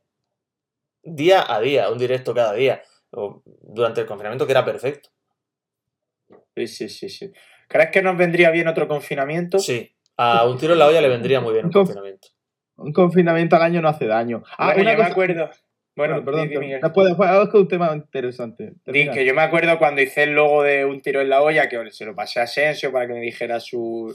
Día 1.02 1.52
a 1.52 1.60
día, 1.60 1.90
un 1.90 1.98
directo 1.98 2.34
cada 2.36 2.54
día, 2.54 2.84
o 3.16 3.42
durante 3.46 4.02
el 4.02 4.08
confinamiento 4.08 4.46
que 4.46 4.52
era 4.52 4.64
perfecto. 4.66 5.10
Sí, 6.56 6.68
sí, 6.68 6.90
sí, 6.90 7.10
sí. 7.10 7.32
¿Crees 7.68 7.90
que 7.92 8.02
nos 8.02 8.18
vendría 8.18 8.52
bien 8.52 8.68
otro 8.68 8.88
confinamiento? 8.88 9.60
Sí, 9.60 9.96
a 10.18 10.46
un 10.48 10.58
tiro 10.58 10.74
en 10.74 10.80
la 10.80 10.88
olla 10.88 11.02
le 11.02 11.10
vendría 11.10 11.42
muy 11.42 11.54
bien 11.54 11.66
un 11.66 11.72
Conf- 11.72 11.86
confinamiento. 11.88 12.28
Un 12.78 12.94
confinamiento 12.94 13.56
al 13.56 13.64
año 13.64 13.82
no 13.82 13.90
hace 13.90 14.06
daño. 14.06 14.44
Ah, 14.58 14.68
Bueno, 14.68 14.82
una 14.82 14.92
yo 14.92 14.98
cosa- 14.98 15.08
me 15.08 15.12
acuerdo. 15.12 15.50
Bueno, 15.98 16.26
perdón, 16.26 16.50
di, 16.50 16.56
di, 16.56 16.60
Miguel. 16.60 16.82
después, 16.82 17.08
después, 17.08 17.30
es 17.30 17.38
que 17.50 17.58
es 17.58 17.62
un 17.62 17.68
tema 17.70 17.96
interesante. 17.96 18.74
Que 18.84 19.26
yo 19.26 19.34
me 19.34 19.42
acuerdo 19.44 19.78
cuando 19.80 20.02
hice 20.02 20.24
el 20.24 20.32
logo 20.34 20.62
de 20.64 20.84
un 20.84 21.02
tiro 21.02 21.22
en 21.22 21.30
la 21.30 21.42
olla, 21.42 21.70
que 21.70 21.90
se 21.92 22.06
lo 22.06 22.14
pasé 22.14 22.42
a 22.42 22.44
Asensio 22.44 22.92
para 22.92 23.08
que 23.08 23.14
me 23.14 23.22
dijera 23.22 23.62
su, 23.62 24.14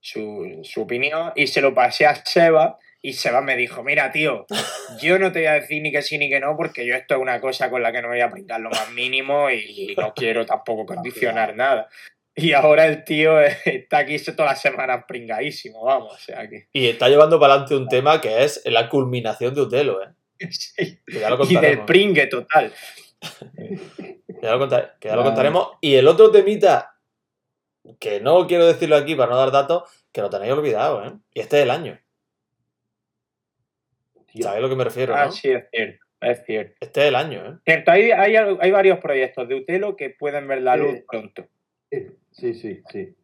su, 0.00 0.58
su 0.64 0.82
opinión, 0.82 1.32
y 1.36 1.46
se 1.46 1.60
lo 1.60 1.72
pasé 1.72 2.06
a 2.06 2.16
Seba, 2.16 2.78
y 3.02 3.14
Seba 3.14 3.40
me 3.40 3.56
dijo, 3.56 3.82
mira, 3.82 4.12
tío, 4.12 4.46
yo 5.00 5.18
no 5.18 5.32
te 5.32 5.40
voy 5.40 5.46
a 5.46 5.52
decir 5.54 5.80
ni 5.82 5.90
que 5.90 6.02
sí 6.02 6.18
ni 6.18 6.28
que 6.28 6.40
no, 6.40 6.56
porque 6.56 6.84
yo 6.86 6.94
esto 6.94 7.14
es 7.14 7.20
una 7.20 7.40
cosa 7.40 7.70
con 7.70 7.82
la 7.82 7.92
que 7.92 8.02
no 8.02 8.08
voy 8.08 8.20
a 8.20 8.26
brincar 8.28 8.60
lo 8.60 8.70
más 8.70 8.90
mínimo 8.92 9.50
y 9.50 9.94
no 9.96 10.12
quiero 10.14 10.44
tampoco 10.44 10.84
condicionar 10.86 11.56
nada. 11.56 11.88
Y 12.34 12.52
ahora 12.52 12.86
el 12.86 13.04
tío 13.04 13.40
está 13.40 13.98
aquí 13.98 14.18
todas 14.18 14.52
las 14.52 14.60
semanas 14.60 15.04
pringadísimo, 15.06 15.82
vamos, 15.84 16.14
o 16.14 16.18
sea 16.18 16.48
que... 16.48 16.68
Y 16.72 16.88
está 16.88 17.08
llevando 17.08 17.40
para 17.40 17.54
adelante 17.54 17.74
un 17.76 17.88
tema 17.88 18.20
que 18.20 18.44
es 18.44 18.62
la 18.66 18.88
culminación 18.88 19.54
de 19.54 19.62
Utelo, 19.62 20.02
¿eh? 20.02 20.08
Sí. 20.50 20.98
Que 21.06 21.20
ya 21.20 21.28
lo 21.30 21.44
Y 21.44 21.56
del 21.56 21.84
pringue 21.84 22.26
total. 22.26 22.72
Que 23.56 23.78
ya 24.42 24.52
lo, 24.52 24.58
contar- 24.58 24.96
que 24.98 25.08
ya 25.08 25.14
lo 25.14 25.20
Vale. 25.20 25.30
contaremos. 25.30 25.68
Y 25.82 25.94
el 25.96 26.08
otro 26.08 26.30
temita, 26.30 26.96
que 27.98 28.20
no 28.20 28.46
quiero 28.46 28.66
decirlo 28.66 28.96
aquí 28.96 29.14
para 29.14 29.30
no 29.30 29.36
dar 29.36 29.50
datos, 29.50 29.82
que 30.12 30.22
lo 30.22 30.30
tenéis 30.30 30.52
olvidado, 30.52 31.04
¿eh? 31.04 31.12
Y 31.34 31.40
este 31.40 31.58
es 31.58 31.62
el 31.64 31.70
año. 31.70 32.00
Tío, 34.32 34.44
¿Sabéis 34.44 34.58
a 34.58 34.60
lo 34.62 34.68
que 34.68 34.76
me 34.76 34.84
refiero, 34.84 35.14
Ah, 35.14 35.26
no? 35.26 35.32
sí, 35.32 35.50
es 35.50 35.64
cierto, 35.70 36.04
es 36.20 36.44
cierto. 36.44 36.74
Este 36.80 37.00
es 37.02 37.06
el 37.08 37.14
año, 37.14 37.46
¿eh? 37.46 37.58
Cierto, 37.64 37.90
hay, 37.90 38.10
hay, 38.10 38.36
hay 38.36 38.70
varios 38.70 38.98
proyectos 38.98 39.48
de 39.48 39.54
Utelo 39.56 39.96
que 39.96 40.10
pueden 40.10 40.46
ver 40.48 40.62
la 40.62 40.74
Sí. 40.74 40.80
luz 40.80 41.00
pronto. 41.08 41.46
eh, 41.90 42.10
Sí, 42.32 42.54
sí, 42.54 42.80
sí. 42.90 43.14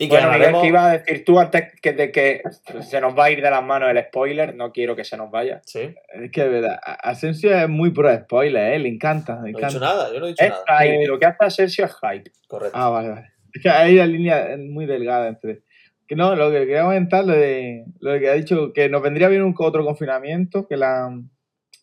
Y 0.00 0.06
que 0.08 0.14
Bueno, 0.14 0.28
Miguel, 0.28 0.34
hablaremos... 0.54 0.62
¿qué 0.62 0.68
ibas 0.68 0.84
a 0.84 0.98
decir 0.98 1.24
tú 1.24 1.38
antes 1.40 1.80
que, 1.80 1.92
de 1.92 2.12
que 2.12 2.42
se 2.82 3.00
nos 3.00 3.18
va 3.18 3.24
a 3.24 3.30
ir 3.32 3.42
de 3.42 3.50
las 3.50 3.64
manos 3.64 3.90
el 3.90 4.00
spoiler? 4.04 4.54
No 4.54 4.70
quiero 4.72 4.94
que 4.94 5.04
se 5.04 5.16
nos 5.16 5.28
vaya. 5.30 5.60
Sí, 5.64 5.92
Es 6.12 6.30
que 6.30 6.42
de 6.42 6.48
verdad, 6.48 6.78
Asensio 6.82 7.52
es 7.56 7.68
muy 7.68 7.90
pro 7.90 8.14
spoiler, 8.16 8.74
¿eh? 8.74 8.78
Le 8.78 8.88
encanta, 8.88 9.40
le 9.42 9.50
no 9.52 9.58
he 9.58 9.62
dicho 9.64 9.80
nada, 9.80 10.12
yo 10.12 10.20
no 10.20 10.26
he 10.26 10.28
dicho 10.30 10.44
Es 10.44 10.50
nada. 10.50 10.64
hype, 10.84 11.06
lo 11.06 11.18
que 11.18 11.26
hace 11.26 11.36
Asensio 11.44 11.84
es 11.84 11.94
hype. 12.00 12.30
Correcto. 12.46 12.78
Ah, 12.78 12.90
vale, 12.90 13.08
vale. 13.08 13.26
Es 13.52 13.62
que 13.62 13.68
hay 13.70 13.94
la 13.96 14.06
línea 14.06 14.56
muy 14.58 14.86
delgada 14.86 15.26
entre. 15.28 15.62
Que 16.08 16.16
no, 16.16 16.34
lo 16.34 16.50
que 16.50 16.60
quería 16.60 16.84
comentar, 16.84 17.24
lo 17.26 17.34
de 17.34 17.84
lo 18.00 18.18
que 18.18 18.30
ha 18.30 18.32
dicho 18.32 18.72
que 18.72 18.88
nos 18.88 19.02
vendría 19.02 19.28
bien 19.28 19.42
un 19.42 19.54
otro 19.58 19.84
confinamiento, 19.84 20.66
que 20.66 20.78
la, 20.78 21.10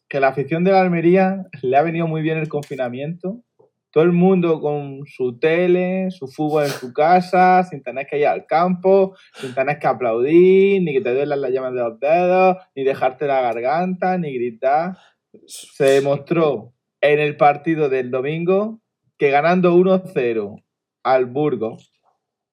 que 0.09 0.19
la 0.19 0.29
afición 0.29 0.63
de 0.63 0.71
la 0.71 0.81
Almería 0.81 1.45
le 1.61 1.77
ha 1.77 1.83
venido 1.83 2.07
muy 2.07 2.23
bien 2.23 2.39
el 2.39 2.49
confinamiento. 2.49 3.43
Todo 3.91 4.03
el 4.03 4.11
mundo 4.11 4.59
con 4.59 5.05
su 5.05 5.37
tele, 5.37 6.09
su 6.09 6.27
fútbol 6.27 6.63
en 6.63 6.69
su 6.69 6.91
casa, 6.91 7.63
sin 7.63 7.83
tener 7.83 8.07
que 8.07 8.17
ir 8.17 8.27
al 8.27 8.45
campo, 8.47 9.15
sin 9.35 9.53
tener 9.53 9.77
que 9.77 9.87
aplaudir, 9.87 10.81
ni 10.81 10.91
que 10.91 11.01
te 11.01 11.13
duelan 11.13 11.39
las 11.39 11.51
llamas 11.51 11.73
de 11.73 11.79
los 11.79 11.99
dedos, 11.99 12.57
ni 12.75 12.83
dejarte 12.83 13.27
la 13.27 13.41
garganta, 13.41 14.17
ni 14.17 14.33
gritar. 14.33 14.97
Se 15.45 15.85
demostró 15.85 16.73
en 16.99 17.19
el 17.19 17.37
partido 17.37 17.87
del 17.89 18.09
domingo 18.09 18.81
que 19.17 19.29
ganando 19.29 19.75
1-0 19.75 20.63
al 21.03 21.25
Burgos, 21.25 21.91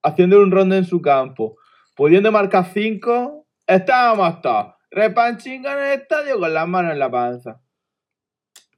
haciendo 0.02 0.40
un 0.40 0.50
rondo 0.50 0.76
en 0.76 0.84
su 0.84 1.00
campo, 1.00 1.56
pudiendo 1.94 2.30
marcar 2.32 2.66
5, 2.72 3.46
estábamos 3.66 4.40
todos 4.42 4.74
repanchinga 4.90 5.72
en 5.72 5.78
el 5.92 6.00
estadio 6.02 6.38
con 6.38 6.52
las 6.52 6.68
manos 6.68 6.92
en 6.92 6.98
la 6.98 7.10
panza. 7.10 7.62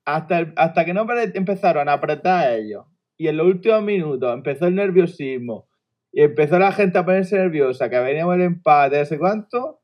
Hasta, 0.05 0.39
el- 0.39 0.53
hasta 0.57 0.85
que 0.85 0.95
no 0.95 1.07
empezaron 1.11 1.89
a 1.89 1.95
apretar 1.95 2.53
ellos 2.53 2.85
y 3.17 3.29
en 3.29 3.37
los 3.39 3.47
últimos 3.47 3.83
minutos 3.83 4.33
empezó 4.33 4.67
el 4.67 4.75
nerviosismo 4.75 5.69
y 6.13 6.23
empezó 6.23 6.59
la 6.59 6.73
gente 6.73 6.99
a 6.99 7.05
ponerse 7.05 7.37
nerviosa, 7.37 7.89
que 7.91 7.99
veníamos 7.99 8.35
el 8.37 8.43
empate, 8.43 8.99
no 8.99 9.05
sé 9.07 9.19
cuánto, 9.19 9.81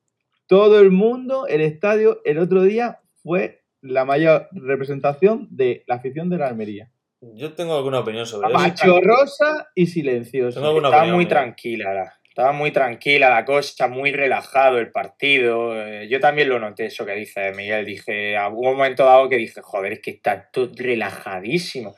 todo 0.47 0.79
el 0.81 0.91
mundo, 0.91 1.47
el 1.49 1.61
estadio, 1.63 2.21
el 2.25 2.39
otro 2.39 2.63
día 2.63 3.01
fue 3.23 3.63
la 3.81 4.05
mayor 4.05 4.47
representación 4.53 5.49
de 5.51 5.83
la 5.89 5.97
afición 5.97 6.29
de 6.29 6.39
la 6.39 6.49
Almería. 6.49 6.91
Yo 7.23 7.55
tengo 7.55 7.77
alguna 7.77 8.01
opinión 8.01 8.27
sobre 8.27 8.49
eso. 8.49 8.57
Pachorrosa 8.57 9.69
y 9.75 9.87
silenciosa. 9.87 10.57
Tengo 10.61 10.69
alguna 10.69 10.89
Estaba 10.89 11.03
opinión, 11.03 11.17
muy 11.17 11.25
mira. 11.25 11.41
tranquila, 11.41 11.95
la- 11.95 12.20
estaba 12.41 12.53
muy 12.57 12.71
tranquila 12.71 13.29
la 13.29 13.45
cosa, 13.45 13.87
muy 13.87 14.13
relajado 14.13 14.79
el 14.79 14.91
partido. 14.91 15.79
Eh, 15.79 16.09
Yo 16.09 16.21
también 16.21 16.49
lo 16.49 16.59
noté, 16.59 16.87
eso 16.87 17.05
que 17.05 17.13
dice 17.13 17.53
Miguel. 17.53 17.85
Dije, 17.85 18.35
a 18.39 18.49
un 18.49 18.77
momento 18.77 19.05
dado 19.05 19.29
que 19.29 19.37
dije, 19.37 19.61
joder, 19.61 19.93
es 19.93 20.01
que 20.01 20.13
está 20.13 20.49
todo 20.51 20.71
relajadísimo. 20.75 21.95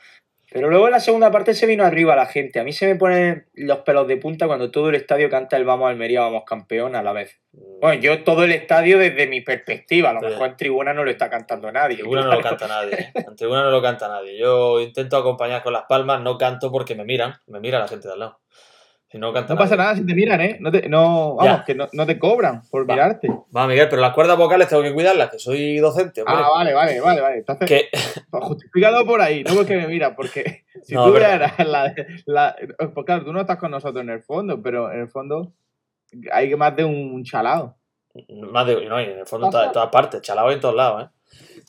Pero 0.51 0.69
luego 0.69 0.87
en 0.87 0.91
la 0.91 0.99
segunda 0.99 1.31
parte 1.31 1.53
se 1.53 1.65
vino 1.65 1.85
arriba 1.85 2.15
la 2.15 2.25
gente. 2.25 2.59
A 2.59 2.65
mí 2.65 2.73
se 2.73 2.85
me 2.87 2.95
ponen 2.95 3.47
los 3.53 3.79
pelos 3.79 4.05
de 4.05 4.17
punta 4.17 4.45
cuando 4.45 4.69
todo 4.69 4.89
el 4.89 4.95
estadio 4.95 5.29
canta 5.29 5.55
el 5.55 5.63
Vamos 5.63 5.89
Almería, 5.89 6.19
vamos 6.19 6.43
campeón 6.45 6.97
a 6.97 7.01
la 7.01 7.13
vez. 7.13 7.39
Bueno, 7.79 8.01
yo 8.01 8.23
todo 8.23 8.43
el 8.43 8.51
estadio 8.51 8.97
desde 8.97 9.25
mi 9.27 9.39
perspectiva, 9.39 10.09
a 10.09 10.13
lo 10.13 10.21
mejor 10.21 10.49
en 10.49 10.57
tribuna 10.57 10.93
no 10.93 11.05
lo 11.05 11.09
está 11.09 11.29
cantando 11.29 11.71
nadie. 11.71 11.95
En 11.95 12.01
tribuna 12.01 12.23
no 12.23 12.35
lo 12.35 12.41
canta 12.41 12.67
nadie. 12.67 12.95
¿eh? 12.95 13.11
En 13.15 13.35
tribuna 13.37 13.63
no 13.63 13.71
lo 13.71 13.81
canta 13.81 14.09
nadie. 14.09 14.37
Yo 14.37 14.81
intento 14.81 15.15
acompañar 15.15 15.63
con 15.63 15.71
las 15.71 15.83
palmas, 15.83 16.21
no 16.21 16.37
canto 16.37 16.69
porque 16.69 16.95
me 16.95 17.05
miran. 17.05 17.33
Me 17.47 17.61
mira 17.61 17.79
la 17.79 17.87
gente 17.87 18.09
de 18.09 18.13
al 18.13 18.19
lado. 18.19 18.39
Si 19.13 19.19
no 19.19 19.31
canta 19.31 19.53
No 19.53 19.59
pasa 19.59 19.75
nada 19.75 19.93
si 19.95 20.03
te 20.03 20.15
miran, 20.15 20.41
¿eh? 20.41 20.57
No 20.59 20.71
te, 20.71 20.89
no, 20.89 21.35
vamos, 21.35 21.45
Ya. 21.59 21.63
que 21.63 21.75
no, 21.75 21.87
no 21.93 22.03
te 22.07 22.17
cobran 22.17 22.63
por 22.71 22.89
Va. 22.89 22.95
mirarte. 22.95 23.27
Va, 23.55 23.67
Miguel, 23.67 23.87
pero 23.87 24.01
las 24.01 24.11
cuerdas 24.15 24.35
vocales 24.39 24.67
tengo 24.67 24.81
que 24.81 24.91
cuidarlas, 24.91 25.29
que 25.29 25.37
soy 25.37 25.77
docente, 25.77 26.21
hombre. 26.23 26.35
Ah, 26.35 26.49
vale, 26.49 26.73
vale, 26.73 26.99
vale, 26.99 27.21
vale. 27.21 27.37
Entonces, 27.37 27.67
que 27.69 27.89
justificado 28.31 29.05
por 29.05 29.21
ahí, 29.21 29.43
no 29.43 29.53
porque 29.53 29.75
me 29.77 29.87
miras, 29.87 30.13
porque 30.15 30.63
si 30.81 30.95
No, 30.95 31.03
tú 31.05 31.15
es 31.15 31.21
verdad. 31.21 31.51
eras 31.57 31.67
la, 31.67 31.93
la- 32.25 32.55
Pues 32.91 33.05
claro, 33.05 33.23
tú 33.23 33.31
no 33.33 33.41
estás 33.41 33.57
con 33.57 33.69
nosotros 33.69 34.01
en 34.03 34.09
el 34.09 34.23
fondo, 34.23 34.59
pero 34.63 34.91
en 34.91 35.01
el 35.01 35.07
fondo 35.07 35.53
hay 36.31 36.49
que 36.49 36.55
más 36.57 36.75
de 36.75 36.83
un 36.83 37.23
chalado. 37.23 37.75
Más 38.51 38.65
de, 38.65 38.83
no, 38.87 38.99
y 38.99 39.03
en 39.03 39.19
el 39.19 39.25
fondo 39.27 39.45
está 39.45 39.65
en 39.67 39.71
todas 39.73 39.89
partes, 39.89 40.21
chalado 40.21 40.51
en 40.51 40.59
todos 40.59 40.73
lados, 40.73 41.03
¿eh? 41.03 41.09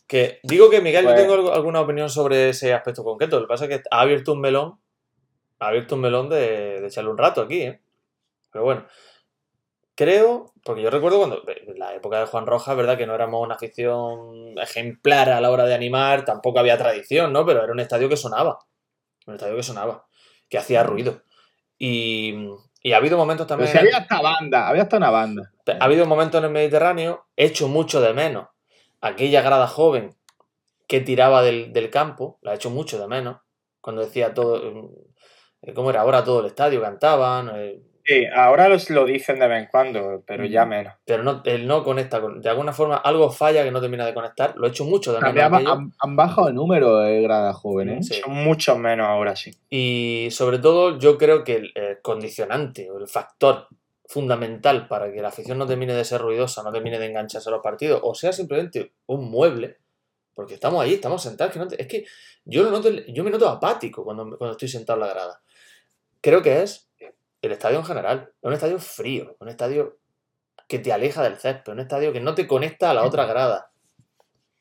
Que 0.06 0.38
digo 0.44 0.70
que, 0.70 0.80
Miguel, 0.80 1.04
Pues- 1.04 1.14
yo 1.16 1.20
tengo 1.22 1.34
algo- 1.34 1.52
alguna 1.52 1.82
opinión 1.82 2.08
sobre 2.08 2.48
ese 2.48 2.72
aspecto 2.72 3.04
concreto. 3.04 3.36
Lo 3.38 3.46
que 3.46 3.48
pasa 3.48 3.64
es 3.66 3.70
que 3.70 3.82
ha 3.90 4.00
abierto 4.00 4.32
un 4.32 4.40
melón, 4.40 4.74
abierto 5.68 5.94
un 5.94 6.02
melón 6.02 6.28
de, 6.28 6.80
de 6.80 6.86
echarle 6.86 7.10
un 7.10 7.18
rato 7.18 7.42
aquí, 7.42 7.62
¿eh? 7.62 7.80
Pero 8.50 8.64
bueno, 8.64 8.86
creo, 9.94 10.52
porque 10.64 10.82
yo 10.82 10.90
recuerdo 10.90 11.18
cuando, 11.18 11.42
en 11.48 11.78
la 11.78 11.94
época 11.94 12.20
de 12.20 12.26
Juan 12.26 12.46
Rojas, 12.46 12.76
¿verdad? 12.76 12.96
Que 12.98 13.06
no 13.06 13.14
éramos 13.14 13.42
una 13.42 13.54
afición 13.56 14.58
ejemplar 14.58 15.30
a 15.30 15.40
la 15.40 15.50
hora 15.50 15.64
de 15.64 15.74
animar, 15.74 16.24
tampoco 16.24 16.58
había 16.58 16.78
tradición, 16.78 17.32
¿no? 17.32 17.44
Pero 17.44 17.62
era 17.62 17.72
un 17.72 17.80
estadio 17.80 18.08
que 18.08 18.16
sonaba, 18.16 18.58
un 19.26 19.34
estadio 19.34 19.56
que 19.56 19.62
sonaba, 19.62 20.06
que 20.48 20.58
hacía 20.58 20.82
ruido. 20.82 21.22
Y, 21.78 22.48
y 22.80 22.92
ha 22.92 22.98
habido 22.98 23.16
momentos 23.16 23.46
Pero 23.46 23.58
también... 23.58 23.72
si 23.72 23.78
había 23.78 23.98
hasta 23.98 24.20
banda, 24.20 24.68
había 24.68 24.82
hasta 24.82 24.96
una 24.96 25.10
banda. 25.10 25.52
Ha 25.80 25.84
habido 25.84 26.06
momentos 26.06 26.38
en 26.38 26.44
el 26.44 26.52
Mediterráneo, 26.52 27.26
he 27.36 27.46
hecho 27.46 27.68
mucho 27.68 28.00
de 28.00 28.12
menos 28.12 28.48
aquella 29.00 29.42
grada 29.42 29.66
joven 29.66 30.16
que 30.86 31.00
tiraba 31.00 31.42
del, 31.42 31.72
del 31.72 31.90
campo, 31.90 32.38
la 32.42 32.52
he 32.52 32.56
hecho 32.56 32.70
mucho 32.70 32.98
de 32.98 33.08
menos, 33.08 33.40
cuando 33.80 34.02
decía 34.02 34.32
todo, 34.32 34.62
¿cómo 35.72 35.90
era? 35.90 36.00
Ahora 36.02 36.22
todo 36.24 36.40
el 36.40 36.46
estadio 36.46 36.80
cantaban, 36.82 37.50
eh, 37.54 37.80
Sí, 38.06 38.26
ahora 38.36 38.68
los, 38.68 38.90
lo 38.90 39.06
dicen 39.06 39.38
de 39.38 39.48
vez 39.48 39.62
en 39.62 39.68
cuando, 39.70 40.22
pero 40.26 40.44
ya 40.44 40.66
menos. 40.66 40.92
Pero 41.06 41.22
no, 41.22 41.40
él 41.46 41.66
no 41.66 41.82
conecta. 41.82 42.20
Con, 42.20 42.42
de 42.42 42.50
alguna 42.50 42.74
forma, 42.74 42.96
algo 42.98 43.30
falla 43.30 43.64
que 43.64 43.70
no 43.70 43.80
termina 43.80 44.04
de 44.04 44.12
conectar. 44.12 44.52
Lo 44.58 44.66
he 44.66 44.68
hecho 44.68 44.84
mucho 44.84 45.14
también. 45.14 45.36
También 45.36 45.66
han, 45.70 45.72
han- 45.78 45.92
han 45.98 46.14
bajado 46.14 46.48
el 46.48 46.54
número 46.54 46.98
de 46.98 47.22
gradas 47.22 47.56
jóvenes. 47.56 48.06
Sí. 48.08 48.20
Son 48.22 48.30
muchos 48.34 48.76
menos 48.76 49.06
ahora, 49.08 49.34
sí. 49.36 49.52
Y 49.70 50.28
sobre 50.32 50.58
todo, 50.58 50.98
yo 50.98 51.16
creo 51.16 51.44
que 51.44 51.54
el, 51.56 51.72
el 51.74 52.02
condicionante 52.02 52.90
o 52.90 52.98
el 52.98 53.08
factor 53.08 53.68
fundamental 54.06 54.86
para 54.86 55.10
que 55.10 55.22
la 55.22 55.28
afición 55.28 55.56
no 55.56 55.66
termine 55.66 55.94
de 55.94 56.04
ser 56.04 56.20
ruidosa, 56.20 56.62
no 56.62 56.70
termine 56.70 56.98
de 56.98 57.06
engancharse 57.06 57.48
a 57.48 57.52
los 57.52 57.62
partidos, 57.62 58.00
o 58.04 58.14
sea 58.14 58.32
simplemente 58.34 58.92
un 59.06 59.30
mueble, 59.30 59.78
porque 60.34 60.54
estamos 60.54 60.82
ahí, 60.82 60.92
estamos 60.94 61.22
sentados. 61.22 61.54
que 61.54 61.58
no 61.58 61.68
te- 61.68 61.80
es 61.80 61.88
que 61.88 62.04
yo, 62.44 62.64
lo 62.64 62.70
noto, 62.70 62.90
yo 62.90 63.24
me 63.24 63.30
noto 63.30 63.48
apático 63.48 64.04
cuando, 64.04 64.24
cuando 64.36 64.52
estoy 64.52 64.68
sentado 64.68 65.00
en 65.00 65.06
la 65.08 65.12
grada. 65.14 65.40
Creo 66.24 66.40
que 66.40 66.62
es 66.62 66.90
el 67.42 67.52
estadio 67.52 67.78
en 67.80 67.84
general. 67.84 68.30
Es 68.40 68.48
un 68.48 68.54
estadio 68.54 68.78
frío, 68.78 69.36
un 69.40 69.50
estadio 69.50 69.98
que 70.66 70.78
te 70.78 70.90
aleja 70.90 71.22
del 71.22 71.36
césped, 71.36 71.70
un 71.70 71.80
estadio 71.80 72.14
que 72.14 72.20
no 72.22 72.34
te 72.34 72.46
conecta 72.46 72.90
a 72.90 72.94
la 72.94 73.04
otra 73.04 73.26
grada. 73.26 73.70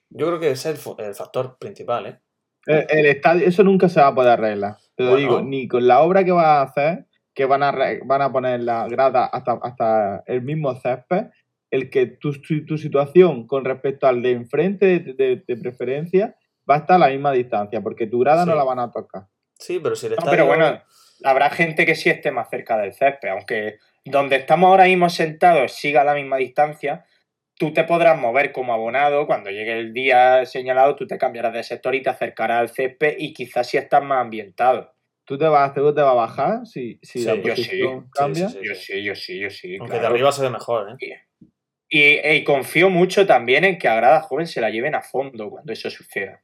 Yo 0.09 0.27
creo 0.27 0.41
que 0.41 0.51
ese 0.51 0.71
es 0.71 0.85
el, 0.99 1.15
factor 1.15 1.57
principal, 1.57 2.05
¿eh? 2.05 2.19
El, 2.65 2.85
el 2.89 3.05
estadio, 3.05 3.47
eso 3.47 3.63
nunca 3.63 3.87
se 3.87 4.01
va 4.01 4.07
a 4.07 4.13
poder 4.15 4.31
arreglar. 4.31 4.75
Te 4.97 5.05
lo 5.05 5.11
Bueno. 5.11 5.21
digo, 5.21 5.41
ni 5.41 5.69
con 5.69 5.87
la 5.87 6.01
obra 6.01 6.25
que 6.25 6.33
vas 6.33 6.45
a 6.45 6.61
hacer, 6.63 7.05
que 7.33 7.45
van 7.45 7.63
a, 7.63 7.71
re- 7.71 8.01
van 8.05 8.21
a 8.21 8.29
poner 8.33 8.59
la 8.59 8.85
grada 8.89 9.27
hasta, 9.27 9.57
hasta 9.63 10.23
el 10.27 10.41
mismo 10.41 10.75
césped, 10.75 11.27
el 11.71 11.89
que 11.89 12.07
tu, 12.07 12.33
tu, 12.41 12.65
tu 12.65 12.77
situación 12.77 13.47
con 13.47 13.63
respecto 13.63 14.05
al 14.05 14.21
de 14.21 14.31
enfrente 14.31 14.85
de, 14.99 15.13
de- 15.13 15.43
de 15.47 15.57
preferencia 15.57 16.35
va 16.69 16.75
a 16.75 16.79
estar 16.79 16.97
a 16.97 16.99
la 16.99 17.07
misma 17.07 17.31
distancia, 17.31 17.79
porque 17.79 18.05
tu 18.07 18.19
grada 18.19 18.45
no 18.45 18.53
la 18.53 18.65
van 18.65 18.79
a 18.79 18.91
tocar. 18.91 19.27
Sí, 19.57 19.79
pero 19.81 19.95
si 19.95 20.07
el 20.07 20.11
No, 20.11 20.17
estadio... 20.17 20.31
pero 20.31 20.45
bueno, 20.45 20.81
habrá 21.23 21.49
gente 21.49 21.85
que 21.85 21.95
sí 21.95 22.09
esté 22.09 22.31
más 22.31 22.49
cerca 22.49 22.77
del 22.77 22.93
césped, 22.93 23.29
aunque 23.29 23.77
donde 24.05 24.35
estamos 24.37 24.67
ahora 24.69 24.85
mismo 24.85 25.09
sentados 25.09 25.73
siga 25.73 26.01
a 26.01 26.03
la 26.05 26.13
misma 26.13 26.37
distancia, 26.37 27.05
tú 27.57 27.71
te 27.73 27.83
podrás 27.83 28.19
mover 28.19 28.51
como 28.51 28.73
abonado, 28.73 29.25
cuando 29.27 29.49
llegue 29.49 29.73
el 29.79 29.93
día 29.93 30.45
señalado, 30.45 30.95
tú 30.95 31.07
te 31.07 31.17
cambiarás 31.17 31.53
de 31.53 31.63
sector 31.63 31.95
y 31.95 32.01
te 32.01 32.09
acercarás 32.09 32.59
al 32.59 32.69
césped 32.69 33.15
y 33.17 33.33
quizás 33.33 33.67
si 33.69 33.77
estás 33.77 34.03
más 34.03 34.19
ambientado. 34.21 34.93
¿Tú 35.25 35.37
te 35.37 35.45
vas, 35.45 35.73
seguro 35.73 35.93
te 35.93 36.01
va 36.01 36.11
a 36.11 36.15
bajar 36.15 36.65
si, 36.65 36.99
si 37.01 37.19
Sí, 37.19 37.25
la 37.25 37.35
posición 37.41 38.03
Sí, 38.03 38.09
cambia? 38.13 38.49
sí, 38.49 38.59
Yo 38.61 38.75
sí, 38.75 39.03
yo 39.03 39.15
sí, 39.15 39.39
yo 39.39 39.49
sí. 39.49 39.77
Aunque 39.77 39.93
de 39.93 39.99
claro. 40.01 40.15
arriba 40.15 40.31
se 40.33 40.41
ve 40.41 40.49
mejor, 40.49 40.97
¿eh? 40.99 41.21
Y, 41.89 42.27
y 42.27 42.43
confío 42.43 42.89
mucho 42.89 43.25
también 43.25 43.63
en 43.63 43.77
que 43.77 43.87
a 43.87 43.95
Grada 43.95 44.19
Joven 44.21 44.47
se 44.47 44.59
la 44.59 44.69
lleven 44.69 44.95
a 44.95 45.01
fondo 45.01 45.49
cuando 45.49 45.71
eso 45.71 45.89
suceda. 45.89 46.42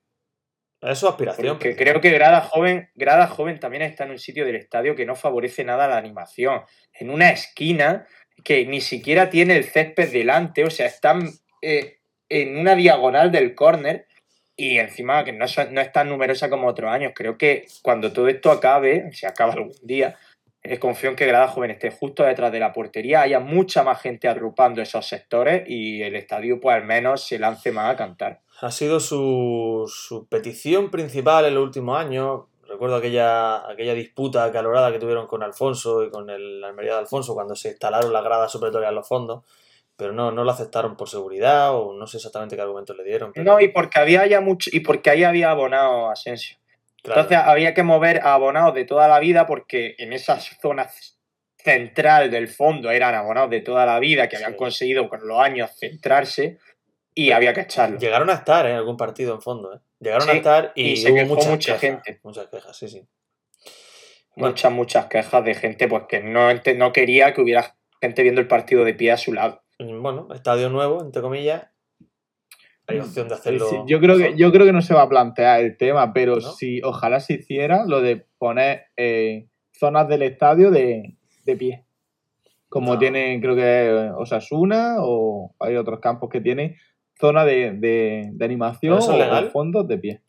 Es 0.81 0.99
su 0.99 1.07
aspiración. 1.07 1.47
Porque 1.47 1.76
creo 1.76 1.99
que 1.99 2.11
Grada 2.11 2.41
Joven, 2.41 2.89
Grada 2.95 3.27
Joven 3.27 3.60
también 3.60 3.84
está 3.84 4.06
en 4.06 4.11
un 4.11 4.19
sitio 4.19 4.45
del 4.45 4.56
estadio 4.56 4.95
que 4.95 5.06
no 5.06 5.15
favorece 5.15 5.64
nada 5.64 5.88
la 5.88 5.97
animación. 5.97 6.61
En 6.93 7.10
una 7.10 7.30
esquina 7.31 8.07
que 8.43 8.65
ni 8.65 8.80
siquiera 8.81 9.30
tiene 9.30 9.57
el 9.57 9.65
césped 9.65 10.11
delante, 10.11 10.64
o 10.64 10.69
sea, 10.69 10.85
están 10.85 11.30
eh, 11.61 11.99
en 12.30 12.57
una 12.57 12.76
diagonal 12.76 13.31
del 13.31 13.56
córner 13.56 14.07
y 14.56 14.77
encima 14.77 15.23
que 15.23 15.34
no, 15.34 15.45
no 15.72 15.81
es 15.81 15.91
tan 15.91 16.10
numerosa 16.10 16.49
como 16.49 16.68
otros 16.68 16.91
años. 16.91 17.14
Creo 17.15 17.38
que 17.38 17.65
cuando 17.81 18.14
todo 18.14 18.27
esto 18.27 18.51
acabe, 18.51 19.11
si 19.11 19.26
acaba 19.26 19.53
algún 19.53 19.73
día, 19.84 20.18
eh, 20.61 20.77
confío 20.77 21.10
en 21.10 21.15
que 21.15 21.26
Grada 21.26 21.47
Joven 21.47 21.72
esté 21.72 21.91
justo 21.91 22.23
detrás 22.23 22.51
de 22.51 22.60
la 22.60 22.73
portería, 22.73 23.22
haya 23.22 23.39
mucha 23.39 23.84
más 23.84 24.01
gente 24.01 24.27
agrupando 24.27 24.81
esos 24.81 25.07
sectores 25.07 25.64
y 25.68 26.01
el 26.01 26.15
estadio 26.15 26.60
pues 26.60 26.76
al 26.76 26.84
menos 26.84 27.26
se 27.26 27.39
lance 27.39 27.72
más 27.72 27.93
a 27.93 27.97
cantar. 27.97 28.41
Ha 28.61 28.72
sido 28.72 28.99
su, 28.99 29.86
su 29.94 30.27
petición 30.27 30.91
principal 30.91 31.45
en 31.45 31.56
los 31.56 31.64
últimos 31.64 31.98
años. 31.99 32.41
Recuerdo 32.68 32.98
aquella, 32.98 33.68
aquella 33.69 33.94
disputa 33.94 34.44
acalorada 34.44 34.91
que 34.91 34.99
tuvieron 34.99 35.27
con 35.27 35.41
Alfonso 35.44 36.03
y 36.03 36.10
con 36.11 36.30
el 36.30 36.64
Almería 36.64 36.94
de 36.94 36.99
Alfonso 36.99 37.34
cuando 37.34 37.56
se 37.56 37.69
instalaron 37.69 38.14
las 38.14 38.23
gradas 38.23 38.52
supletorias 38.52 38.90
en 38.90 38.95
los 38.95 39.07
fondos, 39.07 39.44
pero 39.95 40.14
no, 40.14 40.31
no 40.31 40.44
lo 40.44 40.52
aceptaron 40.52 40.95
por 40.95 41.10
seguridad 41.10 41.73
o 41.76 41.94
no 41.94 42.06
sé 42.06 42.18
exactamente 42.18 42.56
qué 42.56 42.61
argumentos 42.61 42.95
le 42.95 43.03
dieron. 43.03 43.31
pero- 43.34 43.44
No, 43.44 43.60
y 43.60 43.69
porque 43.69 43.99
había 43.99 44.27
ya 44.27 44.40
mucho, 44.41 44.69
y 44.73 44.81
porque 44.81 45.10
ahí 45.10 45.23
había 45.23 45.49
abonado 45.52 46.10
Asensio. 46.10 46.57
claro. 47.02 47.22
Entonces 47.22 47.48
había 47.48 47.73
que 47.73 47.81
mover 47.84 48.19
a 48.22 48.34
abonados 48.36 48.76
de 48.76 48.86
toda 48.86 49.07
la 49.07 49.19
vida 49.19 49.48
porque 49.48 49.95
en 49.98 50.14
esa 50.14 50.38
zona 50.40 50.88
central 51.57 52.30
del 52.31 52.48
fondo 52.48 52.91
eran 52.91 53.15
abonados 53.15 53.49
de 53.49 53.61
toda 53.61 53.86
la 53.86 53.99
vida 53.99 54.30
que 54.30 54.36
habían 54.38 54.52
Sí. 54.52 54.57
conseguido 54.57 55.10
con 55.10 55.27
los 55.27 55.40
años 55.40 55.72
centrarse 55.77 56.60
y 57.25 57.31
había 57.31 57.53
que 57.53 57.61
echarlos. 57.61 58.01
Llegaron 58.01 58.29
a 58.29 58.33
estar 58.33 58.65
en 58.65 58.75
algún 58.75 58.95
partido 58.97 59.33
en 59.35 59.41
fondo, 59.41 59.73
¿eh? 59.73 59.79
Llegaron 59.99 60.29
a 60.29 60.33
estar 60.33 60.71
y, 60.75 60.91
y 60.91 60.97
se 60.97 61.09
hubo 61.11 61.17
quejó 61.17 61.35
muchas 61.35 61.49
mucha 61.49 61.73
quejas, 61.77 61.81
gente. 62.03 62.19
Muchas 62.23 62.47
quejas, 62.47 62.77
sí, 62.77 62.87
sí. 62.87 63.07
Bueno. 64.35 64.51
Muchas, 64.51 64.71
muchas 64.71 65.05
quejas 65.07 65.43
de 65.43 65.53
gente 65.53 65.87
pues 65.87 66.03
que 66.07 66.21
no, 66.21 66.49
no 66.53 66.93
quería 66.93 67.33
que 67.33 67.41
hubiera 67.41 67.75
gente 67.99 68.23
viendo 68.23 68.39
el 68.39 68.47
partido 68.47 68.85
de 68.85 68.93
pie 68.93 69.11
a 69.11 69.17
su 69.17 69.33
lado. 69.33 69.61
Bueno, 69.79 70.27
estadio 70.33 70.69
nuevo, 70.69 71.01
entre 71.01 71.21
comillas. 71.21 71.67
Hay 72.87 72.99
opción 72.99 73.27
de 73.27 73.35
hacerlo. 73.35 73.67
Sí, 73.69 73.75
yo, 73.85 73.99
creo 73.99 74.17
que, 74.17 74.35
yo 74.35 74.51
creo 74.51 74.65
que 74.65 74.71
no 74.73 74.81
se 74.81 74.93
va 74.93 75.03
a 75.03 75.09
plantear 75.09 75.59
el 75.59 75.77
tema, 75.77 76.11
pero 76.13 76.37
¿No? 76.37 76.41
si 76.41 76.81
ojalá 76.81 77.19
se 77.19 77.33
hiciera 77.33 77.85
lo 77.85 78.01
de 78.01 78.25
poner 78.37 78.85
eh, 78.97 79.47
zonas 79.73 80.07
del 80.07 80.23
estadio 80.23 80.71
de, 80.71 81.15
de 81.45 81.55
pie. 81.55 81.85
Como 82.67 82.93
No. 82.93 82.99
tiene, 82.99 83.39
creo 83.41 83.55
que 83.55 84.11
Osasuna 84.15 84.97
o 84.99 85.55
hay 85.59 85.75
otros 85.75 85.99
campos 85.99 86.29
que 86.29 86.39
tienen 86.41 86.77
zona 87.19 87.45
de, 87.45 87.71
de- 87.73 88.29
de 88.31 88.45
animación 88.45 88.93
¿Pero 88.99 88.99
eso 88.99 89.23
es 89.23 89.43
o 89.47 89.49
fondos 89.51 89.87
de 89.87 89.97
pie. 89.97 90.21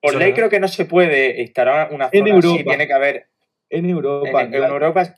Por 0.00 0.14
ley 0.16 0.32
creo 0.32 0.48
que 0.50 0.60
no 0.60 0.68
se 0.68 0.84
puede 0.84 1.40
instalar 1.42 1.92
una 1.92 2.08
En 2.12 2.24
zona 2.24 2.38
así, 2.38 2.46
Europa. 2.48 2.70
tiene 2.70 2.86
que 2.86 2.92
haber... 2.92 3.26
En 3.70 3.84
En, 3.84 3.90
Europa, 3.90 4.42
en 4.42 4.54
Europa 4.54 5.14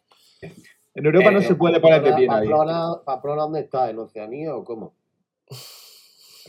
en 0.96 1.06
Europa 1.06 1.30
no 1.32 1.40
eh, 1.40 1.42
se 1.42 1.54
puede 1.56 1.80
poner 1.80 2.02
de 2.02 2.12
pie 2.12 2.28
nadie. 2.28 2.48
Pamplona, 3.04 3.42
¿dónde 3.42 3.60
está? 3.60 3.90
¿En 3.90 3.98
Oceanía 3.98 4.54
o 4.54 4.62
cómo? 4.62 4.94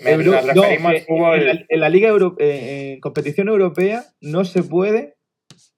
me, 0.03 0.11
Euro- 0.11 0.31
no, 0.34 0.41
referimos 0.63 0.91
que 0.91 0.97
al 0.99 1.03
fútbol... 1.05 1.39
en, 1.39 1.45
la, 1.47 1.65
en 1.67 1.80
la 1.80 1.89
Liga 1.89 2.09
Euro- 2.09 2.35
eh, 2.38 2.91
en 2.93 2.99
competición 2.99 3.47
europea 3.47 4.03
no 4.22 4.45
se 4.45 4.61
puede 4.61 5.15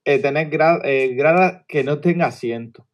eh, 0.03 0.19
tener 0.19 0.49
gra- 0.49 0.81
eh, 0.84 1.14
gradas 1.15 1.64
que 1.68 1.84
no 1.85 2.02
tenga 2.02 2.26
asiento. 2.26 2.85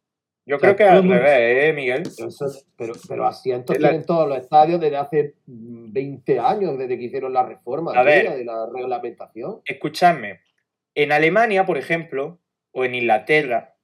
Yo 0.46 0.58
creo 0.58 0.76
que 0.76 0.84
al 0.84 1.08
revés, 1.08 1.64
¿eh, 1.64 1.72
Miguel? 1.72 2.02
Pero, 2.16 2.28
eso- 2.28 2.46
pero, 2.76 2.92
pero 3.08 3.26
asientos 3.26 3.78
La- 3.78 3.88
tienen 3.88 4.06
todos 4.06 4.28
los 4.28 4.38
estadios 4.38 4.78
desde 4.80 4.96
hace 4.96 5.34
mm, 5.46 5.92
20 5.92 6.38
años, 6.38 6.76
desde 6.78 6.98
que 6.98 7.04
hicieron 7.04 7.32
la 7.32 7.44
reforma 7.44 7.92
A 7.92 8.02
ver. 8.02 8.18
aquella 8.18 8.36
de 8.36 8.44
la 8.44 8.66
reglamentación. 8.74 9.60
escuchadme, 9.64 10.40
en 10.94 11.12
Alemania, 11.12 11.64
por 11.64 11.78
ejemplo, 11.78 12.40
o 12.72 12.84
en 12.84 12.94
Inglaterra, 12.94 13.74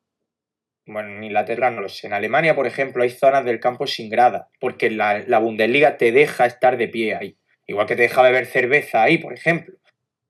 bueno, 0.87 1.11
en 1.17 1.25
Inglaterra 1.25 1.71
no 1.71 1.81
lo 1.81 1.89
sé, 1.89 2.09
en 2.09 2.13
Alemania, 2.13 2.55
por 2.55 2.67
ejemplo, 2.67 3.03
hay 3.03 3.11
zonas 3.11 3.45
del 3.45 3.61
campo 3.61 3.87
sin 3.87 4.11
grada, 4.11 4.49
porque 4.61 4.91
la, 4.91 5.21
la 5.27 5.39
Bundesliga 5.39 5.97
te 5.97 6.13
deja 6.13 6.47
estar 6.47 6.77
de 6.77 6.89
pie 6.89 7.15
ahí, 7.15 7.39
igual 7.67 7.87
que 7.87 7.97
te 7.97 8.03
deja 8.03 8.23
beber 8.23 8.47
cerveza 8.47 9.03
ahí, 9.03 9.19
por 9.19 9.33
ejemplo. 9.33 9.75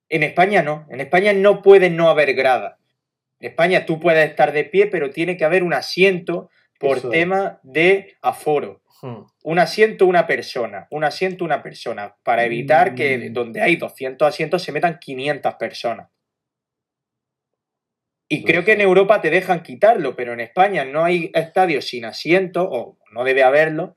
En 0.09 0.23
España 0.23 0.62
no, 0.62 0.86
en 0.90 1.01
España 1.01 1.32
no 1.32 1.62
puede 1.62 1.89
no 1.89 2.09
haber 2.11 2.35
grada. 2.35 2.78
España 3.41 3.87
tú 3.87 3.99
puedes 3.99 4.29
estar 4.29 4.53
de 4.53 4.65
pie, 4.65 4.87
pero 4.87 5.11
tiene 5.11 5.37
que 5.37 5.45
haber 5.45 5.62
un 5.62 5.75
asiento 5.75 6.51
por 6.79 6.99
Eso 6.99 7.11
tema 7.11 7.59
de 7.62 8.17
aforo. 8.23 8.83
Hmm. 9.03 9.23
Un 9.43 9.59
asiento, 9.59 10.07
una 10.07 10.27
persona. 10.27 10.87
Un 10.91 11.05
asiento, 11.05 11.45
una 11.45 11.62
persona. 11.62 12.17
Para 12.23 12.45
evitar 12.45 12.95
que 12.95 13.17
Mm. 13.19 13.33
donde 13.33 13.61
hay 13.62 13.77
200 13.77 14.29
asientos 14.29 14.62
se 14.62 14.73
metan 14.73 14.99
500 14.99 15.55
personas. 15.55 16.09
Y 18.29 18.45
creo 18.45 18.65
que 18.65 18.73
en. 18.75 18.81
Europa 18.83 19.21
te 19.21 19.31
dejan 19.31 19.62
quitarlo, 19.62 20.15
pero 20.15 20.33
en 20.33 20.41
España 20.41 20.85
no 20.85 21.03
hay 21.03 21.33
estadios 21.35 21.87
sin 21.87 22.05
asiento, 22.05 22.69
o 22.71 22.99
no 23.11 23.25
debe 23.25 23.43
haberlo, 23.43 23.97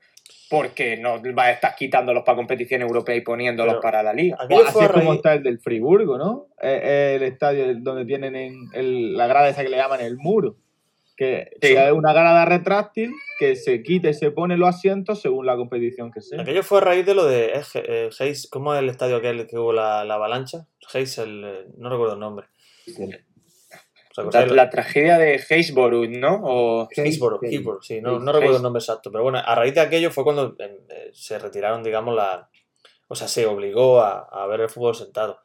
porque 0.50 0.96
no 0.96 1.20
vas 1.34 1.46
a 1.46 1.50
estar 1.52 1.74
quitándolos 1.76 2.22
para 2.24 2.36
competición 2.36 2.82
europea 2.82 3.16
y 3.16 3.22
poniéndolos 3.22 3.74
Pero- 3.74 3.82
para 3.82 4.02
la 4.02 4.12
liga. 4.12 4.36
Aquello 4.40 4.66
Así 4.66 4.86
como 4.92 5.14
está 5.14 5.34
el 5.34 5.42
del 5.42 5.58
Friburgo, 5.58 6.18
¿no? 6.18 6.48
Eh, 6.62 6.80
eh, 6.82 7.12
el 7.16 7.22
estadio 7.22 7.66
donde 7.80 8.04
tienen 8.04 8.36
en 8.36 8.54
el- 8.74 9.16
la 9.16 9.26
grada 9.26 9.48
esa 9.48 9.62
que 9.62 9.68
le 9.70 9.76
llaman 9.76 10.00
el 10.00 10.16
muro. 10.16 10.56
Que 11.16 11.50
Sí. 11.62 11.74
es 11.76 11.92
una 11.92 12.12
grada 12.12 12.44
retráctil 12.44 13.12
que 13.38 13.54
se 13.54 13.82
quita 13.84 14.08
y 14.08 14.14
se 14.14 14.32
pone 14.32 14.56
los 14.56 14.68
asientos 14.68 15.22
según 15.22 15.46
la 15.46 15.54
competición 15.56 16.10
que 16.10 16.20
sea. 16.20 16.40
Aquello 16.42 16.64
fue 16.64 16.78
a 16.78 16.80
raíz 16.80 17.06
de 17.06 17.14
lo 17.14 17.24
de 17.24 17.46
eh, 17.54 17.62
eh, 17.74 18.08
Heis- 18.18 18.48
¿cómo 18.50 18.74
es 18.74 18.80
el 18.80 18.88
estadio 18.88 19.16
aquel 19.16 19.46
que 19.46 19.56
hubo 19.56 19.72
la, 19.72 20.04
la 20.04 20.14
avalancha? 20.14 20.66
Heis, 20.92 21.16
el, 21.18 21.44
eh, 21.44 21.66
no 21.78 21.88
recuerdo 21.88 22.14
el 22.14 22.20
nombre. 22.20 22.46
¿Os 22.88 22.94
La, 24.16 24.22
acordáis? 24.22 24.52
la 24.52 24.70
tragedia 24.70 25.18
de 25.18 25.42
Heisborough, 25.48 26.08
¿no? 26.08 26.40
O. 26.44 26.88
Hillsborough, 26.90 27.82
sí, 27.82 28.00
no, 28.00 28.20
no 28.20 28.32
recuerdo 28.32 28.58
el 28.58 28.62
nombre 28.62 28.80
exacto, 28.80 29.10
pero 29.10 29.24
bueno, 29.24 29.38
a 29.44 29.54
raíz 29.54 29.74
de 29.74 29.80
aquello 29.80 30.10
fue 30.10 30.22
cuando 30.22 30.54
eh, 30.58 30.84
eh, 30.88 31.10
se 31.12 31.38
retiraron, 31.38 31.82
digamos, 31.82 32.14
la... 32.14 32.48
O 33.08 33.14
sea, 33.14 33.28
se 33.28 33.44
obligó 33.46 34.00
a, 34.00 34.20
a 34.20 34.46
ver 34.46 34.60
el 34.60 34.68
fútbol 34.68 34.94
sentado 34.94 35.40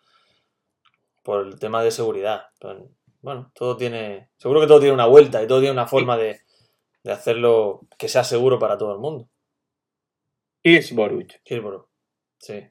por 1.24 1.46
el 1.46 1.60
tema 1.60 1.84
de 1.84 1.92
seguridad. 1.92 2.44
Pero, 2.60 2.90
bueno, 3.22 3.52
todo 3.54 3.76
tiene... 3.76 4.30
Seguro 4.38 4.62
que 4.62 4.68
todo 4.68 4.80
tiene 4.80 4.94
una 4.94 5.08
vuelta 5.08 5.44
y 5.44 5.48
todo 5.48 5.60
tiene 5.60 5.74
una 5.74 5.88
forma 5.88 6.16
de, 6.18 6.40
de 7.04 7.12
hacerlo 7.12 7.82
que 7.98 8.08
sea 8.08 8.24
seguro 8.24 8.60
para 8.60 8.78
todo 8.78 8.94
el 8.94 9.00
mundo. 9.00 9.28
Hillsborough. 10.64 11.28
Hillsborough, 11.44 11.88
sí. 12.38 12.64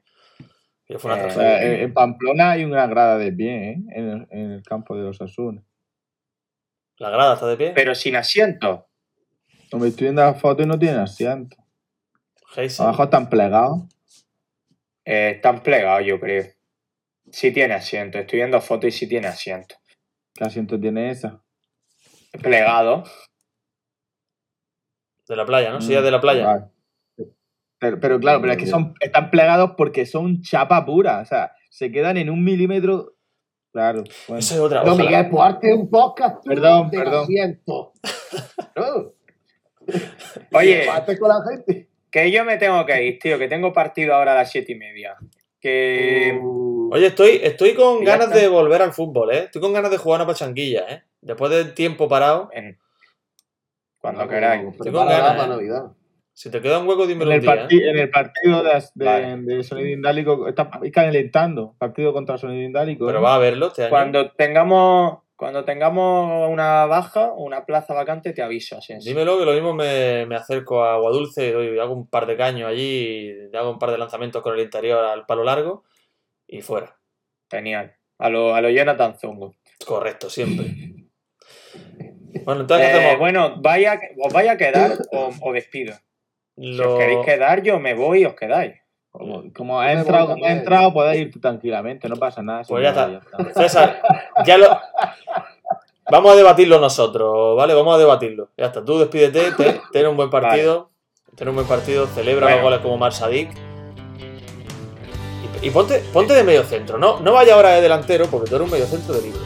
Que 0.85 0.97
fue 0.97 1.13
una 1.13 1.27
Eh, 1.27 1.75
en, 1.75 1.81
en 1.81 1.93
Pamplona 1.93 2.51
hay 2.51 2.65
una 2.65 2.87
grada 2.87 3.17
de 3.17 3.31
pie, 3.31 3.69
¿eh? 3.69 3.77
En 3.95 4.09
el, 4.09 4.27
en 4.31 4.51
el 4.51 4.63
campo 4.63 4.95
de 4.95 5.03
los 5.03 5.21
Asunas. 5.21 5.63
¿La 6.99 7.09
grada 7.09 7.35
está 7.35 7.47
de 7.47 7.57
pie? 7.57 7.71
Pero 7.73 7.95
sin 7.95 8.15
asiento. 8.17 8.87
Me 9.71 9.87
estoy 9.87 10.05
viendo 10.05 10.21
la 10.21 10.33
foto 10.33 10.63
y 10.63 10.65
no 10.65 10.77
tiene 10.77 10.99
asiento. 10.99 11.55
Heisen. 12.55 12.85
Abajo 12.85 13.03
están 13.03 13.29
plegados. 13.29 13.83
Eh, 15.05 15.33
están 15.35 15.63
plegados, 15.63 16.05
yo 16.05 16.19
creo. 16.19 16.45
Sí 17.31 17.51
tiene 17.51 17.75
asiento. 17.75 18.17
Estoy 18.19 18.39
viendo 18.39 18.59
fotos 18.59 18.89
y 18.89 18.91
sí 18.91 19.07
tiene 19.07 19.27
asiento. 19.27 19.75
¿Qué 20.33 20.43
asiento 20.43 20.79
tiene 20.79 21.11
esa? 21.11 21.41
Plegado. 22.41 23.03
De 25.27 25.35
la 25.35 25.45
playa, 25.45 25.71
¿no? 25.71 25.79
Sillas 25.79 26.03
de 26.03 26.11
la 26.11 26.19
playa. 26.19 26.43
Mm, 26.43 26.47
Vale. 26.47 26.65
Pero, 27.79 27.99
pero 27.99 28.19
claro, 28.19 28.41
pero 28.41 28.51
es 28.53 28.57
que 28.57 28.67
son, 28.67 28.93
están 28.99 29.31
plegados 29.31 29.71
porque 29.77 30.05
son 30.05 30.41
chapa 30.41 30.85
pura. 30.85 31.19
O 31.19 31.25
sea, 31.25 31.53
se 31.69 31.91
quedan 31.91 32.17
en 32.17 32.29
un 32.29 32.43
milímetro. 32.43 33.15
Claro. 33.71 34.03
bueno. 34.27 34.39
Esa 34.39 34.55
es 34.55 34.59
otra. 34.59 34.83
No. 34.83 34.95
Miguel, 34.95 35.29
pues 35.29 35.55
un 35.73 35.89
podcast. 35.89 36.43
tú 36.43 36.49
Perdón, 36.49 36.89
perdón. 36.89 37.27
No, 38.75 39.13
Oye, 40.53 40.85
con 41.19 41.29
la 41.29 41.41
gente. 41.49 41.87
que 42.11 42.31
yo 42.31 42.45
me 42.45 42.57
tengo 42.57 42.85
que 42.85 43.03
ir, 43.03 43.19
tío, 43.19 43.37
que 43.37 43.47
tengo 43.47 43.71
partido 43.73 44.13
ahora 44.15 44.31
a 44.33 44.35
las 44.35 44.51
siete 44.51 44.71
y 44.71 44.75
media. 44.75 45.15
Que. 45.59 46.37
Uh, 46.41 46.89
Oye, 46.93 47.07
estoy, 47.07 47.39
estoy 47.43 47.75
con 47.75 48.03
ganas 48.03 48.27
está. 48.27 48.39
de 48.39 48.47
volver 48.47 48.81
al 48.81 48.93
fútbol, 48.93 49.31
¿eh? 49.33 49.43
Estoy 49.45 49.61
con 49.61 49.73
ganas 49.73 49.91
de 49.91 49.97
jugar 49.97 50.19
una 50.21 50.27
pachanguilla, 50.27 50.85
¿eh? 50.89 51.03
Después 51.21 51.51
del 51.51 51.73
tiempo 51.73 52.07
parado, 52.07 52.49
en- 52.53 52.79
Cuando 53.99 54.19
vamos, 54.21 54.33
queráis. 54.33 54.75
prepárala 54.77 55.11
ganas, 55.17 55.31
para 55.33 55.43
¿eh? 55.43 55.49
Navidad. 55.49 55.83
Si 56.39 56.49
te 56.49 56.61
queda 56.61 56.79
un 56.79 56.87
hueco, 56.87 57.03
En 57.03 57.09
dímelo 57.09 57.31
el, 57.33 57.39
un 57.39 57.41
día, 57.41 57.55
parti- 57.67 57.81
¿eh? 57.81 57.89
en 57.89 57.97
el 57.99 58.09
partido 58.09 58.63
de, 58.63 58.83
de, 58.95 59.05
Vale. 59.05 59.37
de 59.41 59.63
Sonido 59.63 59.89
Indálico, 59.89 60.47
está 60.47 60.69
calentando. 60.93 61.75
Partido 61.77 62.13
contra 62.13 62.37
Sonido 62.37 62.63
Indálico. 62.63 63.05
Pero 63.07 63.19
¿eh? 63.19 63.21
va 63.21 63.35
a 63.35 63.39
verlo 63.39 63.67
este 63.67 63.83
año. 63.83 63.89
Cuando 63.89 64.31
tengamos. 64.31 65.19
Cuando 65.35 65.63
tengamos 65.65 66.49
una 66.49 66.85
baja, 66.85 67.31
una 67.33 67.65
plaza 67.65 67.93
vacante, 67.93 68.33
te 68.33 68.41
aviso, 68.41 68.77
así 68.77 68.91
en. 68.93 68.99
Dímelo 68.99 69.37
que 69.39 69.45
lo 69.45 69.53
mismo 69.53 69.73
me, 69.73 70.25
me 70.25 70.35
acerco 70.35 70.83
a 70.83 70.93
Aguadulce 70.95 71.47
y 71.47 71.51
doy- 71.51 71.79
hago 71.79 71.93
un 71.93 72.09
par 72.09 72.25
de 72.25 72.35
caños 72.37 72.69
allí, 72.69 73.31
y 73.51 73.55
hago 73.55 73.71
un 73.71 73.79
par 73.79 73.91
de 73.91 73.97
lanzamientos 73.97 74.41
con 74.41 74.53
el 74.55 74.61
interior 74.61 75.03
al 75.05 75.25
palo 75.25 75.43
largo 75.45 75.83
y 76.47 76.61
fuera. 76.61 76.97
Genial. 77.49 77.95
A 78.17 78.29
lo, 78.29 78.53
a 78.55 78.59
lo 78.61 78.69
Jonathan 78.69 79.15
Zongo. 79.17 79.55
Correcto, 79.85 80.29
siempre. 80.29 80.65
Bueno, 82.43 82.61
entonces, 82.61 82.87
¿qué 82.89 82.93
Eh, 82.95 82.99
hacemos? 82.99 83.19
bueno, 83.19 83.55
vaya, 83.61 83.99
os 84.21 84.33
vaya 84.33 84.53
a 84.53 84.57
quedar 84.57 84.91
o, 85.13 85.29
o 85.41 85.53
despido. 85.53 85.93
Si 86.59 86.73
Lo- 86.73 86.93
os 86.93 86.99
queréis 86.99 87.25
quedar, 87.25 87.61
yo 87.63 87.79
me 87.79 87.93
voy 87.93 88.21
y 88.21 88.25
os 88.25 88.33
quedáis. 88.33 88.73
Como, 89.11 89.43
como 89.53 89.79
ha 89.79 89.91
entrado, 89.91 90.27
voy 90.27 90.33
como 90.35 90.45
ha 90.45 90.47
también. 90.47 90.57
entrado, 90.59 90.93
puedes 90.93 91.17
irte 91.17 91.39
tranquilamente, 91.39 92.07
no 92.09 92.15
pasa 92.17 92.41
nada. 92.43 92.63
Pues 92.67 92.83
ya 92.83 92.89
está. 92.89 93.21
César, 93.55 94.01
ya 94.45 94.57
lo. 94.57 94.67
Vamos 96.11 96.33
a 96.33 96.35
debatirlo 96.35 96.79
nosotros, 96.79 97.55
¿vale? 97.55 97.73
Vamos 97.73 97.95
a 97.95 97.97
debatirlo. 97.97 98.49
Ya 98.57 98.65
está, 98.65 98.83
tú 98.83 98.99
despídete, 98.99 99.51
te- 99.53 99.81
ten 99.91 100.07
un 100.07 100.17
buen 100.17 100.29
partido. 100.29 100.89
Ten 101.35 101.47
un 101.49 101.55
buen 101.55 101.67
partido, 101.67 102.05
celebra 102.07 102.41
los 102.47 102.49
Bueno. 102.55 102.63
goles 102.65 102.79
como 102.79 102.97
Marsadik. 102.97 103.49
Y, 105.63 105.67
y 105.67 105.69
ponte, 105.71 106.03
ponte 106.11 106.33
de 106.33 106.43
medio 106.43 106.63
centro, 106.63 106.97
¿no? 106.97 107.19
No 107.21 107.33
vaya 107.33 107.53
ahora 107.55 107.69
de 107.71 107.81
delantero 107.81 108.25
porque 108.27 108.49
tú 108.49 108.55
eres 108.57 108.65
un 108.65 108.71
medio 108.71 108.85
centro 108.85 109.13
de 109.15 109.21
libro. 109.21 109.39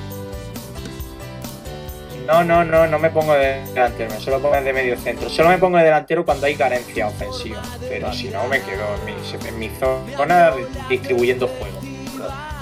No, 2.25 2.43
no, 2.43 2.63
no, 2.63 2.87
no 2.87 2.99
me 2.99 3.09
pongo 3.09 3.33
de 3.33 3.65
delantero, 3.73 4.09
me 4.09 4.19
solo 4.19 4.39
pongo 4.39 4.55
de 4.59 4.73
medio 4.73 4.97
centro. 4.97 5.29
Solo 5.29 5.49
me 5.49 5.57
pongo 5.57 5.77
de 5.77 5.83
delantero 5.83 6.25
cuando 6.25 6.45
hay 6.45 6.55
carencia 6.55 7.07
ofensiva. 7.07 7.61
Pero 7.87 8.13
si 8.13 8.29
no, 8.29 8.47
me 8.47 8.61
quedo 8.61 8.83
en 8.95 9.05
mi, 9.05 9.47
en 9.47 9.59
mi 9.59 9.69
zona 10.15 10.53
distribuyendo 10.89 11.47
juego. 11.47 11.79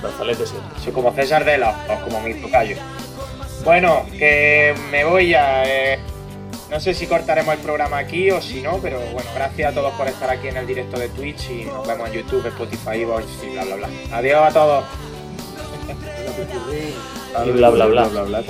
Brazalete 0.02 0.48
siempre. 0.48 0.80
Soy 0.84 0.92
como 0.94 1.14
César 1.14 1.46
de 1.46 1.58
la 1.60 1.70
o 1.90 2.04
como 2.04 2.22
mi 2.22 2.34
tocayo. 2.36 2.76
Bueno, 3.64 4.06
que 4.18 4.74
me 4.90 5.04
voy 5.04 5.30
ya. 5.30 5.64
eh, 5.66 6.00
no 6.72 6.80
sé 6.80 6.94
si 6.94 7.06
cortaremos 7.06 7.54
el 7.54 7.60
programa 7.60 7.98
aquí 7.98 8.32
o 8.32 8.42
si 8.42 8.62
no, 8.62 8.78
pero 8.78 8.98
bueno, 9.12 9.30
gracias 9.36 9.72
a 9.72 9.76
todos 9.76 9.94
por 9.94 10.08
estar 10.08 10.30
aquí 10.30 10.48
en 10.48 10.56
el 10.58 10.66
directo 10.66 10.98
de 10.98 11.10
Twitch 11.10 11.50
y 11.50 11.66
nos 11.66 11.86
vemos 11.86 12.08
en 12.08 12.16
YouTube, 12.16 12.48
Spotify, 12.48 13.04
Vox 13.04 13.26
y 13.44 13.50
bla 13.50 13.66
bla 13.66 13.76
bla. 13.76 13.90
Adiós 14.14 14.42
a 14.42 14.54
todos. 14.54 14.86
Y 17.46 17.52
bla, 17.52 17.70
bla, 17.70 17.86
bla. 17.86 18.06
bla, 18.08 18.24
bla. 18.24 18.44